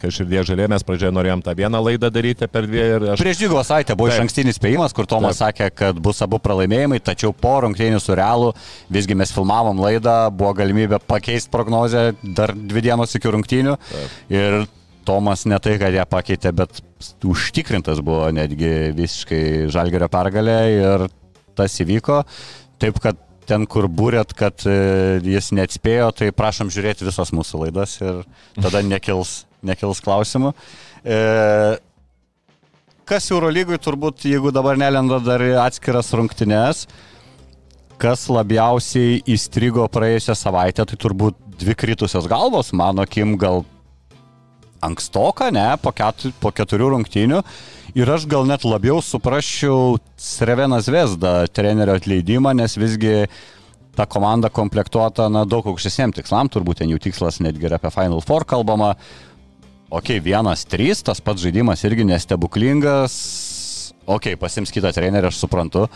kas 0.00 0.16
širdie 0.16 0.44
žaliai, 0.48 0.70
mes 0.72 0.86
pradžioje 0.86 1.12
norėjom 1.12 1.42
tą 1.44 1.52
vieną 1.58 1.82
laidą 1.84 2.08
daryti 2.12 2.48
per 2.48 2.64
dvi 2.64 2.80
ir 2.80 3.04
aš... 3.12 3.20
Prieš 3.20 3.42
dvigubą 3.42 3.66
savaitę 3.68 3.96
buvo 3.98 4.08
iš 4.08 4.16
Taip. 4.16 4.24
ankstinis 4.24 4.56
spėjimas, 4.56 4.96
kur 4.96 5.08
Tomas 5.10 5.42
sakė, 5.42 5.68
kad 5.76 6.00
bus 6.00 6.24
abu 6.24 6.40
pralaimėjimai, 6.40 7.02
tačiau 7.04 7.34
po 7.36 7.52
rungtynių 7.66 8.00
su 8.00 8.16
Realu 8.16 8.54
visgi 8.96 9.18
mes 9.18 9.34
filmavom 9.36 9.84
laidą, 9.84 10.16
buvo 10.32 10.54
galimybė 10.56 11.02
pakeisti 11.04 11.52
prognozę 11.52 12.06
dar 12.24 12.54
dvi 12.56 12.86
dienos 12.88 13.12
iki 13.18 13.34
rungtynių. 13.36 13.76
Taip. 13.92 14.16
Ir 14.32 14.62
Tomas 15.06 15.44
ne 15.46 15.60
tai, 15.62 15.76
kad 15.78 15.94
ją 15.94 16.08
pakeitė, 16.10 16.50
bet 16.56 16.80
užtikrintas 17.28 18.00
buvo 18.02 18.24
netgi 18.34 18.72
visiškai 18.96 19.68
žalgerio 19.70 20.08
pergalė 20.10 20.58
ir 20.72 21.06
tas 21.56 21.76
įvyko. 21.84 22.24
Taip, 22.82 22.98
kad 23.04 23.20
ten, 23.48 23.66
kur 23.70 23.88
būrėt, 23.88 24.34
kad 24.36 24.66
e, 24.68 24.76
jis 25.24 25.52
neatspėjo, 25.56 26.10
tai 26.18 26.30
prašom 26.34 26.70
žiūrėti 26.74 27.06
visas 27.06 27.32
mūsų 27.34 27.64
laidas 27.64 27.96
ir 28.02 28.22
tada 28.58 28.82
nekils, 28.84 29.44
nekils 29.66 30.02
klausimų. 30.04 30.52
E, 31.06 31.18
kas 33.06 33.30
Eurolygui 33.30 33.78
turbūt, 33.82 34.26
jeigu 34.30 34.52
dabar 34.54 34.78
nelenda 34.80 35.20
dar 35.22 35.44
atskiras 35.66 36.12
rungtynes, 36.16 36.86
kas 38.02 38.26
labiausiai 38.28 39.22
įstrigo 39.32 39.86
praėjusią 39.92 40.36
savaitę, 40.36 40.84
tai 40.84 40.98
turbūt 41.00 41.38
dvi 41.56 41.76
kritusios 41.78 42.28
galvos, 42.28 42.74
mano 42.76 43.06
akim 43.06 43.36
gal 43.40 43.64
ankstoka, 44.86 45.50
ne, 45.54 45.68
po, 45.82 45.92
ketur, 45.96 46.32
po 46.40 46.52
keturių 46.54 46.94
rungtynių. 46.94 47.42
Ir 47.96 48.10
aš 48.12 48.26
gal 48.28 48.48
net 48.48 48.64
labiau 48.66 49.00
suprasčiau 49.04 49.96
Sreveną 50.20 50.82
Zvezdą 50.84 51.46
trenerio 51.48 51.96
atleidimą, 51.96 52.52
nes 52.56 52.76
visgi 52.76 53.24
ta 53.96 54.04
komanda 54.04 54.50
komplektuota 54.52 55.30
na, 55.32 55.46
daug 55.48 55.66
aukštesniam 55.70 56.12
tikslam, 56.12 56.50
turbūt 56.52 56.82
ten 56.82 56.92
jų 56.92 57.00
tikslas 57.08 57.40
netgi 57.40 57.68
ir 57.68 57.76
apie 57.78 57.92
Final 57.94 58.20
Four 58.24 58.44
kalbama. 58.48 58.94
Ok, 59.88 60.16
vienas, 60.20 60.66
trys, 60.68 61.00
tas 61.06 61.22
pats 61.22 61.40
žaidimas 61.40 61.84
irgi 61.86 62.04
nestebuklingas. 62.04 63.16
Ok, 64.06 64.32
pasims 64.38 64.74
kitą 64.74 64.92
trenerį, 64.94 65.30
aš 65.30 65.40
suprantu. 65.40 65.86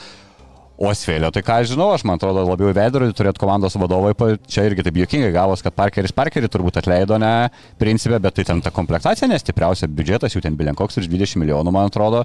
O 0.81 0.95
Svėlio, 0.97 1.29
tai 1.29 1.43
ką 1.45 1.59
aš 1.61 1.75
žinau, 1.75 1.91
aš 1.93 2.07
man 2.09 2.17
atrodo 2.17 2.41
labiau 2.47 2.71
veidrodį 2.73 3.13
turėtų 3.13 3.43
komandos 3.43 3.75
vadovai, 3.77 4.15
čia 4.49 4.63
irgi 4.65 4.87
taip 4.87 4.97
juokingai 4.97 5.29
gavos, 5.35 5.61
kad 5.61 5.75
Parkeris 5.77 6.15
Parkerį 6.17 6.49
turbūt 6.49 6.79
atleido, 6.81 7.19
ne, 7.21 7.51
principė, 7.77 8.17
bet 8.25 8.39
tai 8.39 8.47
ten 8.49 8.63
ta 8.65 8.73
komplektacija 8.73 9.29
nestipriausia, 9.29 9.91
biudžetas 9.93 10.33
jau 10.33 10.41
ten 10.41 10.57
bilenkoks 10.57 10.97
virš 10.97 11.11
20 11.13 11.43
milijonų, 11.43 11.75
man 11.77 11.93
atrodo, 11.93 12.23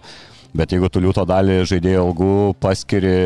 bet 0.55 0.71
jeigu 0.71 0.87
tu 0.87 1.03
liūto 1.03 1.27
dalį 1.27 1.65
žaidėjų 1.67 2.05
algų 2.05 2.37
paskiri 2.63 3.19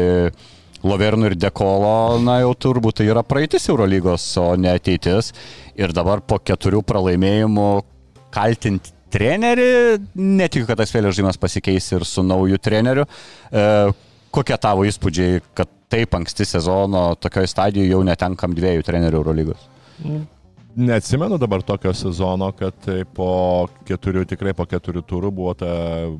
Lovernų 0.90 1.30
ir 1.30 1.38
Dekolo, 1.38 2.18
na 2.26 2.40
jau 2.42 2.56
turbūt 2.66 3.04
tai 3.04 3.10
yra 3.12 3.22
praeitis 3.22 3.70
Eurolygos, 3.70 4.26
o 4.42 4.50
ne 4.58 4.74
ateitis. 4.80 5.34
Ir 5.78 5.94
dabar 5.94 6.26
po 6.26 6.40
keturių 6.42 6.82
pralaimėjimų 6.88 7.70
kaltinti 8.34 8.98
trenerį, 9.14 9.72
netikiu, 10.16 10.66
kad 10.70 10.80
tas 10.80 10.94
vėliau 10.94 11.14
žaidimas 11.14 11.38
pasikeis 11.42 11.92
ir 11.94 12.06
su 12.08 12.24
nauju 12.26 12.58
treneriu. 12.64 13.06
E, 13.52 13.66
kokie 14.32 14.58
tavo 14.62 14.88
įspūdžiai, 14.88 15.44
kad 15.58 15.72
taip 15.90 16.14
anksti 16.18 16.46
sezono 16.46 17.14
tokioje 17.20 17.50
stadijoje 17.50 17.94
jau 17.94 18.04
netenkam 18.06 18.54
dviejų 18.58 18.86
trenerių 18.86 19.24
Eurolygos? 19.24 19.70
Neatsimenu 20.80 21.38
dabar 21.42 21.64
tokio 21.66 21.92
sezono, 21.98 22.52
kad 22.56 22.76
tai 22.86 23.02
po 23.04 23.68
keturių, 23.88 24.22
tikrai 24.30 24.54
po 24.56 24.68
keturių 24.70 25.02
turų 25.10 25.32
buvo 25.34 25.56
ta 25.58 25.72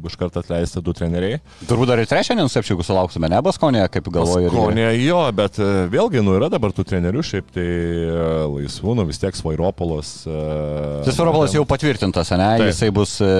iš 0.10 0.16
karto 0.20 0.42
atleista 0.42 0.82
du 0.84 0.92
treneriai. 0.98 1.38
Turbūt 1.70 1.92
dar 1.92 2.02
ir 2.02 2.10
trečią 2.10 2.36
nenustepčiau, 2.36 2.74
jeigu 2.74 2.88
sulauksime 2.88 3.30
ne 3.32 3.40
Baskonė, 3.46 3.86
kaip 3.94 4.10
galvoju. 4.12 4.50
irgi. 4.50 4.58
Konė 4.58 4.88
jo, 4.98 5.22
bet 5.38 5.62
e, 5.62 5.70
vėlgi, 5.94 6.24
nu 6.26 6.34
yra 6.40 6.50
dabar 6.52 6.74
tų 6.76 6.88
trenerių, 6.90 7.24
šiaip 7.30 7.54
tai 7.56 7.68
e, 7.68 8.26
laisvų, 8.58 8.98
nu 8.98 9.06
vis 9.08 9.22
tiek 9.22 9.38
Svairopolas. 9.38 10.16
Tas 10.26 11.14
Europolas 11.22 11.54
jau 11.56 11.64
patvirtintas, 11.70 12.34
ne? 12.34 12.50
Taip. 12.58 12.74
Jisai 12.74 12.90
bus 12.96 13.20
e, 13.22 13.32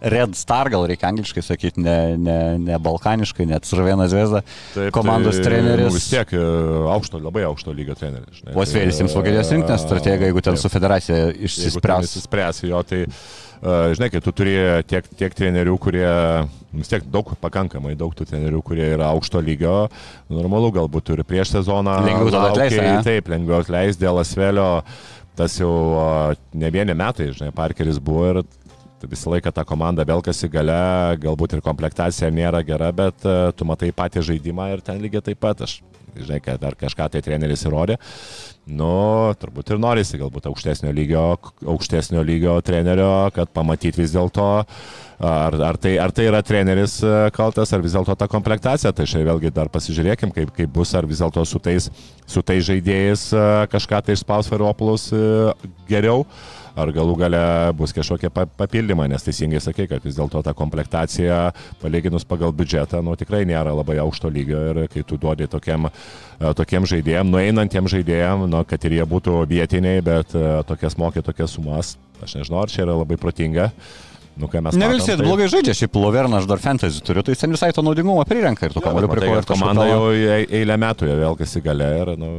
Red 0.00 0.36
Star, 0.38 0.70
gal 0.72 0.86
reikia 0.88 1.10
angliškai 1.10 1.44
sakyti, 1.44 1.82
ne, 1.84 1.96
ne, 2.16 2.38
ne 2.62 2.78
balkaniškai, 2.80 3.44
net 3.50 3.68
Survena 3.68 4.08
Zvezda. 4.10 4.40
Taip, 4.72 4.92
komandos 4.96 5.36
tai, 5.40 5.50
treneris. 5.50 5.90
Nu, 5.90 5.98
vis 5.98 6.08
tiek 6.12 6.32
e, 6.36 6.46
aukšto, 6.94 7.20
labai 7.26 7.44
aukšto 7.50 7.74
lygio 7.76 7.98
treneris. 7.98 8.40
Vos 8.54 8.72
Tai, 8.72 8.80
vėlis 8.80 9.02
jums 9.02 9.14
Vokietijos 9.18 9.52
rinktinės 9.52 9.84
strategija, 9.84 10.30
jeigu 10.30 10.42
ten 10.46 10.56
taip. 10.56 10.64
su 10.64 10.72
federacija 10.72 11.20
išsispręs. 11.36 12.08
Išsispręs 12.08 12.64
jo, 12.70 12.80
tai 12.88 13.02
uh, 13.04 13.92
žinai, 13.94 14.08
kai 14.12 14.22
tu 14.24 14.32
turi 14.32 14.56
tiek, 14.88 15.06
tiek 15.20 15.36
trenerių, 15.36 15.76
kurie, 15.82 16.08
vis 16.72 16.90
tiek 16.90 17.04
daug, 17.12 17.32
pakankamai 17.42 17.94
daug 17.98 18.14
tų 18.16 18.26
trenerių, 18.30 18.62
kurie 18.64 18.86
yra 18.94 19.10
aukšto 19.14 19.42
lygio, 19.44 19.76
normalu, 20.32 20.72
galbūt 20.80 21.10
turi 21.12 21.26
prieš 21.26 21.52
sezoną. 21.58 22.00
Lengviau 22.06 22.32
tada 22.32 22.48
laukei, 22.48 22.70
atleist, 22.70 22.80
ane? 22.80 23.04
Taip, 23.06 23.28
lengviau 23.32 23.60
atleis 23.60 24.00
dėl 24.00 24.20
Asvelio, 24.22 24.68
tas 25.36 25.56
jau 25.60 25.74
ne 26.56 26.72
vieni 26.72 26.96
metai, 26.96 27.30
žinai, 27.36 27.52
Parkeris 27.56 28.00
buvo 28.02 28.26
ir 28.32 28.42
visą 29.08 29.32
laiką 29.34 29.52
ta 29.54 29.64
komanda 29.64 30.04
velkasi 30.08 30.50
gale, 30.52 31.16
galbūt 31.22 31.56
ir 31.56 31.64
komplektacija 31.64 32.30
nėra 32.34 32.62
gera, 32.66 32.90
bet 32.92 33.24
e, 33.24 33.36
tu 33.56 33.66
matai 33.68 33.92
patį 33.96 34.24
žaidimą 34.32 34.70
ir 34.74 34.84
ten 34.84 35.00
lygiai 35.00 35.24
taip 35.30 35.40
pat 35.40 35.62
aš, 35.64 35.80
žinai, 36.16 36.40
kad 36.44 36.60
dar 36.60 36.76
kažką 36.78 37.08
tai 37.12 37.22
treneris 37.24 37.64
įrodė. 37.68 37.96
Nu, 38.70 39.32
turbūt 39.40 39.72
ir 39.72 39.80
norisi 39.82 40.20
galbūt 40.20 40.46
aukštesnio 40.50 40.92
lygio, 40.94 41.24
aukštesnio 41.72 42.22
lygio 42.26 42.58
trenerio, 42.62 43.30
kad 43.34 43.50
pamatyti 43.56 44.02
vis 44.02 44.12
dėlto, 44.14 44.46
ar, 45.26 45.56
ar, 45.70 45.80
tai, 45.80 45.96
ar 45.98 46.12
tai 46.14 46.28
yra 46.28 46.42
treneris 46.46 47.00
e, 47.02 47.16
kaltas, 47.34 47.72
ar 47.74 47.82
vis 47.82 47.96
dėlto 47.96 48.14
ta 48.20 48.28
komplektacija. 48.30 48.92
Tai 48.94 49.08
šiai 49.08 49.26
vėlgi 49.26 49.54
dar 49.56 49.72
pasižiūrėkim, 49.72 50.34
kaip, 50.36 50.54
kaip 50.54 50.72
bus, 50.76 50.94
ar 50.94 51.08
vis 51.08 51.24
dėlto 51.24 51.46
su 51.48 51.58
tais, 51.62 51.90
su 52.30 52.44
tais 52.46 52.62
žaidėjais 52.68 53.26
e, 53.32 53.44
kažką 53.72 54.04
tai 54.06 54.18
išspaus 54.18 54.52
Varopulus 54.52 55.08
geriau 55.88 56.26
ar 56.78 56.92
galų 56.94 57.16
gale 57.20 57.42
bus 57.78 57.94
kažkokie 57.96 58.30
papildymai, 58.30 59.08
nes 59.10 59.24
teisingai 59.26 59.62
sakai, 59.62 59.86
kad 59.90 60.04
vis 60.06 60.18
dėlto 60.18 60.42
ta 60.44 60.54
komplektacija, 60.56 61.40
palyginus 61.82 62.26
pagal 62.28 62.54
biudžetą, 62.56 63.02
nu, 63.04 63.16
tikrai 63.18 63.42
nėra 63.48 63.74
labai 63.76 63.98
aukšto 64.02 64.30
lygio 64.32 64.62
ir 64.72 64.82
kai 64.92 65.04
tu 65.06 65.18
duodi 65.20 65.48
tokiam, 65.50 65.88
e, 65.90 66.52
tokiem 66.58 66.88
žaidėjim, 66.90 67.32
nueinantiem 67.32 67.90
žaidėjim, 67.90 68.46
nu, 68.50 68.62
kad 68.68 68.84
ir 68.86 69.00
jie 69.00 69.08
būtų 69.14 69.40
vietiniai, 69.50 70.04
bet 70.04 70.36
e, 70.36 70.46
tokias 70.68 70.98
mokė 71.00 71.24
tokias 71.26 71.56
sumas, 71.56 71.96
aš 72.22 72.38
nežinau, 72.40 72.62
ar 72.64 72.72
čia 72.72 72.84
yra 72.86 73.00
labai 73.00 73.20
protinga. 73.20 73.70
Nu, 74.40 74.48
ne 74.72 74.88
visi 74.88 75.10
tai... 75.10 75.24
blogai 75.24 75.48
žaidžia, 75.52 75.74
šiaip 75.76 75.96
Loverną 76.00 76.38
aš 76.40 76.46
dar 76.48 76.60
fantasy 76.62 77.02
turiu, 77.04 77.24
tai 77.26 77.34
ten 77.36 77.52
visai 77.52 77.72
to 77.76 77.82
naudingumo 77.84 78.22
prirenka 78.28 78.68
ir 78.68 78.72
tu 78.72 78.82
kamoliu 78.84 79.10
prikoja. 79.10 79.42
Komanda 79.48 79.84
jau 79.90 80.12
eilę 80.14 80.76
metų 80.80 81.10
jau 81.10 81.16
vėl 81.18 81.36
kas 81.40 81.56
įgalė 81.60 81.90
ir 81.98 82.12
nu, 82.20 82.30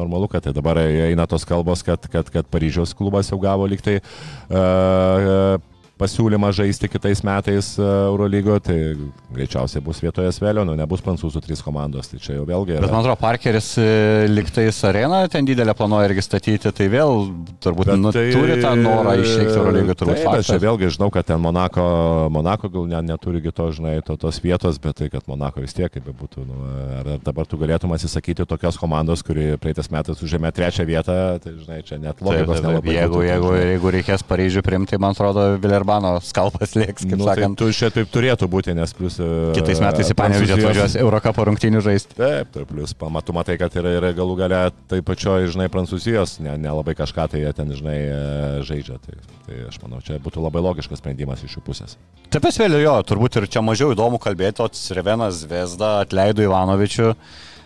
normalu, 0.00 0.30
kad 0.32 0.46
tai 0.48 0.54
dabar 0.56 0.80
eina 0.82 1.28
tos 1.30 1.46
kalbos, 1.48 1.84
kad, 1.86 2.08
kad, 2.10 2.32
kad 2.32 2.48
Paryžiaus 2.50 2.96
klubas 2.96 3.30
jau 3.30 3.38
gavo 3.42 3.68
liktai 3.70 4.00
uh, 4.00 5.60
pasiūlymą 6.00 6.50
žaisti 6.54 6.88
kitais 6.90 7.22
metais 7.26 7.74
e, 7.78 7.84
Eurolygo, 8.08 8.56
tai 8.62 8.96
greičiausiai 9.34 9.82
bus 9.84 10.00
vietoje 10.02 10.32
Svelio, 10.34 10.64
nu 10.66 10.74
nebus 10.78 11.02
prancūzų 11.04 11.42
trys 11.44 11.62
komandos, 11.62 12.08
tai 12.10 12.18
čia 12.22 12.38
jau 12.38 12.46
vėlgi. 12.48 12.74
Yra... 12.74 12.82
Bet 12.82 12.94
man 12.94 13.04
atrodo, 13.04 13.18
Parkeris 13.20 13.68
e, 13.78 13.86
liktais 14.30 14.80
areną 14.88 15.22
ten 15.30 15.46
didelę 15.46 15.74
planuoja 15.78 16.08
irgi 16.10 16.24
statyti, 16.26 16.72
tai 16.74 16.88
vėl 16.90 17.28
turbūt 17.62 17.92
nu, 18.00 18.10
tai, 18.14 18.26
turi 18.34 18.58
tą 18.62 18.74
norą 18.80 19.14
išlikti 19.22 19.54
Eurolygo, 19.54 19.96
turbūt. 20.00 20.22
Taip, 20.24 20.40
aš 20.40 20.50
čia 20.50 20.58
vėlgi 20.64 20.90
žinau, 20.96 21.10
kad 21.14 21.28
ten 21.30 21.42
Monako, 21.42 21.86
Monako 22.34 22.72
gal 22.74 22.90
ne, 22.90 23.04
neturi 23.12 23.44
to, 23.54 23.70
žinai, 23.76 23.94
to, 24.06 24.18
tos 24.18 24.42
vietos, 24.42 24.82
bet 24.82 24.98
tai, 24.98 25.10
kad 25.14 25.30
Monako 25.30 25.62
vis 25.62 25.76
tiek, 25.78 25.92
kaip 25.94 26.08
bebūtų, 26.10 26.46
nu, 26.48 26.58
ar, 26.98 27.12
ar 27.14 27.22
dabar 27.22 27.46
tu 27.46 27.60
galėtum 27.60 27.94
atsisakyti 27.94 28.48
tokios 28.50 28.80
komandos, 28.82 29.22
kuri 29.22 29.54
praeitas 29.62 29.92
metais 29.94 30.26
užėmė 30.26 30.50
trečią 30.54 30.88
vietą, 30.90 31.18
tai 31.38 31.54
žinai, 31.54 31.80
čia 31.86 32.00
net 32.02 32.18
logikos 32.24 32.64
nelabai. 32.64 32.98
Jeigu, 32.98 33.20
būtų, 33.20 33.26
jeigu, 33.28 33.54
jeigu 33.60 33.94
reikės 33.98 34.26
Paryžių 34.26 34.64
priimti, 34.66 34.98
man 34.98 35.14
atrodo, 35.14 35.46
Viler 35.62 35.83
Vilerbano 35.84 36.20
skalpas 36.24 36.74
lieks, 36.74 37.04
kaip 37.04 37.18
nu, 37.18 37.24
tai 37.24 37.36
sakant. 37.36 37.58
Tai 37.58 37.68
tu 37.68 37.76
čia 37.76 37.90
taip 37.92 38.08
turėtų 38.12 38.48
būti, 38.50 38.74
nes 38.76 38.92
plus... 38.96 39.18
E, 39.20 39.52
Kitais 39.56 39.80
metais 39.82 40.10
į 40.10 40.16
Panevižę 40.18 40.56
atvažiuos 40.56 40.96
Eurocapo 41.00 41.44
rungtynių 41.50 41.82
žaisti. 41.84 42.16
Taip, 42.16 42.50
taip, 42.54 42.68
plus 42.70 42.94
pamatu 42.96 43.36
matai, 43.36 43.58
kad 43.60 43.74
yra, 43.76 43.94
yra 44.00 44.12
galų 44.16 44.38
gale 44.40 44.62
tai 44.90 45.02
pačioje, 45.04 45.52
žinai, 45.54 45.68
Prancūzijos, 45.72 46.38
nelabai 46.40 46.94
ne 46.94 47.00
kažką 47.02 47.28
tai 47.32 47.44
jie 47.44 47.54
ten, 47.56 47.72
žinai, 47.76 47.98
e, 48.00 48.20
žaidžia. 48.66 48.98
Tai, 49.04 49.18
tai 49.46 49.62
aš 49.68 49.80
manau, 49.84 50.00
čia 50.04 50.20
būtų 50.24 50.44
labai 50.44 50.64
logiškas 50.64 51.02
sprendimas 51.02 51.44
iš 51.44 51.58
jų 51.58 51.64
pusės. 51.68 51.98
Taip, 52.32 52.46
es 52.48 52.60
vėliau 52.60 52.82
jo, 52.82 52.98
turbūt 53.12 53.40
ir 53.40 53.50
čia 53.50 53.64
mažiau 53.64 53.92
įdomu 53.94 54.20
kalbėti, 54.22 54.64
o 54.64 54.70
Srevenas 54.72 55.44
Vesda 55.50 55.98
atleido 56.04 56.44
Ivanovičių 56.44 57.12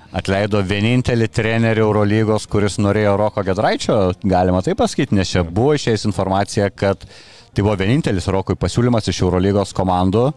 atleido 0.08 0.62
vienintelį 0.64 1.26
trenerių 1.36 1.82
Eurolygos, 1.84 2.46
kuris 2.48 2.78
norėjo 2.80 3.18
Roko 3.20 3.42
Gedraičio, 3.44 3.96
galima 4.24 4.62
taip 4.64 4.78
pasakyti, 4.80 5.18
nes 5.18 5.28
čia 5.28 5.42
buvo 5.44 5.74
išėjęs 5.76 6.06
informacija, 6.08 6.70
kad 6.72 7.04
Tai 7.58 7.64
buvo 7.66 7.74
vienintelis 7.74 8.28
Rokui 8.30 8.54
pasiūlymas 8.54 9.08
iš 9.10 9.18
Eurolygos 9.24 9.72
komandų. 9.74 10.28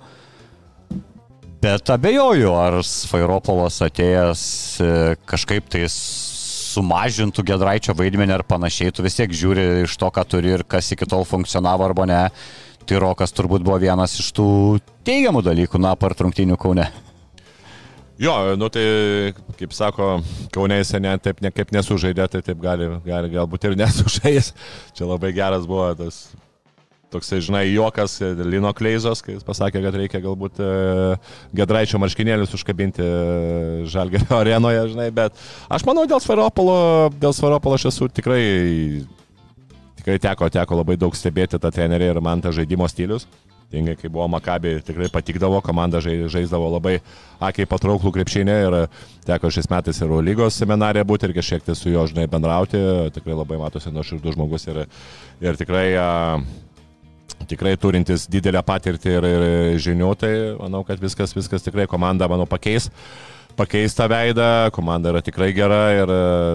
Bet 1.61 1.91
abejoju, 1.93 2.55
ar 2.57 2.79
Svairopolas 2.81 3.77
atėjęs 3.85 4.45
e, 4.81 4.87
kažkaip 5.29 5.67
tai 5.69 5.83
sumažintų 5.93 7.45
Gedraičio 7.45 7.93
vaidmenį 7.99 8.39
ar 8.39 8.45
panašiai, 8.49 8.89
tu 8.89 9.05
vis 9.05 9.19
tiek 9.21 9.37
žiūri 9.37 9.67
iš 9.83 9.99
to, 10.01 10.09
ką 10.09 10.25
turi 10.33 10.55
ir 10.55 10.65
kas 10.65 10.89
iki 10.97 11.05
tol 11.05 11.21
funkcionavo 11.29 11.85
arba 11.85 12.09
ne. 12.09 12.25
Tai 12.89 13.05
Rokas 13.05 13.37
turbūt 13.37 13.69
buvo 13.69 13.77
vienas 13.85 14.17
iš 14.17 14.33
tų 14.41 14.49
teigiamų 15.05 15.45
dalykų, 15.45 15.77
na, 15.77 15.93
apart 15.93 16.25
rungtynių 16.25 16.57
Kaune. 16.57 16.89
Jo, 18.17 18.55
nu 18.57 18.73
tai, 18.73 18.87
kaip 19.61 19.77
sako, 19.77 20.15
Kaunė 20.57 20.81
jis 20.81 20.97
ne, 20.97 21.19
taip 21.21 21.45
ne, 21.45 21.53
kaip 21.53 21.77
nesužaidė, 21.77 22.31
tai 22.33 22.47
taip 22.49 22.65
gali, 22.65 22.89
gali 23.05 23.35
galbūt 23.37 23.69
ir 23.69 23.83
nesužaidęs. 23.85 24.55
Čia 24.97 25.13
labai 25.13 25.37
geras 25.37 25.69
buvo 25.69 25.93
tas 26.01 26.25
toksai, 27.11 27.41
žinai, 27.43 27.65
juokas 27.71 28.17
Lino 28.47 28.71
Kleizos, 28.75 29.21
kai 29.23 29.35
jis 29.35 29.45
pasakė, 29.47 29.83
kad 29.83 29.97
reikia 29.99 30.21
galbūt 30.23 30.61
e, 30.63 30.71
Gedraičio 31.57 31.99
marškinėlius 32.01 32.55
užkabinti 32.57 33.03
e, 33.03 33.85
Žalgerio 33.91 34.37
arenoje, 34.41 34.87
žinai, 34.93 35.09
bet 35.15 35.37
aš 35.71 35.85
manau, 35.87 36.07
dėl 36.09 36.23
Svaropolo, 36.23 37.11
dėl 37.21 37.35
Svaropolo 37.35 37.79
aš 37.79 37.89
esu 37.91 38.09
tikrai, 38.11 38.43
tikrai 39.99 40.19
teko, 40.23 40.51
teko 40.53 40.81
labai 40.81 40.99
daug 40.99 41.15
stebėti 41.17 41.59
tą 41.61 41.73
trenerį 41.73 42.13
ir 42.13 42.21
man 42.23 42.43
tas 42.43 42.55
žaidimo 42.57 42.89
stilius. 42.91 43.27
Tingai, 43.71 43.93
kai 43.95 44.09
buvo 44.11 44.25
Makabi, 44.27 44.73
tikrai 44.83 45.07
patikdavo, 45.07 45.61
komanda 45.63 46.01
žaisdavo 46.03 46.73
labai 46.73 46.97
akiai 47.39 47.69
patrauklų 47.71 48.11
krepšinį 48.17 48.55
ir 48.65 48.75
teko 49.23 49.47
šiais 49.47 49.69
metais 49.71 50.01
ir 50.03 50.11
lygos 50.27 50.57
seminarė 50.59 51.05
būti 51.07 51.29
ir 51.29 51.35
kažkiek 51.37 51.63
tai 51.63 51.77
su 51.79 51.87
juo, 51.93 52.03
žinai, 52.11 52.27
bendrauti. 52.27 52.81
Tikrai 53.15 53.37
labai 53.39 53.61
matosi 53.61 53.93
nuoširdus 53.95 54.35
žmogus 54.35 54.67
ir, 54.67 54.81
ir 55.39 55.61
tikrai 55.61 55.85
uh, 55.95 56.43
tikrai 57.51 57.75
turintis 57.79 58.27
didelę 58.31 58.63
patirtį 58.65 59.17
ir, 59.17 59.27
ir 59.27 59.83
žinių, 59.83 60.13
tai 60.19 60.31
manau, 60.59 60.85
kad 60.87 61.01
viskas, 61.01 61.35
viskas 61.37 61.67
tikrai 61.67 61.89
komanda, 61.91 62.29
manau, 62.31 62.49
pakeis. 62.49 62.89
Pakeis 63.57 63.95
tą 63.95 64.07
veidą, 64.07 64.71
komanda 64.71 65.11
yra 65.11 65.21
tikrai 65.23 65.49
gera 65.55 65.79
ir, 65.95 66.11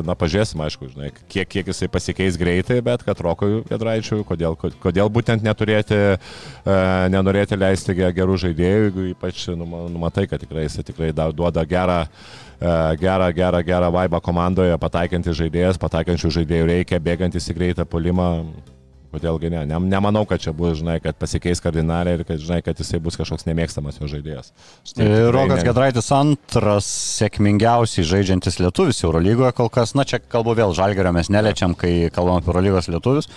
na, 0.07 0.15
pažiūrėsim, 0.17 0.63
aišku, 0.65 0.89
žinai, 0.95 1.11
kiek, 1.29 1.49
kiek 1.53 1.69
jisai 1.69 1.89
pasikeis 1.93 2.39
greitai, 2.41 2.79
bet 2.85 3.05
kad 3.05 3.21
Rokui 3.23 3.61
Vedraičiui, 3.69 4.23
kodėl, 4.27 4.57
kodėl 4.57 5.11
būtent 5.13 5.45
neturėti, 5.45 5.99
e, 6.17 6.79
nenorėti 7.13 7.59
leisti 7.61 7.97
gerų 7.97 8.39
žaidėjų, 8.47 8.87
jeigu 8.87 9.09
ypač 9.13 9.45
numatai, 9.53 10.27
kad 10.31 10.41
tikrai 10.43 10.67
jisai 10.67 10.87
tikrai 10.89 11.11
duoda 11.13 11.67
gerą, 11.69 11.99
e, 12.07 12.73
gerą, 13.03 13.29
gerą, 13.37 13.61
gerą 13.67 13.93
vaibą 13.99 14.23
komandoje, 14.25 14.79
pataikantis 14.81 15.37
žaidėjas, 15.43 15.83
pataikančių 15.83 16.33
žaidėjų 16.41 16.73
reikia, 16.73 17.03
bėgantis 17.03 17.51
į 17.53 17.59
greitą 17.61 17.85
polimą, 17.85 18.31
Kodėlgi 19.13 19.51
ne? 19.53 19.63
ne? 19.69 19.81
Nemanau, 19.91 20.25
kad 20.29 20.43
čia 20.43 20.53
bus, 20.57 20.79
žinai, 20.81 20.99
kad 21.05 21.19
pasikeis 21.21 21.63
kardinaliai 21.65 22.19
ir 22.19 22.25
kad, 22.29 22.41
žinai, 22.43 22.61
kad 22.67 22.81
jisai 22.81 23.01
bus 23.03 23.19
kažkoks 23.21 23.47
nemėgstamas 23.49 24.01
jo 24.01 24.09
žaidėjas. 24.11 24.53
Štai, 24.89 25.07
Rokas 25.35 25.63
ne... 25.63 25.67
Gedraitis 25.69 26.11
antras 26.17 26.89
sėkmingiausiai 27.21 28.07
žaidžiantis 28.09 28.61
lietuvis 28.63 29.05
Eurolygoje 29.07 29.55
kol 29.57 29.71
kas. 29.73 29.95
Na, 29.99 30.07
čia 30.09 30.21
kalbu 30.21 30.57
vėl 30.59 30.75
žalgerio, 30.77 31.15
mes 31.17 31.31
neliečiam, 31.33 31.77
kai 31.79 32.11
kalbam 32.15 32.41
apie 32.41 32.53
Eurolygos 32.53 32.91
lietuvius. 32.93 33.31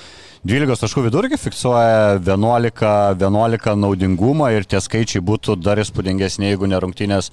12 0.48 0.80
taškų 0.80 1.02
vidurkį 1.10 1.40
fiksuoja 1.40 2.20
11, 2.24 2.84
11 3.20 3.74
naudingumą 3.76 4.54
ir 4.56 4.68
tie 4.70 4.80
skaičiai 4.80 5.24
būtų 5.26 5.58
dar 5.60 5.82
įspūdingesni, 5.84 6.54
jeigu 6.54 6.70
nerungtynės 6.72 7.28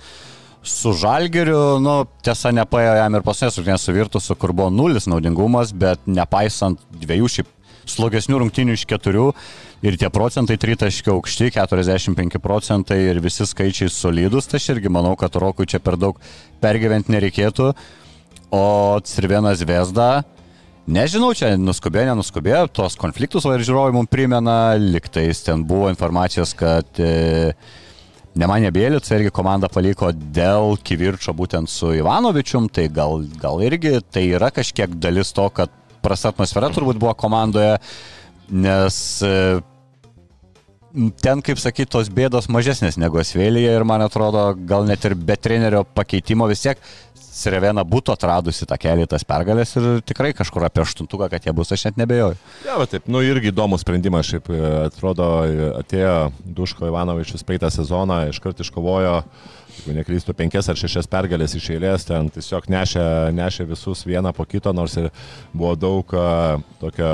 su 0.67 0.91
Žalgeriu, 0.99 1.79
nu, 1.79 2.01
tiesa, 2.27 2.51
nepaėjo 2.55 2.97
jam 2.99 3.15
ir 3.15 3.25
pasės 3.27 3.59
rungtynės 3.59 3.87
su 3.87 3.95
Virtusu, 3.95 4.35
kur 4.35 4.51
buvo 4.57 4.73
nulis 4.75 5.07
naudingumas, 5.07 5.71
bet 5.71 6.03
nepaisant 6.11 6.83
dviejų 6.91 7.31
šiaip 7.37 7.53
slogesnių 7.91 8.41
rungtynių 8.43 8.77
iš 8.77 8.85
keturių 8.91 9.27
ir 9.87 9.99
tie 10.01 10.11
procentai 10.13 10.59
tritaškiai 10.61 11.15
aukšti, 11.15 11.53
45 11.55 12.41
procentai 12.43 12.99
ir 13.11 13.21
visi 13.25 13.47
skaičiai 13.47 13.93
solidus, 13.93 14.49
tai 14.51 14.61
aš 14.61 14.73
irgi 14.77 14.93
manau, 14.93 15.15
kad 15.19 15.37
Rokui 15.39 15.69
čia 15.71 15.81
per 15.83 15.99
daug 16.01 16.19
pergyventi 16.63 17.15
nereikėtų. 17.15 17.73
O 18.55 18.67
Cirvenas 19.07 19.63
Vesda, 19.67 20.23
nežinau, 20.87 21.33
čia 21.35 21.55
nuskubėjo, 21.59 22.13
nenuskubėjo, 22.13 22.67
tos 22.75 22.99
konfliktus 22.99 23.47
va 23.47 23.57
ir 23.57 23.67
žiūrovai 23.67 23.95
mums 23.97 24.11
primena, 24.13 24.77
liktais 24.79 25.43
ten 25.47 25.65
buvo 25.67 25.91
informacijos, 25.91 26.55
kad 26.59 27.03
e, 27.03 27.51
Nemanė 28.37 28.69
Bėlica 28.69 29.17
irgi 29.17 29.33
komanda 29.33 29.71
paliko 29.73 30.11
dėl 30.13 30.77
kivirčio 30.85 31.33
būtent 31.35 31.73
su 31.73 31.95
Ivanovičium, 31.97 32.69
tai 32.69 32.87
gal, 32.93 33.25
gal 33.41 33.63
irgi 33.65 33.97
tai 34.13 34.27
yra 34.37 34.51
kažkiek 34.53 34.93
dalis 35.01 35.33
to, 35.35 35.49
kad 35.57 35.73
prasta 36.07 36.33
atmosfera 36.33 36.71
turbūt 36.75 37.01
buvo 37.03 37.15
komandoje, 37.19 37.77
nes 38.55 39.01
e, 39.27 39.33
ten, 41.23 41.43
kaip 41.45 41.61
sakyti, 41.61 41.91
tos 41.97 42.11
bėdos 42.13 42.49
mažesnės 42.53 42.99
negu 43.01 43.21
Asvėlyje 43.21 43.75
ir 43.77 43.85
man 43.89 44.05
atrodo, 44.07 44.49
gal 44.69 44.87
net 44.89 45.05
ir 45.09 45.17
be 45.19 45.37
trenerio 45.37 45.85
pakeitimo 45.97 46.49
vis 46.51 46.65
tiek 46.67 46.81
Srevena 47.37 47.83
būtų 47.85 48.15
atradusi 48.15 48.65
tą 48.65 48.79
kelią 48.81 49.05
tas 49.13 49.27
pergalės 49.29 49.75
ir 49.77 49.99
tikrai 50.09 50.31
kažkur 50.33 50.65
apie 50.65 50.81
aštuntuką, 50.81 51.27
kad 51.29 51.45
jie 51.45 51.53
bus, 51.53 51.69
aš 51.75 51.91
net 51.91 51.99
nebejoju. 52.01 52.39
Ja, 52.65 52.79
bet 52.81 52.95
taip, 52.95 53.11
nu 53.13 53.21
irgi 53.21 53.51
įdomus 53.53 53.85
sprendimas, 53.85 54.31
šiaip 54.31 54.49
e, 54.49 54.63
atrodo, 54.87 55.27
atėjo 55.83 56.15
Duško 56.57 56.89
Ivanovičius 56.89 57.45
praeitą 57.45 57.69
sezoną, 57.75 58.23
iškart 58.33 58.65
iškovojo 58.65 59.19
uh, 59.21 59.53
jeigu 59.79 59.97
neklystu, 59.97 60.35
penkias 60.37 60.69
ar 60.73 60.79
šešias 60.79 61.09
pergalės 61.11 61.57
iš 61.59 61.69
eilės, 61.77 62.07
ten 62.09 62.31
tiesiog 62.33 62.69
nešė, 62.73 63.05
nešė 63.37 63.69
visus 63.69 64.05
vieną 64.09 64.33
po 64.37 64.47
kito, 64.49 64.73
nors 64.77 64.97
ir 65.01 65.11
buvo 65.53 65.75
daug 65.77 66.17
tokio 66.81 67.13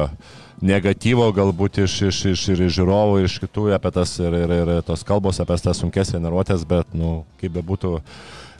negatyvo 0.62 1.26
galbūt 1.34 1.82
iš, 1.84 1.97
iš, 2.09 2.20
iš, 2.32 2.44
ir 2.55 2.62
iš 2.68 2.76
žiūrovų, 2.78 3.22
iš 3.26 3.40
kitų 3.43 3.66
apie 3.76 3.90
tas 3.94 4.14
ir, 4.22 4.36
ir, 4.44 4.55
ir 4.62 4.70
tos 4.86 5.02
kalbos 5.06 5.43
apie 5.43 5.59
tas 5.59 5.82
sunkes 5.82 6.14
treniruotės, 6.14 6.62
bet, 6.68 6.94
nu, 6.94 7.22
kaip 7.40 7.56
be 7.56 7.64
būtų, 7.66 7.97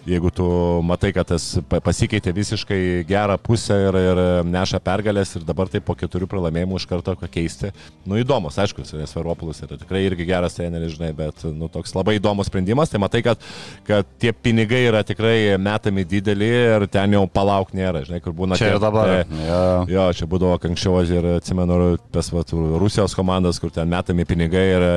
jeigu 0.07 0.31
tu 0.35 0.47
matai, 0.87 1.13
kad 1.15 1.29
tas 1.31 1.45
pasikeitė 1.71 2.33
visiškai 2.35 2.81
gerą 3.09 3.37
pusę 3.43 3.77
ir, 3.89 3.99
ir 3.99 4.21
neša 4.49 4.81
pergalės 4.83 5.37
ir 5.39 5.47
dabar 5.47 5.71
tai 5.71 5.83
po 5.85 5.95
keturių 5.99 6.29
pralaimėjimų 6.31 6.81
iš 6.81 6.87
karto 6.91 7.15
keisti. 7.23 7.71
Nu 8.09 8.19
įdomus, 8.21 8.59
aišku, 8.63 8.85
Sveropolis 8.87 9.63
yra 9.63 9.79
tikrai 9.81 10.05
irgi 10.09 10.27
geras 10.29 10.59
treneris, 10.59 10.97
žinai, 10.97 11.13
bet 11.17 11.45
nu, 11.47 11.69
toks 11.73 11.95
labai 11.97 12.17
įdomus 12.19 12.51
sprendimas. 12.51 12.91
Tai 12.93 13.03
matai, 13.05 13.23
kad, 13.27 13.47
kad 13.89 14.09
tie 14.23 14.35
pinigai 14.35 14.83
yra 14.89 15.05
tikrai 15.07 15.55
metami 15.63 16.07
dideli 16.09 16.51
ir 16.51 16.89
ten 16.93 17.15
jau 17.15 17.25
palauk 17.31 17.71
nėra, 17.77 18.05
žinai, 18.09 18.23
kur 18.25 18.35
būna. 18.37 18.59
Čia 18.61 18.75
ir 18.75 18.83
dabar. 18.83 19.13
Tai, 19.13 19.45
jo. 19.47 19.63
jo, 19.95 20.09
čia 20.19 20.31
būdavo 20.31 20.59
anksčiau 20.59 21.05
ir 21.07 21.31
atsimenu 21.37 21.95
tas 22.15 22.33
va, 22.35 22.45
Rusijos 22.83 23.15
komandas, 23.19 23.63
kur 23.63 23.73
ten 23.75 23.91
metami 23.93 24.27
pinigai 24.29 24.67
ir 24.73 24.89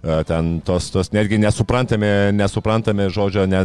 E, 0.00 0.22
ten 0.24 0.60
tos, 0.64 0.86
tos 0.88 1.10
netgi 1.12 1.36
nesuprantami, 1.36 2.08
nesuprantami 2.32 3.10
žodžio, 3.12 3.44
ne, 3.50 3.60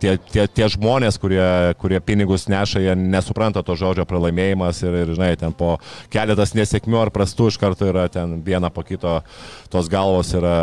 tie, 0.00 0.14
tie, 0.32 0.46
tie 0.48 0.68
žmonės, 0.72 1.18
kurie, 1.20 1.44
kurie 1.80 2.00
pinigus 2.04 2.48
neša, 2.50 2.82
jie 2.82 2.96
nesupranta 2.98 3.62
to 3.66 3.76
žodžio 3.78 4.06
pralaimėjimas 4.08 4.82
ir, 4.84 4.98
ir, 5.02 5.14
žinai, 5.16 5.32
ten 5.40 5.54
po 5.56 5.76
keletas 6.12 6.54
nesėkmių 6.56 7.04
ar 7.04 7.12
prastų 7.14 7.50
iš 7.52 7.60
karto 7.60 7.88
yra 7.90 8.08
ten 8.12 8.40
viena 8.46 8.72
po 8.72 8.84
kito 8.86 9.20
tos 9.72 9.90
galvos 9.92 10.32
yra 10.36 10.56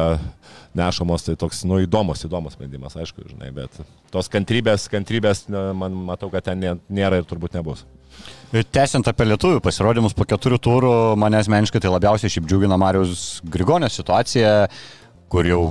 nešamos, 0.77 1.25
tai 1.27 1.35
toks, 1.39 1.65
nu, 1.67 1.81
įdomus, 1.83 2.23
įdomus 2.27 2.55
sprendimas, 2.55 2.95
aišku, 2.95 3.25
žinai, 3.27 3.51
bet 3.55 3.81
tos 4.13 4.31
kantrybės, 4.31 4.87
kantrybės, 4.91 5.45
man 5.51 5.97
matau, 6.07 6.31
kad 6.31 6.47
ten 6.47 6.63
nėra 6.87 7.19
ir 7.19 7.27
turbūt 7.27 7.57
nebus. 7.57 7.83
Tęsiant 8.51 9.07
apie 9.07 9.25
lietuvių 9.29 9.61
pasirodymus 9.63 10.15
po 10.15 10.25
keturių 10.27 10.57
turų, 10.59 10.95
mane 11.19 11.39
asmeniškai 11.39 11.79
tai 11.83 11.91
labiausiai 11.93 12.31
šiaip 12.33 12.49
džiugina 12.49 12.75
Marijos 12.79 13.39
Grigonio 13.47 13.87
situacija 13.91 14.67
kur 15.31 15.47
jau, 15.47 15.61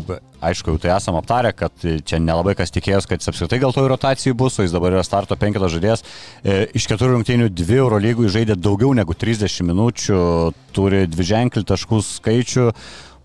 aišku, 0.40 0.72
jau 0.72 0.80
tai 0.80 0.94
esam 0.94 1.18
aptarę, 1.18 1.52
kad 1.56 1.84
čia 2.08 2.20
nelabai 2.22 2.54
kas 2.58 2.72
tikėjos, 2.72 3.08
kad 3.08 3.20
jis 3.20 3.32
apskritai 3.32 3.60
gal 3.60 3.74
to 3.76 3.84
rotacijų 3.90 4.36
bus, 4.40 4.56
o 4.56 4.64
jis 4.64 4.72
dabar 4.72 4.96
yra 4.96 5.04
starto 5.04 5.36
penketo 5.40 5.68
žaidėjas. 5.72 6.04
E, 6.40 6.62
iš 6.80 6.88
keturių 6.88 7.18
rungtynių 7.18 7.50
dvi 7.52 7.78
Euro 7.82 8.00
lygų 8.00 8.30
žaidė 8.32 8.56
daugiau 8.56 8.94
negu 8.96 9.16
30 9.16 9.68
minučių, 9.68 10.22
turi 10.76 11.04
dvi 11.10 11.28
ženklį 11.34 11.66
taškų 11.68 12.00
skaičių 12.08 12.66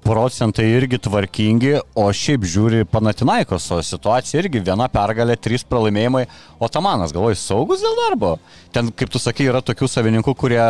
procentai 0.05 0.67
irgi 0.69 0.99
tvarkingi, 1.01 1.71
o 1.97 2.05
šiaip 2.13 2.43
žiūri 2.45 2.83
Panatinaikos, 2.89 3.65
o 3.73 3.79
situacija 3.81 4.43
irgi 4.43 4.61
viena 4.67 4.85
pergalė, 4.91 5.33
trys 5.41 5.65
pralaimėjimai, 5.65 6.27
o 6.61 6.69
Tamanas, 6.69 7.13
galvoju, 7.15 7.37
saugus 7.41 7.81
dėl 7.81 7.95
darbo. 8.03 8.35
Ten, 8.75 8.91
kaip 8.93 9.09
tu 9.09 9.21
sakai, 9.21 9.47
yra 9.49 9.63
tokių 9.65 9.89
savininkų, 9.89 10.35
kurie 10.37 10.61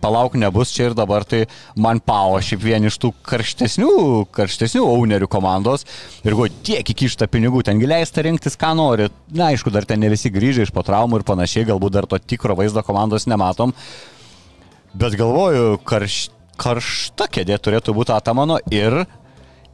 palauk 0.00 0.38
nebus 0.40 0.72
čia 0.72 0.88
ir 0.88 0.96
dabar, 0.96 1.26
tai 1.28 1.42
man 1.76 2.00
pao, 2.00 2.38
šiaip 2.40 2.64
vieni 2.64 2.88
iš 2.88 2.96
tų 3.02 3.12
karštesnių, 3.28 3.90
karštesnių 4.38 4.86
ownerių 4.86 5.28
komandos 5.36 5.84
ir 6.22 6.32
galvoju, 6.32 6.56
tiek 6.70 6.94
įkišta 6.94 7.28
pinigų, 7.28 7.66
ten 7.68 7.84
leista 7.84 8.24
rinktis, 8.24 8.56
ką 8.56 8.72
nori. 8.78 9.10
Na, 9.36 9.50
aišku, 9.52 9.74
dar 9.74 9.84
ten 9.84 10.00
ne 10.00 10.08
visi 10.14 10.32
grįžę 10.32 10.64
iš 10.64 10.72
po 10.72 10.86
traumų 10.86 11.20
ir 11.20 11.28
panašiai, 11.28 11.68
galbūt 11.68 11.98
dar 11.98 12.08
to 12.08 12.16
tikro 12.24 12.56
vaizdo 12.56 12.80
komandos 12.86 13.28
nematom. 13.28 13.76
Bet 14.96 15.12
galvoju, 15.20 15.76
karšti 15.84 16.37
karšta 16.58 17.28
kėdė 17.30 17.58
turėtų 17.62 17.94
būti 17.96 18.14
Atamano 18.14 18.58
ir 18.74 19.04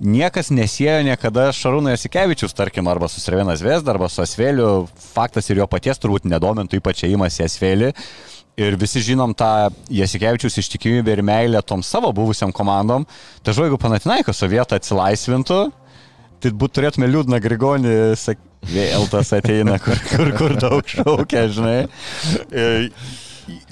niekas 0.04 0.50
nesiejo 0.54 1.02
niekada 1.06 1.48
Šarūno 1.54 1.92
Jasikevičius, 1.94 2.54
tarkim, 2.56 2.88
arba 2.90 3.08
su 3.08 3.22
Srevenas 3.22 3.62
Vesda, 3.64 3.94
arba 3.94 4.10
su 4.12 4.22
Asvėliu. 4.24 4.86
Faktas 5.14 5.48
ir 5.50 5.62
jo 5.62 5.68
paties 5.70 6.00
turbūt 6.02 6.28
nedomintų, 6.28 6.80
ypač 6.80 7.04
įimas 7.08 7.38
į 7.40 7.46
Asvėlį. 7.48 7.92
Ir 8.60 8.76
visi 8.78 9.02
žinom 9.02 9.32
tą 9.34 9.70
Jasikevičius 9.90 10.60
ištikimybę 10.62 11.16
ir 11.16 11.24
meilę 11.26 11.62
tom 11.66 11.82
savo 11.82 12.12
buvusiam 12.14 12.52
komandom. 12.54 13.06
Žinau, 13.42 13.66
jeigu 13.66 13.80
Panatinaiko 13.82 14.34
vietą 14.50 14.78
atsilaisvintų, 14.78 15.60
tai 16.42 16.52
būt 16.52 16.76
turėtume 16.76 17.08
liūdną 17.10 17.40
Grigonį, 17.42 17.94
sak... 18.20 18.38
vėl 18.64 19.08
tas 19.12 19.32
ateina, 19.36 19.78
kur, 19.82 19.98
kur, 20.08 20.30
kur 20.38 20.54
daug 20.60 20.86
šaukia, 20.88 21.48
žinai. 21.52 21.78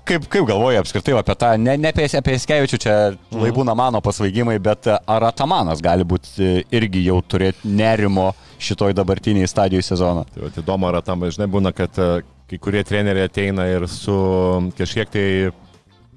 Kaip, 0.04 0.26
kaip 0.30 0.46
galvoji 0.48 0.80
apskritai 0.80 1.14
apie 1.18 1.36
tą, 1.38 1.52
ne, 1.60 1.76
ne 1.80 1.92
apie, 1.92 2.06
apie 2.18 2.36
Skevičių, 2.42 2.80
čia 2.82 2.94
mhm. 3.12 3.42
laibūna 3.44 3.74
mano 3.78 4.02
pasvaigimai, 4.04 4.58
bet 4.62 4.90
ar 4.92 5.28
Atamanas 5.30 5.82
gali 5.84 6.06
būti 6.08 6.34
e, 6.42 6.52
irgi 6.74 7.06
jau 7.06 7.20
turėti 7.24 7.70
nerimo 7.70 8.30
šitoj 8.62 8.94
dabartiniai 8.98 9.50
stadijai 9.50 9.84
sezono? 9.86 10.26
Tai 10.34 10.52
įdomu, 10.62 10.90
ar 10.90 11.00
Atamas, 11.00 11.36
žinai, 11.36 11.48
būna, 11.52 11.72
kad 11.76 11.98
e, 11.98 12.10
kai 12.50 12.60
kurie 12.62 12.84
treneriai 12.84 13.30
ateina 13.30 13.66
ir 13.70 13.88
su 13.88 14.14
kažkiek 14.78 15.12
tai 15.12 15.26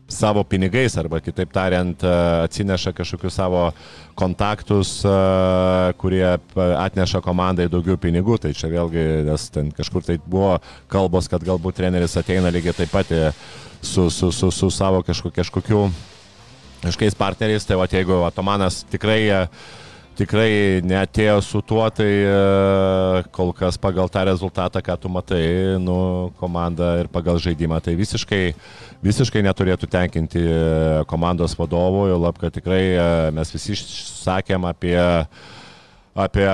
savo 0.08 0.44
pinigais 0.46 0.98
arba 1.02 1.20
kitaip 1.24 1.52
tariant 1.54 2.04
e, 2.06 2.14
atsineša 2.46 2.94
kažkokius 2.96 3.38
savo 3.42 3.68
kontaktus, 4.16 5.02
kurie 6.00 6.26
atneša 6.56 7.20
komandai 7.26 7.66
daugiau 7.68 7.98
pinigų. 8.00 8.38
Tai 8.40 8.54
čia 8.56 8.70
vėlgi, 8.72 9.06
nes 9.28 9.50
ten 9.52 9.74
kažkur 9.76 10.06
tai 10.08 10.20
buvo 10.24 10.56
kalbos, 10.92 11.28
kad 11.32 11.44
galbūt 11.44 11.82
treneris 11.82 12.16
ateina 12.22 12.54
lygiai 12.54 12.78
taip 12.78 12.94
pat 12.96 13.12
su, 13.82 14.10
su, 14.10 14.32
su, 14.32 14.52
su 14.52 14.70
savo 14.72 15.02
kažkokiu, 15.04 15.42
kažkokiu 15.42 15.88
kažkokiais 16.86 17.18
partneriais, 17.18 17.66
tai 17.66 17.78
va 17.80 17.88
jeigu 17.90 18.22
Atomanas 18.28 18.84
tikrai, 18.92 19.48
tikrai 20.18 20.82
netėjo 20.86 21.40
su 21.44 21.62
tuo, 21.66 21.84
tai 21.94 22.10
e, 22.24 23.24
kol 23.36 23.52
kas 23.56 23.80
pagal 23.82 24.10
tą 24.12 24.26
rezultatą, 24.30 24.82
ką 24.86 24.96
tu 25.02 25.12
matai, 25.12 25.44
nu, 25.82 25.98
komanda 26.40 26.96
ir 27.02 27.10
pagal 27.12 27.40
žaidimą, 27.42 27.82
tai 27.84 27.98
visiškai, 28.00 28.44
visiškai 29.06 29.44
neturėtų 29.46 29.90
tenkinti 29.92 30.46
komandos 31.12 31.58
vadovų, 31.60 32.08
jau 32.14 32.22
lab, 32.24 32.40
kad 32.42 32.56
tikrai 32.56 32.84
e, 32.94 33.10
mes 33.36 33.54
visi 33.56 33.78
sakėm 33.82 34.70
apie 34.72 34.98
apie 36.16 36.48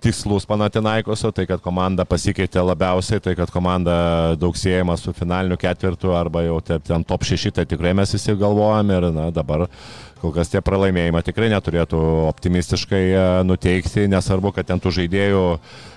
tikslus 0.00 0.46
Panatinaikoso, 0.46 1.32
tai 1.34 1.46
kad 1.48 1.62
komanda 1.64 2.04
pasikeitė 2.06 2.62
labiausiai, 2.62 3.20
tai 3.22 3.34
kad 3.38 3.50
komanda 3.52 4.36
daug 4.38 4.56
siejama 4.58 4.96
su 5.00 5.14
finaliniu 5.16 5.56
ketvirtu 5.60 6.12
arba 6.14 6.44
jau 6.44 6.58
ten 6.62 7.04
top 7.06 7.24
6, 7.26 7.50
tai 7.56 7.66
tikrai 7.68 7.94
mes 7.96 8.12
visi 8.14 8.36
galvojam 8.38 8.92
ir 8.92 9.08
na, 9.14 9.30
dabar 9.34 9.66
kol 10.26 10.34
kas 10.34 10.50
tie 10.50 10.62
pralaimėjimai 10.64 11.22
tikrai 11.26 11.50
neturėtų 11.54 12.00
optimistiškai 12.26 13.04
e, 13.06 13.26
nuteikti, 13.46 14.08
nesvarbu, 14.10 14.56
kad 14.56 14.66
ten 14.72 14.82
tų 14.82 14.94
žaidėjų 14.98 15.44
E, 15.56 15.95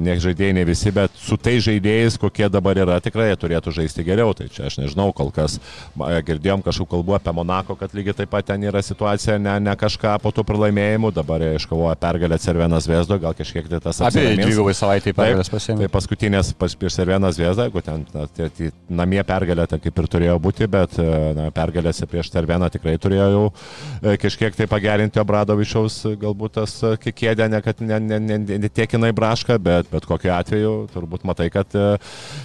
ne 0.00 0.16
žaidėjai, 0.20 0.56
ne 0.56 0.64
visi, 0.68 0.90
bet 0.94 1.14
su 1.20 1.38
tai 1.40 1.56
žaidėjais, 1.62 2.18
kokie 2.20 2.48
dabar 2.52 2.78
yra, 2.80 2.98
tikrai 3.04 3.30
jie 3.30 3.38
turėtų 3.44 3.74
žaisti 3.78 4.04
geriau. 4.06 4.34
Tai 4.36 4.48
čia 4.52 4.66
aš 4.68 4.80
nežinau, 4.82 5.10
kol 5.16 5.30
kas 5.34 5.58
girdėjom 5.94 6.64
kažkokių 6.64 6.94
kalbų 6.94 7.16
apie 7.18 7.34
Monako, 7.36 7.76
kad 7.78 7.94
lygiai 7.96 8.16
taip 8.16 8.30
pat 8.32 8.46
ten 8.48 8.62
yra 8.66 8.82
situacija, 8.84 9.36
ne, 9.42 9.56
ne 9.62 9.74
kažką 9.78 10.16
po 10.22 10.32
tų 10.34 10.44
pralaimėjimų, 10.48 11.10
dabar 11.14 11.42
iškovoja 11.54 11.96
pergalę 12.00 12.38
Cervenas 12.42 12.88
Vesdo, 12.88 13.18
gal 13.20 13.34
kažkiek 13.36 13.68
tai 13.70 13.80
tas. 13.84 14.00
Apie 14.04 14.26
dvigubai 14.38 14.74
savaitę 14.76 15.14
pergalės 15.16 15.50
pasiėmė. 15.52 15.84
Tai 15.84 15.92
paskutinės 15.96 16.52
pas, 16.58 16.76
prieš 16.78 16.98
Cervenas 17.00 17.38
Vesdą, 17.40 17.68
jeigu 17.68 17.82
ten 17.84 18.06
na, 18.14 18.26
tai, 18.26 18.48
tai, 18.54 18.70
namie 18.88 19.22
pergalė, 19.26 19.66
tai 19.70 19.80
kaip 19.82 20.00
ir 20.02 20.10
turėjo 20.14 20.38
būti, 20.42 20.68
bet 20.70 20.98
e, 21.02 21.08
na, 21.36 21.48
pergalėse 21.54 22.08
prieš 22.10 22.32
Cerveną 22.34 22.70
tikrai 22.72 22.96
turėjo 23.00 23.28
jau 23.34 23.44
e, 23.50 24.16
kažkiek 24.22 24.56
tai 24.56 24.68
pagerinti 24.70 25.22
Obradovičiaus 25.22 26.00
galbūt 26.20 26.58
tas 26.60 26.76
kėdė, 27.04 27.48
ne 27.50 27.60
kad 27.64 27.82
ne, 27.84 28.00
ne, 28.00 28.20
ne, 28.22 28.38
ne 28.64 28.72
tiek 28.72 28.96
jinai 28.96 29.12
braška 29.16 29.43
tašką, 29.44 29.58
bet 29.62 29.90
bet 29.92 30.06
kokiu 30.06 30.32
atveju 30.32 30.72
turbūt 30.92 31.24
matai, 31.24 31.50
kad 31.50 31.66
e, 31.74 31.98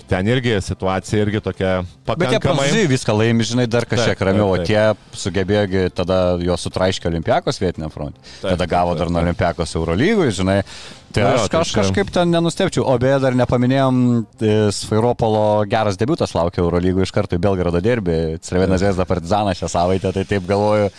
ten 0.10 0.28
irgi 0.28 0.60
situacija 0.62 1.24
irgi 1.24 1.42
tokia 1.42 1.84
pakankamai. 2.06 2.68
Bet 2.68 2.76
jie 2.76 2.88
viską 2.90 3.16
laimi, 3.16 3.44
žinai, 3.44 3.68
dar 3.68 3.86
kažkiek 3.86 4.20
ramiau, 4.20 4.54
o 4.54 4.58
tie 4.64 4.94
sugebėjo 5.14 5.90
tada 5.96 6.38
juos 6.40 6.64
sutraiškė 6.64 7.10
Olimpiakos 7.10 7.60
vietiniam 7.60 7.92
frontui. 7.92 8.22
Tada 8.42 8.66
gavo 8.66 8.96
dar 8.96 9.10
nuo 9.10 9.22
Olimpiakos 9.22 9.76
Eurolygų, 9.76 10.30
žinai. 10.32 10.62
Tai 11.10 11.24
aš 11.26 11.48
tai 11.48 11.50
kaž, 11.56 11.72
kažkaip 11.74 12.12
ten 12.14 12.30
nenustepčiau, 12.30 12.84
o 12.86 12.98
beje 13.02 13.18
dar 13.24 13.34
nepaminėjom, 13.38 13.96
e, 14.38 14.58
Svairopolo 14.76 15.64
geras 15.70 15.98
debutas 15.98 16.36
laukia 16.38 16.62
Eurolygų 16.62 17.02
iš 17.02 17.14
karto 17.16 17.40
į 17.40 17.42
Belgradą 17.42 17.82
derbį, 17.82 18.20
Cervenas 18.46 18.86
Vesda 18.86 19.08
Partizaną 19.10 19.56
šią 19.58 19.72
savaitę, 19.74 20.14
tai 20.14 20.28
taip 20.30 20.46
galvoju. 20.50 20.92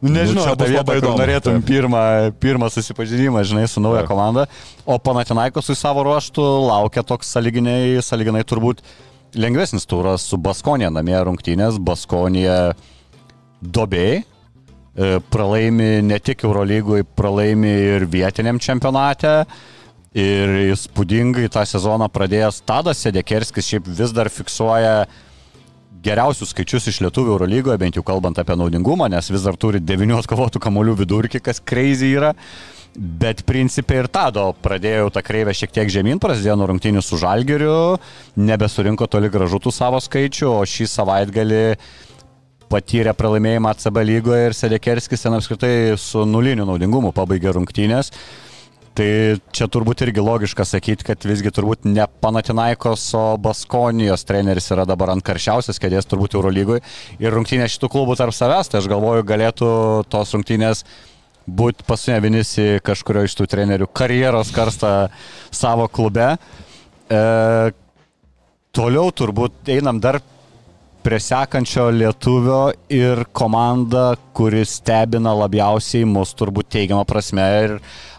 Nu, 0.00 0.12
nežinau, 0.14 0.44
nu, 0.46 0.54
tą 0.54 0.66
vietą, 0.70 0.94
kur 1.02 1.16
norėtum 1.18 1.58
pirmą, 1.66 2.00
pirmą 2.38 2.68
susipažinimą, 2.70 3.42
žinai, 3.50 3.64
su 3.66 3.82
nauja 3.82 4.04
taip. 4.04 4.12
komanda. 4.12 4.44
O 4.86 4.94
Panatinaikos 5.02 5.66
su 5.66 5.74
savo 5.74 6.04
ruoštų 6.06 6.44
laukia 6.68 7.02
toks 7.02 7.32
saliginai, 7.34 7.98
saliginai 8.06 8.44
turbūt 8.46 8.84
lengvesnis 9.34 9.88
turas 9.90 10.22
su 10.30 10.38
Baskonė 10.38 10.92
namie 10.94 11.18
rungtynės. 11.18 11.80
Baskonė 11.82 12.76
dobėjai. 13.58 14.22
E, 14.22 15.10
pralaimi 15.34 15.90
ne 16.06 16.22
tik 16.22 16.46
Eurolygui, 16.46 17.02
pralaimi 17.18 17.74
ir 17.98 18.06
vietiniam 18.06 18.62
čempionate. 18.62 19.40
Ir 20.14 20.60
įspūdingai 20.70 21.50
tą 21.50 21.66
sezoną 21.66 22.06
pradėjęs 22.10 22.62
Tadas 22.66 23.02
Sedekerskis 23.02 23.66
šiaip 23.66 23.90
vis 23.98 24.14
dar 24.14 24.30
fiksuoja 24.32 24.94
uh, 25.02 25.24
geriausius 26.04 26.52
skaičius 26.54 26.88
iš 26.90 27.02
lietuvių 27.04 27.34
Eurolygoje, 27.34 27.78
bent 27.80 27.98
jau 27.98 28.04
kalbant 28.06 28.38
apie 28.38 28.56
naudingumą, 28.58 29.08
nes 29.10 29.30
vis 29.30 29.44
dar 29.46 29.56
turi 29.60 29.80
9 29.82 30.26
kovotų 30.30 30.62
kamolių 30.62 30.96
vidurkį, 31.02 31.42
kas 31.44 31.62
crazy 31.64 32.14
yra. 32.16 32.34
Bet 32.98 33.44
principė 33.46 34.00
ir 34.00 34.08
Tado 34.10 34.48
pradėjau 34.64 35.10
tą 35.14 35.22
kreivę 35.22 35.52
šiek 35.54 35.70
tiek 35.74 35.90
žemyn, 35.92 36.18
prasidėjo 36.18 36.56
nuo 36.58 36.66
rungtynių 36.70 37.02
su 37.04 37.18
Žalgiriu, 37.20 37.98
nebesurinko 38.40 39.06
toli 39.06 39.30
gražų 39.30 39.60
tų 39.66 39.74
savo 39.74 40.00
skaičių, 40.02 40.48
o 40.50 40.64
šį 40.66 40.88
savaitgalį 40.90 41.62
patyrė 42.72 43.14
pralaimėjimą 43.16 43.70
ACB 43.76 44.02
lygoje 44.08 44.48
ir 44.48 44.56
Sedekerskis 44.56 45.24
ten 45.24 45.36
apskritai 45.36 45.94
su 46.00 46.24
nuliniu 46.26 46.66
naudingumu 46.68 47.14
pabaigė 47.16 47.54
rungtynės. 47.56 48.10
Tai 48.98 49.38
čia 49.54 49.68
turbūt 49.70 50.00
irgi 50.02 50.22
logiška 50.26 50.64
sakyti, 50.66 51.04
kad 51.06 51.22
visgi 51.22 51.52
turbūt 51.54 51.84
ne 51.86 52.02
Panatinaikos, 52.18 53.04
o 53.14 53.36
Baskonijos 53.38 54.26
treneris 54.26 54.66
yra 54.74 54.82
dabar 54.88 55.12
ant 55.12 55.22
karščiausias 55.22 55.78
kėdės 55.78 56.08
turbūt 56.10 56.34
Eurolygoje 56.34 56.82
ir 57.22 57.36
rungtynės 57.36 57.76
šitų 57.76 57.92
klubų 57.92 58.16
tarp 58.18 58.34
savęs, 58.34 58.72
tai 58.72 58.80
aš 58.80 58.88
galvoju, 58.90 59.22
galėtų 59.28 59.68
tos 60.10 60.34
rungtynės 60.34 60.82
būti 61.46 61.86
pasunė 61.86 62.18
vienis 62.26 62.50
į 62.58 62.66
kažkurio 62.82 63.22
iš 63.28 63.38
tų 63.38 63.46
trenerių 63.54 63.86
karjeros 63.86 64.50
karstą 64.56 64.92
savo 65.54 65.86
klube. 65.86 66.32
E, 67.06 67.22
toliau 68.74 69.14
turbūt 69.14 69.70
einam 69.78 70.02
dar 70.02 70.18
prie 71.02 71.18
sekančio 71.22 71.88
lietuvio 71.94 72.72
ir 72.92 73.22
komanda, 73.32 74.16
kuris 74.36 74.76
stebina 74.78 75.32
labiausiai 75.36 76.06
mus 76.08 76.34
turbūt 76.38 76.68
teigiamą 76.74 77.04
prasme. 77.08 77.44
Ir 77.64 77.74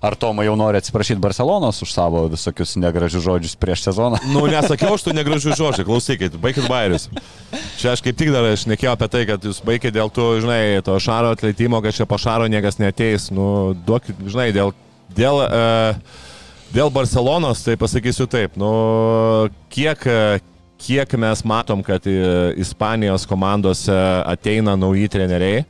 ar 0.06 0.15
Toma 0.19 0.45
jau 0.47 0.56
nori 0.60 0.80
atsiprašyti 0.80 1.22
Barcelonos 1.22 1.81
už 1.85 1.91
savo 1.93 2.23
visokius 2.31 2.77
negražius 2.80 3.26
žodžius 3.26 3.57
prieš 3.60 3.85
sezoną? 3.89 4.22
Nu, 4.34 4.45
nesakiau 4.49 4.95
aš 4.95 5.06
tų 5.07 5.15
negražių 5.18 5.57
žodžių, 5.60 5.85
klausykit, 5.88 6.39
baikit 6.41 6.69
bairius. 6.72 7.10
Čia 7.81 7.93
aš 7.95 8.03
kaip 8.06 8.18
tik 8.19 8.31
dar 8.35 8.47
aš 8.49 8.65
nekėjau 8.69 8.95
apie 8.95 9.11
tai, 9.11 9.26
kad 9.30 9.45
jūs 9.45 9.61
baigėte 9.65 9.97
dėl 9.99 10.11
to, 10.14 10.31
žinai, 10.43 10.80
to 10.85 10.95
šaro 11.03 11.35
atleitimo, 11.35 11.84
kad 11.85 11.97
čia 11.97 12.07
po 12.10 12.19
šaro 12.22 12.47
niekas 12.51 12.80
neteis. 12.81 13.30
Nu, 13.34 13.76
duokit, 13.88 14.18
žinai, 14.27 14.49
dėl... 14.56 14.73
dėl 15.15 15.45
uh, 15.45 16.27
Dėl 16.69 16.91
Barcelonos, 16.93 17.64
tai 17.65 17.73
pasakysiu 17.81 18.27
taip, 18.30 18.53
nu, 18.60 18.69
kiek, 19.73 20.03
kiek 20.80 21.14
mes 21.19 21.43
matom, 21.47 21.84
kad 21.85 22.06
Ispanijos 22.60 23.27
komandose 23.30 23.95
ateina 24.26 24.77
nauji 24.80 25.10
treneriai 25.11 25.64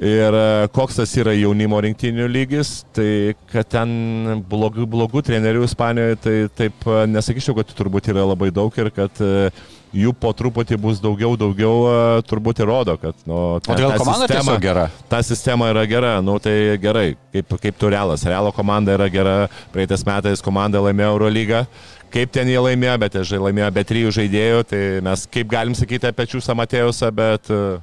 ir 0.00 0.36
koks 0.72 0.96
tas 1.02 1.12
yra 1.20 1.34
jaunimo 1.36 1.78
rinktinių 1.84 2.26
lygis, 2.30 2.70
tai 2.96 3.34
kad 3.52 3.68
ten 3.74 4.42
blogų, 4.48 4.86
blogų 4.88 5.22
trenerių 5.26 5.66
Ispanijoje, 5.68 6.18
tai 6.24 6.34
taip 6.62 6.88
nesakyčiau, 7.12 7.56
kad 7.58 7.76
turbūt 7.76 8.08
yra 8.12 8.24
labai 8.32 8.50
daug 8.54 8.72
ir 8.80 8.90
kad 8.94 9.20
jų 9.92 10.14
po 10.16 10.32
truputį 10.36 10.78
bus 10.80 11.00
daugiau, 11.04 11.36
daugiau, 11.36 11.84
turbūt 12.28 12.62
įrodo, 12.64 12.96
kad... 13.00 13.16
Nu, 13.28 13.60
ta, 13.60 13.74
o 13.74 13.78
dėl 13.78 13.94
komanda 14.00 14.28
sistema 14.28 14.56
gera? 14.62 14.86
Ta 15.10 15.20
sistema 15.26 15.68
yra 15.72 15.84
gera, 15.88 16.14
nu 16.24 16.38
tai 16.42 16.54
gerai, 16.80 17.10
kaip, 17.34 17.56
kaip 17.66 17.80
tu 17.80 17.92
realas. 17.92 18.24
Realo 18.24 18.54
komanda 18.56 18.96
yra 18.96 19.10
gera, 19.12 19.36
praeitais 19.74 20.06
metais 20.08 20.44
komanda 20.44 20.80
laimėjo 20.80 21.12
Eurolygą, 21.18 21.66
kaip 22.12 22.32
ten 22.34 22.50
jie 22.50 22.60
laimėjo, 22.60 22.98
bet 23.02 23.16
jie 23.20 23.40
laimėjo 23.40 23.70
be 23.74 23.84
trijų 23.88 24.12
žaidėjų, 24.18 24.60
tai 24.68 24.82
mes 25.04 25.24
kaip 25.32 25.50
galim 25.52 25.76
sakyti 25.78 26.10
apie 26.10 26.28
Čiūsą 26.34 26.56
Matėjusą, 26.58 27.10
bet 27.16 27.50
uh, 27.52 27.80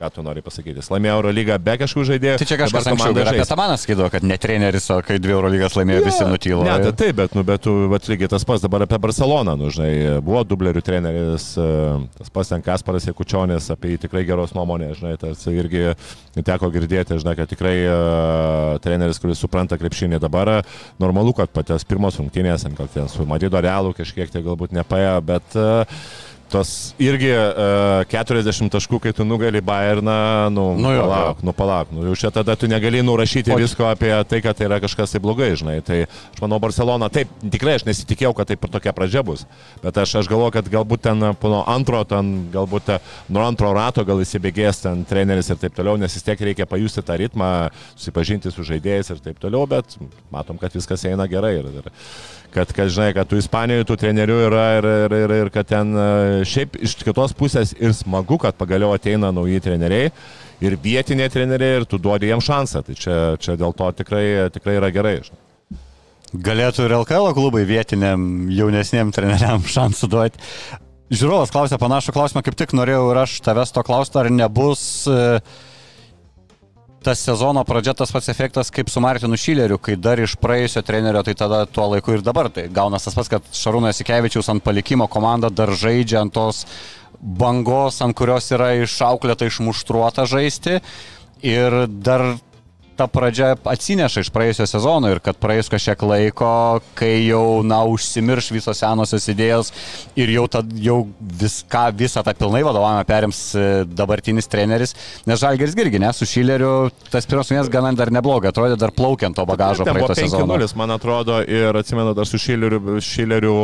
Ką 0.00 0.08
tu 0.10 0.22
nori 0.24 0.40
pasakyti? 0.40 0.78
Jis 0.80 0.86
laimėjo 0.88 1.18
Eurolygą 1.18 1.58
be 1.60 1.74
kažkokių 1.82 2.06
žaidėjų. 2.08 2.36
Tai 2.40 2.46
čia 2.48 2.56
kažkas 2.56 2.86
anksčiau 2.88 3.12
ir 3.20 3.28
apie 3.34 3.44
Tamaną 3.44 3.74
skaido, 3.76 4.06
kad 4.08 4.24
ne 4.24 4.38
treneris, 4.40 4.86
o 4.94 4.96
kai 5.04 5.18
dvi 5.20 5.34
Eurolygas 5.34 5.74
laimėjo, 5.76 5.98
ja, 6.00 6.04
visi 6.06 6.24
nutylo. 6.24 6.62
Ne, 6.64 6.76
tai 6.86 6.92
taip, 7.02 7.18
bet, 7.18 7.34
nu, 7.36 7.44
bet 7.44 7.60
tu, 7.66 7.74
bet 7.92 8.08
lygiai 8.08 8.30
tas 8.32 8.46
pats 8.48 8.64
dabar 8.64 8.86
apie 8.86 8.96
Barceloną, 9.04 9.58
nu, 9.60 9.68
žinai, 9.68 9.90
buvo 10.24 10.40
dublerių 10.48 10.80
treneris, 10.86 11.50
e, 11.60 11.66
tas 12.16 12.32
pats 12.32 12.52
ten 12.54 12.64
Kasparas 12.64 13.10
Jekučionis, 13.10 13.68
apie 13.74 13.92
jį 13.92 14.00
tikrai 14.06 14.24
geros 14.30 14.56
nuomonės, 14.56 15.02
žinai, 15.02 15.12
tas 15.20 15.44
irgi 15.52 15.92
teko 16.48 16.72
girdėti, 16.72 17.20
žinai, 17.20 17.36
kad 17.36 17.52
tikrai 17.52 17.76
uh, 17.84 18.80
treneris, 18.80 19.20
kuris 19.20 19.44
supranta 19.44 19.76
krepšinį 19.76 20.22
dabar, 20.24 20.62
normalu, 21.02 21.36
kad 21.36 21.52
patės 21.52 21.84
pirmos 21.84 22.16
rungtynės, 22.22 22.64
gal 22.80 22.88
ten 22.96 23.12
su 23.12 23.28
Madrido 23.28 23.60
Realu 23.60 23.92
kažkiek 24.00 24.32
tai 24.32 24.40
galbūt 24.48 24.72
nepaėjo, 24.80 25.14
bet 25.28 25.60
uh, 25.60 26.02
tos 26.50 26.70
irgi 27.00 27.30
uh, 27.30 28.02
e, 28.02 28.10
40 28.10 28.70
taškų, 28.74 28.98
kai 29.04 29.12
tu 29.16 29.24
nugali 29.26 29.62
Bayerną, 29.64 30.50
nu, 30.54 30.64
nu 30.78 30.92
jo, 30.94 31.04
palauk, 31.06 31.40
jo. 31.40 31.46
nu 31.48 31.54
palauk, 31.56 31.92
nu 31.94 32.06
jau 32.08 32.16
čia 32.18 32.30
tada 32.34 32.56
tu 32.58 32.68
negali 32.70 33.02
nurašyti 33.06 33.54
o... 33.54 33.58
visko 33.60 33.86
apie 33.88 34.12
tai, 34.28 34.40
kad 34.44 34.58
tai 34.58 34.66
yra 34.68 34.80
kažkas 34.82 35.14
tai 35.14 35.22
blogai, 35.22 35.52
žinai. 35.58 35.78
Tai 35.86 36.02
aš 36.08 36.42
manau, 36.42 36.60
Barcelona, 36.62 37.10
taip, 37.12 37.30
tikrai 37.54 37.76
aš 37.78 37.86
nesitikėjau, 37.88 38.32
kad 38.36 38.50
taip 38.50 38.66
ir 38.66 38.74
tokia 38.74 38.94
pradžia 38.96 39.22
bus, 39.26 39.46
bet 39.84 40.02
aš, 40.02 40.16
aš 40.22 40.30
galvoju, 40.30 40.56
kad 40.58 40.72
galbūt 40.72 41.06
ten 41.06 41.22
nuo 41.22 41.62
antro, 41.70 42.02
ten, 42.08 42.32
galbūt 42.52 42.92
nuo 43.30 43.46
antro 43.46 43.72
rato 43.76 44.04
gal 44.08 44.22
įsibėgės 44.24 44.84
ten 44.84 45.06
treneris 45.08 45.52
ir 45.52 45.60
taip 45.62 45.78
toliau, 45.78 45.98
nes 46.00 46.18
vis 46.18 46.26
tiek 46.26 46.46
reikia 46.50 46.68
pajusti 46.70 47.04
tą 47.06 47.18
ritmą, 47.20 47.52
susipažinti 47.94 48.52
su 48.52 48.66
žaidėjais 48.66 49.14
ir 49.14 49.22
taip 49.24 49.40
toliau, 49.42 49.68
bet 49.70 49.96
matom, 50.34 50.58
kad 50.60 50.74
viskas 50.74 51.06
eina 51.08 51.28
gerai. 51.30 51.56
Ir, 51.60 51.70
ir, 51.80 51.90
kad, 52.54 52.72
kad 52.76 52.90
žinai, 52.92 53.10
kad 53.16 53.28
tų 53.30 53.40
Ispanijoje 53.40 53.86
tų 53.88 53.96
trenerių 54.00 54.38
yra 54.48 54.64
ir, 54.78 54.88
ir, 55.04 55.16
ir, 55.22 55.34
ir 55.44 55.50
kad 55.54 55.68
ten 55.70 55.92
e, 55.94 56.08
šiaip 56.48 56.78
iš 56.82 56.96
kitos 57.02 57.34
pusės 57.38 57.74
ir 57.78 57.94
smagu, 57.96 58.38
kad 58.42 58.58
pagaliau 58.58 58.94
ateina 58.96 59.32
nauji 59.34 59.62
treneriai 59.64 60.10
ir 60.60 60.76
vietiniai 60.82 61.30
treneriai 61.32 61.80
ir 61.80 61.86
tu 61.88 61.98
duodi 61.98 62.28
jiems 62.30 62.46
šansą. 62.46 62.84
Tai 62.86 62.98
čia, 62.98 63.16
čia 63.40 63.56
dėl 63.60 63.74
to 63.76 63.88
tikrai, 64.02 64.24
tikrai 64.54 64.76
yra 64.80 64.92
gerai. 64.94 65.16
Žinai. 65.24 65.46
Galėtų 66.30 66.84
ir 66.86 66.94
LKL 67.00 67.32
klubai 67.34 67.64
vietiniam 67.66 68.22
jaunesniem 68.54 69.10
treneriam 69.14 69.64
šansų 69.76 70.10
duoti. 70.12 70.46
Žiūrovas 71.10 71.50
klausė 71.50 71.74
panašų 71.82 72.14
klausimą, 72.14 72.44
kaip 72.46 72.54
tik 72.58 72.76
norėjau 72.78 73.08
ir 73.10 73.24
aš 73.24 73.40
tavęs 73.42 73.74
to 73.74 73.82
klausti, 73.82 74.20
ar 74.20 74.28
nebus 74.30 74.84
uh, 75.10 75.40
tas 77.02 77.20
sezono 77.24 77.62
pradžia 77.64 77.94
tas 77.96 78.12
pats 78.12 78.28
efektas 78.28 78.70
kaip 78.74 78.90
su 78.92 79.00
Martinu 79.00 79.36
Šileriu, 79.40 79.78
kai 79.80 79.96
dar 79.96 80.20
iš 80.20 80.36
praėjusio 80.40 80.82
trenerio, 80.84 81.22
tai 81.24 81.34
tada 81.38 81.64
tuo 81.66 81.88
laiku 81.94 82.16
ir 82.16 82.24
dabar. 82.24 82.50
Tai 82.52 82.66
gaunas 82.68 83.06
tas 83.06 83.16
pats, 83.16 83.30
kad 83.32 83.46
Šarūnas 83.56 84.02
Ikevičius 84.04 84.50
ant 84.52 84.64
palikimo 84.64 85.08
komanda 85.08 85.50
dar 85.50 85.72
žaidžia 85.72 86.20
ant 86.24 86.34
tos 86.36 86.66
bangos, 87.20 88.00
ant 88.04 88.16
kurios 88.16 88.50
yra 88.52 88.74
išauklėta 88.82 89.48
išmuštruota 89.48 90.26
žaisti. 90.28 90.80
Ir 91.40 91.86
dar 91.88 92.34
ta 93.00 93.06
pradžia 93.08 93.54
atsineša 93.56 94.24
iš 94.24 94.30
praėjusio 94.34 94.66
sezono 94.68 95.08
ir 95.08 95.22
kad 95.24 95.38
praėjus 95.40 95.70
kažkiek 95.72 96.02
laiko, 96.04 96.52
kai 96.98 97.24
jau, 97.24 97.62
na, 97.64 97.80
užsimirš 97.88 98.50
visos 98.52 98.82
senosios 98.82 99.28
idėjos 99.32 99.72
ir 100.20 100.32
jau, 100.34 100.44
tad, 100.52 100.68
jau 100.76 100.98
viską, 101.40 101.86
visą 101.96 102.24
tą 102.26 102.34
pilnai 102.36 102.60
vadovavimą 102.66 103.06
perims 103.08 103.40
e, 103.56 103.68
dabartinis 103.88 104.50
treneris, 104.52 104.92
nes 105.30 105.40
Žalgeris 105.40 105.78
irgi, 105.80 106.02
ne, 106.02 106.12
su 106.16 106.28
Šileriu 106.28 106.90
tas 107.12 107.28
pirmas 107.30 107.52
mėnesys 107.52 107.72
gana 107.72 107.94
dar 107.96 108.12
neblogai, 108.12 108.52
atrodė 108.52 108.76
dar 108.80 108.92
plaukiant 108.92 109.38
to 109.38 109.46
bagažo 109.48 109.88
praeito 109.88 110.18
sezono. 110.18 110.60
Man 110.76 110.92
atrodo, 110.92 111.40
ir 111.40 111.76
atsimenu 111.80 112.12
dar 112.16 112.28
su 112.28 112.40
Šileriu, 112.40 113.00
Šileriu 113.04 113.56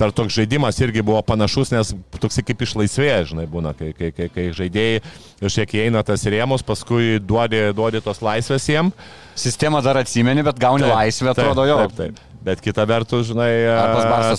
dar 0.00 0.14
toks 0.16 0.34
žaidimas 0.36 0.78
irgi 0.80 1.04
buvo 1.04 1.20
panašus, 1.26 1.72
nes 1.74 1.92
toks 2.20 2.40
kaip 2.46 2.64
išlaisvėja, 2.66 3.20
žinai, 3.32 3.46
būna, 3.50 3.74
kai, 3.76 3.92
kai, 3.96 4.10
kai, 4.16 4.30
kai 4.32 4.46
žaidėjai 4.56 5.02
kažkiek 5.42 5.76
įeina 5.82 6.02
tas 6.06 6.24
rėmus, 6.24 6.64
paskui 6.66 7.20
duodi, 7.20 7.68
duodi 7.76 8.02
tos 8.04 8.22
laisvės 8.24 8.68
jiem. 8.72 8.90
Sistema 9.38 9.80
dar 9.84 10.00
atsimeni, 10.00 10.44
bet 10.46 10.58
gauni 10.60 10.86
taip, 10.86 10.96
laisvę, 10.96 11.32
atrodo 11.34 11.68
jo. 11.68 11.78
Taip, 11.84 11.96
taip. 12.00 12.26
Bet 12.40 12.62
kita 12.64 12.86
vertus, 12.88 13.26
žinai, 13.28 13.50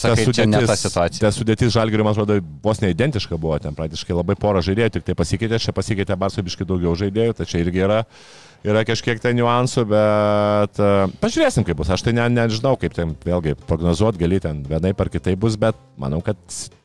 tas 0.01 0.17
sudėtis, 0.17 0.85
ta 1.21 1.29
sudėtis 1.35 1.73
žalgirių, 1.75 2.05
man 2.07 2.15
atrodo, 2.15 2.39
vos 2.65 2.81
neidentiška 2.81 3.37
buvo, 3.37 3.59
ten 3.61 3.77
praktiškai 3.77 4.17
labai 4.17 4.33
pora 4.41 4.63
žaidėjų, 4.65 4.95
tik 4.95 5.05
tai 5.05 5.15
pasikeitė, 5.19 5.59
čia 5.61 5.75
pasikeitė 5.77 6.17
Barsobiškai 6.17 6.65
daugiau 6.65 6.95
žaidėjų, 6.97 7.37
čia 7.45 7.61
irgi 7.61 7.85
yra 7.85 7.99
yra 8.67 8.83
kažkiek 8.87 9.21
tai 9.21 9.33
niuansų, 9.37 9.85
bet 9.89 10.81
uh, 10.81 11.07
pažiūrėsim, 11.23 11.65
kaip 11.67 11.79
bus. 11.79 11.89
Aš 11.93 12.05
tai 12.05 12.15
ne, 12.17 12.27
nežinau, 12.33 12.75
kaip 12.81 12.93
ten 12.97 13.15
vėlgi 13.25 13.57
prognozuoti 13.69 14.21
gali 14.21 14.41
ten 14.43 14.61
vienai 14.67 14.93
par 14.97 15.11
kitai 15.13 15.37
bus, 15.39 15.57
bet 15.59 15.79
manau, 16.01 16.21
kad 16.25 16.37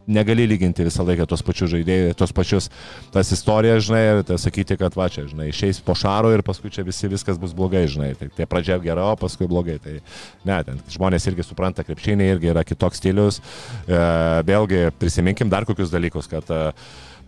negali 0.07 0.47
lyginti 0.47 0.87
visą 0.87 1.05
laiką 1.07 1.27
tos 1.29 1.43
pačius 1.45 1.73
žaidėjus, 1.73 2.17
tos 2.19 2.33
pačius 2.35 2.69
tas 3.15 3.31
istorijas, 3.35 3.85
žinai, 3.89 4.03
ir 4.07 4.21
tai 4.29 4.39
sakyti, 4.41 4.79
kad 4.79 4.95
va 4.97 5.09
čia, 5.13 5.27
žinai, 5.31 5.49
išeis 5.51 5.81
po 5.85 5.97
šaro 5.99 6.31
ir 6.35 6.45
paskui 6.47 6.71
čia 6.73 6.87
visi 6.87 7.11
viskas 7.11 7.41
bus 7.43 7.55
blogai, 7.57 7.85
žinai. 7.91 8.13
Tai 8.19 8.31
tie 8.37 8.47
pradžia 8.49 8.79
gera, 8.83 9.09
o 9.11 9.19
paskui 9.19 9.51
blogai. 9.51 9.81
Tai 9.83 9.99
ne, 10.47 10.61
ten 10.69 10.79
žmonės 10.95 11.27
irgi 11.31 11.47
supranta 11.47 11.85
krepšinį, 11.87 12.31
irgi 12.37 12.53
yra 12.55 12.63
kitoks 12.67 13.03
stilius. 13.03 13.41
E, 13.87 13.99
vėlgi 14.47 14.87
prisiminkim 15.01 15.51
dar 15.53 15.67
kokius 15.69 15.93
dalykus, 15.93 16.31
kad 16.31 16.55
e, 16.55 16.63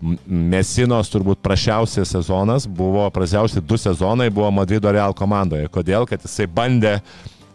Mesinos 0.00 1.10
turbūt 1.10 1.40
prašiausias 1.42 2.12
sezonas 2.14 2.68
buvo, 2.70 3.08
prasiausi 3.10 3.62
du 3.64 3.78
sezonai 3.80 4.28
buvo 4.30 4.50
Madrido 4.54 4.92
Real 4.94 5.14
komandoje. 5.16 5.66
Kodėl? 5.74 6.06
Kad 6.06 6.22
jisai 6.22 6.46
bandė 6.46 6.98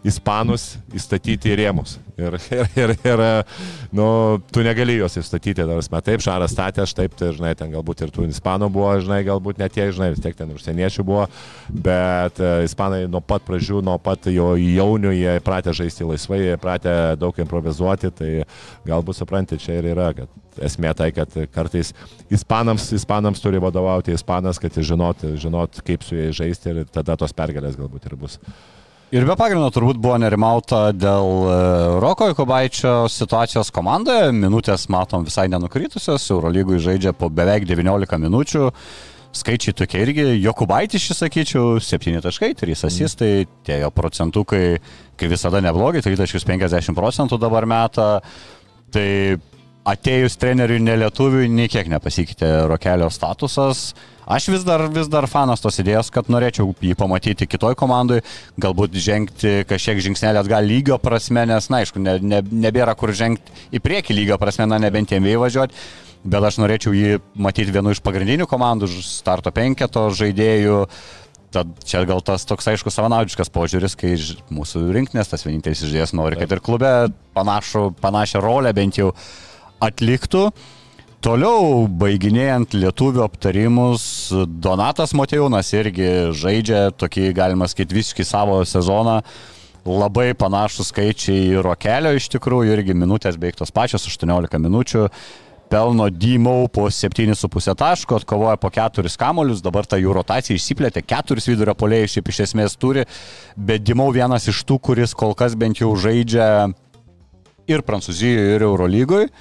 ispanus 0.04 0.74
įstatyti 0.94 1.52
į 1.52 1.60
rėmus. 1.62 1.96
Ir, 2.14 2.36
ir, 2.54 2.68
ir, 2.78 2.92
ir 2.94 3.22
nu, 3.94 4.06
tu 4.52 4.62
negali 4.62 4.98
juos 5.00 5.16
įstatyti, 5.18 5.64
tarsi, 5.66 5.90
taip, 6.06 6.22
Šaras 6.22 6.52
statė, 6.54 6.84
aš 6.84 6.92
taip, 6.94 7.16
tai, 7.18 7.32
žinai, 7.34 7.54
ten 7.58 7.72
galbūt 7.72 8.04
ir 8.04 8.12
tų 8.14 8.28
ispanų 8.30 8.68
buvo, 8.74 8.92
žinai, 9.02 9.22
galbūt 9.26 9.58
net 9.58 9.74
tie, 9.74 9.88
žinai, 9.90 10.12
vis 10.14 10.22
tiek 10.22 10.36
ten 10.38 10.52
užsieniečių 10.54 11.06
buvo, 11.08 11.24
bet 11.72 12.38
uh, 12.42 12.60
ispanai 12.66 13.04
nuo 13.10 13.22
pat 13.24 13.42
pradžių, 13.48 13.80
nuo 13.86 13.96
pat 14.02 14.28
jo 14.30 14.52
jaunių, 14.60 15.14
jie 15.16 15.34
pratė 15.44 15.74
žaisti 15.74 16.06
laisvai, 16.06 16.42
jie 16.44 16.60
pratė 16.60 16.94
daug 17.18 17.40
improvizuoti, 17.42 18.12
tai 18.14 18.30
galbūt 18.86 19.18
supranti, 19.18 19.58
čia 19.58 19.80
ir 19.80 19.90
yra, 19.96 20.12
kad 20.14 20.62
esmė 20.62 20.94
tai, 20.94 21.10
kad 21.16 21.34
kartais 21.54 21.90
ispanams, 22.30 22.92
ispanams 22.94 23.42
turi 23.42 23.58
vadovauti 23.62 24.14
ispanas, 24.14 24.60
kad 24.62 24.76
jis 24.76 24.92
žinot, 24.92 25.26
žinot, 25.40 25.82
kaip 25.86 26.06
su 26.06 26.20
jais 26.20 26.36
žaisti 26.38 26.70
ir 26.70 26.86
tada 26.94 27.18
tos 27.18 27.34
pergalės 27.34 27.78
galbūt 27.80 28.06
ir 28.06 28.18
bus. 28.20 28.38
Ir 29.14 29.22
be 29.22 29.36
pagrindo 29.38 29.68
turbūt 29.70 30.00
buvo 30.02 30.16
nerimauta 30.18 30.88
dėl 30.90 31.44
e, 31.46 31.56
Roko 32.02 32.26
Jokubaičio 32.32 33.04
situacijos 33.06 33.68
komandoje. 33.70 34.32
Minutės 34.34 34.88
matom 34.90 35.22
visai 35.22 35.44
nenukritusios, 35.52 36.24
Eurolygui 36.34 36.80
žaidžia 36.82 37.12
po 37.14 37.28
beveik 37.30 37.62
19 37.68 38.18
minučių. 38.24 38.64
Skaičiai 39.38 39.76
tokie 39.78 40.00
irgi, 40.02 40.24
Jokubaitis, 40.42 41.04
šis 41.06 41.22
sakyčiau, 41.22 41.78
7 41.78 42.18
taškai, 42.26 42.56
3 42.58 42.82
asistai, 42.90 43.30
tie 43.62 43.76
jo 43.84 43.92
procentukai, 43.94 44.80
kai 45.14 45.30
visada 45.30 45.62
neblogai, 45.62 46.02
3,50 46.02 46.98
procentų 46.98 47.38
dabar 47.38 47.68
metą. 47.70 48.08
Tai 48.90 49.08
atėjus 49.94 50.40
treneriui 50.42 50.82
nelietuviui, 50.82 51.46
nei 51.54 51.70
kiek 51.70 51.86
nepasikeitė 51.92 52.64
Rokelio 52.66 53.12
statusas. 53.14 53.92
Aš 54.24 54.48
vis 54.48 54.62
dar, 54.64 54.86
vis 54.88 55.08
dar 55.12 55.26
fanas 55.28 55.60
tos 55.60 55.76
idėjos, 55.82 56.08
kad 56.12 56.30
norėčiau 56.32 56.70
jį 56.80 56.94
pamatyti 56.96 57.48
kitoj 57.50 57.74
komandai, 57.76 58.22
galbūt 58.60 58.96
žengti 58.96 59.52
kažkiek 59.68 60.00
žingsnelį 60.06 60.40
atgal 60.40 60.64
lygio 60.64 60.96
prasme, 61.02 61.44
nes, 61.48 61.68
na, 61.68 61.82
aišku, 61.84 62.00
ne, 62.00 62.16
ne, 62.24 62.40
nebėra 62.64 62.96
kur 62.96 63.12
žengti 63.12 63.52
į 63.76 63.82
priekį 63.84 64.16
lygio 64.16 64.38
prasme, 64.40 64.64
na, 64.70 64.78
nebent 64.80 65.12
jiem 65.12 65.28
įvažiuoti, 65.34 65.76
bet 66.24 66.46
aš 66.48 66.56
norėčiau 66.62 66.96
jį 66.96 67.18
matyti 67.36 67.74
vienu 67.74 67.92
iš 67.92 68.00
pagrindinių 68.04 68.48
komandų, 68.48 68.88
starto 69.04 69.52
penketo 69.52 70.08
žaidėjų. 70.16 70.86
Tad 71.54 71.70
čia 71.86 72.00
gal 72.08 72.24
tas 72.24 72.42
toks 72.48 72.66
aišku 72.72 72.90
savanaudiškas 72.90 73.52
požiūris, 73.54 73.92
kai 73.94 74.16
mūsų 74.50 74.88
rinktinės 74.96 75.28
tas 75.30 75.44
vienintelis 75.46 75.84
žaidėjas 75.84 76.14
nori, 76.16 76.40
kad 76.40 76.50
ir 76.50 76.64
klube 76.64 76.94
panašu, 77.36 77.92
panašią 78.00 78.40
rolę 78.42 78.72
bent 78.74 78.98
jau 78.98 79.12
atliktų. 79.84 80.48
Toliau, 81.24 81.86
baiginėjant 81.88 82.74
lietuvių 82.76 83.22
aptarimus, 83.24 84.02
Donatas 84.60 85.14
Motejūnas 85.16 85.70
irgi 85.72 86.08
žaidžia 86.36 86.90
tokį, 87.00 87.30
galima 87.32 87.64
sakyti, 87.64 87.96
visiškai 87.96 88.26
savo 88.28 88.58
sezoną. 88.68 89.22
Labai 89.88 90.34
panašus 90.36 90.90
skaičiai 90.92 91.62
Rokelio 91.64 92.12
iš 92.12 92.28
tikrųjų, 92.34 92.76
irgi 92.76 92.98
minutės 93.00 93.40
beveik 93.40 93.56
tos 93.56 93.72
pačios, 93.72 94.04
18 94.10 94.60
minučių. 94.66 95.06
Pelno 95.72 96.10
Dymau 96.12 96.68
po 96.68 96.90
7,5 96.92 97.72
taško, 97.72 98.20
atkovoja 98.20 98.60
po 98.60 98.68
4 98.76 99.16
kamolius, 99.16 99.64
dabar 99.64 99.88
ta 99.88 99.96
jų 99.96 100.12
rotacija 100.20 100.60
išsiplėtė, 100.60 101.06
4 101.08 101.48
vidurio 101.48 101.72
polėjai 101.72 102.18
šiaip 102.18 102.32
iš 102.34 102.44
esmės 102.50 102.76
turi, 102.76 103.08
bet 103.56 103.80
Dymau 103.80 104.12
vienas 104.12 104.52
iš 104.52 104.60
tų, 104.68 104.76
kuris 104.92 105.16
kol 105.16 105.32
kas 105.32 105.56
bent 105.56 105.80
jau 105.80 105.94
žaidžia 105.96 106.68
ir 107.64 107.88
Prancūzijoje, 107.88 108.58
ir 108.58 108.68
Eurolygoje 108.68 109.32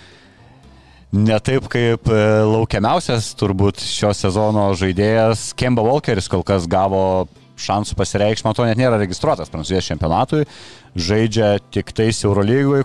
ne 1.14 1.38
taip 1.46 1.70
kaip 1.72 2.10
e, 2.10 2.20
laukiamiausias 2.50 3.32
turbūt 3.40 3.84
šio 3.86 4.12
sezono 4.18 4.72
žaidėjas 4.78 5.52
Kemba 5.58 5.86
Walkeris 5.86 6.30
kol 6.32 6.44
kas 6.48 6.66
gavo 6.70 7.28
šansų 7.64 7.96
pasireikšti, 8.00 8.48
man 8.48 8.58
to 8.58 8.66
net 8.66 8.80
nėra 8.82 8.98
registruotas 9.02 9.52
Prancūzijos 9.54 9.92
čempionatui, 9.92 10.44
žaidžia 10.98 11.56
tik 11.74 11.94
tais 11.96 12.24
Eurolygui. 12.26 12.82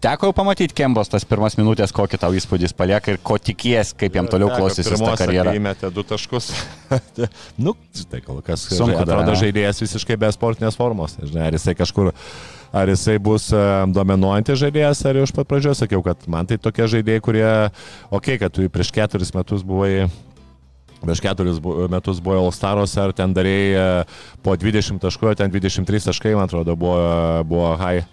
Teko 0.00 0.28
jau 0.28 0.34
pamatyti 0.36 0.76
Kembos 0.76 1.08
tas 1.12 1.24
pirmas 1.28 1.56
minutės, 1.56 1.92
kokį 1.96 2.18
tau 2.20 2.34
įspūdis 2.36 2.74
palieka 2.76 3.14
ir 3.14 3.20
ko 3.24 3.38
tikies, 3.40 3.94
kaip 3.96 4.16
jam 4.18 4.28
toliau 4.28 4.50
klostysis 4.52 5.00
ta 5.00 5.14
karjera. 5.16 5.54
Įmetė 5.56 5.88
du 5.92 6.04
taškus. 6.06 6.50
nu, 7.64 7.72
tai 8.10 8.20
kol 8.24 8.42
kas 8.44 8.68
sunku. 8.68 8.98
Atrodo, 9.00 9.36
žaidėjas 9.40 9.80
visiškai 9.84 10.18
be 10.20 10.30
sportinės 10.36 10.76
formos. 10.78 11.16
Žinai, 11.22 11.48
ar 11.48 11.56
jisai 11.56 11.76
kažkur 11.78 12.12
ar 12.72 12.90
jisai 12.90 13.16
bus 13.22 13.48
e, 13.54 13.62
dominuojantis 13.94 14.60
žaidėjas, 14.62 15.02
ar 15.08 15.20
iš 15.22 15.34
pat 15.36 15.48
pradžios 15.50 15.82
sakiau, 15.82 16.02
kad 16.06 16.26
man 16.30 16.48
tai 16.48 16.58
tokie 16.62 16.88
žaidėjai, 16.96 17.24
kurie, 17.24 17.48
okei, 18.10 18.36
okay, 18.36 18.40
kad 18.42 18.54
tu 18.54 18.66
prieš 18.72 18.92
keturis 18.94 19.34
metus 19.36 19.66
buvai 19.66 20.06
prieš 21.02 21.20
keturis 21.22 21.60
metus 21.92 22.22
buvo 22.24 22.46
All-Staros, 22.46 22.96
ar 22.98 23.12
ten 23.16 23.34
darėjai 23.36 23.74
e, 23.76 24.06
po 24.42 24.56
20 24.56 25.02
taškų, 25.02 25.34
ten 25.38 25.52
23 25.52 26.08
taškai, 26.10 26.34
man 26.38 26.48
atrodo, 26.48 26.76
buvo, 26.78 27.44
buvo 27.46 27.74
high 27.80 28.06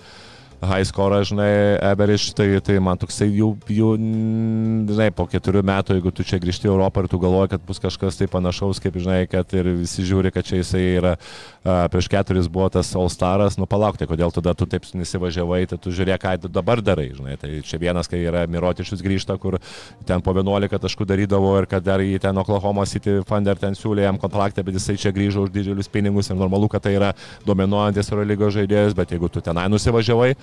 high 0.64 0.86
score, 0.88 1.20
žinai, 1.28 1.78
Eberiš, 1.92 2.30
tai, 2.38 2.48
tai 2.64 2.78
man 2.84 3.00
toksai 3.00 3.28
jau, 3.34 3.52
jau, 3.68 3.94
žinai, 3.98 5.10
po 5.16 5.26
keturių 5.30 5.64
metų, 5.68 5.98
jeigu 5.98 6.14
tu 6.16 6.26
čia 6.28 6.40
grįžti 6.42 6.68
į 6.68 6.72
Europą 6.72 7.04
ir 7.04 7.10
tu 7.12 7.20
galvoji, 7.22 7.54
kad 7.54 7.66
bus 7.68 7.82
kažkas 7.84 8.20
tai 8.20 8.28
panašaus, 8.32 8.82
kaip, 8.84 8.98
žinai, 9.02 9.24
kad 9.32 9.54
ir 9.58 9.70
visi 9.82 10.06
žiūri, 10.08 10.32
kad 10.34 10.48
čia 10.48 10.62
jisai 10.62 10.84
yra 11.00 11.14
a, 11.16 11.88
prieš 11.92 12.10
keturis 12.12 12.50
buvo 12.52 12.70
tas 12.74 12.92
All 12.98 13.12
Staras, 13.14 13.58
nu 13.60 13.68
palaukti, 13.70 14.08
kodėl 14.10 14.34
tada 14.36 14.56
tu 14.58 14.68
taip 14.70 14.88
nesivažiavai, 14.96 15.64
tai 15.72 15.80
tu 15.82 15.94
žiūrėk, 15.96 16.24
ką 16.24 16.36
dabar 16.48 16.82
darai, 16.84 17.10
žinai, 17.16 17.38
tai 17.42 17.60
čia 17.66 17.80
vienas, 17.82 18.10
kai 18.12 18.24
yra 18.24 18.46
Mirotišius 18.52 19.04
grįžta, 19.04 19.38
kur 19.42 19.60
ten 20.08 20.24
po 20.24 20.36
11 20.36 20.80
taškų 20.84 21.08
darydavo 21.10 21.54
ir 21.60 21.70
kad 21.72 21.86
dar 21.86 22.04
į 22.04 22.18
ten 22.24 22.38
Oklahoma 22.40 22.86
City 22.90 23.20
Thunder 23.28 23.60
ten 23.60 23.78
siūlė 23.78 24.08
jam 24.08 24.20
kontraktą, 24.22 24.64
bet 24.66 24.80
jisai 24.80 24.98
čia 25.00 25.14
grįžo 25.16 25.48
už 25.48 25.54
didžiulius 25.56 25.92
pinigus 25.92 26.32
ir 26.32 26.40
normalu, 26.40 26.70
kad 26.72 26.84
tai 26.86 26.96
yra 26.98 27.14
dominuojantis 27.48 28.12
Eurolygos 28.14 28.56
žaidėjas, 28.58 28.96
bet 28.98 29.14
jeigu 29.16 29.30
tu 29.32 29.44
tenai 29.44 29.70
nusivažiavai, 29.72 30.34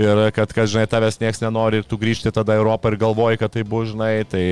ir 0.00 0.22
kad, 0.34 0.52
kad 0.54 0.70
žinai, 0.70 0.86
tavęs 0.90 1.20
niekas 1.22 1.42
nenori 1.44 1.82
ir 1.82 1.88
tu 1.88 1.98
grįžti 2.00 2.32
tada 2.34 2.56
į 2.56 2.62
Europą 2.62 2.92
ir 2.92 3.00
galvoji, 3.00 3.40
kad 3.42 3.54
tai 3.54 3.64
bus, 3.68 3.92
žinai, 3.92 4.14
tai 4.28 4.44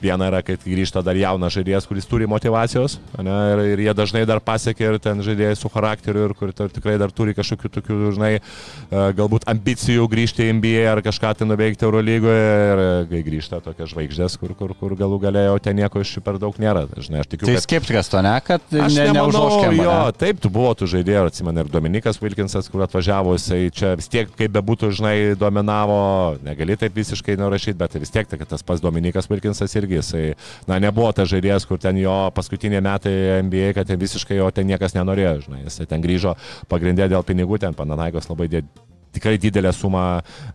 Viena 0.00 0.30
yra, 0.30 0.40
kad 0.44 0.62
grįžta 0.64 1.02
dar 1.04 1.18
jaunas 1.18 1.52
žaidėjas, 1.52 1.84
kuris 1.88 2.06
turi 2.08 2.28
motivacijos, 2.30 2.96
ne, 3.20 3.36
ir, 3.52 3.62
ir 3.74 3.82
jie 3.84 3.94
dažnai 3.96 4.22
dar 4.28 4.40
pasiekia 4.40 4.94
ir 4.94 4.98
ten 5.02 5.20
žaidėjai 5.24 5.58
su 5.60 5.68
charakteriu 5.72 6.28
ir 6.28 6.34
kur 6.38 6.54
tikrai 6.56 6.96
dar 7.00 7.12
turi 7.12 7.34
kažkokių 7.36 7.70
tokių, 7.74 7.98
žinai, 8.16 8.30
e, 8.40 9.02
galbūt 9.18 9.44
ambicijų 9.50 10.06
grįžti 10.10 10.46
į 10.48 10.54
NBA 10.56 10.86
ar 10.88 11.02
kažką 11.04 11.34
tai 11.36 11.48
nuveikti 11.48 11.84
Eurolygoje 11.84 12.46
ir 12.70 12.82
e, 12.84 12.88
kai 13.10 13.20
grįžta 13.26 13.60
tokia 13.64 13.88
žvaigždės, 13.90 14.38
kur, 14.40 14.54
kur, 14.56 14.72
kur 14.78 14.96
galų 14.96 15.20
galėjo 15.26 15.58
ten 15.60 15.76
nieko 15.80 16.00
iš 16.00 16.14
jų 16.16 16.24
per 16.24 16.40
daug 16.40 16.56
nėra. 16.60 16.86
Žinai, 16.96 17.20
aš 17.24 17.30
tikiu, 17.34 17.50
tai 17.50 17.58
kad... 17.58 17.66
skeptikas 17.66 18.08
to 18.12 18.24
ne, 18.24 18.34
kad 18.46 18.64
ne, 18.72 19.06
neužuoškiam. 19.18 19.76
Jo, 19.80 19.98
taip, 20.16 20.40
tu 20.40 20.52
buvo 20.52 20.72
tų 20.80 20.88
žaidėjų, 20.94 21.26
atsimeni, 21.28 21.64
ir 21.64 21.72
Dominikas 21.72 22.20
Wilkinsas, 22.22 22.70
kur 22.72 22.86
atvažiavo, 22.86 23.36
jisai 23.36 23.60
čia 23.74 23.92
vis 24.00 24.08
tiek, 24.08 24.32
kaip 24.38 24.56
bebūtų, 24.56 24.92
žinai, 24.96 25.14
dominavo, 25.40 26.00
negali 26.46 26.78
taip 26.80 26.96
visiškai 26.96 27.36
nurašyti, 27.40 27.78
bet 27.80 28.00
vis 28.00 28.12
tiek, 28.14 28.28
tai, 28.30 28.40
tas 28.48 28.64
pats 28.66 28.82
Dominikas 28.84 29.28
Wilkinsas 29.30 29.74
irgi 29.78 29.89
irgi 29.90 29.98
jisai, 29.98 30.34
na, 30.68 30.78
nebuvo 30.78 31.10
tas 31.12 31.28
žaidėjas, 31.30 31.66
kur 31.66 31.78
ten 31.82 31.98
jo 31.98 32.30
paskutiniai 32.34 32.82
metai 32.84 33.42
NBA, 33.42 33.74
kad 33.74 33.90
ten 33.90 33.98
visiškai 34.00 34.38
jo 34.38 34.50
ten 34.54 34.66
niekas 34.70 34.94
nenorėjo, 34.94 35.46
žinai, 35.46 35.64
jisai 35.66 35.88
ten 35.90 36.00
grįžo 36.00 36.36
pagrindė 36.70 37.10
dėl 37.10 37.26
pinigų, 37.26 37.58
ten 37.58 37.74
Pananaikos 37.74 38.30
labai 38.30 38.48
dėl 38.48 38.68
tikrai 39.14 39.36
didelę 39.40 39.72
sumą 39.74 40.04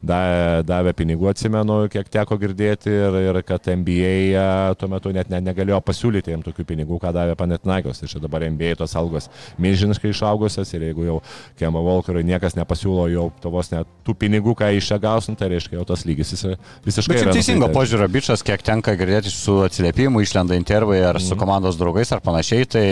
davė, 0.05 0.93
pinigų, 0.95 1.29
atsimenu, 1.31 1.77
kiek 1.91 2.09
teko 2.11 2.37
girdėti 2.41 2.91
ir, 2.91 3.17
ir 3.29 3.39
kad 3.47 3.67
NBA 3.67 4.13
e, 4.31 4.45
tuo 4.79 4.89
metu 4.91 5.11
net 5.15 5.31
ne, 5.31 5.41
negalėjo 5.49 5.81
pasiūlyti 5.85 6.33
jam 6.33 6.43
tokių 6.45 6.67
pinigų, 6.71 6.99
ką 7.03 7.11
davė 7.15 7.35
Panetinaikos. 7.39 8.01
Ir 8.03 8.11
čia 8.11 8.21
dabar 8.23 8.45
NBA 8.47 8.75
tos 8.79 8.95
algos 8.99 9.29
milžiniškai 9.61 10.13
išaugusios 10.13 10.71
ir 10.75 10.87
jeigu 10.89 11.07
jau 11.09 11.19
Kemba 11.59 11.83
Walkerui 11.85 12.25
niekas 12.27 12.57
nepasiūlo 12.59 13.07
jau 13.11 13.27
tavos 13.43 13.71
net 13.73 13.89
tų 14.07 14.17
pinigų, 14.25 14.55
ką 14.59 14.71
iš 14.77 14.91
čia 14.93 14.99
gausim, 15.01 15.37
tai 15.39 15.51
reiškia 15.53 15.79
jau 15.79 15.87
tas 15.91 16.05
lygis 16.07 16.35
jis 16.35 16.47
visiškai. 16.85 17.19
Bet 17.25 17.35
teisingo 17.35 17.69
požiūrio 17.75 18.07
bičias, 18.11 18.45
kiek 18.45 18.63
tenka 18.65 18.95
girdėti 18.99 19.33
su 19.33 19.59
atsiliepimu, 19.65 20.23
išlenda 20.23 20.57
intervai 20.59 21.01
ar 21.03 21.19
su 21.21 21.33
mhm. 21.33 21.41
komandos 21.43 21.79
draugais 21.81 22.13
ar 22.15 22.23
panašiai, 22.25 22.69
tai 22.69 22.87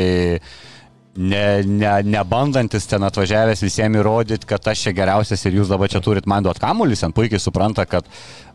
ne, 1.18 1.64
ne, 1.64 1.94
nebandantis 2.04 2.88
ten 2.90 3.06
atvažiavęs 3.06 3.62
visiems 3.64 4.00
įrodyti, 4.02 4.48
kad 4.50 4.66
aš 4.72 4.88
čia 4.88 4.94
geriausias 4.98 5.46
ir 5.46 5.60
jūs 5.60 5.72
dabar 5.72 5.92
čia 5.92 6.02
turit 6.04 6.28
man 6.30 6.46
duoti 6.46 6.64
kamuolį, 6.64 6.98
jis 6.98 7.14
puikiai 7.16 7.42
supranta, 7.42 7.86
kad 7.90 8.08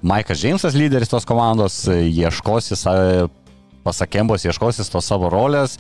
Maikas 0.03 0.43
Džeimsas 0.43 0.77
lyderis 0.79 1.13
tos 1.13 1.27
komandos, 1.29 1.85
ieškosis, 1.89 2.85
pasakėmbos 3.87 4.47
ieškosis 4.49 4.91
tos 4.93 5.07
savo 5.07 5.31
rolės. 5.33 5.79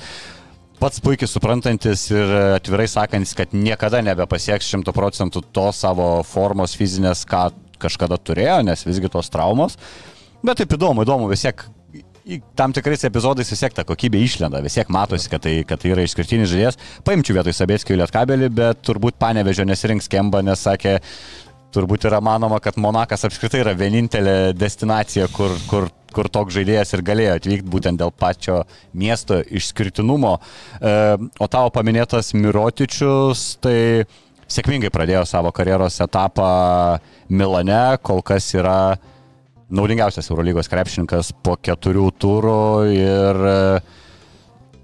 Pats 0.78 1.02
puikiai 1.02 1.26
suprantantis 1.26 2.04
ir 2.12 2.30
atvirai 2.54 2.86
sakantis, 2.86 3.34
kad 3.34 3.50
niekada 3.50 3.98
nebepasieks 4.06 4.68
šimtų 4.70 4.94
procentų 4.94 5.42
to 5.50 5.66
savo 5.74 6.20
formos 6.22 6.76
fizinės, 6.78 7.24
ką 7.26 7.48
kažkada 7.82 8.18
turėjo, 8.22 8.60
nes 8.66 8.86
visgi 8.86 9.10
tos 9.10 9.30
traumos. 9.34 9.74
Bet 10.46 10.60
taip 10.60 10.76
įdomu, 10.78 11.02
įdomu 11.02 11.26
vis 11.30 11.42
tiek 11.42 11.66
tam 12.58 12.72
tikrais 12.76 13.04
epizodais 13.08 13.48
vis 13.48 13.62
tiek 13.62 13.74
ta 13.74 13.84
kokybė 13.88 14.20
išlenda, 14.20 14.60
vis 14.64 14.76
tiek 14.76 14.90
matosi, 14.92 15.30
kad 15.32 15.42
tai, 15.44 15.54
kad 15.68 15.80
tai 15.80 15.92
yra 15.94 16.04
išskirtinis 16.04 16.50
žaidėjas. 16.52 16.78
Paimčiau 17.06 17.38
vietoj 17.38 17.56
Sabėskio 17.56 17.96
Lietkabelį, 17.96 18.50
bet 18.52 18.82
turbūt 18.86 19.16
panevežio 19.20 19.64
nesirinks 19.68 20.10
Kemba, 20.12 20.42
nes 20.44 20.60
sakė, 20.66 20.98
turbūt 21.74 22.06
yra 22.08 22.20
manoma, 22.24 22.60
kad 22.64 22.78
Monakas 22.80 23.26
apskritai 23.28 23.62
yra 23.64 23.74
vienintelė 23.76 24.52
destinacija, 24.56 25.28
kur, 25.32 25.56
kur, 25.70 25.88
kur 26.14 26.30
toks 26.32 26.56
žaidėjas 26.56 26.94
ir 26.96 27.04
galėjo 27.06 27.34
atvykti 27.38 27.72
būtent 27.72 28.00
dėl 28.00 28.12
pačio 28.12 28.62
miesto 28.92 29.40
išskirtinumo. 29.42 30.36
E, 30.38 30.94
o 31.40 31.50
tavo 31.50 31.72
paminėtas 31.74 32.34
Mirotičius, 32.36 33.50
tai 33.64 33.78
sėkmingai 34.48 34.92
pradėjo 34.92 35.26
savo 35.28 35.52
karjeros 35.54 36.00
etapą 36.04 36.48
Milane, 37.28 37.98
kol 38.04 38.24
kas 38.24 38.48
yra 38.56 38.80
naudingiausias 39.68 40.30
Eurolygos 40.30 40.70
krepšininkas 40.70 41.32
po 41.44 41.56
keturių 41.60 42.06
turų 42.20 42.60
ir, 42.94 43.40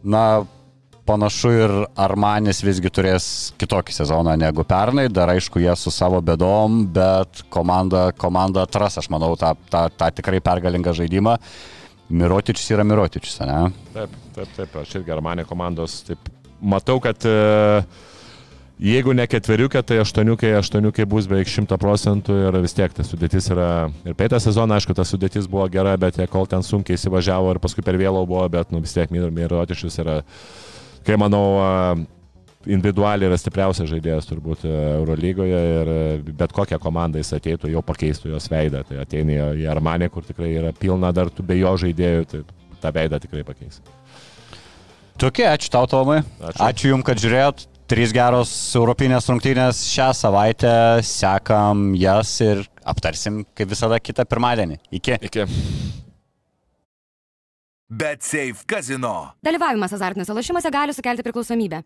na, 0.05 0.25
panašu 1.09 1.53
ir 1.53 1.75
Armanis 2.01 2.63
visgi 2.65 2.93
turės 2.93 3.27
kitokį 3.61 3.97
sezoną 3.97 4.37
negu 4.41 4.65
pernai, 4.69 5.07
dar 5.13 5.33
aišku, 5.35 5.61
jie 5.63 5.73
su 5.79 5.93
savo 5.95 6.21
bėdom, 6.25 6.85
bet 6.95 7.45
komanda, 7.53 8.09
komanda 8.17 8.65
atras, 8.65 8.99
aš 9.01 9.11
manau, 9.13 9.35
tą, 9.41 9.55
tą, 9.73 9.87
tą 9.93 10.11
tikrai 10.21 10.43
pergalingą 10.45 10.97
žaidimą. 10.97 11.39
Mirotičius 12.15 12.73
yra 12.77 12.85
Mirotičius, 12.85 13.39
ne? 13.49 13.61
Taip, 13.95 14.17
taip, 14.37 14.51
taip, 14.59 14.81
aš 14.83 14.99
irgi 15.01 15.15
Armanė 15.15 15.47
komandos, 15.49 16.03
taip, 16.09 16.29
matau, 16.61 16.99
kad 17.05 17.25
uh, 17.29 17.85
Jeigu 18.83 19.13
ne 19.15 19.23
ketveriukė, 19.31 19.85
tai 19.87 20.01
aštuoniukė, 20.03 20.49
aštuoniukė 20.59 21.05
bus 21.07 21.29
beveik 21.31 21.47
šimta 21.47 21.77
procentų 21.79 22.35
ir 22.49 22.57
vis 22.65 22.75
tiek 22.75 22.91
ta 22.91 23.05
sudėtis 23.07 23.47
yra. 23.55 23.69
Ir 24.03 24.17
peitą 24.19 24.41
sezoną, 24.43 24.81
aišku, 24.81 24.97
ta 24.99 25.05
sudėtis 25.07 25.47
buvo 25.51 25.69
gera, 25.71 25.93
bet 26.01 26.19
jie 26.19 26.27
kol 26.31 26.49
ten 26.51 26.65
sunkiai 26.67 26.99
įsivažiavo 26.99 27.53
ir 27.55 27.61
paskui 27.63 27.85
per 27.87 27.95
vėlau 28.01 28.25
buvo, 28.27 28.49
bet 28.51 28.75
nu, 28.75 28.83
vis 28.83 28.97
tiek 28.97 29.13
Mirotišis 29.15 30.01
yra, 30.03 30.17
kai 31.07 31.19
manau, 31.23 32.03
individualiai 32.67 33.29
yra 33.29 33.39
stipriausias 33.39 33.87
žaidėjas 33.93 34.27
turbūt 34.27 34.65
Eurolygoje 34.67 35.61
ir 35.75 35.91
bet 36.35 36.55
kokią 36.57 36.81
komandą 36.83 37.23
jis 37.23 37.31
ateitų, 37.37 37.71
jau 37.77 37.83
pakeistų 37.87 38.33
jos 38.33 38.49
veidą. 38.51 38.83
Tai 38.89 38.99
ateina 39.05 39.53
į 39.55 39.69
Armanį, 39.71 40.11
kur 40.11 40.27
tikrai 40.27 40.51
yra 40.57 40.73
pilna 40.75 41.13
dar 41.15 41.31
tų 41.31 41.47
be 41.47 41.61
jo 41.61 41.77
žaidėjų, 41.85 42.27
tai 42.33 42.43
tą 42.83 42.95
veidą 42.97 43.21
tikrai 43.23 43.45
pakeis. 43.47 43.79
Tokie, 45.21 45.47
ačiū 45.47 45.71
tau, 45.71 45.87
Tomai. 45.87 46.25
Ačiū, 46.41 46.65
ačiū 46.67 46.91
Jums, 46.91 47.07
kad 47.07 47.23
žiūrėjot. 47.23 47.69
Trys 47.85 48.15
geros 48.17 48.51
europinės 48.79 49.27
rungtynės 49.29 49.83
šią 49.93 50.07
savaitę, 50.17 50.71
sekam 51.05 51.91
jas 52.01 52.31
ir 52.41 52.63
aptarsim, 52.81 53.43
kaip 53.53 53.69
visada, 53.69 53.99
kitą 54.01 54.25
pirmadienį. 54.25 54.79
Iki. 54.97 55.19
Iki. 55.29 55.45
Bet 57.93 58.25
Safe 58.25 58.65
Casino. 58.65 59.35
Dalyvavimas 59.45 59.93
azartiniuose 59.93 60.33
lošimuose 60.33 60.73
gali 60.73 60.97
sukelti 60.97 61.29
priklausomybę. 61.29 61.85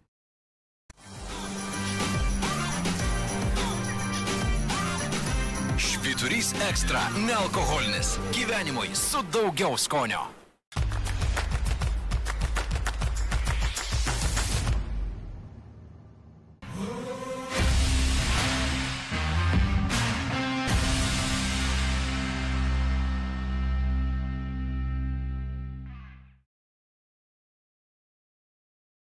Švyturys 5.83 6.55
ekstra- 6.71 7.09
nealkoholinis. 7.27 8.19
Gyvenimui 8.31 8.95
su 8.95 9.27
daugiau 9.35 9.75
skonio. 9.75 10.38